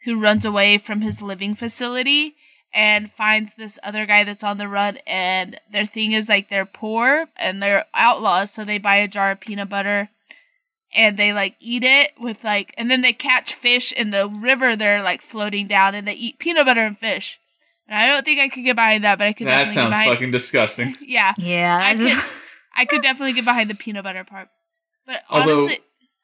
who 0.05 0.19
runs 0.19 0.45
away 0.45 0.77
from 0.77 1.01
his 1.01 1.21
living 1.21 1.55
facility 1.55 2.35
and 2.73 3.11
finds 3.11 3.55
this 3.55 3.79
other 3.83 4.05
guy 4.05 4.23
that's 4.23 4.43
on 4.43 4.57
the 4.57 4.67
run 4.67 4.97
and 5.07 5.59
their 5.71 5.85
thing 5.85 6.11
is 6.11 6.29
like 6.29 6.49
they're 6.49 6.65
poor 6.65 7.27
and 7.35 7.61
they're 7.61 7.85
outlaws 7.93 8.51
so 8.51 8.63
they 8.63 8.77
buy 8.77 8.97
a 8.97 9.07
jar 9.07 9.31
of 9.31 9.39
peanut 9.39 9.69
butter 9.69 10.09
and 10.93 11.17
they 11.17 11.33
like 11.33 11.55
eat 11.59 11.83
it 11.83 12.11
with 12.19 12.43
like 12.43 12.73
and 12.77 12.89
then 12.91 13.01
they 13.01 13.13
catch 13.13 13.53
fish 13.55 13.91
in 13.91 14.11
the 14.11 14.27
river 14.27 14.75
they're 14.75 15.01
like 15.01 15.21
floating 15.21 15.67
down 15.67 15.95
and 15.95 16.07
they 16.07 16.13
eat 16.13 16.37
peanut 16.37 16.65
butter 16.65 16.85
and 16.85 16.99
fish 16.99 17.39
and 17.87 17.97
i 17.97 18.07
don't 18.07 18.23
think 18.25 18.39
i 18.39 18.49
could 18.49 18.63
get 18.63 18.75
behind 18.75 19.03
that 19.03 19.17
but 19.17 19.27
i 19.27 19.33
could 19.33 19.47
That 19.47 19.65
definitely 19.65 19.73
sounds 19.75 19.91
get 19.93 19.99
behind 19.99 20.11
fucking 20.11 20.31
disgusting. 20.31 20.95
yeah 21.01 21.33
Yeah, 21.37 21.79
I 21.83 21.95
could, 21.95 22.11
I 22.75 22.85
could 22.85 23.01
definitely 23.01 23.33
get 23.33 23.45
behind 23.45 23.69
the 23.69 23.75
peanut 23.75 24.03
butter 24.03 24.23
part. 24.23 24.49
But 25.05 25.21
Although- 25.29 25.63
honestly, 25.65 25.79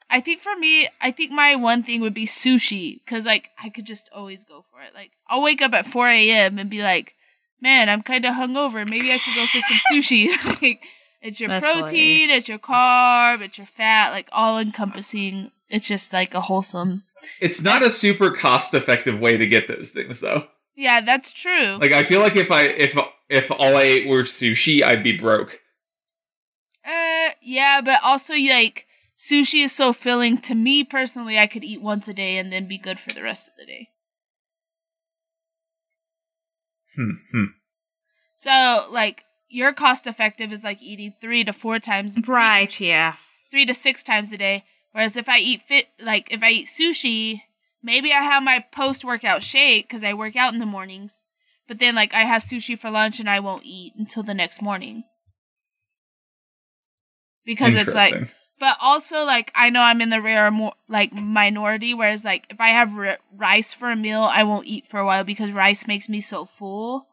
I 0.09 0.19
think 0.19 0.41
for 0.41 0.53
me, 0.57 0.89
I 0.99 1.11
think 1.11 1.31
my 1.31 1.55
one 1.55 1.83
thing 1.83 2.01
would 2.01 2.13
be 2.13 2.25
sushi 2.25 2.99
because 3.05 3.25
like 3.25 3.49
I 3.57 3.69
could 3.69 3.85
just 3.85 4.09
always 4.13 4.43
go 4.43 4.65
for 4.69 4.81
it. 4.81 4.93
Like 4.93 5.11
I'll 5.29 5.41
wake 5.41 5.61
up 5.61 5.73
at 5.73 5.85
four 5.87 6.09
a.m. 6.09 6.59
and 6.59 6.69
be 6.69 6.81
like, 6.81 7.13
"Man, 7.61 7.87
I'm 7.87 8.01
kind 8.01 8.25
of 8.25 8.33
hungover. 8.35 8.85
Maybe 8.89 9.13
I 9.13 9.19
could 9.19 9.35
go 9.35 9.45
for 9.45 9.61
some 9.61 9.79
sushi." 9.93 10.27
like 10.61 10.83
it's 11.21 11.39
your 11.39 11.47
That's 11.47 11.63
protein, 11.63 12.23
hilarious. 12.27 12.37
it's 12.39 12.49
your 12.49 12.59
carb, 12.59 13.39
it's 13.41 13.57
your 13.57 13.67
fat, 13.67 14.09
like 14.09 14.27
all 14.33 14.59
encompassing. 14.59 15.51
It's 15.69 15.87
just 15.87 16.11
like 16.11 16.33
a 16.33 16.41
wholesome. 16.41 17.03
It's 17.39 17.61
not 17.61 17.81
a 17.81 17.89
super 17.89 18.31
cost 18.31 18.73
effective 18.73 19.17
way 19.21 19.37
to 19.37 19.47
get 19.47 19.69
those 19.69 19.91
things 19.91 20.19
though. 20.19 20.47
Yeah, 20.75 21.01
that's 21.01 21.31
true. 21.31 21.77
Like 21.79 21.91
I 21.91 22.03
feel 22.03 22.21
like 22.21 22.35
if 22.35 22.51
I 22.51 22.63
if 22.63 22.97
if 23.29 23.51
all 23.51 23.77
I 23.77 23.83
ate 23.83 24.07
were 24.07 24.23
sushi, 24.23 24.83
I'd 24.83 25.03
be 25.03 25.17
broke. 25.17 25.59
Uh, 26.85 27.29
yeah, 27.41 27.81
but 27.81 27.99
also 28.03 28.33
like 28.33 28.87
sushi 29.15 29.63
is 29.63 29.71
so 29.71 29.93
filling. 29.93 30.37
To 30.39 30.55
me 30.55 30.83
personally, 30.83 31.37
I 31.37 31.47
could 31.47 31.63
eat 31.63 31.81
once 31.81 32.07
a 32.07 32.13
day 32.13 32.37
and 32.37 32.51
then 32.51 32.67
be 32.67 32.77
good 32.77 32.99
for 32.99 33.13
the 33.13 33.23
rest 33.23 33.47
of 33.47 33.53
the 33.57 33.65
day. 33.65 33.89
Hmm, 36.95 37.11
hmm. 37.31 37.45
So 38.33 38.87
like 38.91 39.23
your 39.49 39.73
cost 39.73 40.07
effective 40.07 40.51
is 40.51 40.63
like 40.63 40.81
eating 40.81 41.13
three 41.21 41.43
to 41.43 41.53
four 41.53 41.79
times, 41.79 42.17
right. 42.27 42.79
Yeah. 42.79 43.15
three 43.49 43.65
to 43.65 43.73
six 43.73 44.01
times 44.03 44.31
a 44.31 44.37
day. 44.37 44.63
Whereas 44.93 45.15
if 45.15 45.29
I 45.29 45.37
eat 45.37 45.61
fit, 45.67 45.87
like 46.01 46.31
if 46.31 46.41
I 46.43 46.49
eat 46.49 46.67
sushi, 46.67 47.41
maybe 47.83 48.13
I 48.13 48.21
have 48.21 48.43
my 48.43 48.63
post 48.71 49.03
workout 49.03 49.43
shake 49.43 49.87
because 49.87 50.03
I 50.03 50.13
work 50.13 50.35
out 50.35 50.53
in 50.53 50.59
the 50.59 50.65
mornings. 50.65 51.23
But 51.67 51.79
then 51.79 51.95
like 51.95 52.13
I 52.13 52.21
have 52.21 52.43
sushi 52.43 52.77
for 52.77 52.89
lunch 52.89 53.19
and 53.19 53.29
I 53.29 53.39
won't 53.39 53.63
eat 53.65 53.93
until 53.97 54.23
the 54.23 54.33
next 54.33 54.61
morning. 54.61 55.03
Because 57.45 57.75
it's 57.75 57.95
like 57.95 58.15
But 58.61 58.77
also, 58.79 59.23
like, 59.23 59.51
I 59.55 59.71
know 59.71 59.81
I'm 59.81 60.01
in 60.01 60.11
the 60.11 60.21
rare, 60.21 60.51
mo- 60.51 60.75
like, 60.87 61.11
minority. 61.11 61.95
Whereas, 61.95 62.23
like, 62.23 62.45
if 62.51 62.61
I 62.61 62.69
have 62.69 62.95
r- 62.95 63.17
rice 63.35 63.73
for 63.73 63.89
a 63.89 63.95
meal, 63.95 64.21
I 64.21 64.43
won't 64.43 64.67
eat 64.67 64.85
for 64.87 64.99
a 64.99 65.05
while 65.05 65.23
because 65.23 65.51
rice 65.51 65.87
makes 65.87 66.07
me 66.07 66.21
so 66.21 66.45
full 66.45 67.07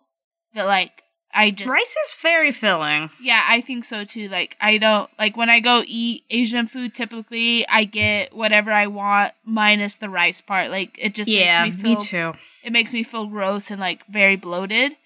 that, 0.52 0.66
like, 0.66 1.04
I 1.38 1.50
just 1.52 1.70
Rice 1.70 1.96
is 2.06 2.14
very 2.20 2.50
filling. 2.50 3.10
Yeah, 3.20 3.44
I 3.48 3.60
think 3.60 3.84
so 3.84 4.04
too. 4.04 4.28
Like, 4.28 4.56
I 4.60 4.76
don't 4.76 5.08
like 5.18 5.36
when 5.36 5.48
I 5.48 5.60
go 5.60 5.84
eat 5.86 6.24
Asian 6.30 6.66
food. 6.66 6.94
Typically, 6.94 7.66
I 7.68 7.84
get 7.84 8.34
whatever 8.34 8.72
I 8.72 8.88
want 8.88 9.34
minus 9.44 9.94
the 9.96 10.08
rice 10.08 10.40
part. 10.40 10.70
Like, 10.70 10.98
it 10.98 11.14
just 11.14 11.30
yeah, 11.30 11.62
makes 11.62 11.76
me 11.76 11.82
me 11.82 11.94
feel 11.94 12.04
too. 12.04 12.32
it 12.64 12.72
makes 12.72 12.92
me 12.92 13.04
feel 13.04 13.26
gross 13.26 13.70
and 13.70 13.80
like 13.80 14.04
very 14.06 14.34
bloated. 14.34 14.96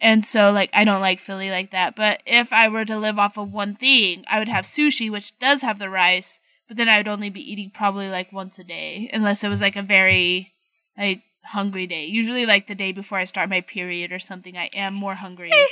And 0.00 0.24
so 0.24 0.50
like 0.50 0.70
I 0.72 0.84
don't 0.84 1.00
like 1.00 1.20
Philly 1.20 1.50
like 1.50 1.70
that. 1.70 1.94
But 1.94 2.22
if 2.26 2.52
I 2.52 2.68
were 2.68 2.84
to 2.84 2.98
live 2.98 3.18
off 3.18 3.38
of 3.38 3.52
one 3.52 3.76
thing, 3.76 4.24
I 4.28 4.40
would 4.40 4.48
have 4.48 4.64
sushi, 4.64 5.08
which 5.08 5.38
does 5.38 5.62
have 5.62 5.78
the 5.78 5.90
rice, 5.90 6.40
but 6.66 6.78
then 6.78 6.88
I 6.88 6.96
would 6.96 7.08
only 7.08 7.30
be 7.30 7.52
eating 7.52 7.70
probably 7.70 8.08
like 8.08 8.32
once 8.32 8.58
a 8.58 8.64
day, 8.64 9.08
unless 9.12 9.44
it 9.44 9.48
was 9.48 9.60
like 9.60 9.76
a 9.76 9.82
very 9.82 10.52
like 10.98 11.22
hungry 11.44 11.86
day. 11.86 12.04
Usually 12.04 12.46
like 12.46 12.66
the 12.66 12.74
day 12.74 12.92
before 12.92 13.18
I 13.18 13.24
start 13.24 13.50
my 13.50 13.60
period 13.60 14.12
or 14.12 14.18
something, 14.18 14.56
I 14.56 14.70
am 14.74 14.94
more 14.94 15.14
hungry. 15.14 15.50
Eh. 15.52 15.66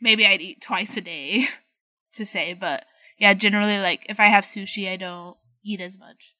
Maybe 0.00 0.26
I'd 0.26 0.40
eat 0.40 0.60
twice 0.60 0.96
a 0.96 1.00
day 1.00 1.48
to 2.14 2.24
say, 2.24 2.54
but 2.54 2.84
yeah, 3.18 3.34
generally 3.34 3.78
like 3.78 4.06
if 4.08 4.20
I 4.20 4.26
have 4.26 4.44
sushi, 4.44 4.90
I 4.90 4.96
don't 4.96 5.36
eat 5.64 5.80
as 5.80 5.98
much. 5.98 6.34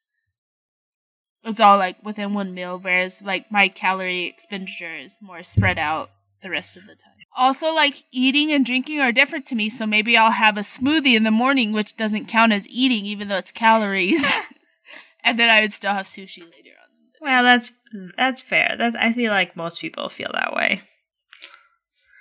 It's 1.44 1.61
all 1.61 1.78
like 1.78 2.05
within 2.05 2.35
one 2.35 2.55
meal, 2.55 2.78
whereas 2.78 3.23
like 3.23 3.51
my 3.53 3.69
calorie 3.69 4.24
expenditure 4.24 4.97
is 4.97 5.19
more 5.20 5.43
spread 5.43 5.78
out 5.78 6.11
the 6.43 6.51
rest 6.51 6.77
of 6.77 6.86
the 6.86 6.94
time. 6.97 7.12
Also, 7.36 7.73
like 7.73 8.03
eating 8.11 8.51
and 8.51 8.65
drinking 8.65 8.98
are 8.98 9.12
different 9.12 9.44
to 9.47 9.55
me, 9.55 9.69
so 9.69 9.86
maybe 9.86 10.16
I'll 10.16 10.32
have 10.32 10.57
a 10.57 10.61
smoothie 10.61 11.15
in 11.15 11.23
the 11.23 11.31
morning, 11.31 11.70
which 11.70 11.97
doesn't 11.97 12.27
count 12.27 12.53
as 12.53 12.66
eating, 12.69 13.05
even 13.05 13.28
though 13.28 13.36
it's 13.36 13.53
calories. 13.53 14.27
and 15.24 15.39
then 15.39 15.51
I 15.51 15.61
would 15.61 15.73
still 15.73 15.93
have 15.93 16.07
sushi 16.07 16.40
later 16.40 16.70
on. 16.82 16.86
Well, 17.20 17.43
that's 17.43 17.73
that's 18.16 18.43
fair. 18.43 18.77
That's 18.78 18.97
I 18.97 19.12
feel 19.12 19.32
like 19.32 19.56
most 19.56 19.81
people 19.81 20.09
feel 20.09 20.31
that 20.32 20.55
way. 20.55 20.82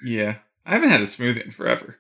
Yeah, 0.04 0.38
I 0.66 0.74
haven't 0.74 0.90
had 0.90 1.02
a 1.02 1.06
smoothie 1.06 1.44
in 1.44 1.52
forever. 1.52 1.98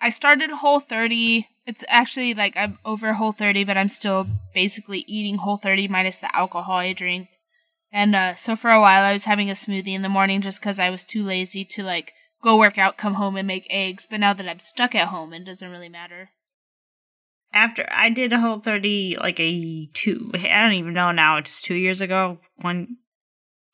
I 0.00 0.10
started 0.10 0.50
Whole 0.50 0.80
30. 0.80 1.48
It's 1.66 1.84
actually 1.88 2.34
like 2.34 2.56
I'm 2.56 2.78
over 2.84 3.14
Whole 3.14 3.32
30, 3.32 3.64
but 3.64 3.76
I'm 3.76 3.88
still 3.88 4.26
basically 4.54 5.04
eating 5.08 5.36
Whole 5.36 5.56
30 5.56 5.88
minus 5.88 6.18
the 6.18 6.34
alcohol 6.36 6.76
I 6.76 6.92
drink. 6.92 7.28
And 7.90 8.14
uh, 8.14 8.34
so 8.34 8.54
for 8.54 8.70
a 8.70 8.80
while, 8.80 9.02
I 9.02 9.12
was 9.12 9.24
having 9.24 9.50
a 9.50 9.54
smoothie 9.54 9.94
in 9.94 10.02
the 10.02 10.08
morning 10.08 10.40
just 10.40 10.60
because 10.60 10.78
I 10.78 10.90
was 10.90 11.04
too 11.04 11.24
lazy 11.24 11.64
to 11.64 11.82
like 11.82 12.12
go 12.42 12.56
work 12.56 12.78
out, 12.78 12.98
come 12.98 13.14
home, 13.14 13.36
and 13.36 13.46
make 13.46 13.66
eggs. 13.70 14.06
But 14.08 14.20
now 14.20 14.34
that 14.34 14.48
I'm 14.48 14.58
stuck 14.58 14.94
at 14.94 15.08
home, 15.08 15.32
it 15.32 15.44
doesn't 15.44 15.70
really 15.70 15.88
matter. 15.88 16.30
After 17.52 17.88
I 17.90 18.10
did 18.10 18.32
a 18.32 18.40
whole 18.40 18.60
thirty, 18.60 19.16
like 19.18 19.40
a 19.40 19.86
two, 19.94 20.30
I 20.34 20.62
don't 20.62 20.74
even 20.74 20.92
know 20.94 21.12
now. 21.12 21.38
It's 21.38 21.62
two 21.62 21.74
years 21.74 22.00
ago. 22.00 22.38
One, 22.56 22.96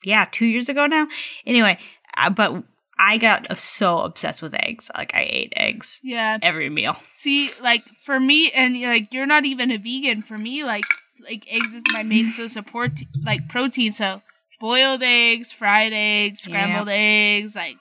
yeah, 0.04 0.26
two 0.30 0.46
years 0.46 0.68
ago 0.68 0.86
now. 0.86 1.08
Anyway, 1.46 1.78
uh, 2.16 2.30
but 2.30 2.62
I 2.98 3.18
got 3.18 3.58
so 3.58 3.98
obsessed 3.98 4.40
with 4.42 4.54
eggs. 4.54 4.90
Like 4.96 5.12
I 5.14 5.26
ate 5.28 5.52
eggs 5.56 6.00
Yeah. 6.04 6.38
every 6.40 6.70
meal. 6.70 6.96
See, 7.10 7.50
like 7.60 7.84
for 8.04 8.20
me, 8.20 8.50
and 8.52 8.80
like 8.80 9.12
you're 9.12 9.26
not 9.26 9.44
even 9.44 9.70
a 9.72 9.76
vegan. 9.78 10.22
For 10.22 10.38
me, 10.38 10.62
like 10.64 10.84
like 11.24 11.44
eggs 11.50 11.74
is 11.74 11.82
my 11.92 12.02
main 12.04 12.30
source 12.30 12.54
of 12.56 12.66
port- 12.66 13.02
like 13.24 13.48
protein. 13.48 13.92
So 13.92 14.22
boiled 14.60 15.02
eggs, 15.02 15.50
fried 15.50 15.92
eggs, 15.92 16.40
scrambled 16.42 16.88
eggs, 16.88 17.56
like 17.56 17.78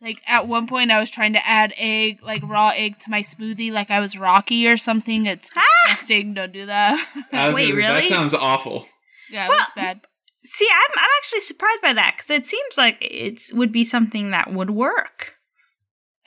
like 0.00 0.18
at 0.26 0.46
one 0.48 0.66
point 0.66 0.90
I 0.90 1.00
was 1.00 1.10
trying 1.10 1.32
to 1.32 1.46
add 1.46 1.72
egg, 1.76 2.20
like 2.22 2.42
raw 2.44 2.70
egg, 2.70 2.98
to 3.00 3.10
my 3.10 3.20
smoothie, 3.20 3.72
like 3.72 3.90
I 3.90 4.00
was 4.00 4.16
Rocky 4.18 4.66
or 4.68 4.76
something. 4.76 5.26
It's 5.26 5.50
disgusting. 5.50 6.34
Don't 6.34 6.52
do 6.52 6.66
that. 6.66 7.04
I 7.32 7.52
Wait, 7.52 7.70
gonna- 7.72 7.88
That 7.94 8.04
sounds 8.04 8.34
awful. 8.34 8.86
yeah, 9.30 9.48
Well, 9.48 9.58
that's 9.58 9.70
bad. 9.74 10.00
See, 10.40 10.68
I'm 10.72 10.98
I'm 10.98 11.08
actually 11.18 11.40
surprised 11.40 11.82
by 11.82 11.92
that 11.94 12.14
because 12.16 12.30
it 12.30 12.46
seems 12.46 12.78
like 12.78 12.96
it 13.00 13.42
would 13.52 13.72
be 13.72 13.84
something 13.84 14.30
that 14.30 14.52
would 14.52 14.70
work. 14.70 15.34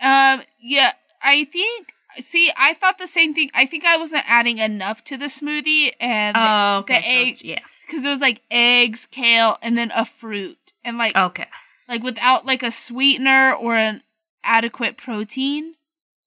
Um, 0.01 0.41
yeah, 0.61 0.93
I 1.21 1.45
think. 1.45 1.87
See, 2.19 2.51
I 2.57 2.73
thought 2.73 2.97
the 2.97 3.07
same 3.07 3.33
thing. 3.33 3.49
I 3.53 3.65
think 3.65 3.85
I 3.85 3.95
wasn't 3.95 4.29
adding 4.29 4.57
enough 4.57 5.03
to 5.05 5.17
the 5.17 5.25
smoothie, 5.27 5.93
and 5.99 6.35
Oh, 6.37 6.79
okay. 6.79 6.97
the 6.97 7.03
so- 7.03 7.09
egg- 7.09 7.41
yeah. 7.41 7.59
because 7.87 8.03
it 8.03 8.09
was 8.09 8.19
like 8.19 8.41
eggs, 8.51 9.07
kale, 9.09 9.57
and 9.61 9.77
then 9.77 9.91
a 9.95 10.03
fruit, 10.03 10.73
and 10.83 10.97
like 10.97 11.15
Okay. 11.15 11.47
Like 11.91 12.01
without 12.03 12.45
like 12.45 12.63
a 12.63 12.71
sweetener 12.71 13.53
or 13.53 13.75
an 13.75 14.01
adequate 14.43 14.97
protein. 14.97 15.75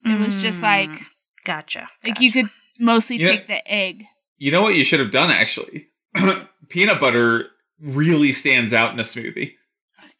It 0.04 0.20
was 0.20 0.40
just 0.42 0.62
like 0.62 0.90
Mm, 0.90 1.06
Gotcha. 1.44 1.88
like 2.04 2.20
you 2.20 2.30
could 2.30 2.50
mostly 2.78 3.16
Yeah. 3.16 3.26
take 3.26 3.46
the 3.48 3.66
egg. 3.70 4.04
You 4.38 4.52
know 4.52 4.62
what 4.62 4.74
you 4.74 4.84
should 4.84 5.00
have 5.00 5.10
done 5.10 5.30
actually? 5.30 5.88
Peanut 6.68 7.00
butter 7.00 7.46
really 7.80 8.32
stands 8.32 8.72
out 8.72 8.92
in 8.92 9.00
a 9.00 9.02
smoothie. 9.02 9.54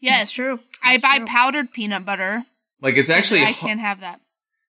Yes, 0.01 0.21
That's 0.23 0.31
true. 0.33 0.61
I 0.83 0.99
buy 0.99 1.19
true. 1.19 1.27
powdered 1.27 1.73
peanut 1.73 2.05
butter. 2.05 2.45
Like 2.81 2.97
it's 2.97 3.09
so 3.09 3.15
actually 3.15 3.43
I 3.43 3.53
can't 3.53 3.81
have 3.81 4.01
that. 4.01 4.21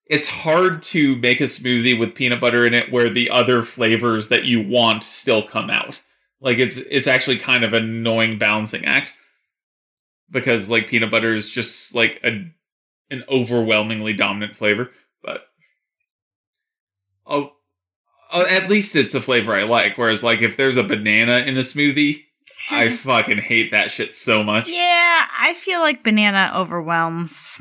it's 0.05 0.27
hard 0.27 0.83
to 0.83 1.15
make 1.17 1.39
a 1.41 1.45
smoothie 1.45 1.97
with 1.99 2.13
peanut 2.15 2.39
butter 2.41 2.65
in 2.65 2.73
it 2.73 2.91
where 2.91 3.09
the 3.09 3.29
other 3.29 3.61
flavors 3.61 4.29
that 4.29 4.45
you 4.45 4.61
want 4.61 5.03
still 5.03 5.43
come 5.43 5.69
out. 5.69 6.01
Like 6.41 6.57
it's 6.57 6.77
it's 6.77 7.07
actually 7.07 7.37
kind 7.37 7.63
of 7.63 7.73
an 7.73 7.83
annoying 7.83 8.37
balancing 8.37 8.85
act 8.85 9.13
because 10.29 10.69
like 10.69 10.87
peanut 10.87 11.11
butter 11.11 11.33
is 11.33 11.49
just 11.49 11.95
like 11.95 12.19
a 12.23 12.51
an 13.11 13.23
overwhelmingly 13.29 14.13
dominant 14.13 14.55
flavor, 14.55 14.91
but 15.23 15.41
oh, 17.25 17.51
oh 18.31 18.45
at 18.45 18.69
least 18.69 18.95
it's 18.95 19.13
a 19.15 19.21
flavor 19.21 19.55
I 19.55 19.63
like. 19.63 19.97
Whereas 19.97 20.23
like 20.23 20.41
if 20.41 20.57
there's 20.57 20.77
a 20.77 20.83
banana 20.83 21.39
in 21.39 21.57
a 21.57 21.61
smoothie, 21.61 22.23
I 22.69 22.89
fucking 22.95 23.37
hate 23.39 23.71
that 23.71 23.91
shit 23.91 24.13
so 24.13 24.43
much. 24.43 24.67
Yeah, 24.69 25.25
I 25.39 25.53
feel 25.53 25.79
like 25.79 26.03
banana 26.03 26.51
overwhelms. 26.55 27.59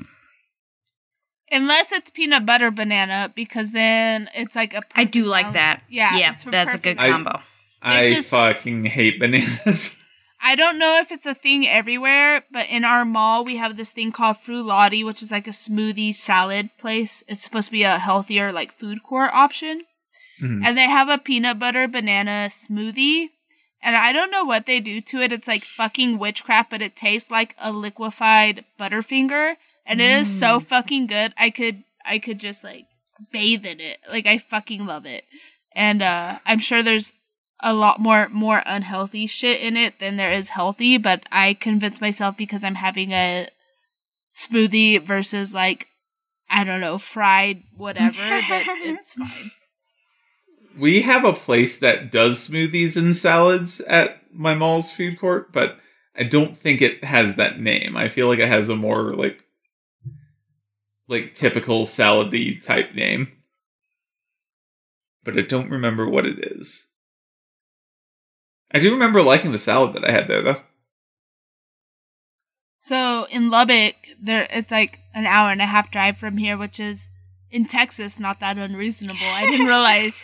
Unless 1.51 1.93
it's 1.93 2.11
peanut 2.11 2.47
butter 2.47 2.70
banana, 2.70 3.31
because 3.35 3.73
then 3.73 4.28
it's 4.35 4.57
like 4.57 4.74
a. 4.74 4.81
I 4.95 5.05
do 5.05 5.24
like 5.24 5.53
balance. 5.53 5.55
that. 5.55 5.82
Yeah, 5.89 6.16
yeah, 6.16 6.32
it's 6.32 6.47
a 6.47 6.51
that's 6.51 6.74
a 6.74 6.78
good 6.78 6.97
I- 6.99 7.11
combo. 7.11 7.41
I 7.82 8.03
There's 8.05 8.16
this- 8.16 8.31
fucking 8.31 8.86
hate 8.86 9.20
bananas. 9.20 9.99
I 10.40 10.55
don't 10.55 10.78
know 10.78 10.98
if 10.98 11.11
it's 11.11 11.27
a 11.27 11.35
thing 11.35 11.66
everywhere, 11.66 12.44
but 12.51 12.69
in 12.69 12.85
our 12.85 13.05
mall 13.05 13.44
we 13.44 13.56
have 13.56 13.77
this 13.77 13.90
thing 13.93 14.12
called 14.12 14.36
Frullati, 14.39 15.05
which 15.05 15.23
is 15.23 15.31
like 15.31 15.47
a 15.47 15.51
smoothie 15.51 16.15
salad 16.15 16.70
place. 16.78 17.24
It's 17.28 17.43
supposed 17.43 17.69
to 17.69 17.73
be 17.73 17.82
a 17.82 17.98
healthier 17.98 18.52
like 18.52 18.78
food 18.78 19.02
court 19.02 19.31
option. 19.32 19.82
Mhm. 20.43 20.65
And 20.65 20.77
they 20.77 20.89
have 20.89 21.09
a 21.09 21.19
peanut 21.19 21.59
butter 21.59 21.89
banana 21.89 22.48
smoothie 22.51 23.31
and 23.85 23.97
I 23.97 24.12
don't 24.12 24.31
know 24.31 24.44
what 24.44 24.66
they 24.66 24.81
do 24.81 25.01
to 25.02 25.20
it. 25.20 25.32
It's 25.32 25.47
like 25.47 25.65
fucking 25.66 26.19
witchcraft, 26.19 26.70
but 26.70 26.81
it 26.82 26.97
tastes 26.97 27.31
like 27.31 27.55
a 27.59 27.70
liquefied 27.70 28.65
Butterfinger, 28.81 29.56
and 29.86 30.01
it 30.01 30.11
is 30.11 30.39
so 30.39 30.59
fucking 30.59 31.06
good. 31.06 31.35
I 31.36 31.51
could 31.51 31.85
I 32.05 32.19
could 32.19 32.40
just 32.40 32.65
like 32.65 32.86
bathe 33.31 33.66
in 33.66 33.81
it. 33.81 33.98
Like 34.11 34.27
I 34.27 34.39
fucking 34.39 34.86
love 34.86 35.05
it. 35.05 35.24
And 35.73 36.02
uh 36.02 36.39
I'm 36.47 36.59
sure 36.61 36.82
there's 36.82 37.12
a 37.60 37.72
lot 37.72 38.01
more 38.01 38.28
more 38.28 38.62
unhealthy 38.66 39.26
shit 39.26 39.60
in 39.60 39.76
it 39.76 39.98
than 39.98 40.16
there 40.16 40.32
is 40.32 40.51
healthy, 40.51 40.98
but 40.98 41.22
I 41.31 41.55
convince 41.55 42.01
myself 42.01 42.36
because 42.36 42.64
I'm 42.64 42.74
having 42.74 43.12
a 43.12 43.48
smoothie 44.35 45.02
versus 45.02 45.55
like 45.55 45.89
I 46.51 46.64
don't 46.64 46.81
know, 46.81 46.98
fried 46.98 47.62
whatever 47.76 48.16
that 48.16 48.64
it's 48.85 49.14
fine. 49.14 49.51
We 50.78 51.02
have 51.02 51.24
a 51.24 51.32
place 51.32 51.78
that 51.78 52.10
does 52.10 52.48
smoothies 52.48 52.97
and 52.97 53.14
salads 53.14 53.81
at 53.82 54.20
my 54.32 54.55
mall's 54.55 54.93
food 54.93 55.18
court, 55.18 55.52
but 55.52 55.78
I 56.16 56.24
don't 56.24 56.56
think 56.56 56.82
it 56.82 57.05
has 57.05 57.36
that 57.36 57.60
name. 57.60 57.97
I 57.97 58.09
feel 58.09 58.28
like 58.28 58.40
it 58.40 58.48
has 58.48 58.68
a 58.68 58.76
more 58.76 59.14
like 59.14 59.44
like 61.09 61.35
typical 61.35 61.85
salady 61.85 62.62
type 62.62 62.94
name. 62.94 63.32
But 65.22 65.39
I 65.39 65.43
don't 65.43 65.70
remember 65.70 66.09
what 66.09 66.26
it 66.26 66.39
is. 66.39 66.86
I 68.73 68.78
do 68.78 68.91
remember 68.91 69.23
liking 69.23 69.53
the 69.53 69.59
salad 69.59 69.95
that 69.95 70.05
I 70.05 70.12
had 70.12 70.28
there 70.28 70.43
though. 70.43 70.61
So 72.77 73.27
in 73.31 73.51
Lubbock, 73.51 73.95
there 74.20 74.47
it's 74.51 74.70
like 74.70 74.99
an 75.15 75.27
hour 75.27 75.51
and 75.51 75.62
a 75.62 75.66
half 75.66 75.91
drive 75.91 76.19
from 76.19 76.36
here, 76.36 76.59
which 76.59 76.78
is 76.78 77.11
in 77.51 77.66
Texas 77.66 78.19
not 78.19 78.41
that 78.41 78.59
unreasonable. 78.59 79.19
I 79.23 79.47
didn't 79.47 79.66
realize. 79.74 80.23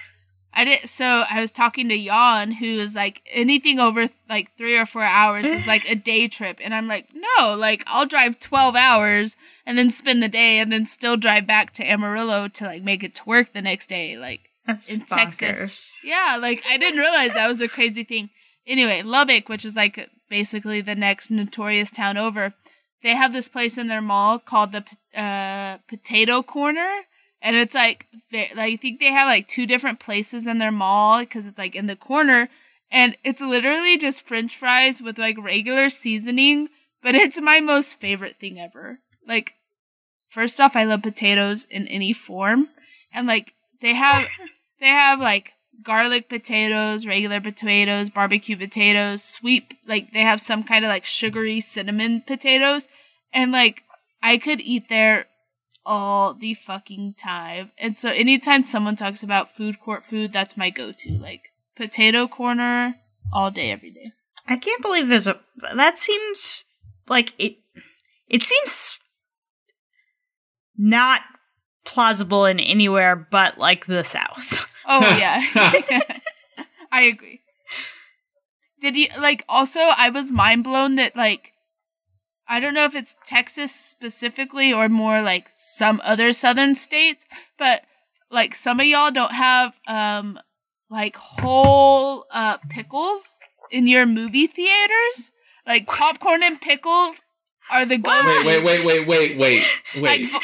I 0.53 0.65
did. 0.65 0.89
So 0.89 1.25
I 1.31 1.41
was 1.41 1.53
talking 1.53 1.89
to 1.89 1.97
Jan, 1.97 2.51
who 2.51 2.67
is 2.67 2.97
like 2.97 3.23
anything 3.31 3.79
over 3.79 4.09
like 4.29 4.55
three 4.59 4.77
or 4.77 4.85
four 4.85 5.05
hours 5.05 5.47
is 5.47 5.67
like 5.67 5.89
a 5.89 5.95
day 5.95 6.27
trip, 6.27 6.59
and 6.61 6.75
I'm 6.75 6.89
like, 6.89 7.07
no, 7.15 7.55
like 7.55 7.85
I'll 7.87 8.05
drive 8.05 8.41
twelve 8.41 8.75
hours 8.75 9.37
and 9.65 9.79
then 9.79 9.91
spend 9.91 10.23
the 10.23 10.29
day, 10.29 10.59
and 10.59 10.73
then 10.73 10.85
still 10.85 11.17
drive 11.17 11.47
back 11.47 11.73
to 11.75 11.89
Amarillo 11.89 12.49
to 12.49 12.65
like 12.65 12.83
make 12.83 13.05
it 13.05 13.15
to 13.15 13.25
work 13.25 13.53
the 13.53 13.63
next 13.63 13.89
day, 13.89 14.19
like 14.19 14.50
That's 14.75 14.93
in 14.93 15.01
bonkers. 15.03 15.39
Texas. 15.39 15.95
Yeah, 16.03 16.39
like 16.41 16.63
I 16.69 16.77
didn't 16.77 17.01
realize 17.01 17.35
that 17.35 17.49
was 17.49 17.61
a 17.61 17.69
crazy 17.69 18.05
thing. 18.05 18.31
Anyway, 18.67 19.03
Lubbock, 19.03 19.49
which 19.49 19.65
is 19.65 19.77
like 19.77 20.09
basically 20.29 20.81
the 20.81 20.95
next 20.95 21.31
notorious 21.31 21.91
town 21.91 22.17
over, 22.17 22.55
they 23.03 23.15
have 23.15 23.33
this 23.33 23.49
place 23.49 23.79
in 23.79 23.89
their 23.89 24.01
mall 24.01 24.39
called 24.39 24.73
the 24.73 24.85
uh, 25.19 25.79
Potato 25.89 26.43
Corner, 26.43 27.03
and 27.43 27.57
it's 27.57 27.75
like 27.75 28.07
they, 28.31 28.51
like 28.55 28.75
I 28.75 28.77
think 28.77 29.01
they 29.01 29.13
have 29.13 29.27
like 29.27 29.49
two 29.49 29.67
different 29.67 30.01
places 30.01 30.47
in 30.47 30.59
their 30.59 30.73
mall 30.73 31.21
because 31.21 31.47
it's 31.47 31.59
like 31.59 31.75
in 31.75 31.87
the 31.87 31.97
corner, 31.97 32.49
and 32.91 33.17
it's 33.25 33.41
literally 33.41 33.97
just 33.97 34.27
French 34.27 34.57
fries 34.57 35.01
with 35.01 35.19
like 35.19 35.37
regular 35.43 35.89
seasoning, 35.89 36.69
but 37.03 37.15
it's 37.15 37.41
my 37.41 37.61
most 37.61 37.99
favorite 37.99 38.37
thing 38.39 38.61
ever. 38.61 38.99
Like, 39.27 39.55
first 40.29 40.61
off, 40.61 40.77
I 40.77 40.85
love 40.85 41.03
potatoes 41.03 41.67
in 41.71 41.89
any 41.89 42.13
form, 42.13 42.69
and 43.13 43.27
like 43.27 43.55
they 43.81 43.95
have 43.95 44.29
they 44.81 44.89
have 44.89 45.21
like 45.21 45.53
garlic 45.83 46.29
potatoes, 46.29 47.07
regular 47.07 47.41
potatoes, 47.41 48.11
barbecue 48.11 48.57
potatoes, 48.57 49.23
sweet 49.23 49.75
like 49.87 50.13
they 50.13 50.21
have 50.21 50.41
some 50.41 50.65
kind 50.65 50.85
of 50.85 50.89
like 50.89 51.05
sugary 51.05 51.61
cinnamon 51.61 52.23
potatoes 52.27 52.89
and 53.33 53.53
like 53.53 53.83
I 54.23 54.39
could 54.39 54.61
eat 54.61 54.89
there 54.89 55.27
all 55.85 56.35
the 56.35 56.55
fucking 56.55 57.15
time. 57.19 57.73
And 57.79 57.99
so 57.99 58.11
anytime 58.11 58.65
someone 58.65 58.97
talks 58.97 59.23
about 59.23 59.57
food 59.57 59.81
court 59.81 60.05
food, 60.07 60.33
that's 60.33 60.57
my 60.57 60.71
go-to. 60.71 61.13
Like 61.13 61.43
potato 61.77 62.29
corner 62.29 62.97
all 63.33 63.51
day 63.51 63.71
every 63.71 63.91
day. 63.91 64.13
I 64.47 64.57
can't 64.57 64.83
believe 64.83 65.09
there's 65.09 65.27
a. 65.27 65.41
That 65.77 65.99
seems 65.99 66.65
like 67.09 67.35
it. 67.39 67.57
It 68.29 68.43
seems 68.43 68.99
not 70.77 71.23
plausible 71.85 72.47
in 72.47 72.61
anywhere 72.61 73.17
but 73.31 73.59
like 73.59 73.87
the 73.87 74.05
South. 74.05 74.67
Oh 74.93 75.01
yeah. 75.19 75.43
I 76.93 77.03
agree. 77.03 77.41
Did 78.81 78.97
you 78.97 79.07
like 79.19 79.45
also 79.49 79.81
I 79.81 80.11
was 80.11 80.33
mind 80.33 80.65
blown 80.65 80.97
that 80.97 81.15
like 81.17 81.53
I 82.49 82.59
don't 82.59 82.75
know 82.75 82.85
if 82.85 82.97
it's 82.97 83.15
Texas 83.25 83.73
specifically 83.73 84.73
or 84.73 84.89
more 84.89 85.23
like 85.23 85.51
some 85.55 86.01
other 86.03 86.33
southern 86.33 86.75
states, 86.75 87.25
but 87.59 87.83
like 88.31 88.55
some 88.55 88.81
of 88.81 88.87
y'all 88.87 89.13
don't 89.13 89.33
have 89.33 89.75
um 89.87 90.39
like 90.91 91.15
whole 91.17 92.27
uh 92.33 92.57
pickles 92.69 93.39
in 93.71 93.87
your 93.87 94.07
movie 94.07 94.49
theaters. 94.49 95.31
Like 95.67 95.87
popcorn 95.87 96.43
and 96.43 96.61
pickles 96.61 97.23
are 97.71 97.87
the 97.87 97.99
go 97.99 98.11
Wait, 98.11 98.45
wait, 98.45 98.65
wait, 98.65 98.85
wait, 98.85 99.07
wait, 99.07 99.39
wait, 99.39 99.67
like 99.95 100.03
wait. 100.03 100.31
vo- 100.33 100.39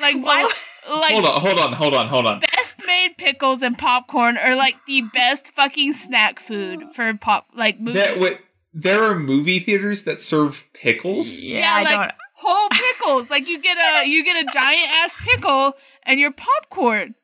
like 0.00 0.16
Why- 0.18 0.42
vo- 0.42 0.48
like 0.90 1.12
Hold 1.12 1.26
on, 1.26 1.40
hold 1.40 1.58
on, 1.58 1.72
hold 1.72 1.94
on, 1.94 2.08
hold 2.08 2.26
on. 2.26 2.40
best 2.40 2.78
made 2.86 3.16
pickles 3.18 3.62
and 3.62 3.78
popcorn 3.78 4.36
are 4.36 4.54
like 4.54 4.76
the 4.86 5.02
best 5.02 5.48
fucking 5.48 5.92
snack 5.92 6.40
food 6.40 6.84
for 6.94 7.12
pop 7.14 7.46
like 7.54 7.80
movie. 7.80 7.98
That, 7.98 8.18
wait, 8.18 8.40
there 8.72 9.02
are 9.02 9.18
movie 9.18 9.58
theaters 9.58 10.04
that 10.04 10.20
serve 10.20 10.66
pickles? 10.72 11.36
Yeah, 11.36 11.76
I 11.76 11.82
like 11.82 11.96
don't. 11.96 12.12
whole 12.34 12.68
pickles. 12.70 13.30
like 13.30 13.48
you 13.48 13.60
get 13.60 13.76
a 13.76 14.08
you 14.08 14.24
get 14.24 14.36
a 14.36 14.50
giant 14.52 14.90
ass 14.90 15.16
pickle 15.20 15.74
and 16.04 16.20
your 16.20 16.32
popcorn. 16.32 17.14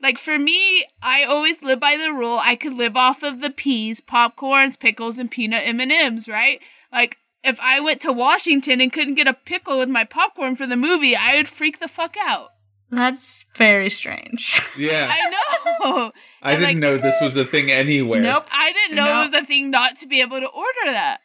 Like 0.00 0.18
for 0.18 0.38
me, 0.38 0.86
I 1.02 1.24
always 1.24 1.62
live 1.62 1.80
by 1.80 1.96
the 1.96 2.12
rule 2.12 2.38
I 2.40 2.54
could 2.54 2.74
live 2.74 2.96
off 2.96 3.22
of 3.22 3.40
the 3.40 3.50
peas, 3.50 4.00
popcorns, 4.00 4.78
pickles, 4.78 5.18
and 5.18 5.30
peanut 5.30 5.66
M 5.66 5.80
and 5.80 5.90
M's. 5.90 6.28
Right? 6.28 6.60
Like 6.92 7.18
if 7.42 7.58
I 7.60 7.80
went 7.80 8.00
to 8.02 8.12
Washington 8.12 8.80
and 8.80 8.92
couldn't 8.92 9.14
get 9.14 9.26
a 9.26 9.34
pickle 9.34 9.78
with 9.78 9.88
my 9.88 10.04
popcorn 10.04 10.56
for 10.56 10.66
the 10.66 10.76
movie, 10.76 11.16
I 11.16 11.36
would 11.36 11.48
freak 11.48 11.80
the 11.80 11.88
fuck 11.88 12.16
out. 12.20 12.50
That's 12.90 13.44
very 13.56 13.90
strange. 13.90 14.60
Yeah. 14.78 15.08
I 15.10 15.30
know. 15.30 16.12
I 16.42 16.52
and, 16.52 16.60
didn't 16.60 16.62
like- 16.64 16.76
know 16.78 16.98
this 16.98 17.20
was 17.20 17.36
a 17.36 17.44
thing 17.44 17.70
anywhere. 17.70 18.20
Nope. 18.20 18.46
I 18.50 18.72
didn't 18.72 18.96
know 18.96 19.04
No. 19.04 19.20
it 19.20 19.24
was 19.30 19.42
a 19.42 19.44
thing 19.46 19.70
not 19.70 19.96
to 19.98 20.06
be 20.06 20.20
able 20.20 20.40
to 20.40 20.46
order 20.46 20.86
that. 20.86 21.18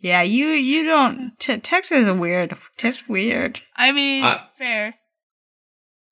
Yeah, 0.00 0.22
you 0.22 0.48
you 0.48 0.84
don't. 0.84 1.32
T- 1.40 1.58
Texas 1.58 2.06
is 2.06 2.18
weird. 2.18 2.56
Texas 2.76 3.08
weird. 3.08 3.60
I 3.76 3.90
mean, 3.92 4.24
Uh, 4.24 4.44
fair. 4.56 4.94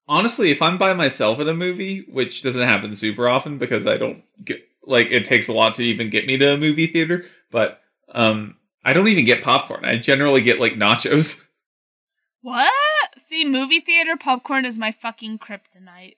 Honestly, 0.09 0.51
if 0.51 0.63
I'm 0.63 0.79
by 0.79 0.93
myself 0.95 1.41
at 1.41 1.49
a 1.49 1.55
movie, 1.55 2.05
which 2.09 2.43
doesn't 2.43 2.69
happen 2.69 2.95
super 2.95 3.29
often 3.29 3.59
because 3.59 3.87
I 3.87 3.97
don't 3.97 4.23
get 4.45 4.61
like 4.85 5.11
it 5.11 5.25
takes 5.25 5.49
a 5.49 5.53
lot 5.53 5.75
to 5.75 5.83
even 5.85 6.11
get 6.11 6.27
me 6.27 6.37
to 6.39 6.55
a 6.55 6.57
movie 6.57 6.87
theater, 6.87 7.27
but 7.51 7.81
um 8.13 8.57
I 8.85 8.93
don't 8.93 9.09
even 9.09 9.25
get 9.25 9.43
popcorn. 9.43 9.85
I 9.85 9.97
generally 9.99 10.41
get 10.41 10.61
like 10.61 10.75
nachos. 10.75 11.45
What? 12.47 13.19
See, 13.19 13.45
movie 13.45 13.81
theater 13.81 14.17
popcorn 14.17 14.65
is 14.65 14.79
my 14.79 14.93
fucking 14.93 15.41
kryptonite. 15.41 16.15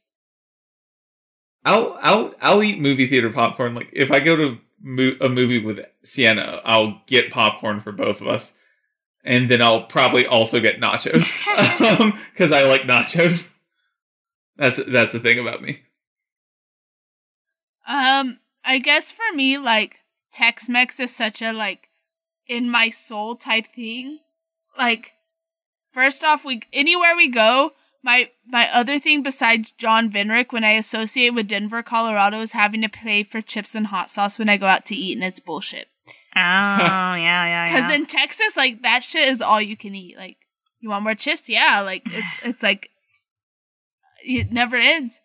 I'll 1.64 1.98
I'll 2.02 2.34
I'll 2.42 2.62
eat 2.62 2.78
movie 2.78 3.06
theater 3.06 3.30
popcorn. 3.30 3.74
Like 3.74 3.88
if 3.94 4.12
I 4.12 4.20
go 4.20 4.36
to 4.36 4.58
mo- 4.78 5.16
a 5.22 5.30
movie 5.30 5.64
with 5.64 5.78
Sienna, 6.04 6.60
I'll 6.66 7.00
get 7.06 7.30
popcorn 7.30 7.80
for 7.80 7.92
both 7.92 8.20
of 8.20 8.28
us, 8.28 8.52
and 9.24 9.50
then 9.50 9.62
I'll 9.62 9.84
probably 9.84 10.26
also 10.26 10.60
get 10.60 10.78
nachos 10.78 11.32
because 12.32 12.52
I 12.52 12.64
like 12.64 12.82
nachos. 12.82 13.54
That's 14.58 14.78
that's 14.86 15.14
the 15.14 15.20
thing 15.20 15.38
about 15.38 15.62
me. 15.62 15.80
Um, 17.86 18.40
I 18.62 18.80
guess 18.80 19.10
for 19.10 19.34
me, 19.34 19.56
like 19.56 20.00
Tex-Mex 20.30 21.00
is 21.00 21.16
such 21.16 21.40
a 21.40 21.54
like 21.54 21.88
in 22.46 22.68
my 22.68 22.90
soul 22.90 23.34
type 23.34 23.68
thing. 23.68 24.18
Like, 24.76 25.12
first 25.92 26.24
off, 26.24 26.44
we 26.44 26.62
anywhere 26.72 27.16
we 27.16 27.28
go, 27.28 27.72
my 28.02 28.30
my 28.46 28.68
other 28.72 28.98
thing 28.98 29.22
besides 29.22 29.72
John 29.72 30.10
Vinrick 30.10 30.52
when 30.52 30.64
I 30.64 30.72
associate 30.72 31.30
with 31.30 31.48
Denver, 31.48 31.82
Colorado, 31.82 32.40
is 32.40 32.52
having 32.52 32.82
to 32.82 32.88
pay 32.88 33.22
for 33.22 33.40
chips 33.40 33.74
and 33.74 33.88
hot 33.88 34.10
sauce 34.10 34.38
when 34.38 34.48
I 34.48 34.56
go 34.56 34.66
out 34.66 34.86
to 34.86 34.94
eat, 34.94 35.16
and 35.16 35.24
it's 35.24 35.40
bullshit. 35.40 35.88
Oh 36.36 36.40
yeah, 36.40 37.14
yeah, 37.16 37.66
Because 37.66 37.90
in 37.90 38.06
Texas, 38.06 38.56
like 38.56 38.82
that 38.82 39.02
shit 39.02 39.28
is 39.28 39.40
all 39.40 39.60
you 39.60 39.76
can 39.76 39.94
eat. 39.94 40.16
Like, 40.16 40.36
you 40.80 40.90
want 40.90 41.04
more 41.04 41.14
chips? 41.14 41.48
Yeah, 41.48 41.80
like 41.80 42.02
it's 42.06 42.36
it's 42.44 42.62
like 42.62 42.90
it 44.24 44.52
never 44.52 44.76
ends. 44.76 45.20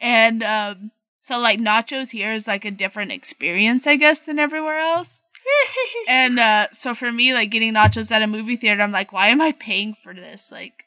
And 0.00 0.42
um, 0.42 0.90
so 1.20 1.38
like 1.38 1.58
nachos 1.58 2.10
here 2.12 2.32
is 2.32 2.48
like 2.48 2.64
a 2.64 2.70
different 2.70 3.12
experience, 3.12 3.86
I 3.86 3.96
guess, 3.96 4.20
than 4.20 4.38
everywhere 4.38 4.78
else. 4.78 5.22
and 6.08 6.38
uh, 6.38 6.68
so 6.72 6.94
for 6.94 7.10
me, 7.10 7.34
like 7.34 7.50
getting 7.50 7.74
nachos 7.74 8.10
at 8.10 8.22
a 8.22 8.26
movie 8.26 8.56
theater, 8.56 8.82
I'm 8.82 8.92
like, 8.92 9.12
why 9.12 9.28
am 9.28 9.40
I 9.40 9.52
paying 9.52 9.94
for 10.02 10.14
this? 10.14 10.50
Like, 10.50 10.84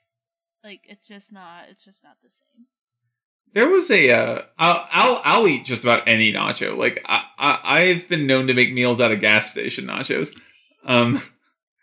like 0.64 0.82
it's 0.86 1.08
just 1.08 1.32
not. 1.32 1.66
It's 1.70 1.84
just 1.84 2.04
not 2.04 2.18
the 2.24 2.30
same. 2.30 2.66
There 3.54 3.70
was 3.70 3.90
a 3.90 4.12
uh, 4.12 4.42
I'll, 4.58 4.88
I'll 4.92 5.22
I'll 5.24 5.48
eat 5.48 5.66
just 5.66 5.84
about 5.84 6.08
any 6.08 6.34
nacho. 6.34 6.78
Like 6.78 7.04
I, 7.06 7.24
I 7.38 7.60
I've 7.64 8.08
been 8.10 8.28
known 8.28 8.48
to 8.48 8.54
make 8.54 8.74
meals 8.74 9.00
out 9.00 9.12
of 9.12 9.20
gas 9.20 9.52
station 9.52 9.86
nachos. 9.86 10.36
Um, 10.86 11.22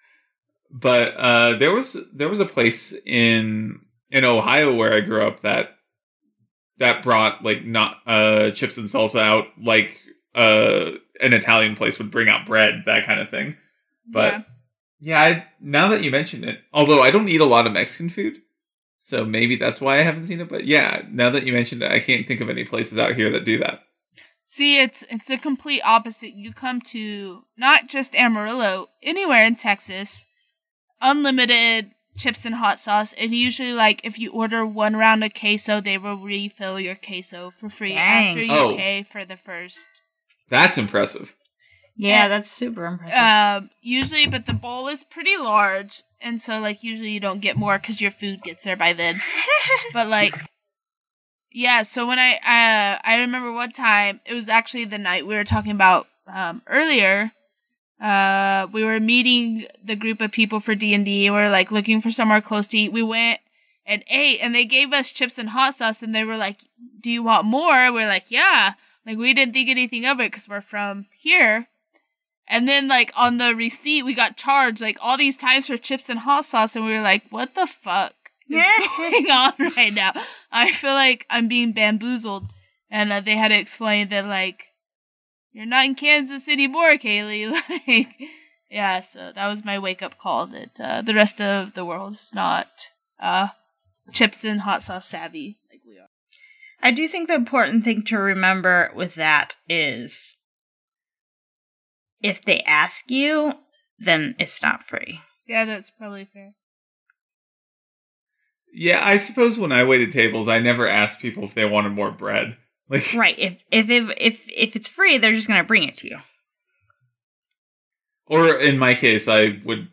but 0.70 1.14
uh, 1.16 1.56
there 1.56 1.72
was 1.72 1.96
there 2.12 2.28
was 2.28 2.40
a 2.40 2.46
place 2.46 2.94
in 3.06 3.80
in 4.10 4.24
Ohio 4.24 4.74
where 4.74 4.94
I 4.94 5.00
grew 5.00 5.26
up 5.26 5.40
that 5.40 5.70
that 6.78 7.02
brought 7.02 7.44
like 7.44 7.64
not 7.64 7.96
uh 8.06 8.50
chips 8.50 8.76
and 8.76 8.88
salsa 8.88 9.20
out 9.20 9.46
like 9.60 9.98
uh 10.34 10.92
an 11.20 11.32
Italian 11.32 11.74
place 11.76 11.98
would 11.98 12.10
bring 12.10 12.28
out 12.28 12.46
bread, 12.46 12.82
that 12.86 13.06
kind 13.06 13.20
of 13.20 13.30
thing. 13.30 13.56
But 14.06 14.32
Yeah. 14.32 14.42
yeah, 15.00 15.20
I, 15.22 15.46
now 15.60 15.88
that 15.88 16.02
you 16.02 16.10
mention 16.10 16.44
it, 16.44 16.60
although 16.72 17.02
I 17.02 17.10
don't 17.10 17.28
eat 17.28 17.40
a 17.40 17.44
lot 17.46 17.66
of 17.66 17.72
Mexican 17.72 18.10
food, 18.10 18.38
so 18.98 19.24
maybe 19.24 19.56
that's 19.56 19.80
why 19.80 19.98
I 19.98 20.02
haven't 20.02 20.24
seen 20.26 20.40
it. 20.40 20.48
But 20.48 20.64
yeah, 20.66 21.02
now 21.10 21.30
that 21.30 21.44
you 21.46 21.52
mentioned 21.52 21.82
it, 21.82 21.92
I 21.92 22.00
can't 22.00 22.26
think 22.26 22.40
of 22.40 22.48
any 22.50 22.64
places 22.64 22.98
out 22.98 23.14
here 23.14 23.30
that 23.30 23.44
do 23.44 23.58
that. 23.58 23.80
See, 24.46 24.78
it's 24.80 25.02
it's 25.08 25.30
a 25.30 25.38
complete 25.38 25.80
opposite. 25.84 26.34
You 26.34 26.52
come 26.52 26.80
to 26.92 27.44
not 27.56 27.88
just 27.88 28.14
Amarillo, 28.14 28.88
anywhere 29.02 29.42
in 29.44 29.56
Texas, 29.56 30.26
unlimited 31.00 31.90
chips 32.16 32.44
and 32.44 32.54
hot 32.54 32.78
sauce. 32.80 33.12
And 33.14 33.34
usually, 33.34 33.72
like 33.72 34.00
if 34.04 34.18
you 34.18 34.30
order 34.32 34.64
one 34.66 34.96
round 34.96 35.24
of 35.24 35.34
queso, 35.34 35.80
they 35.80 35.98
will 35.98 36.16
refill 36.18 36.78
your 36.78 36.94
queso 36.94 37.52
for 37.58 37.68
free 37.68 37.88
Dang. 37.88 38.28
after 38.28 38.42
you 38.42 38.52
Oh. 38.52 38.76
pay 38.76 39.02
for 39.02 39.24
the 39.24 39.36
first. 39.36 39.88
That's 40.48 40.78
impressive. 40.78 41.34
Yeah, 41.96 42.22
Yeah. 42.24 42.28
that's 42.28 42.50
super 42.50 42.86
impressive. 42.86 43.18
Um, 43.18 43.70
usually, 43.80 44.26
but 44.26 44.46
the 44.46 44.52
bowl 44.52 44.88
is 44.88 45.04
pretty 45.04 45.36
large, 45.36 46.02
and 46.20 46.40
so 46.42 46.58
like 46.58 46.82
usually 46.82 47.10
you 47.10 47.20
don't 47.20 47.40
get 47.40 47.56
more 47.56 47.78
because 47.78 48.00
your 48.00 48.10
food 48.10 48.42
gets 48.42 48.64
there 48.64 48.76
by 48.76 48.92
then. 48.92 49.22
but 49.92 50.08
like 50.08 50.34
yeah 51.52 51.82
so 51.82 52.04
when 52.06 52.18
i 52.18 52.32
uh 52.34 52.98
i 53.04 53.18
remember 53.18 53.52
one 53.52 53.70
time 53.70 54.20
it 54.26 54.34
was 54.34 54.48
actually 54.48 54.84
the 54.84 54.98
night 54.98 55.24
we 55.26 55.36
were 55.36 55.44
talking 55.44 55.70
about 55.70 56.08
um 56.26 56.60
earlier 56.66 57.30
uh 58.02 58.66
we 58.72 58.84
were 58.84 58.98
meeting 58.98 59.66
the 59.84 59.94
group 59.94 60.20
of 60.20 60.32
people 60.32 60.58
for 60.58 60.74
d&d 60.74 61.30
we 61.30 61.30
were 61.30 61.48
like 61.48 61.70
looking 61.70 62.00
for 62.00 62.10
somewhere 62.10 62.40
close 62.40 62.66
to 62.66 62.76
eat 62.76 62.92
we 62.92 63.02
went 63.04 63.38
and 63.86 64.02
ate 64.08 64.40
and 64.42 64.52
they 64.54 64.64
gave 64.64 64.92
us 64.92 65.12
chips 65.12 65.38
and 65.38 65.50
hot 65.50 65.74
sauce 65.74 66.02
and 66.02 66.12
they 66.12 66.24
were 66.24 66.36
like 66.36 66.58
do 67.00 67.08
you 67.10 67.22
want 67.22 67.46
more 67.46 67.92
we're 67.92 68.08
like 68.08 68.24
yeah 68.28 68.72
like 69.06 69.18
we 69.18 69.34
didn't 69.34 69.52
think 69.52 69.68
anything 69.68 70.06
of 70.06 70.20
it 70.20 70.30
because 70.30 70.48
we're 70.48 70.60
from 70.60 71.06
here 71.16 71.68
and 72.46 72.68
then 72.68 72.88
like 72.88 73.12
on 73.16 73.38
the 73.38 73.54
receipt 73.54 74.02
we 74.04 74.14
got 74.14 74.36
charged 74.36 74.80
like 74.80 74.98
all 75.00 75.16
these 75.16 75.36
times 75.36 75.66
for 75.66 75.76
chips 75.76 76.08
and 76.08 76.20
hot 76.20 76.44
sauce 76.44 76.76
and 76.76 76.84
we 76.84 76.92
were 76.92 77.00
like 77.00 77.24
what 77.30 77.54
the 77.54 77.66
fuck 77.66 78.14
is 78.48 78.62
going 78.96 79.30
on 79.30 79.52
right 79.76 79.92
now. 79.92 80.12
I 80.50 80.72
feel 80.72 80.92
like 80.92 81.26
I'm 81.30 81.48
being 81.48 81.72
bamboozled, 81.72 82.44
and 82.90 83.12
uh, 83.12 83.20
they 83.20 83.36
had 83.36 83.48
to 83.48 83.58
explain 83.58 84.08
that 84.08 84.26
like 84.26 84.68
you're 85.52 85.66
not 85.66 85.84
in 85.84 85.94
Kansas 85.94 86.44
City 86.44 86.64
anymore, 86.64 86.96
Kaylee. 86.96 87.60
Like, 87.86 88.08
yeah. 88.70 89.00
So 89.00 89.32
that 89.34 89.48
was 89.48 89.64
my 89.64 89.78
wake 89.78 90.02
up 90.02 90.18
call 90.18 90.46
that 90.48 90.80
uh, 90.80 91.02
the 91.02 91.14
rest 91.14 91.40
of 91.40 91.74
the 91.74 91.84
world 91.84 92.14
is 92.14 92.32
not 92.34 92.68
uh, 93.20 93.48
chips 94.12 94.44
and 94.44 94.62
hot 94.62 94.82
sauce 94.82 95.06
savvy 95.06 95.58
like 95.63 95.63
we 95.63 95.63
are. 95.63 95.63
I 96.84 96.90
do 96.90 97.08
think 97.08 97.28
the 97.28 97.34
important 97.34 97.82
thing 97.82 98.02
to 98.04 98.18
remember 98.18 98.92
with 98.94 99.14
that 99.14 99.56
is 99.70 100.36
if 102.20 102.44
they 102.44 102.60
ask 102.60 103.10
you, 103.10 103.54
then 103.98 104.36
it's 104.38 104.62
not 104.62 104.86
free. 104.86 105.20
Yeah, 105.46 105.64
that's 105.64 105.88
probably 105.88 106.28
fair. 106.30 106.54
Yeah, 108.70 109.00
I 109.02 109.16
suppose 109.16 109.58
when 109.58 109.72
I 109.72 109.84
waited 109.84 110.12
tables, 110.12 110.46
I 110.46 110.58
never 110.58 110.86
asked 110.86 111.20
people 111.20 111.44
if 111.44 111.54
they 111.54 111.64
wanted 111.64 111.92
more 111.92 112.12
bread. 112.12 112.58
Like, 112.86 113.14
Right. 113.14 113.38
If 113.38 113.56
if 113.70 113.88
if 113.88 114.10
if, 114.18 114.40
if 114.54 114.76
it's 114.76 114.90
free, 114.90 115.16
they're 115.16 115.32
just 115.32 115.48
gonna 115.48 115.64
bring 115.64 115.84
it 115.84 115.96
to 115.96 116.06
you. 116.06 116.18
or 118.26 118.58
in 118.58 118.76
my 118.76 118.94
case, 118.94 119.26
I 119.26 119.58
would 119.64 119.88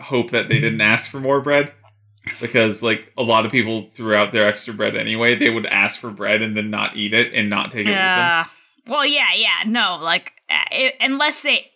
hope 0.00 0.30
that 0.30 0.48
they 0.48 0.60
didn't 0.60 0.80
ask 0.80 1.10
for 1.10 1.18
more 1.18 1.40
bread 1.40 1.72
because, 2.40 2.82
like, 2.82 3.12
a 3.16 3.22
lot 3.22 3.44
of 3.46 3.52
people 3.52 3.88
threw 3.94 4.14
out 4.14 4.32
their 4.32 4.46
extra 4.46 4.74
bread 4.74 4.96
anyway. 4.96 5.34
They 5.34 5.50
would 5.50 5.66
ask 5.66 6.00
for 6.00 6.10
bread 6.10 6.42
and 6.42 6.56
then 6.56 6.70
not 6.70 6.96
eat 6.96 7.12
it 7.12 7.32
and 7.34 7.48
not 7.50 7.70
take 7.70 7.86
it 7.86 7.90
with 7.90 7.94
them. 7.96 7.96
Yeah. 7.96 8.46
Well, 8.86 9.04
yeah, 9.06 9.32
yeah. 9.34 9.62
No, 9.66 9.98
like 10.02 10.32
uh, 10.50 10.54
i 10.70 10.92
unless 11.00 11.42
they 11.42 11.66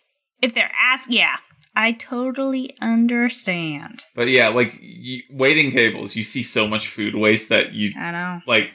if 0.41 0.53
they're 0.53 0.71
asked, 0.79 1.11
yeah. 1.11 1.37
I 1.75 1.91
totally 1.93 2.75
understand. 2.81 4.03
But 4.15 4.27
yeah, 4.29 4.49
like 4.49 4.79
y- 4.81 5.21
waiting 5.31 5.71
tables, 5.71 6.15
you 6.15 6.23
see 6.23 6.43
so 6.43 6.67
much 6.67 6.87
food 6.87 7.15
waste 7.15 7.49
that 7.49 7.73
you 7.73 7.91
I 7.97 8.11
know. 8.11 8.39
like. 8.47 8.71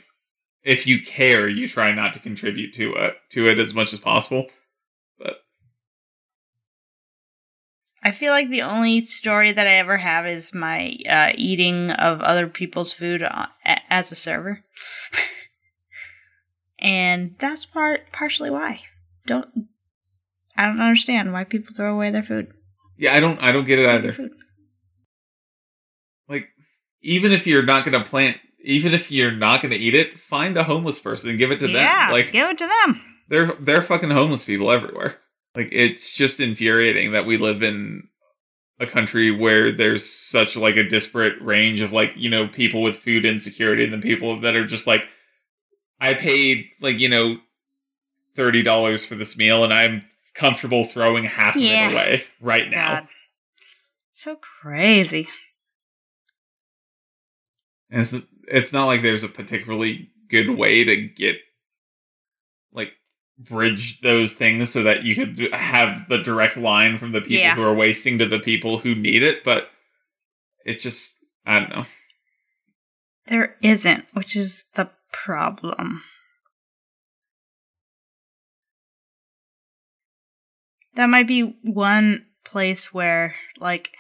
If 0.64 0.86
you 0.86 1.00
care, 1.00 1.48
you 1.48 1.66
try 1.68 1.94
not 1.94 2.12
to 2.14 2.20
contribute 2.20 2.74
to 2.74 2.92
it 2.94 3.14
to 3.30 3.48
it 3.48 3.58
as 3.58 3.72
much 3.72 3.92
as 3.94 4.00
possible. 4.00 4.46
I 8.02 8.12
feel 8.12 8.32
like 8.32 8.48
the 8.48 8.62
only 8.62 9.00
story 9.02 9.52
that 9.52 9.66
I 9.66 9.74
ever 9.74 9.96
have 9.96 10.26
is 10.26 10.54
my 10.54 10.96
uh, 11.08 11.32
eating 11.34 11.90
of 11.90 12.20
other 12.20 12.46
people's 12.46 12.92
food 12.92 13.22
uh, 13.22 13.46
as 13.88 14.12
a 14.12 14.14
server, 14.14 14.64
and 16.78 17.34
that's 17.40 17.66
part 17.66 18.12
partially 18.12 18.50
why. 18.50 18.82
Don't 19.26 19.48
I 20.56 20.66
don't 20.66 20.80
understand 20.80 21.32
why 21.32 21.44
people 21.44 21.74
throw 21.74 21.94
away 21.94 22.10
their 22.10 22.22
food. 22.22 22.52
Yeah, 22.96 23.14
I 23.14 23.20
don't. 23.20 23.40
I 23.40 23.52
don't 23.52 23.66
get 23.66 23.78
it 23.78 23.88
either. 23.88 24.12
Food. 24.12 24.30
Like, 26.28 26.48
even 27.00 27.32
if 27.32 27.46
you're 27.46 27.64
not 27.64 27.84
gonna 27.84 28.04
plant, 28.04 28.38
even 28.62 28.94
if 28.94 29.10
you're 29.10 29.32
not 29.32 29.62
gonna 29.62 29.76
eat 29.76 29.94
it, 29.94 30.18
find 30.18 30.56
a 30.56 30.64
homeless 30.64 30.98
person 30.98 31.30
and 31.30 31.38
give 31.38 31.50
it 31.50 31.60
to 31.60 31.68
yeah, 31.68 32.06
them. 32.06 32.12
Like, 32.12 32.32
give 32.32 32.50
it 32.50 32.58
to 32.58 32.66
them. 32.66 33.02
they're 33.28 33.52
they're 33.60 33.82
fucking 33.82 34.10
homeless 34.10 34.44
people 34.44 34.70
everywhere. 34.70 35.16
Like 35.58 35.70
it's 35.72 36.12
just 36.12 36.38
infuriating 36.38 37.10
that 37.12 37.26
we 37.26 37.36
live 37.36 37.64
in 37.64 38.06
a 38.78 38.86
country 38.86 39.32
where 39.32 39.72
there's 39.72 40.08
such 40.08 40.56
like 40.56 40.76
a 40.76 40.84
disparate 40.88 41.34
range 41.42 41.80
of 41.80 41.92
like, 41.92 42.12
you 42.14 42.30
know, 42.30 42.46
people 42.46 42.80
with 42.80 42.96
food 42.98 43.24
insecurity 43.24 43.82
and 43.82 43.92
then 43.92 44.00
people 44.00 44.38
that 44.42 44.54
are 44.54 44.64
just 44.64 44.86
like 44.86 45.08
I 46.00 46.14
paid 46.14 46.66
like, 46.80 47.00
you 47.00 47.08
know, 47.08 47.38
thirty 48.36 48.62
dollars 48.62 49.04
for 49.04 49.16
this 49.16 49.36
meal 49.36 49.64
and 49.64 49.74
I'm 49.74 50.04
comfortable 50.36 50.84
throwing 50.84 51.24
half 51.24 51.56
of 51.56 51.60
Yeah. 51.62 51.88
it 51.88 51.92
away 51.92 52.24
right 52.40 52.70
now. 52.70 53.00
God. 53.00 53.08
So 54.12 54.36
crazy. 54.36 55.26
And 57.90 58.00
it's 58.02 58.14
it's 58.46 58.72
not 58.72 58.86
like 58.86 59.02
there's 59.02 59.24
a 59.24 59.28
particularly 59.28 60.10
good 60.30 60.50
way 60.50 60.84
to 60.84 60.94
get 60.96 61.38
bridge 63.38 64.00
those 64.00 64.32
things 64.32 64.70
so 64.70 64.82
that 64.82 65.04
you 65.04 65.14
could 65.14 65.52
have 65.52 66.08
the 66.08 66.18
direct 66.18 66.56
line 66.56 66.98
from 66.98 67.12
the 67.12 67.20
people 67.20 67.36
Yeah. 67.36 67.54
who 67.54 67.62
are 67.62 67.74
wasting 67.74 68.18
to 68.18 68.26
the 68.26 68.40
people 68.40 68.78
who 68.78 68.94
need 68.94 69.22
it, 69.22 69.44
but 69.44 69.70
it 70.64 70.80
just 70.80 71.16
I 71.46 71.58
don't 71.60 71.70
know. 71.70 71.84
There 73.26 73.56
isn't, 73.62 74.06
which 74.14 74.36
is 74.36 74.64
the 74.74 74.90
problem. 75.12 76.02
That 80.94 81.06
might 81.06 81.28
be 81.28 81.56
one 81.62 82.26
place 82.44 82.92
where, 82.92 83.36
like, 83.60 83.92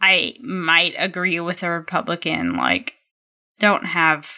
I 0.00 0.34
might 0.42 0.94
agree 0.98 1.40
with 1.40 1.62
a 1.62 1.70
Republican, 1.70 2.54
like, 2.54 2.94
don't 3.58 3.86
have, 3.86 4.30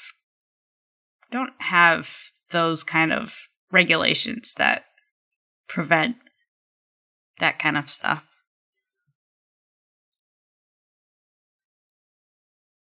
don't 1.30 1.52
have 1.58 2.10
those 2.50 2.84
kind 2.84 3.12
of 3.12 3.48
regulations 3.70 4.54
that 4.56 4.84
prevent 5.68 6.16
that 7.38 7.58
kind 7.58 7.76
of 7.76 7.90
stuff. 7.90 8.24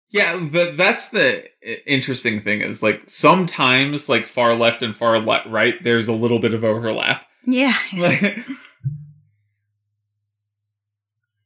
Yeah, 0.10 0.36
the, 0.36 0.76
that's 0.78 1.10
the 1.10 1.48
interesting 1.91 2.40
thing 2.40 2.61
is 2.61 2.84
like 2.84 3.02
sometimes 3.07 4.07
like 4.07 4.28
far 4.28 4.53
left 4.53 4.84
and 4.84 4.95
far 4.95 5.18
le- 5.18 5.41
right 5.48 5.82
there's 5.82 6.07
a 6.07 6.14
little 6.14 6.38
bit 6.38 6.53
of 6.53 6.64
overlap. 6.64 7.26
Yeah. 7.45 7.74
like 7.98 8.22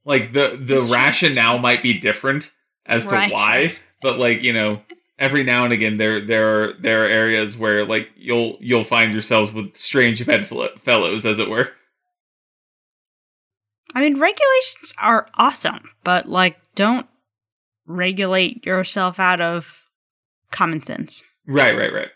like 0.08 0.34
the 0.34 0.58
the 0.60 0.80
rationale 0.92 1.60
might 1.60 1.84
be 1.84 1.98
different 1.98 2.52
as 2.86 3.06
to 3.08 3.28
why 3.30 3.74
but 4.02 4.18
like 4.18 4.42
you 4.42 4.54
know 4.54 4.82
every 5.20 5.44
now 5.44 5.64
and 5.64 5.74
again 5.74 5.98
there 5.98 6.26
there 6.26 6.64
are 6.64 6.74
there 6.80 7.04
are 7.04 7.08
areas 7.08 7.58
where 7.58 7.86
like 7.86 8.10
you'll 8.16 8.58
you'll 8.60 8.84
find 8.84 9.14
yourselves 9.14 9.52
with 9.52 9.76
strange 9.76 10.26
bedfellows 10.26 11.26
as 11.26 11.40
it 11.40 11.50
were 11.50 11.72
I 13.96 14.02
mean, 14.02 14.20
regulations 14.20 14.94
are 15.00 15.28
awesome, 15.36 15.90
but 16.04 16.28
like, 16.30 16.58
don't 16.76 17.08
regulate 17.88 18.66
yourself 18.66 19.20
out 19.20 19.42
of 19.42 19.86
common 20.52 20.84
sense. 20.84 21.24
right 21.48 21.76
right 21.76 21.92
right 21.92 22.10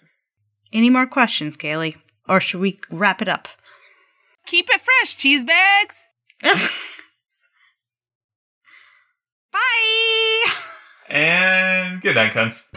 Any 0.71 0.89
more 0.89 1.07
questions, 1.07 1.57
Kaylee? 1.57 1.95
Or 2.27 2.39
should 2.39 2.59
we 2.61 2.79
wrap 2.91 3.21
it 3.21 3.27
up? 3.27 3.47
Keep 4.45 4.69
it 4.69 4.81
fresh, 4.81 5.15
cheese 5.15 5.43
bags. 5.43 6.07
Bye! 9.51 10.51
and 11.11 12.01
good 12.01 12.15
night 12.15 12.31
cunts 12.31 12.69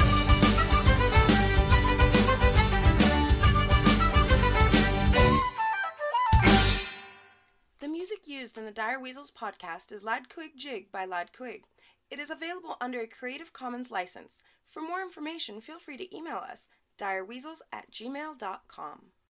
The 7.78 7.88
music 7.88 8.26
used 8.26 8.58
in 8.58 8.64
the 8.64 8.72
Dire 8.72 8.98
Weasels 8.98 9.30
podcast 9.30 9.92
is 9.92 10.02
Lad 10.04 10.28
Quig 10.28 10.52
Jig 10.56 10.90
by 10.90 11.04
Lad 11.04 11.30
Quig. 11.36 11.62
It 12.10 12.18
is 12.18 12.30
available 12.30 12.76
under 12.80 13.00
a 13.00 13.06
Creative 13.06 13.52
Commons 13.52 13.90
license. 13.92 14.42
For 14.68 14.82
more 14.82 15.00
information, 15.00 15.60
feel 15.60 15.78
free 15.78 15.96
to 15.98 16.16
email 16.16 16.38
us 16.38 16.68
direweasels 16.98 17.58
at 17.72 17.90
gmail.com. 17.92 19.00